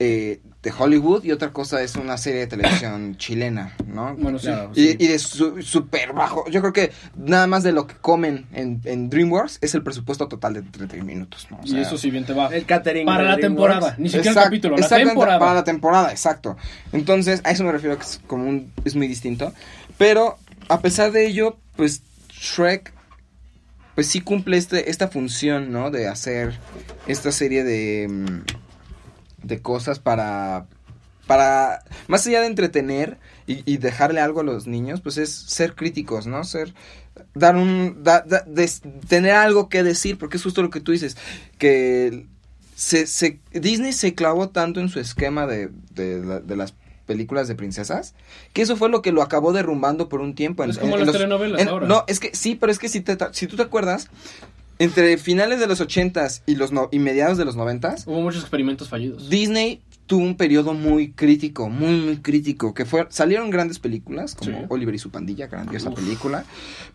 eh, 0.00 0.40
de 0.62 0.72
Hollywood 0.76 1.24
y 1.24 1.30
otra 1.32 1.52
cosa 1.52 1.82
es 1.82 1.94
una 1.96 2.18
serie 2.18 2.40
de 2.40 2.46
televisión 2.48 3.16
chilena, 3.18 3.74
¿no? 3.86 4.14
Bueno, 4.16 4.38
sí. 4.38 4.46
Claro, 4.46 4.70
y, 4.74 4.88
sí. 4.88 4.96
y 4.98 5.06
de 5.06 5.18
su- 5.18 5.62
súper 5.62 6.12
bajo. 6.12 6.48
Yo 6.50 6.60
creo 6.60 6.72
que 6.72 6.92
nada 7.16 7.46
más 7.46 7.62
de 7.62 7.72
lo 7.72 7.86
que 7.86 7.94
comen 7.94 8.46
en, 8.52 8.80
en 8.84 9.08
DreamWorks 9.10 9.58
es 9.60 9.74
el 9.74 9.82
presupuesto 9.82 10.26
total 10.28 10.54
de 10.54 10.62
31 10.62 11.04
minutos, 11.06 11.46
¿no? 11.50 11.58
O 11.58 11.66
y 11.66 11.78
eso 11.80 11.96
sí 11.96 12.10
bien 12.10 12.24
te 12.26 12.32
va. 12.32 12.48
El 12.48 12.64
catering 12.66 13.06
Para 13.06 13.22
la 13.24 13.36
temporada, 13.38 13.94
ni 13.98 14.08
siquiera 14.08 14.30
el 14.30 14.36
Exact- 14.36 14.44
capítulo, 14.44 14.74
la 14.76 14.80
exactamente, 14.80 15.10
temporada. 15.10 15.38
Para 15.38 15.54
la 15.54 15.64
temporada, 15.64 16.10
exacto. 16.10 16.56
Entonces, 16.92 17.40
a 17.44 17.50
eso 17.52 17.64
me 17.64 17.72
refiero 17.72 17.96
que 17.96 18.02
es 18.02 18.20
como 18.26 18.48
un, 18.48 18.72
es 18.84 18.94
muy 18.96 19.06
distinto. 19.08 19.52
Pero, 19.96 20.38
a 20.68 20.80
pesar 20.80 21.12
de 21.12 21.26
ello, 21.26 21.56
pues 21.76 22.02
Shrek, 22.30 22.92
pues 23.94 24.06
sí 24.08 24.20
cumple 24.20 24.56
este, 24.56 24.90
esta 24.90 25.08
función, 25.08 25.72
¿no? 25.72 25.90
De 25.90 26.06
hacer 26.08 26.58
esta 27.08 27.32
serie 27.32 27.64
de, 27.64 28.06
mm, 28.08 28.42
de 29.42 29.60
cosas 29.62 29.98
para, 29.98 30.66
para, 31.26 31.82
más 32.06 32.26
allá 32.26 32.40
de 32.40 32.46
entretener 32.46 33.18
y, 33.46 33.62
y 33.70 33.76
dejarle 33.78 34.20
algo 34.20 34.40
a 34.40 34.44
los 34.44 34.66
niños, 34.66 35.00
pues 35.00 35.16
es 35.18 35.30
ser 35.32 35.74
críticos, 35.74 36.26
¿no? 36.26 36.44
Ser, 36.44 36.74
dar 37.34 37.56
un, 37.56 38.02
da- 38.02 38.22
da- 38.26 38.44
des- 38.46 38.82
tener 39.08 39.32
algo 39.34 39.68
que 39.68 39.82
decir, 39.82 40.18
porque 40.18 40.36
es 40.36 40.42
justo 40.42 40.62
lo 40.62 40.70
que 40.70 40.80
tú 40.80 40.92
dices, 40.92 41.16
que 41.58 42.26
se, 42.76 43.06
se- 43.06 43.40
Disney 43.52 43.92
se 43.92 44.14
clavó 44.14 44.50
tanto 44.50 44.80
en 44.80 44.88
su 44.88 45.00
esquema 45.00 45.46
de, 45.46 45.70
de, 45.94 46.20
de 46.40 46.56
las 46.56 46.74
películas 47.06 47.48
de 47.48 47.54
princesas, 47.54 48.14
que 48.52 48.60
eso 48.62 48.76
fue 48.76 48.88
lo 48.90 49.00
que 49.02 49.12
lo 49.12 49.22
acabó 49.22 49.52
derrumbando 49.52 50.08
por 50.10 50.20
un 50.20 50.34
tiempo. 50.34 50.62
en- 50.64 50.70
Es 50.70 50.78
como 50.78 50.94
en- 50.94 51.00
en 51.00 51.06
las 51.06 51.12
telenovelas 51.16 51.66
ahora. 51.66 51.86
No, 51.86 52.04
es 52.06 52.20
que 52.20 52.34
sí, 52.34 52.54
pero 52.54 52.70
es 52.70 52.78
que 52.78 52.88
si, 52.88 53.00
te, 53.00 53.16
si 53.32 53.46
tú 53.46 53.56
te 53.56 53.62
acuerdas, 53.62 54.08
entre 54.78 55.18
finales 55.18 55.60
de 55.60 55.66
los 55.66 55.80
ochentas 55.80 56.42
y, 56.46 56.54
los 56.56 56.72
no- 56.72 56.88
y 56.92 56.98
mediados 56.98 57.38
de 57.38 57.44
los 57.44 57.56
noventas, 57.56 58.06
Hubo 58.06 58.20
muchos 58.20 58.42
experimentos 58.42 58.88
fallidos. 58.88 59.28
Disney 59.28 59.80
tuvo 60.06 60.24
un 60.24 60.36
periodo 60.36 60.72
muy 60.72 61.12
crítico, 61.12 61.68
muy, 61.68 62.00
muy 62.00 62.16
crítico, 62.18 62.72
que 62.74 62.84
fue, 62.86 63.06
salieron 63.10 63.50
grandes 63.50 63.78
películas, 63.78 64.34
como 64.34 64.52
Sí. 64.60 64.64
Oliver 64.68 64.94
y 64.94 64.98
su 64.98 65.10
pandilla, 65.10 65.48
grandiosa 65.48 65.90
Uf. 65.90 65.96
película, 65.96 66.44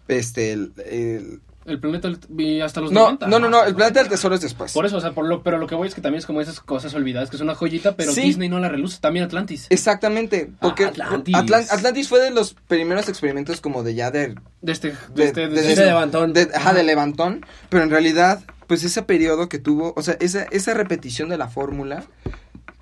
este, 0.07 0.51
el- 0.53 0.73
el- 0.89 1.39
El 1.65 1.80
planeta 1.80 2.10
y 2.38 2.60
hasta 2.61 2.81
los 2.81 2.91
no, 2.91 3.02
90. 3.06 3.27
no, 3.27 3.40
no, 3.40 3.49
no, 3.49 3.64
el 3.64 3.73
planeta 3.73 4.02
del 4.02 4.10
tesoro 4.10 4.35
es 4.35 4.41
después. 4.41 4.73
Por 4.73 4.85
eso, 4.85 4.98
o 4.98 5.02
sea, 5.02 5.11
por 5.14 5.26
lo, 5.26 5.44
pero 5.44 5.57
lo 5.57 5.65
que 5.68 5.76
voy 5.76 5.88
es 5.88 5.95
que 5.95 6.02
también 6.02 6.19
es 6.19 6.26
como 6.26 6.41
esas 6.41 6.60
cosas 6.60 6.94
olvidadas, 6.94 7.30
que 7.30 7.38
es 7.38 7.41
una 7.41 7.56
joyita, 7.56 7.95
pero 7.95 8.11
Sí. 8.11 8.22
Disney 8.22 8.49
no 8.49 8.60
la 8.60 8.68
reluce, 8.69 8.99
también 8.99 9.23
Atlantis. 9.26 9.68
Exactamente, 9.69 10.49
porque 10.60 10.84
Ah, 10.85 10.88
Atlantis. 10.90 11.35
Atlan- 11.35 11.68
Atlantis 11.72 12.10
fue 12.10 12.19
de 12.19 12.31
los 12.31 12.53
primeros 12.68 13.07
experimentos 13.07 13.61
como 13.61 13.84
de 13.84 13.95
ya 13.95 14.11
de... 14.11 14.35
De 14.61 14.72
este, 14.72 14.90
de, 14.90 14.95
de, 15.15 15.23
este, 15.26 15.48
de 15.48 15.61
de- 15.61 15.69
este- 15.72 15.85
levantón. 15.85 16.34
ajá, 16.53 16.73
de 16.73 16.84
levantón, 16.84 17.45
pero 17.69 17.84
en 17.84 17.90
realidad, 17.90 18.41
pues 18.68 18.84
ese 18.84 19.02
periodo 19.03 19.48
que 19.48 19.60
tuvo, 19.60 19.94
o 19.95 20.02
sea, 20.02 20.18
esa, 20.19 20.44
esa 20.52 20.73
repetición 20.73 21.30
de 21.30 21.38
la 21.38 21.48
fórmula 21.48 22.03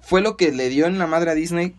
fue 0.02 0.22
lo 0.22 0.38
que 0.38 0.52
le 0.52 0.70
dio 0.70 0.88
en 0.88 0.98
la 0.98 1.08
madre 1.08 1.32
a 1.32 1.36
Disney 1.36 1.76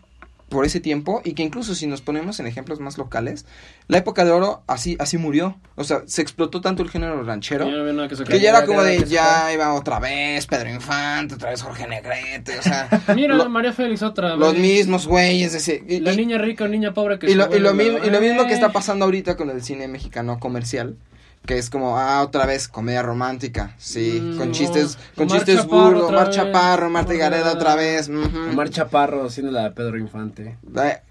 por 0.53 0.65
ese 0.65 0.79
tiempo 0.79 1.21
y 1.25 1.33
que 1.33 1.43
incluso 1.43 1.75
si 1.75 1.87
nos 1.87 2.01
ponemos 2.01 2.39
en 2.39 2.47
ejemplos 2.47 2.79
más 2.79 2.97
locales, 2.97 3.45
la 3.87 3.97
época 3.97 4.23
de 4.23 4.31
oro 4.31 4.61
así 4.67 4.95
así 4.99 5.17
murió, 5.17 5.57
o 5.75 5.83
sea, 5.83 6.03
se 6.05 6.21
explotó 6.21 6.61
tanto 6.61 6.83
el 6.83 6.89
género 6.89 7.21
ranchero 7.23 7.65
Ya 7.69 7.75
no 7.91 8.07
que 8.25 8.39
ya 8.39 8.49
era 8.51 8.65
como 8.65 8.83
de 8.83 9.03
ya 9.05 9.51
iba 9.51 9.73
otra 9.73 9.99
vez 9.99 10.45
Pedro 10.45 10.69
Infante, 10.69 11.35
otra 11.35 11.49
vez 11.49 11.61
Jorge 11.63 11.87
Negrete, 11.87 12.59
o 12.59 12.61
sea, 12.61 12.87
Mira, 13.15 13.35
lo- 13.35 13.49
María 13.49 13.73
Félix 13.73 14.03
otra 14.03 14.35
los 14.35 14.53
vez. 14.53 14.61
mismos 14.61 15.07
güeyes, 15.07 15.53
ese- 15.55 15.83
y- 15.87 15.99
La 15.99 16.13
y- 16.13 16.17
niña 16.17 16.37
rica 16.37 16.67
niña 16.67 16.93
pobre 16.93 17.17
que 17.19 17.29
y 17.29 17.33
lo, 17.33 17.53
y, 17.55 17.59
lo 17.59 17.73
mismo, 17.73 17.97
y 18.05 18.09
lo 18.09 18.21
mismo 18.21 18.45
que 18.47 18.53
está 18.53 18.67
Eh. 18.67 18.71
pasando 18.73 19.05
ahorita 19.05 19.35
con 19.35 19.49
el 19.49 19.63
cine 19.63 19.87
mexicano 19.87 20.39
comercial. 20.39 20.95
Que 21.45 21.57
es 21.57 21.69
como, 21.69 21.97
ah, 21.97 22.21
otra 22.21 22.45
vez, 22.45 22.69
comedia 22.69 23.01
romántica. 23.01 23.75
Sí, 23.77 24.19
Mm, 24.21 24.37
con 24.37 24.51
chistes, 24.53 24.97
con 25.15 25.27
Omar 25.27 25.37
chistes 25.39 25.65
Omar 25.65 26.27
vez. 26.27 26.35
Chaparro, 26.35 26.89
Marta 26.89 27.13
Gareda 27.13 27.51
otra 27.51 27.75
vez. 27.75 28.07
ujú. 28.07 28.49
Omar 28.51 28.69
Chaparro 28.69 29.25
haciendo 29.25 29.51
la 29.51 29.63
de 29.63 29.71
Pedro 29.71 29.97
Infante. 29.97 30.57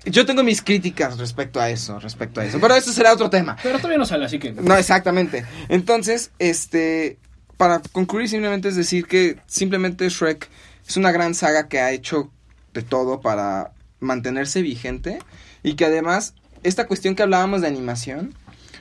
Yo 0.07 0.25
tengo 0.25 0.43
mis 0.43 0.63
críticas 0.63 1.19
respecto 1.19 1.61
a 1.61 1.69
eso, 1.69 1.99
respecto 1.99 2.41
a 2.41 2.47
eso. 2.47 2.59
Pero 2.61 2.75
eso 2.75 2.93
será 2.93 3.13
otro 3.13 3.29
tema. 3.29 3.57
Pero 3.63 3.77
todavía 3.77 3.99
no 3.99 4.07
sale, 4.07 4.25
así 4.25 4.39
que. 4.39 4.53
No, 4.53 4.75
exactamente. 4.75 5.45
Entonces, 5.69 6.31
este, 6.39 7.19
para 7.59 7.81
concluir 7.93 8.29
simplemente 8.29 8.69
es 8.69 8.77
decir 8.77 9.07
que 9.07 9.39
simplemente 9.47 10.09
Shrek 10.09 10.49
es 10.89 10.97
una 10.97 11.13
gran 11.13 11.35
saga 11.35 11.69
que 11.69 11.81
ha 11.81 11.91
hecho 11.93 12.31
de 12.73 12.81
todo 12.83 13.21
para 13.21 13.73
mantenerse 14.01 14.63
vigente 14.63 15.19
y 15.63 15.75
que 15.75 15.85
además 15.85 16.35
esta 16.63 16.87
cuestión 16.87 17.15
que 17.15 17.23
hablábamos 17.23 17.61
de 17.61 17.67
animación, 17.69 18.35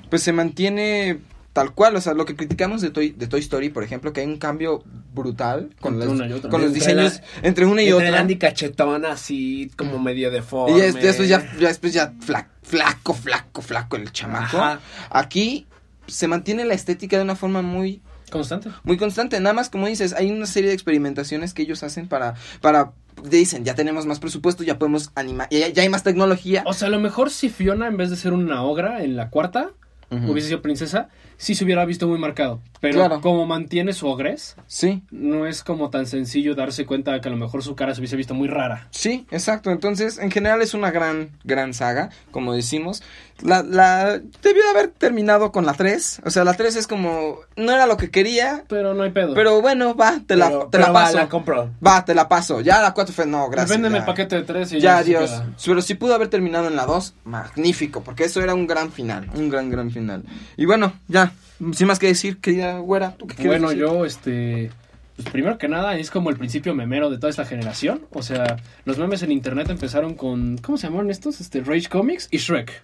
pues 0.10 0.24
se 0.24 0.32
mantiene 0.34 1.20
tal 1.54 1.74
cual, 1.74 1.96
o 1.96 2.02
sea, 2.02 2.14
lo 2.14 2.26
que 2.26 2.36
criticamos 2.36 2.82
de 2.82 2.90
Toy, 2.92 3.10
de 3.12 3.28
Toy 3.28 3.40
Story, 3.42 3.70
por 3.70 3.84
ejemplo, 3.84 4.14
que 4.14 4.22
hay 4.22 4.28
un 4.28 4.38
cambio 4.38 4.84
brutal 5.14 5.70
con, 5.82 5.96
Entre 6.02 6.08
las- 6.08 6.44
los 6.44 6.44
Entre 6.46 6.70
diseños 6.70 7.22
la- 7.42 7.48
entre 7.48 7.66
una 7.66 7.82
y 7.84 7.90
Entre 7.90 8.08
el 8.08 8.14
otra. 8.14 8.22
Andy 8.22 8.38
cachetón 8.38 9.06
así, 9.06 9.70
como 9.78 10.00
medio 10.00 10.32
deforme. 10.32 10.78
Y 10.78 10.80
ya, 10.80 10.88
ya 10.88 11.08
después 11.08 11.28
ya, 11.30 11.52
ya 11.60 11.68
después 11.68 11.94
ya 11.94 12.14
fla- 12.26 12.48
flaco, 12.64 13.14
flaco, 13.14 13.62
flaco 13.62 13.96
el 13.98 14.12
chamaco. 14.12 14.58
Ajá. 14.58 14.80
Aquí 15.10 15.68
se 16.08 16.28
mantiene 16.28 16.64
la 16.66 16.74
estética 16.74 17.18
de 17.18 17.24
una 17.24 17.36
forma 17.36 17.62
muy 17.62 18.02
Constante. 18.32 18.70
muy 18.84 18.96
constante. 18.98 19.40
Nada 19.42 19.54
más, 19.54 19.70
como 19.70 19.88
dices, 19.88 20.14
hay 20.14 20.32
una 20.32 20.46
serie 20.46 20.70
de 20.70 20.74
experimentaciones 20.74 21.54
que 21.54 21.64
ellos 21.64 21.84
hacen 21.84 22.08
para, 22.08 22.36
para, 22.62 22.94
dicen, 23.26 23.66
ya 23.66 23.76
tenemos 23.76 24.06
más 24.06 24.20
presupuesto, 24.20 24.64
ya 24.64 24.80
podemos 24.80 25.12
animar, 25.16 25.50
ya, 25.52 25.68
ya 25.68 25.84
hay 25.84 25.90
más 25.90 26.04
tecnología. 26.04 26.64
O 26.66 26.74
sea, 26.74 26.88
a 26.88 26.92
lo 26.92 27.00
mejor 27.00 27.30
si 27.30 27.50
Fiona, 27.50 27.88
en 27.88 27.98
vez 27.98 28.10
de 28.10 28.16
ser 28.16 28.32
una 28.32 28.64
ogra 28.64 29.04
en 29.04 29.18
la 29.18 29.30
cuarta, 29.30 29.72
hubiese 30.10 30.50
sido 30.50 30.62
princesa, 30.62 31.08
sí 31.42 31.56
se 31.56 31.64
hubiera 31.66 31.84
visto 31.86 32.08
muy 32.08 32.20
marcado. 32.20 32.62
Pero 32.80 32.96
Claro. 32.96 33.22
como 33.22 33.46
mantiene 33.46 33.94
su 33.94 34.08
ogres, 34.08 34.56
Sí, 34.68 35.04
no 35.12 35.46
es 35.46 35.64
como 35.64 35.90
tan 35.92 36.06
sencillo 36.08 36.56
darse 36.56 36.86
cuenta 36.88 37.12
de 37.14 37.22
que 37.22 37.28
a 37.28 37.32
lo 37.32 37.38
mejor 37.38 37.62
su 37.64 37.76
cara 37.76 37.94
se 37.94 38.02
hubiese 38.02 38.16
visto 38.16 38.34
muy 38.34 38.48
rara. 38.48 38.88
sí, 38.92 39.26
exacto. 39.32 39.70
Entonces, 39.72 40.18
en 40.18 40.32
general 40.32 40.62
es 40.62 40.74
una 40.74 40.90
gran, 40.92 41.30
gran 41.44 41.74
saga, 41.76 42.10
como 42.32 42.54
decimos. 42.54 43.04
La, 43.44 43.64
la, 43.64 44.20
debió 44.44 44.62
haber 44.72 44.90
terminado 44.90 45.52
con 45.52 45.66
la 45.66 45.74
3. 45.74 46.22
O 46.26 46.30
sea, 46.30 46.44
la 46.44 46.54
3 46.54 46.76
es 46.76 46.86
como, 46.88 47.38
no 47.56 47.72
era 47.72 47.86
lo 47.88 47.98
que 47.98 48.10
quería, 48.12 48.64
Pero 48.68 48.94
no 48.94 49.02
hay 49.04 49.10
pedo. 49.12 49.34
pero 49.34 49.62
bueno, 49.62 49.96
va, 49.96 50.20
te 50.26 50.36
la, 50.36 50.50
te 50.50 50.66
pero 50.72 50.84
la 50.86 50.92
va, 50.92 51.04
paso. 51.06 51.18
la 51.18 51.30
compro. 51.30 51.70
Va, 51.86 52.06
te 52.06 52.14
la 52.16 52.28
paso. 52.30 52.62
Ya 52.62 52.82
la 52.82 52.94
4 52.94 53.14
fue, 53.14 53.26
no, 53.28 53.48
gracias. 53.50 53.70
Véndeme 53.72 54.00
el 54.00 54.06
paquete 54.06 54.36
de 54.38 54.44
tres 54.44 54.72
y 54.74 54.80
Ya, 54.80 55.02
ya, 55.02 55.20
queda. 55.20 55.48
Pero 55.66 55.82
si 55.82 55.96
pudo 55.96 56.14
haber 56.16 56.28
terminado 56.30 56.68
en 56.68 56.76
la 56.76 56.86
2, 56.86 57.14
magnífico, 57.26 58.02
porque 58.04 58.24
eso 58.26 58.42
era 58.42 58.54
un 58.56 58.66
gran 58.68 58.92
final, 58.92 59.30
un 59.36 59.50
gran, 59.50 59.70
gran 59.70 59.90
final. 59.92 60.24
Y 60.58 60.66
bueno, 60.66 60.94
ya, 61.08 61.31
sin 61.74 61.88
más 61.88 62.00
que 62.00 62.08
decir, 62.08 62.38
querida 62.40 62.78
güera, 62.80 63.16
¿tú 63.18 63.28
qué 63.28 63.36
quieres 63.36 63.62
Bueno, 63.62 63.70
decir? 63.70 63.82
yo, 63.82 64.06
este. 64.06 64.72
Pues 65.16 65.30
primero 65.30 65.58
que 65.58 65.68
nada, 65.68 65.98
es 65.98 66.10
como 66.10 66.30
el 66.30 66.38
principio 66.38 66.74
memero 66.74 67.10
de 67.10 67.18
toda 67.18 67.30
esta 67.30 67.46
generación. 67.46 68.08
O 68.12 68.24
sea, 68.24 68.58
los 68.86 68.98
memes 68.98 69.22
en 69.24 69.32
internet 69.32 69.70
empezaron 69.70 70.16
con. 70.16 70.58
¿Cómo 70.58 70.78
se 70.78 70.88
llamaron 70.88 71.12
estos? 71.12 71.42
Este, 71.42 71.62
Rage 71.62 71.90
Comics 71.90 72.28
y 72.32 72.38
Shrek. 72.38 72.84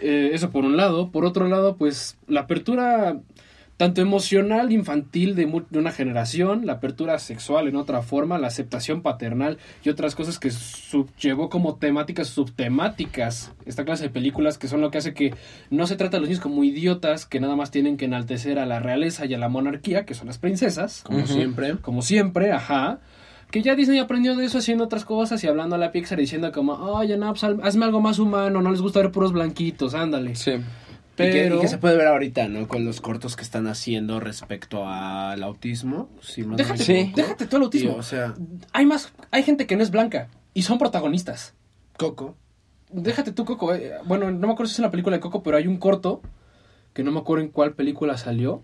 Eh, 0.00 0.30
eso 0.32 0.50
por 0.50 0.64
un 0.64 0.76
lado. 0.76 1.10
Por 1.10 1.24
otro 1.24 1.48
lado, 1.48 1.76
pues 1.76 2.16
la 2.26 2.40
apertura 2.42 3.18
tanto 3.80 4.02
emocional, 4.02 4.72
infantil 4.72 5.34
de, 5.34 5.46
mu- 5.46 5.62
de 5.70 5.78
una 5.78 5.90
generación, 5.90 6.66
la 6.66 6.74
apertura 6.74 7.18
sexual 7.18 7.66
en 7.66 7.76
otra 7.76 8.02
forma, 8.02 8.36
la 8.36 8.48
aceptación 8.48 9.00
paternal 9.00 9.56
y 9.82 9.88
otras 9.88 10.14
cosas 10.14 10.38
que 10.38 10.50
llevó 11.18 11.48
como 11.48 11.76
temáticas 11.76 12.28
subtemáticas 12.28 13.52
esta 13.64 13.86
clase 13.86 14.04
de 14.04 14.10
películas 14.10 14.58
que 14.58 14.68
son 14.68 14.82
lo 14.82 14.90
que 14.90 14.98
hace 14.98 15.14
que 15.14 15.34
no 15.70 15.86
se 15.86 15.96
trata 15.96 16.18
a 16.18 16.20
los 16.20 16.28
niños 16.28 16.42
como 16.42 16.62
idiotas 16.62 17.24
que 17.24 17.40
nada 17.40 17.56
más 17.56 17.70
tienen 17.70 17.96
que 17.96 18.04
enaltecer 18.04 18.58
a 18.58 18.66
la 18.66 18.80
realeza 18.80 19.24
y 19.24 19.32
a 19.32 19.38
la 19.38 19.48
monarquía, 19.48 20.04
que 20.04 20.12
son 20.14 20.26
las 20.26 20.36
princesas, 20.36 21.02
Como 21.02 21.26
siempre. 21.26 21.76
como 21.80 22.02
siempre, 22.02 22.52
ajá. 22.52 22.98
Que 23.50 23.62
ya 23.62 23.74
Disney 23.74 23.98
aprendió 23.98 24.36
de 24.36 24.44
eso 24.44 24.58
haciendo 24.58 24.84
otras 24.84 25.04
cosas 25.06 25.42
y 25.42 25.48
hablando 25.48 25.74
a 25.74 25.78
la 25.78 25.90
Pixar 25.90 26.18
y 26.18 26.22
diciendo 26.22 26.52
como, 26.52 26.74
oye, 26.74 27.16
no, 27.16 27.32
pues, 27.32 27.42
hazme 27.62 27.84
algo 27.86 28.00
más 28.00 28.18
humano, 28.18 28.60
no 28.62 28.70
les 28.70 28.80
gusta 28.82 29.00
ver 29.00 29.10
puros 29.10 29.32
blanquitos, 29.32 29.94
ándale. 29.94 30.36
Sí. 30.36 30.52
Y 31.14 31.16
que- 31.16 31.32
Pero... 31.32 31.58
y 31.58 31.60
que, 31.60 31.68
se 31.68 31.78
puede 31.78 31.96
ver 31.96 32.06
ahorita, 32.06 32.48
¿no? 32.48 32.66
Con 32.66 32.84
los 32.84 33.00
cortos 33.00 33.36
que 33.36 33.42
están 33.42 33.66
haciendo 33.66 34.20
respecto 34.20 34.86
al 34.88 35.42
autismo. 35.42 36.08
Si 36.22 36.42
no 36.42 36.56
Déjate, 36.56 36.84
Sí. 36.84 37.12
déjate 37.14 37.46
tú 37.46 37.56
el 37.56 37.62
autismo. 37.64 37.94
O 37.96 38.02
sea, 38.02 38.34
Hay 38.72 38.86
más, 38.86 39.12
hay 39.30 39.42
gente 39.42 39.66
que 39.66 39.76
no 39.76 39.82
es 39.82 39.90
blanca 39.90 40.28
y 40.54 40.62
son 40.62 40.78
protagonistas. 40.78 41.54
Coco. 41.98 42.36
Déjate 42.90 43.32
tú, 43.32 43.44
Coco. 43.44 43.74
eh, 43.74 43.92
Bueno, 44.06 44.30
no 44.30 44.46
me 44.46 44.52
acuerdo 44.54 44.68
si 44.68 44.72
es 44.74 44.78
en 44.78 44.84
la 44.84 44.90
película 44.90 45.16
de 45.16 45.20
Coco, 45.20 45.42
pero 45.42 45.56
hay 45.58 45.66
un 45.66 45.76
corto 45.76 46.22
que 46.94 47.04
no 47.04 47.12
me 47.12 47.20
acuerdo 47.20 47.44
en 47.44 47.50
cuál 47.50 47.74
película 47.74 48.16
salió, 48.16 48.62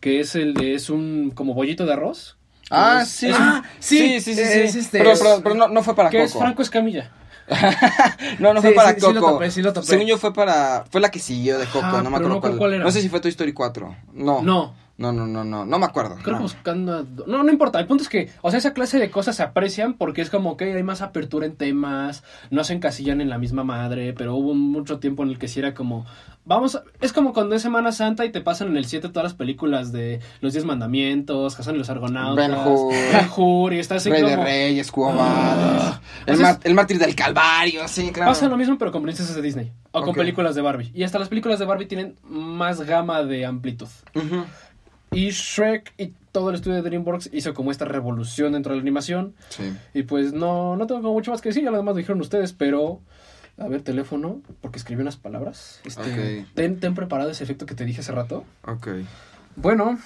que 0.00 0.20
es 0.20 0.34
el 0.34 0.54
de 0.54 0.74
es 0.74 0.88
un 0.90 1.30
como 1.34 1.52
bollito 1.54 1.84
de 1.84 1.92
arroz. 1.92 2.37
Ah, 2.70 3.00
Es- 3.02 3.08
sí. 3.08 3.28
es 3.28 3.36
Ah, 3.38 3.62
sí, 3.78 4.20
sí, 4.20 4.20
sí. 4.20 4.34
sí. 4.34 4.40
es 4.42 4.74
este- 4.74 4.98
pero, 4.98 5.12
pero, 5.18 5.40
pero 5.42 5.54
no, 5.54 5.68
no 5.68 5.82
fue 5.82 5.94
para 5.94 6.10
que 6.10 6.22
es 6.22 6.32
Coco. 6.32 6.44
Franco 6.44 6.62
Escamilla. 6.62 7.10
No, 8.38 8.52
no 8.54 8.60
Sí, 8.60 8.68
fue 8.68 8.74
para 8.76 8.90
sí, 8.94 9.00
sí 9.00 9.12
lo 9.12 9.20
Coco. 9.20 9.32
topé, 9.34 9.50
sí 9.50 9.62
lo 9.62 9.72
topé. 9.72 9.86
Según 9.86 10.06
yo 10.06 10.18
fue 10.18 10.32
para 10.34 10.84
fue 10.90 11.00
la 11.00 11.10
que 11.10 11.18
siguió 11.18 11.58
de 11.58 11.66
Coco, 11.66 11.84
Ajá, 11.86 12.02
no 12.02 12.10
me 12.10 12.16
acuerdo 12.16 12.34
no 12.36 12.40
cuál. 12.40 12.56
cuál 12.58 12.74
era. 12.74 12.84
No 12.84 12.90
sé 12.90 13.00
si 13.00 13.08
fue 13.08 13.20
Toy 13.20 13.30
Story 13.30 13.52
4. 13.52 13.96
No. 14.12 14.42
No. 14.42 14.74
No, 14.98 15.12
no, 15.12 15.28
no, 15.28 15.44
no, 15.44 15.64
no 15.64 15.78
me 15.78 15.86
acuerdo. 15.86 16.16
Creo 16.24 16.36
No. 16.36 16.42
buscando. 16.42 16.98
a- 16.98 17.04
No, 17.28 17.44
no 17.44 17.52
importa. 17.52 17.78
El 17.78 17.86
punto 17.86 18.02
es 18.02 18.08
que, 18.08 18.30
o 18.42 18.50
sea, 18.50 18.58
esa 18.58 18.72
clase 18.74 18.98
de 18.98 19.10
cosas 19.12 19.36
se 19.36 19.44
aprecian 19.44 19.94
porque 19.94 20.22
es 20.22 20.28
como 20.28 20.56
que 20.56 20.74
hay 20.74 20.82
más 20.82 21.02
apertura 21.02 21.46
en 21.46 21.54
temas, 21.54 22.24
no 22.50 22.64
se 22.64 22.74
encasillan 22.74 23.20
en 23.20 23.28
la 23.30 23.38
misma 23.38 23.62
madre, 23.62 24.12
pero 24.12 24.34
hubo 24.34 24.54
mucho 24.54 24.98
tiempo 24.98 25.22
en 25.22 25.28
el 25.30 25.38
que 25.38 25.46
sí 25.48 25.60
era 25.60 25.72
como. 25.72 26.04
Vamos, 26.48 26.74
a- 26.76 26.82
es 27.02 27.12
como 27.12 27.34
cuando 27.34 27.54
es 27.54 27.60
Semana 27.62 27.92
Santa 27.92 28.24
y 28.24 28.32
te 28.32 28.40
pasan 28.40 28.68
en 28.68 28.78
el 28.78 28.86
7 28.86 29.08
todas 29.10 29.22
las 29.24 29.34
películas 29.34 29.92
de 29.92 30.18
los 30.40 30.54
10 30.54 30.64
mandamientos, 30.64 31.54
Jason 31.54 31.74
y 31.74 31.78
los 31.78 31.90
Argonautas, 31.90 32.48
Ben-Hur. 32.48 32.92
Ben-Hur, 33.12 33.72
y 33.74 33.78
estás 33.78 33.98
así 33.98 34.10
Rey 34.10 34.22
de 34.22 34.30
como. 34.32 34.44
Reyes, 34.44 34.90
Cuobades. 34.90 35.82
Ah. 35.82 36.00
el, 36.00 36.20
Entonces- 36.20 36.42
mar- 36.42 36.60
el 36.64 36.74
mártir 36.74 36.98
del 36.98 37.14
Calvario, 37.14 37.86
sí, 37.86 38.10
claro. 38.12 38.30
Pasa 38.30 38.48
lo 38.48 38.56
mismo 38.56 38.78
pero 38.78 38.90
con 38.90 39.02
princesas 39.02 39.36
de 39.36 39.42
Disney 39.42 39.72
o 39.92 40.02
con 40.02 40.14
películas 40.14 40.54
de 40.54 40.62
Barbie. 40.62 40.90
Y 40.94 41.02
hasta 41.04 41.18
las 41.18 41.28
películas 41.28 41.58
de 41.58 41.66
Barbie 41.66 41.86
tienen 41.86 42.16
más 42.24 42.80
gama 42.80 43.22
de 43.22 43.44
amplitud. 43.44 43.88
Y 45.10 45.30
Shrek 45.30 45.92
y 45.96 46.12
todo 46.32 46.50
el 46.50 46.56
estudio 46.56 46.76
de 46.76 46.82
DreamWorks 46.82 47.30
hizo 47.32 47.54
como 47.54 47.70
esta 47.70 47.86
revolución 47.86 48.52
dentro 48.52 48.72
de 48.72 48.76
la 48.76 48.82
animación. 48.82 49.34
Sí. 49.48 49.72
Y 49.94 50.02
pues 50.02 50.32
no, 50.34 50.76
no 50.76 50.86
tengo 50.86 51.00
como 51.00 51.14
mucho 51.14 51.30
más 51.30 51.40
que 51.40 51.48
decir, 51.48 51.64
ya 51.64 51.70
lo 51.70 51.78
demás 51.78 51.94
lo 51.94 51.98
dijeron 51.98 52.20
ustedes, 52.20 52.52
pero... 52.52 53.00
A 53.58 53.66
ver, 53.66 53.82
teléfono, 53.82 54.40
porque 54.60 54.78
escribí 54.78 55.02
unas 55.02 55.16
palabras. 55.16 55.80
Este, 55.84 56.46
ten, 56.54 56.78
ten 56.78 56.94
preparado 56.94 57.30
ese 57.30 57.42
efecto 57.42 57.66
que 57.66 57.74
te 57.74 57.84
dije 57.84 58.00
hace 58.00 58.12
rato. 58.12 58.44
Ok. 58.62 58.88
Bueno, 59.56 59.98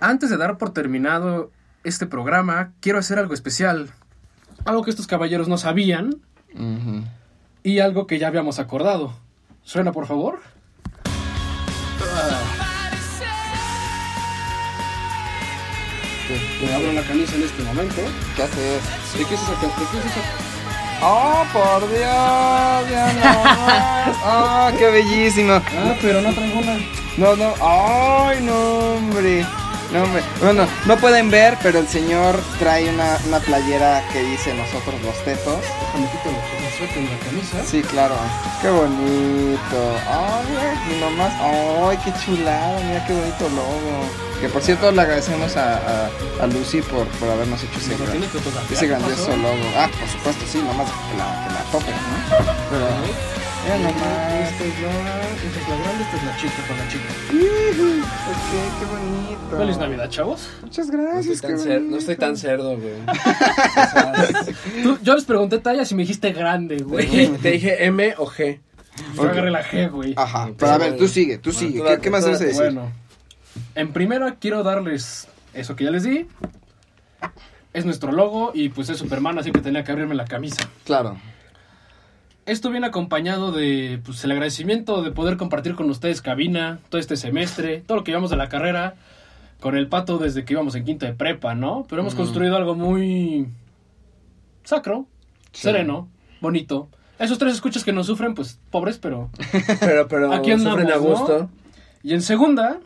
antes 0.00 0.28
de 0.28 0.36
dar 0.36 0.58
por 0.58 0.72
terminado 0.72 1.52
este 1.84 2.06
programa, 2.06 2.72
quiero 2.80 2.98
hacer 2.98 3.18
algo 3.20 3.34
especial. 3.34 3.90
Algo 4.64 4.82
que 4.82 4.90
estos 4.90 5.06
caballeros 5.06 5.46
no 5.46 5.58
sabían 5.58 6.20
y 7.62 7.78
algo 7.78 8.08
que 8.08 8.18
ya 8.18 8.26
habíamos 8.26 8.58
acordado. 8.58 9.12
¿Suena, 9.62 9.92
por 9.92 10.06
favor? 10.06 10.40
Me 16.60 16.74
abro 16.74 16.92
la 16.92 17.02
camisa 17.02 17.36
en 17.36 17.42
este 17.44 17.62
momento. 17.62 18.02
¿Qué 18.34 18.42
haces? 18.42 18.82
¿De 19.16 19.24
qué 19.24 19.34
es 19.34 19.40
esa? 19.40 19.52
¿De 19.52 19.58
qué 19.58 19.98
es 19.98 20.04
esa? 20.04 20.47
¡Oh, 21.00 21.44
por 21.52 21.88
Dios! 21.88 22.90
Ya 22.90 23.12
no. 23.12 23.42
¡Ah, 24.24 24.72
qué 24.76 24.90
bellísimo! 24.90 25.54
Ah, 25.54 25.94
pero 26.00 26.20
no 26.20 26.32
traigo 26.34 26.58
una. 26.58 26.78
No, 27.16 27.36
no. 27.36 27.54
¡Ay, 27.60 28.40
no, 28.42 28.96
hombre! 28.96 29.46
No, 29.92 30.02
hombre. 30.02 30.22
Bueno, 30.40 30.66
no 30.86 30.96
pueden 30.96 31.30
ver, 31.30 31.56
pero 31.62 31.78
el 31.78 31.88
señor 31.88 32.40
trae 32.58 32.88
una, 32.90 33.16
una 33.26 33.40
playera 33.40 34.02
que 34.12 34.22
dice 34.22 34.54
nosotros 34.54 35.00
los 35.02 35.16
tetos. 35.24 35.60
Déjame 35.80 36.08
suerte 36.78 36.98
en 36.98 37.04
la 37.10 37.18
camisa. 37.18 37.64
Sí, 37.64 37.82
claro. 37.82 38.14
¡Qué 38.62 38.70
bonito! 38.70 39.78
¡Ay, 40.08 40.78
mira 40.88 41.10
nomás! 41.10 41.32
¡Ay, 41.40 41.98
qué 42.04 42.12
chulada! 42.24 42.80
Mira 42.84 43.04
qué 43.06 43.12
bonito 43.12 43.48
logo. 43.50 44.06
Que 44.40 44.48
por 44.48 44.62
cierto 44.62 44.92
le 44.92 45.02
agradecemos 45.02 45.56
a, 45.56 45.74
a, 45.78 46.10
a 46.42 46.46
Lucy 46.46 46.80
por, 46.82 47.06
por 47.18 47.28
habernos 47.28 47.60
hecho 47.62 47.78
ese, 47.80 47.96
gran- 47.96 48.22
ese 48.22 48.78
¿qué 48.80 48.86
grandioso 48.86 49.36
logo. 49.36 49.64
Ah, 49.76 49.88
por 49.98 50.08
supuesto, 50.08 50.44
sí, 50.50 50.58
nomás 50.58 50.86
que 50.88 51.16
la, 51.18 51.44
que 51.48 51.54
la 51.54 51.62
tope, 51.72 51.90
¿no? 51.90 52.46
Pero, 52.70 52.86
mira 53.68 53.90
nomás. 53.90 54.50
Esta 54.50 54.64
es 54.64 54.80
la, 54.82 55.20
esta 55.28 55.60
es 55.60 55.68
la 55.68 55.76
grande, 55.76 56.04
esta 56.04 56.16
es 56.16 56.24
la 56.24 56.36
chica 56.36 56.62
con 56.66 56.76
la 56.78 56.88
chica. 56.88 57.08
Ok, 58.30 58.78
qué 58.78 58.84
bonito. 58.86 59.56
Feliz 59.58 59.78
Navidad, 59.78 60.10
chavos. 60.10 60.48
Muchas 60.62 60.86
No 60.88 60.92
gracias. 60.92 61.34
estoy, 61.34 61.50
qué 61.50 61.56
tan 61.56 61.66
cer- 61.66 61.82
no 61.90 61.96
estoy 61.98 62.16
tan 62.16 62.36
cerdo, 62.36 62.76
güey. 62.78 62.94
Tú- 64.82 64.98
yo 65.02 65.14
les 65.14 65.24
pregunté 65.24 65.58
tallas 65.58 65.90
y 65.92 65.94
me 65.94 66.02
dijiste 66.02 66.32
grande, 66.32 66.78
güey. 66.78 67.28
te 67.42 67.50
dije 67.52 67.84
M 67.84 68.14
o 68.18 68.26
G. 68.26 68.60
Yo 69.14 69.22
agarré 69.22 69.50
la 69.50 69.62
G, 69.62 69.90
güey. 69.90 70.14
Ajá, 70.16 70.50
pero 70.58 70.72
a 70.72 70.78
ver, 70.78 70.96
tú 70.96 71.06
sigue, 71.06 71.38
tú 71.38 71.50
Bueno, 71.52 71.58
sigue. 71.60 71.78
tú 71.78 71.84
¿Qué, 71.84 71.90
date, 71.90 72.02
qué 72.02 72.10
más 72.10 72.20
tú 72.20 72.26
debes 72.26 72.40
de 72.40 72.46
date. 72.46 72.58
decir? 72.62 72.74
Bueno, 72.74 72.92
en 73.74 73.92
primera 73.92 74.34
quiero 74.40 74.62
darles 74.62 75.28
eso 75.54 75.76
que 75.76 75.84
ya 75.84 75.90
les 75.90 76.02
di. 76.04 76.26
Es 77.72 77.84
nuestro 77.84 78.10
logo 78.12 78.50
y 78.54 78.70
pues 78.70 78.88
es 78.88 78.98
Superman, 78.98 79.38
así 79.38 79.52
que 79.52 79.60
tenía 79.60 79.84
que 79.84 79.92
abrirme 79.92 80.14
la 80.14 80.24
camisa. 80.24 80.68
Claro. 80.84 81.16
Esto 82.48 82.70
viene 82.70 82.86
acompañado 82.86 83.52
de 83.52 84.00
pues, 84.02 84.24
el 84.24 84.30
agradecimiento 84.30 85.02
de 85.02 85.10
poder 85.10 85.36
compartir 85.36 85.74
con 85.74 85.90
ustedes 85.90 86.22
cabina 86.22 86.78
todo 86.88 86.98
este 86.98 87.18
semestre, 87.18 87.82
todo 87.86 87.98
lo 87.98 88.04
que 88.04 88.10
llevamos 88.10 88.30
de 88.30 88.38
la 88.38 88.48
carrera, 88.48 88.94
con 89.60 89.76
el 89.76 89.86
pato 89.86 90.16
desde 90.16 90.46
que 90.46 90.54
íbamos 90.54 90.74
en 90.74 90.86
quinto 90.86 91.04
de 91.04 91.12
prepa, 91.12 91.54
¿no? 91.54 91.84
Pero 91.90 92.00
hemos 92.00 92.14
construido 92.14 92.56
algo 92.56 92.74
muy 92.74 93.48
sacro, 94.64 95.06
sereno, 95.52 96.08
bonito. 96.40 96.88
Esos 97.18 97.36
tres 97.36 97.52
escuchas 97.52 97.84
que 97.84 97.92
nos 97.92 98.06
sufren, 98.06 98.34
pues 98.34 98.58
pobres, 98.70 98.96
pero 98.96 99.28
Pero, 99.80 100.08
pero 100.08 100.32
Aquí 100.32 100.50
andamos, 100.50 100.80
sufren 100.80 100.90
a 100.90 100.96
¿no? 100.96 101.02
gusto. 101.02 101.50
Y 102.02 102.14
en 102.14 102.22
segunda, 102.22 102.78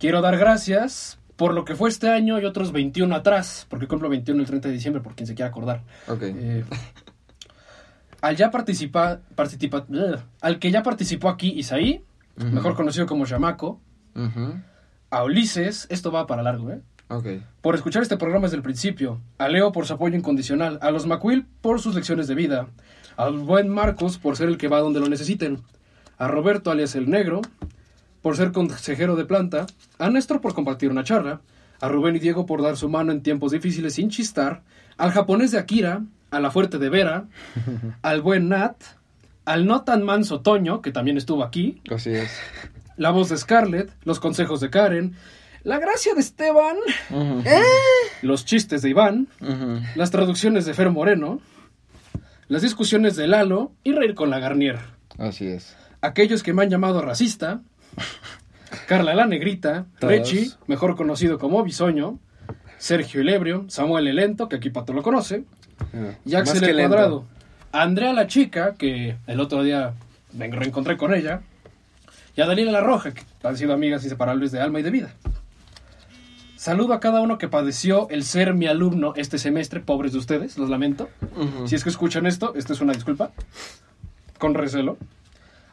quiero 0.00 0.22
dar 0.22 0.38
gracias 0.38 1.20
por 1.36 1.54
lo 1.54 1.64
que 1.64 1.76
fue 1.76 1.88
este 1.88 2.08
año 2.08 2.40
y 2.40 2.44
otros 2.44 2.72
21 2.72 3.14
atrás, 3.14 3.64
porque 3.68 3.86
cumplo 3.86 4.08
21 4.08 4.40
el 4.40 4.46
30 4.48 4.66
de 4.66 4.74
diciembre, 4.74 5.02
por 5.04 5.14
quien 5.14 5.28
se 5.28 5.36
quiera 5.36 5.50
acordar. 5.50 5.82
Ok. 6.08 6.22
Eh, 6.22 6.64
al 8.20 8.36
ya 8.36 8.50
participa, 8.50 9.20
participa, 9.34 9.86
al 10.40 10.58
que 10.58 10.70
ya 10.70 10.82
participó 10.82 11.28
aquí 11.28 11.50
Isaí, 11.50 12.02
mejor 12.36 12.74
conocido 12.74 13.06
como 13.06 13.26
Chamaco, 13.26 13.80
Ujú. 14.14 14.54
a 15.10 15.24
Ulises, 15.24 15.86
esto 15.90 16.10
va 16.10 16.26
para 16.26 16.42
largo, 16.42 16.70
¿eh? 16.70 16.80
Por 17.60 17.74
escuchar 17.76 18.02
este 18.02 18.16
programa 18.16 18.46
desde 18.46 18.56
el 18.56 18.62
principio, 18.62 19.20
a 19.38 19.48
Leo 19.48 19.70
por 19.70 19.86
su 19.86 19.94
apoyo 19.94 20.16
incondicional, 20.16 20.78
a 20.82 20.90
los 20.90 21.06
McQuill 21.06 21.46
por 21.60 21.80
sus 21.80 21.94
lecciones 21.94 22.26
de 22.26 22.34
vida, 22.34 22.66
al 23.16 23.38
buen 23.38 23.68
Marcos 23.68 24.18
por 24.18 24.36
ser 24.36 24.48
el 24.48 24.58
que 24.58 24.68
va 24.68 24.80
donde 24.80 24.98
lo 25.00 25.08
necesiten, 25.08 25.62
a 26.18 26.26
Roberto 26.28 26.70
alias 26.70 26.94
el 26.96 27.08
Negro 27.08 27.42
por 28.22 28.36
ser 28.36 28.50
consejero 28.50 29.14
de 29.14 29.24
planta, 29.24 29.66
a 30.00 30.10
Néstor 30.10 30.40
por 30.40 30.52
compartir 30.54 30.90
una 30.90 31.04
charla, 31.04 31.40
a 31.80 31.88
Rubén 31.88 32.16
y 32.16 32.18
Diego 32.18 32.44
por 32.44 32.60
dar 32.60 32.76
su 32.76 32.88
mano 32.88 33.12
en 33.12 33.22
tiempos 33.22 33.52
difíciles 33.52 33.94
sin 33.94 34.10
chistar, 34.10 34.62
al 34.96 35.12
japonés 35.12 35.52
de 35.52 35.58
Akira, 35.58 36.02
a 36.30 36.40
la 36.40 36.50
fuerte 36.50 36.78
de 36.78 36.88
Vera, 36.88 37.24
al 38.02 38.20
buen 38.20 38.48
Nat, 38.48 38.76
al 39.44 39.66
no 39.66 39.82
tan 39.82 40.02
manso 40.04 40.40
Toño, 40.40 40.82
que 40.82 40.90
también 40.92 41.16
estuvo 41.16 41.44
aquí, 41.44 41.80
Así 41.90 42.10
es. 42.10 42.30
la 42.96 43.10
voz 43.10 43.28
de 43.28 43.36
Scarlett, 43.36 43.90
los 44.04 44.18
consejos 44.20 44.60
de 44.60 44.70
Karen, 44.70 45.14
la 45.62 45.78
gracia 45.78 46.14
de 46.14 46.20
Esteban, 46.20 46.76
Ujú. 47.10 47.42
los 48.22 48.44
chistes 48.44 48.82
de 48.82 48.90
Iván, 48.90 49.28
las 49.96 50.10
traducciones 50.10 50.64
de 50.66 50.74
Fer 50.74 50.90
Moreno, 50.90 51.40
las 52.48 52.62
discusiones 52.62 53.16
de 53.16 53.26
Lalo 53.26 53.72
y 53.82 53.92
reír 53.92 54.14
con 54.14 54.30
la 54.30 54.38
Garnier. 54.38 54.78
Así 55.18 55.46
es. 55.48 55.76
Aquellos 56.00 56.42
que 56.44 56.52
me 56.52 56.62
han 56.62 56.70
llamado 56.70 57.02
racista, 57.02 57.62
Carla 58.86 59.14
la 59.14 59.26
Negrita. 59.26 59.86
Rechi, 60.00 60.52
mejor 60.68 60.94
conocido 60.96 61.38
como 61.38 61.62
Bisoño, 61.64 62.18
Sergio 62.78 63.20
el 63.22 63.28
Ebrio, 63.30 63.64
Samuel 63.68 64.06
el 64.06 64.16
Lento, 64.16 64.48
que 64.48 64.56
aquí 64.56 64.70
Pato 64.70 64.92
lo 64.92 65.02
conoce, 65.02 65.44
y 66.24 66.32
Más 66.32 66.42
Axel 66.42 66.60
que 66.60 66.70
el 66.70 66.76
lento. 66.76 66.96
Cuadrado. 66.96 67.24
Andrea 67.72 68.12
la 68.12 68.26
Chica, 68.26 68.74
que 68.74 69.16
el 69.26 69.40
otro 69.40 69.62
día 69.62 69.94
me 70.32 70.48
reencontré 70.48 70.96
con 70.96 71.14
ella, 71.14 71.42
y 72.36 72.40
a 72.40 72.46
Daniela 72.46 72.72
la 72.72 72.80
Roja, 72.80 73.12
que 73.12 73.22
han 73.42 73.56
sido 73.56 73.72
amigas 73.72 74.04
inseparables 74.04 74.52
de 74.52 74.60
alma 74.60 74.80
y 74.80 74.82
de 74.82 74.90
vida. 74.90 75.14
Saludo 76.56 76.94
a 76.94 77.00
cada 77.00 77.20
uno 77.20 77.38
que 77.38 77.48
padeció 77.48 78.08
el 78.10 78.24
ser 78.24 78.54
mi 78.54 78.66
alumno 78.66 79.12
este 79.16 79.38
semestre, 79.38 79.80
pobres 79.80 80.12
de 80.12 80.18
ustedes, 80.18 80.58
los 80.58 80.68
lamento. 80.70 81.08
Si 81.66 81.74
es 81.74 81.84
que 81.84 81.90
escuchan 81.90 82.26
esto, 82.26 82.54
esta 82.56 82.72
es 82.72 82.80
una 82.80 82.92
disculpa. 82.92 83.30
Con 84.38 84.54
recelo. 84.54 84.96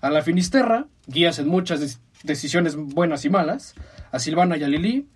A 0.01 0.09
la 0.09 0.21
Finisterra, 0.21 0.85
guías 1.07 1.39
en 1.39 1.47
muchas 1.47 1.99
decisiones 2.23 2.75
buenas 2.75 3.25
y 3.25 3.29
malas. 3.29 3.75
A 4.11 4.19
Silvana 4.19 4.57
y 4.57 4.63
a 4.63 4.67
Lili. 4.67 5.07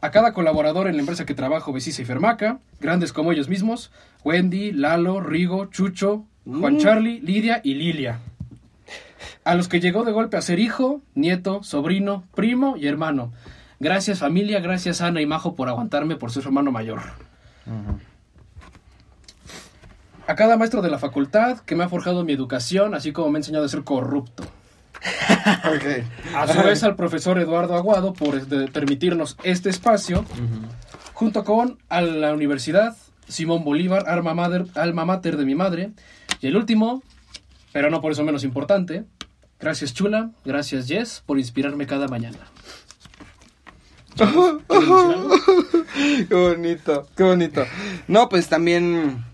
A 0.00 0.10
cada 0.10 0.32
colaborador 0.32 0.86
en 0.88 0.94
la 0.94 1.00
empresa 1.00 1.26
que 1.26 1.34
trabajo, 1.34 1.72
Besisa 1.72 2.02
y 2.02 2.04
Fermaca. 2.04 2.60
Grandes 2.80 3.12
como 3.12 3.32
ellos 3.32 3.48
mismos. 3.48 3.90
Wendy, 4.24 4.72
Lalo, 4.72 5.20
Rigo, 5.20 5.66
Chucho, 5.66 6.24
Juan 6.44 6.78
Charlie, 6.78 7.20
Lidia 7.20 7.60
y 7.64 7.74
Lilia. 7.74 8.20
A 9.44 9.54
los 9.54 9.68
que 9.68 9.80
llegó 9.80 10.04
de 10.04 10.12
golpe 10.12 10.36
a 10.36 10.42
ser 10.42 10.58
hijo, 10.58 11.00
nieto, 11.14 11.62
sobrino, 11.62 12.24
primo 12.34 12.76
y 12.76 12.86
hermano. 12.86 13.32
Gracias 13.80 14.18
familia, 14.18 14.60
gracias 14.60 15.00
Ana 15.00 15.20
y 15.20 15.26
Majo 15.26 15.54
por 15.54 15.68
aguantarme 15.68 16.16
por 16.16 16.30
ser 16.30 16.42
su 16.42 16.48
hermano 16.48 16.72
mayor. 16.72 17.00
A 20.26 20.34
cada 20.34 20.56
maestro 20.56 20.82
de 20.82 20.90
la 20.90 20.98
facultad 20.98 21.60
que 21.60 21.76
me 21.76 21.84
ha 21.84 21.88
forjado 21.88 22.24
mi 22.24 22.32
educación, 22.32 22.94
así 22.94 23.12
como 23.12 23.30
me 23.30 23.38
ha 23.38 23.40
enseñado 23.40 23.64
a 23.64 23.68
ser 23.68 23.84
corrupto. 23.84 24.44
A 26.34 26.48
su 26.48 26.62
vez 26.62 26.82
al 26.82 26.96
profesor 26.96 27.38
Eduardo 27.38 27.76
Aguado 27.76 28.12
por 28.12 28.40
permitirnos 28.70 29.36
este 29.42 29.70
espacio, 29.70 30.24
junto 31.14 31.44
con 31.44 31.78
a 31.88 32.00
la 32.00 32.32
universidad 32.32 32.96
Simón 33.28 33.64
Bolívar, 33.64 34.08
alma 34.08 34.34
mater, 34.34 34.66
alma 34.74 35.04
mater 35.04 35.36
de 35.36 35.44
mi 35.44 35.54
madre. 35.54 35.90
Y 36.40 36.46
el 36.46 36.56
último, 36.56 37.02
pero 37.72 37.90
no 37.90 38.00
por 38.00 38.12
eso 38.12 38.24
menos 38.24 38.44
importante, 38.44 39.04
gracias 39.60 39.94
Chula, 39.94 40.30
gracias 40.44 40.88
Jess 40.88 41.22
por 41.24 41.38
inspirarme 41.38 41.86
cada 41.86 42.08
mañana. 42.08 42.38
qué 46.28 46.34
bonito, 46.34 47.06
qué 47.16 47.22
bonito. 47.22 47.64
No, 48.08 48.28
pues 48.28 48.48
también 48.48 49.24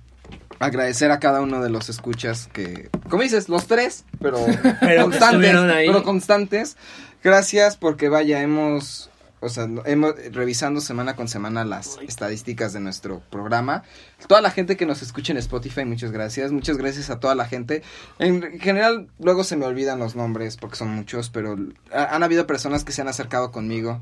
agradecer 0.65 1.11
a 1.11 1.19
cada 1.21 1.41
uno 1.41 1.63
de 1.63 1.71
los 1.71 1.89
escuchas 1.89 2.49
que, 2.53 2.91
como 3.09 3.23
dices, 3.23 3.49
los 3.49 3.67
tres, 3.67 4.05
pero, 4.21 4.39
constantes, 5.03 5.53
pero 5.87 6.03
constantes. 6.03 6.77
Gracias 7.23 7.77
porque 7.77 8.09
vaya, 8.11 8.43
hemos, 8.43 9.09
o 9.41 9.49
sea, 9.49 9.67
hemos 9.87 10.15
revisando 10.33 10.81
semana 10.81 11.17
con 11.17 11.27
semana 11.29 11.65
las 11.65 11.99
estadísticas 12.07 12.73
de 12.75 12.81
nuestro 12.81 13.21
programa. 13.31 13.83
Toda 14.27 14.41
la 14.43 14.51
gente 14.51 14.77
que 14.77 14.85
nos 14.87 15.01
escucha 15.03 15.33
en 15.33 15.39
Spotify, 15.39 15.85
muchas 15.87 16.13
gracias. 16.13 16.53
Muchas 16.53 16.77
gracias 16.77 17.09
a 17.11 17.21
toda 17.21 17.35
la 17.35 17.47
gente. 17.47 17.83
En 18.19 18.61
general, 18.61 19.09
luego 19.19 19.43
se 19.45 19.57
me 19.57 19.65
olvidan 19.65 19.99
los 19.99 20.17
nombres 20.17 20.57
porque 20.59 20.77
son 20.77 20.89
muchos, 20.91 21.31
pero 21.31 21.57
ha- 21.93 22.15
han 22.15 22.23
habido 22.23 22.47
personas 22.47 22.85
que 22.85 22.93
se 22.93 23.01
han 23.01 23.09
acercado 23.09 23.51
conmigo 23.53 24.01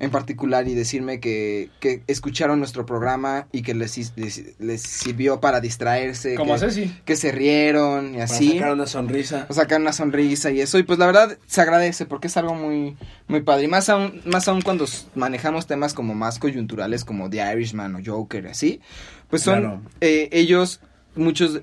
en 0.00 0.10
particular 0.10 0.66
y 0.66 0.74
decirme 0.74 1.20
que, 1.20 1.68
que 1.78 2.02
escucharon 2.08 2.58
nuestro 2.58 2.84
programa 2.86 3.46
y 3.52 3.62
que 3.62 3.74
les, 3.74 4.16
les, 4.16 4.58
les 4.58 4.82
sirvió 4.82 5.40
para 5.40 5.60
distraerse. 5.60 6.34
Como 6.34 6.54
que, 6.54 6.58
Ceci. 6.60 6.92
que 7.04 7.14
se 7.16 7.30
rieron 7.30 8.08
y 8.08 8.12
Para 8.14 8.24
así. 8.24 8.52
sacar 8.54 8.72
una 8.72 8.86
sonrisa. 8.86 9.46
O 9.48 9.52
sacar 9.54 9.80
una 9.80 9.92
sonrisa 9.92 10.50
y 10.50 10.60
eso. 10.60 10.78
Y 10.78 10.82
pues 10.82 10.98
la 10.98 11.06
verdad 11.06 11.38
se 11.46 11.60
agradece 11.60 12.06
porque 12.06 12.26
es 12.28 12.36
algo 12.36 12.54
muy, 12.54 12.96
muy 13.28 13.42
padre. 13.42 13.64
Y 13.64 13.68
más 13.68 13.88
aún, 13.90 14.20
más 14.24 14.48
aún 14.48 14.62
cuando 14.62 14.86
manejamos 15.14 15.66
temas 15.66 15.94
como 15.94 16.14
más 16.14 16.38
coyunturales 16.38 17.04
como 17.04 17.28
The 17.30 17.52
Irishman 17.52 17.94
o 17.94 18.00
Joker, 18.04 18.46
así. 18.48 18.80
Pues 19.28 19.42
son 19.42 19.60
Claro. 19.60 19.82
eh, 20.00 20.28
ellos, 20.32 20.80
muchos, 21.14 21.60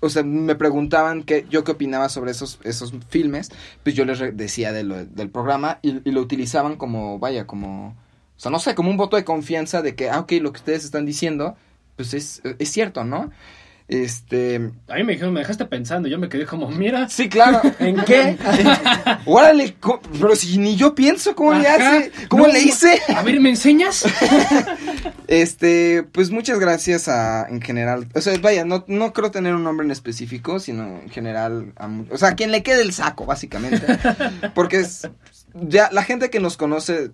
o 0.00 0.08
sea, 0.08 0.22
me 0.22 0.54
preguntaban 0.54 1.22
que 1.22 1.46
yo 1.50 1.64
qué 1.64 1.72
opinaba 1.72 2.08
sobre 2.08 2.30
esos, 2.32 2.58
esos 2.64 2.92
filmes. 3.08 3.50
Pues 3.82 3.94
yo 3.94 4.04
les 4.04 4.36
decía 4.36 4.72
de 4.72 4.82
lo- 4.84 5.04
del 5.04 5.30
programa 5.30 5.78
y, 5.82 6.08
y 6.08 6.12
lo 6.12 6.20
utilizaban 6.20 6.76
como, 6.76 7.18
vaya, 7.18 7.46
como, 7.46 7.88
o 7.90 7.94
sea, 8.40 8.50
no 8.50 8.58
sé, 8.58 8.74
como 8.74 8.90
un 8.90 8.96
voto 8.96 9.16
de 9.16 9.24
confianza 9.24 9.82
de 9.82 9.94
que, 9.94 10.10
ah, 10.10 10.20
ok, 10.20 10.32
lo 10.40 10.52
que 10.52 10.58
ustedes 10.58 10.84
están 10.84 11.06
diciendo, 11.06 11.56
pues 11.96 12.14
es, 12.14 12.42
es 12.58 12.70
cierto, 12.70 13.04
¿no? 13.04 13.30
Este, 13.90 14.70
A 14.86 14.94
mí 14.94 15.02
me 15.02 15.14
dijeron, 15.14 15.34
me 15.34 15.40
dejaste 15.40 15.64
pensando, 15.64 16.08
yo 16.08 16.16
me 16.16 16.28
quedé 16.28 16.46
como, 16.46 16.70
mira. 16.70 17.08
Sí, 17.08 17.28
claro. 17.28 17.60
¿En 17.80 17.96
qué? 18.04 18.38
Órale, 19.26 19.74
pero 20.12 20.36
si 20.36 20.58
ni 20.58 20.76
yo 20.76 20.94
pienso 20.94 21.34
cómo 21.34 21.54
le 21.54 21.66
hace, 21.66 22.12
cómo 22.28 22.46
No, 22.46 22.52
le 22.52 22.60
hice. 22.60 23.00
A 23.08 23.22
ver, 23.22 23.40
¿me 23.40 23.50
enseñas? 23.50 24.06
Este, 25.26 26.02
pues 26.02 26.30
muchas 26.30 26.58
gracias 26.58 27.06
a, 27.06 27.46
en 27.48 27.62
general, 27.62 28.08
o 28.14 28.20
sea, 28.20 28.36
vaya, 28.38 28.64
no, 28.64 28.84
no 28.88 29.12
creo 29.12 29.30
tener 29.30 29.54
un 29.54 29.62
nombre 29.62 29.84
en 29.84 29.92
específico, 29.92 30.58
sino 30.58 30.82
en 31.02 31.08
general, 31.08 31.72
a 31.76 31.88
o 32.10 32.18
sea, 32.18 32.30
a 32.30 32.34
quien 32.34 32.50
le 32.50 32.64
quede 32.64 32.82
el 32.82 32.92
saco, 32.92 33.26
básicamente. 33.26 33.86
Porque 34.54 34.80
es, 34.80 35.08
ya, 35.54 35.88
la 35.92 36.02
gente 36.02 36.30
que 36.30 36.40
nos 36.40 36.56
conoce 36.56 37.12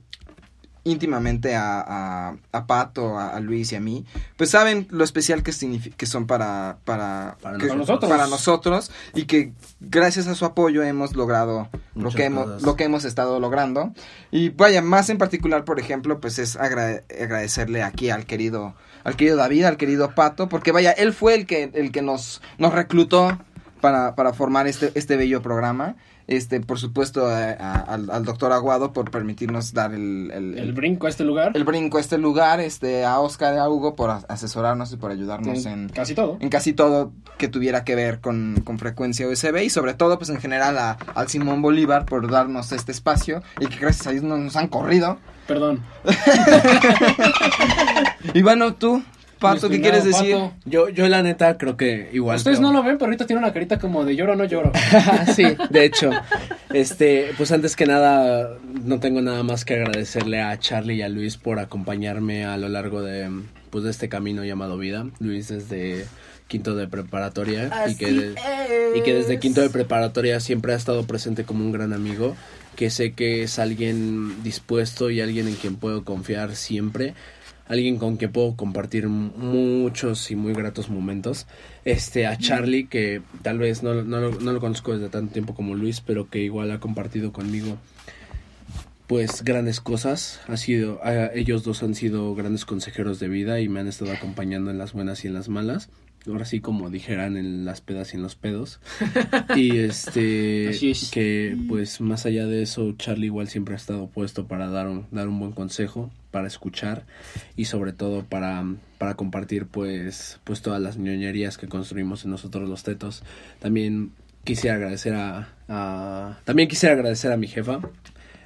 íntimamente 0.86 1.54
a, 1.54 1.80
a, 1.80 2.36
a 2.52 2.66
Pato, 2.66 3.18
a, 3.18 3.30
a 3.36 3.40
Luis 3.40 3.72
y 3.72 3.76
a 3.76 3.80
mí, 3.80 4.06
pues 4.36 4.50
saben 4.50 4.86
lo 4.90 5.04
especial 5.04 5.42
que, 5.42 5.52
que 5.96 6.06
son 6.06 6.26
para, 6.26 6.78
para, 6.84 7.36
Para 7.42 7.58
que- 7.58 7.66
nosotros. 7.74 8.10
para 8.10 8.26
nosotros 8.26 8.90
y 9.14 9.24
que 9.24 9.52
gracias 9.80 10.26
a 10.28 10.34
su 10.34 10.44
apoyo 10.44 10.82
hemos 10.82 11.14
logrado 11.16 11.68
lo 11.94 12.10
que, 12.10 12.24
hemos, 12.24 12.62
lo 12.62 12.76
que 12.76 12.84
hemos 12.84 13.04
estado 13.04 13.38
logrando. 13.40 13.92
Y 14.30 14.50
vaya, 14.50 14.80
más 14.82 15.10
en 15.10 15.18
particular, 15.18 15.64
por 15.64 15.80
ejemplo, 15.80 16.20
pues 16.20 16.38
es 16.38 16.56
agra- 16.56 17.02
agradecerle 17.20 17.82
aquí 17.82 18.10
al 18.10 18.26
querido, 18.26 18.74
al 19.04 19.16
querido 19.16 19.36
David, 19.36 19.64
al 19.64 19.76
querido 19.76 20.14
Pato, 20.14 20.48
porque 20.48 20.72
vaya, 20.72 20.92
él 20.92 21.12
fue 21.12 21.34
el 21.34 21.46
que, 21.46 21.70
el 21.74 21.92
que 21.92 22.02
nos, 22.02 22.40
nos 22.58 22.72
reclutó 22.72 23.38
para, 23.80 24.14
para 24.14 24.32
formar 24.32 24.66
este, 24.66 24.92
este 24.94 25.16
bello 25.16 25.42
programa. 25.42 25.96
Este, 26.28 26.60
por 26.60 26.78
supuesto, 26.80 27.26
a- 27.26 27.50
a- 27.50 27.80
al, 27.82 28.10
al 28.10 28.24
doctor 28.24 28.50
Aguado 28.52 28.92
por 28.92 29.10
permitirnos 29.12 29.72
dar 29.72 29.92
el, 29.94 30.30
el, 30.34 30.58
El 30.58 30.72
brinco 30.72 31.06
a 31.06 31.10
este 31.10 31.22
lugar. 31.24 31.52
el 31.54 31.62
brinco 31.64 31.98
a 31.98 32.00
este 32.00 32.18
lugar, 32.18 32.58
este, 32.60 33.04
a 33.04 33.20
Oscar 33.20 33.54
y 33.54 33.58
a 33.58 33.68
Hugo 33.68 33.94
por 33.94 34.10
asesorarnos 34.28 34.92
y 34.92 34.96
por 34.96 35.10
ayudarnos 35.12 35.66
en, 35.66 35.88
Casi 35.88 36.14
todo. 36.16 36.36
en 36.40 36.48
casi 36.48 36.72
todo 36.72 37.12
que 37.38 37.46
tuviera 37.48 37.84
que 37.84 37.94
ver 37.94 38.20
con, 38.20 38.60
con 38.64 38.78
frecuencia 38.78 39.28
USB 39.28 39.62
y 39.64 39.70
sobre 39.70 39.94
todo 39.94 40.18
pues 40.18 40.30
en 40.30 40.38
general 40.40 40.76
a, 40.78 40.96
al 41.14 41.28
Simón 41.28 41.62
Bolívar 41.62 42.06
por 42.06 42.28
darnos 42.30 42.72
este 42.72 42.90
espacio 42.92 43.42
y 43.60 43.66
que 43.66 43.76
gracias 43.78 44.06
a 44.08 44.10
Dios 44.10 44.24
no 44.24 44.36
nos 44.36 44.56
han 44.56 44.66
corrido. 44.68 45.18
Perdón. 45.46 45.80
Y 48.34 48.42
bueno, 48.42 48.74
tú, 48.74 49.02
Pato, 49.38 49.68
¿qué 49.68 49.80
quieres 49.80 50.04
decir? 50.04 50.32
Pato. 50.34 50.54
Yo, 50.64 50.88
yo 50.88 51.06
la 51.08 51.22
neta 51.22 51.58
creo 51.58 51.76
que 51.76 52.08
igual. 52.12 52.36
Ustedes 52.38 52.58
pero- 52.58 52.68
no 52.68 52.76
lo 52.78 52.82
ven, 52.82 52.96
pero 52.96 53.06
ahorita 53.06 53.26
tiene 53.26 53.40
una 53.42 53.52
carita 53.52 53.78
como 53.78 54.04
de 54.04 54.16
lloro 54.16 54.32
o 54.32 54.36
no 54.36 54.44
lloro. 54.44 54.72
sí, 55.34 55.44
de 55.70 55.84
hecho. 55.84 56.10
Este, 56.72 57.30
pues 57.36 57.52
antes 57.52 57.76
que 57.76 57.86
nada, 57.86 58.50
no 58.84 58.98
tengo 59.00 59.20
nada 59.20 59.42
más 59.42 59.64
que 59.64 59.74
agradecerle 59.74 60.40
a 60.40 60.58
Charlie 60.58 60.96
y 60.96 61.02
a 61.02 61.08
Luis 61.08 61.36
por 61.36 61.58
acompañarme 61.58 62.44
a 62.44 62.56
lo 62.56 62.68
largo 62.68 63.02
de, 63.02 63.30
pues, 63.70 63.84
de 63.84 63.90
este 63.90 64.08
camino 64.08 64.44
llamado 64.44 64.78
vida. 64.78 65.06
Luis 65.20 65.48
desde 65.48 66.06
quinto 66.48 66.74
de 66.76 66.86
preparatoria 66.86 67.70
y 67.88 67.96
que, 67.96 68.12
de- 68.12 68.34
y 68.96 69.02
que 69.02 69.14
desde 69.14 69.38
quinto 69.40 69.60
de 69.60 69.68
preparatoria 69.70 70.38
siempre 70.40 70.72
ha 70.72 70.76
estado 70.76 71.04
presente 71.06 71.44
como 71.44 71.64
un 71.64 71.72
gran 71.72 71.92
amigo, 71.92 72.36
que 72.76 72.88
sé 72.90 73.12
que 73.14 73.42
es 73.42 73.58
alguien 73.58 74.42
dispuesto 74.44 75.10
y 75.10 75.20
alguien 75.20 75.48
en 75.48 75.54
quien 75.56 75.76
puedo 75.76 76.04
confiar 76.04 76.54
siempre 76.54 77.14
alguien 77.68 77.98
con 77.98 78.16
quien 78.16 78.32
puedo 78.32 78.54
compartir 78.56 79.08
muchos 79.08 80.30
y 80.30 80.36
muy 80.36 80.52
gratos 80.54 80.88
momentos. 80.88 81.46
Este, 81.84 82.26
a 82.26 82.36
Charlie, 82.38 82.86
que 82.86 83.22
tal 83.42 83.58
vez 83.58 83.82
no, 83.82 84.02
no, 84.04 84.20
lo- 84.20 84.40
no 84.40 84.52
lo 84.52 84.60
conozco 84.60 84.92
desde 84.94 85.08
tanto 85.08 85.32
tiempo 85.32 85.54
como 85.54 85.74
Luis, 85.74 86.00
pero 86.00 86.28
que 86.30 86.40
igual 86.42 86.70
ha 86.70 86.80
compartido 86.80 87.32
conmigo 87.32 87.76
pues 89.06 89.44
grandes 89.44 89.80
cosas. 89.80 90.40
Ha 90.48 90.56
sido, 90.56 91.00
ellos 91.34 91.62
dos 91.62 91.82
han 91.82 91.94
sido 91.94 92.34
grandes 92.34 92.64
consejeros 92.64 93.20
de 93.20 93.28
vida 93.28 93.60
y 93.60 93.68
me 93.68 93.80
han 93.80 93.86
estado 93.88 94.12
acompañando 94.12 94.70
en 94.70 94.78
las 94.78 94.92
buenas 94.94 95.24
y 95.24 95.28
en 95.28 95.34
las 95.34 95.48
malas. 95.48 95.88
Ahora 96.26 96.44
sí, 96.44 96.60
como 96.60 96.90
dijeran, 96.90 97.36
en 97.36 97.64
las 97.64 97.80
pedas 97.80 98.12
y 98.12 98.16
en 98.16 98.22
los 98.22 98.34
pedos. 98.34 98.80
Y 99.56 99.78
este, 99.78 100.68
Así 100.70 100.90
es. 100.90 101.10
que 101.10 101.56
pues 101.68 102.00
más 102.00 102.26
allá 102.26 102.46
de 102.46 102.62
eso, 102.62 102.92
Charlie 102.98 103.26
igual 103.26 103.48
siempre 103.48 103.74
ha 103.74 103.76
estado 103.76 104.08
puesto 104.08 104.46
para 104.46 104.68
dar 104.68 104.88
un, 104.88 105.06
dar 105.10 105.28
un 105.28 105.38
buen 105.38 105.52
consejo, 105.52 106.10
para 106.30 106.46
escuchar 106.48 107.04
y 107.56 107.66
sobre 107.66 107.92
todo 107.92 108.24
para, 108.24 108.64
para 108.98 109.14
compartir 109.14 109.66
pues, 109.66 110.38
pues 110.44 110.60
todas 110.62 110.80
las 110.82 110.96
ñoñerías 110.98 111.56
que 111.58 111.68
construimos 111.68 112.24
en 112.24 112.32
nosotros 112.32 112.68
los 112.68 112.82
tetos. 112.82 113.22
También 113.60 114.10
quisiera 114.44 114.76
agradecer 114.76 115.14
a, 115.14 115.48
a- 115.68 116.38
también 116.44 116.68
quisiera 116.68 116.94
agradecer 116.94 117.32
a 117.32 117.36
mi 117.36 117.46
jefa, 117.46 117.80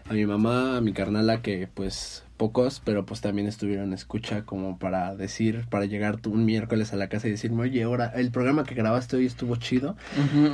a 0.09 0.13
mi 0.13 0.27
mamá, 0.27 0.77
a 0.77 0.81
mi 0.81 0.93
carnala 0.93 1.43
que 1.43 1.67
pues 1.73 2.25
pocos, 2.41 2.81
pero 2.83 3.05
pues 3.05 3.21
también 3.21 3.47
estuvieron 3.47 3.93
escucha 3.93 4.47
como 4.47 4.79
para 4.79 5.15
decir, 5.15 5.67
para 5.69 5.85
llegar 5.85 6.17
tú 6.17 6.33
un 6.33 6.47
miércoles 6.47 6.91
a 6.95 6.97
la 6.97 7.11
casa 7.11 7.29
y 7.29 7.33
decirme, 7.33 7.65
oye, 7.65 7.83
ahora 7.83 8.11
el 8.17 8.31
programa 8.31 8.65
que 8.65 8.75
grabaste 8.75 9.19
hoy 9.19 9.27
estuvo 9.27 9.57
chido. 9.57 9.95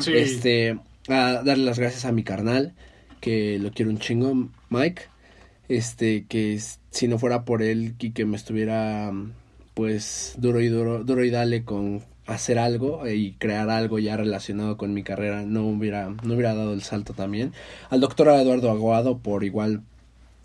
Sí. 0.01 0.13
Este, 0.13 0.81
a 1.07 1.45
darle 1.45 1.65
las 1.65 1.79
gracias 1.79 2.05
a 2.05 2.11
mi 2.11 2.25
carnal, 2.25 2.75
que 3.21 3.61
lo 3.61 3.71
quiero 3.71 3.93
un 3.93 3.99
chingo, 3.99 4.49
Mike. 4.69 5.03
Este, 5.69 6.27
que 6.27 6.61
si 6.91 7.07
no 7.07 7.21
fuera 7.21 7.45
por 7.45 7.63
él 7.63 7.95
y 8.01 8.11
que 8.11 8.25
me 8.25 8.37
estuviera, 8.37 9.13
pues, 9.75 10.35
duro 10.39 10.61
y 10.61 10.67
duro, 10.67 11.05
duro 11.05 11.25
y 11.25 11.31
dale 11.31 11.63
con 11.63 12.03
hacer 12.27 12.59
algo 12.59 13.07
y 13.09 13.35
crear 13.35 13.71
algo 13.71 14.01
ya 14.01 14.17
relacionado 14.17 14.77
con 14.77 14.93
mi 14.93 15.05
carrera, 15.05 15.45
no 15.45 15.69
hubiera, 15.69 16.09
no 16.09 16.35
hubiera 16.35 16.53
dado 16.53 16.73
el 16.73 16.83
salto 16.83 17.13
también. 17.13 17.53
Al 17.91 18.01
doctor 18.01 18.27
Eduardo 18.27 18.73
Aguado 18.73 19.19
por 19.19 19.45
igual 19.45 19.83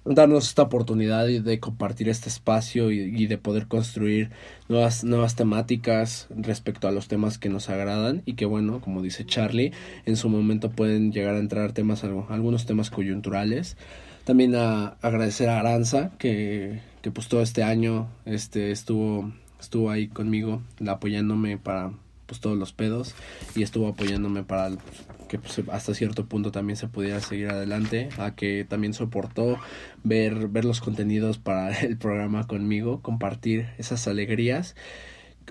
darnos 0.05 0.47
esta 0.47 0.63
oportunidad 0.63 1.27
y 1.27 1.39
de 1.39 1.59
compartir 1.59 2.09
este 2.09 2.29
espacio 2.29 2.91
y, 2.91 2.99
y 2.99 3.27
de 3.27 3.37
poder 3.37 3.67
construir 3.67 4.31
nuevas, 4.67 5.03
nuevas 5.03 5.35
temáticas 5.35 6.27
respecto 6.29 6.87
a 6.87 6.91
los 6.91 7.07
temas 7.07 7.37
que 7.37 7.49
nos 7.49 7.69
agradan 7.69 8.23
y 8.25 8.33
que 8.33 8.45
bueno, 8.45 8.81
como 8.81 9.01
dice 9.01 9.25
Charlie, 9.25 9.73
en 10.05 10.15
su 10.15 10.29
momento 10.29 10.71
pueden 10.71 11.11
llegar 11.11 11.35
a 11.35 11.39
entrar 11.39 11.73
temas, 11.73 12.03
algunos 12.03 12.65
temas 12.65 12.89
coyunturales. 12.89 13.77
También 14.25 14.55
a 14.55 14.97
agradecer 15.01 15.49
a 15.49 15.59
Aranza 15.59 16.11
que, 16.17 16.81
que 17.01 17.11
pues 17.11 17.27
todo 17.27 17.41
este 17.41 17.63
año 17.63 18.07
este 18.25 18.71
estuvo 18.71 19.31
estuvo 19.59 19.91
ahí 19.91 20.07
conmigo 20.07 20.61
apoyándome 20.87 21.57
para 21.57 21.91
pues 22.25 22.41
todos 22.41 22.57
los 22.57 22.73
pedos 22.73 23.13
y 23.55 23.63
estuvo 23.63 23.87
apoyándome 23.87 24.43
para 24.43 24.69
pues, 24.69 25.03
que 25.31 25.39
pues, 25.39 25.61
hasta 25.71 25.93
cierto 25.93 26.25
punto 26.25 26.51
también 26.51 26.75
se 26.75 26.89
pudiera 26.89 27.21
seguir 27.21 27.47
adelante, 27.47 28.09
a 28.17 28.35
que 28.35 28.65
también 28.67 28.93
soportó 28.93 29.57
ver, 30.03 30.49
ver 30.49 30.65
los 30.65 30.81
contenidos 30.81 31.37
para 31.37 31.71
el 31.79 31.95
programa 31.97 32.47
conmigo, 32.47 32.99
compartir 33.01 33.67
esas 33.77 34.09
alegrías, 34.09 34.75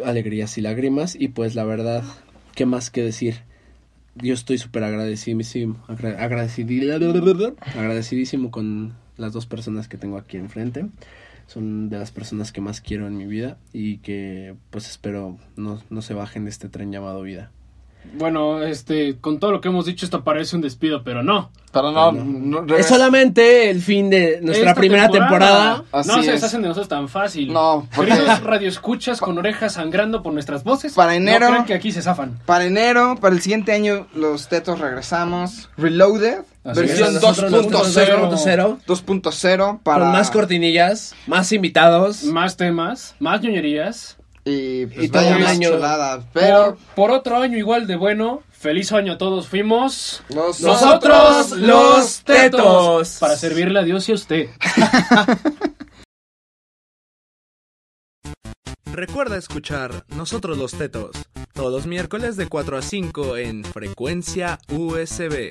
alegrías 0.05 0.59
y 0.59 0.61
lágrimas 0.61 1.17
y 1.19 1.29
pues 1.29 1.55
la 1.55 1.65
verdad, 1.65 2.05
¿qué 2.55 2.67
más 2.67 2.91
que 2.91 3.03
decir? 3.03 3.37
Yo 4.17 4.35
estoy 4.35 4.59
súper 4.59 4.85
agradecidísimo, 4.85 5.83
agra- 5.89 6.19
agradecidi- 6.29 6.85
agradecidísimo 7.75 8.51
con 8.51 8.93
las 9.17 9.33
dos 9.33 9.47
personas 9.47 9.89
que 9.89 9.97
tengo 9.97 10.19
aquí 10.19 10.37
enfrente. 10.37 10.87
Son 11.47 11.89
de 11.89 11.99
las 11.99 12.11
personas 12.11 12.53
que 12.53 12.61
más 12.61 12.83
quiero 12.83 13.07
en 13.07 13.17
mi 13.17 13.25
vida 13.27 13.57
y 13.73 13.97
que 13.99 14.57
pues 14.69 14.89
espero 14.91 15.39
no, 15.57 15.81
no 15.89 16.03
se 16.03 16.13
bajen 16.13 16.45
de 16.45 16.51
este 16.51 16.69
tren 16.69 16.93
llamado 16.93 17.23
vida. 17.23 17.51
Bueno, 18.13 18.63
este, 18.63 19.19
con 19.21 19.39
todo 19.39 19.53
lo 19.53 19.61
que 19.61 19.69
hemos 19.69 19.87
dicho, 19.87 20.05
esto 20.05 20.25
parece 20.25 20.57
un 20.57 20.63
despido, 20.63 21.05
pero 21.05 21.23
no. 21.23 21.51
Pero 21.73 21.93
no, 21.93 22.11
no, 22.11 22.77
Es 22.77 22.87
solamente 22.87 23.71
el 23.71 23.81
fin 23.81 24.11
de 24.11 24.41
nuestra 24.43 24.71
Esta 24.71 24.81
primera 24.81 25.09
temporada. 25.09 25.85
No 25.93 25.99
Así 25.99 26.11
se 26.11 26.19
es. 26.21 26.27
deshacen 26.27 26.63
de 26.63 26.69
nosotros 26.69 26.89
tan 26.89 27.09
fácil. 27.09 27.53
No, 27.53 27.87
porque- 27.95 28.11
Queridos 28.11 28.43
radioescuchas 28.43 29.21
con 29.21 29.39
orejas 29.39 29.75
sangrando 29.75 30.21
por 30.25 30.33
nuestras 30.33 30.65
voces. 30.65 30.95
Para 30.95 31.15
enero- 31.15 31.47
No 31.47 31.53
creen 31.53 31.65
que 31.67 31.75
aquí 31.75 31.93
se 31.93 32.03
zafan. 32.03 32.41
Para 32.45 32.65
enero, 32.65 33.17
para 33.21 33.37
el 33.37 33.41
siguiente 33.41 33.71
año, 33.71 34.09
los 34.15 34.49
tetos 34.49 34.81
regresamos. 34.81 35.69
Reloaded. 35.77 36.39
Así 36.65 36.81
versión 36.81 37.09
es. 37.09 37.23
Nosotros, 37.23 37.53
nosotros 37.53 37.95
2.0. 37.97 38.31
2.0. 38.31 38.79
2.0 38.87 39.81
para... 39.85 40.01
Con 40.07 40.13
más 40.13 40.31
cortinillas, 40.33 41.15
más 41.29 41.53
invitados. 41.53 42.25
Más 42.25 42.57
temas, 42.57 43.15
más 43.21 43.41
ñoñerías. 43.43 44.17
Y, 44.45 44.87
pues 44.87 45.05
Y 45.05 45.09
todo 45.09 45.23
vaya 45.23 45.49
año. 45.49 45.71
chuladas. 45.71 46.25
Pero 46.33 46.77
Por, 46.95 46.95
por 46.95 47.11
otro 47.11 47.37
año 47.39 47.57
igual 47.59 47.87
de 47.87 47.97
bueno. 47.97 48.43
Feliz 48.53 48.93
año 48.93 49.15
a 49.15 49.19
todos. 49.19 49.49
Fuimos. 49.49 50.23
Nosotros 50.31 51.51
los 51.53 52.23
tetos. 52.25 53.17
Para 53.19 53.37
servirle 53.37 53.79
a 53.81 53.83
Dios 53.83 54.09
y 54.09 54.13
a 54.13 54.15
usted. 54.15 54.49
Recuerda 58.93 59.37
escuchar 59.37 60.05
Nosotros 60.09 60.59
los 60.59 60.73
Tetos 60.73 61.13
todos 61.55 61.73
los 61.73 61.87
miércoles 61.87 62.37
de 62.37 62.47
4 62.47 62.79
a 62.79 62.83
5 62.83 63.37
en 63.37 63.65
Frecuencia 63.65 64.59
USB. 64.73 65.51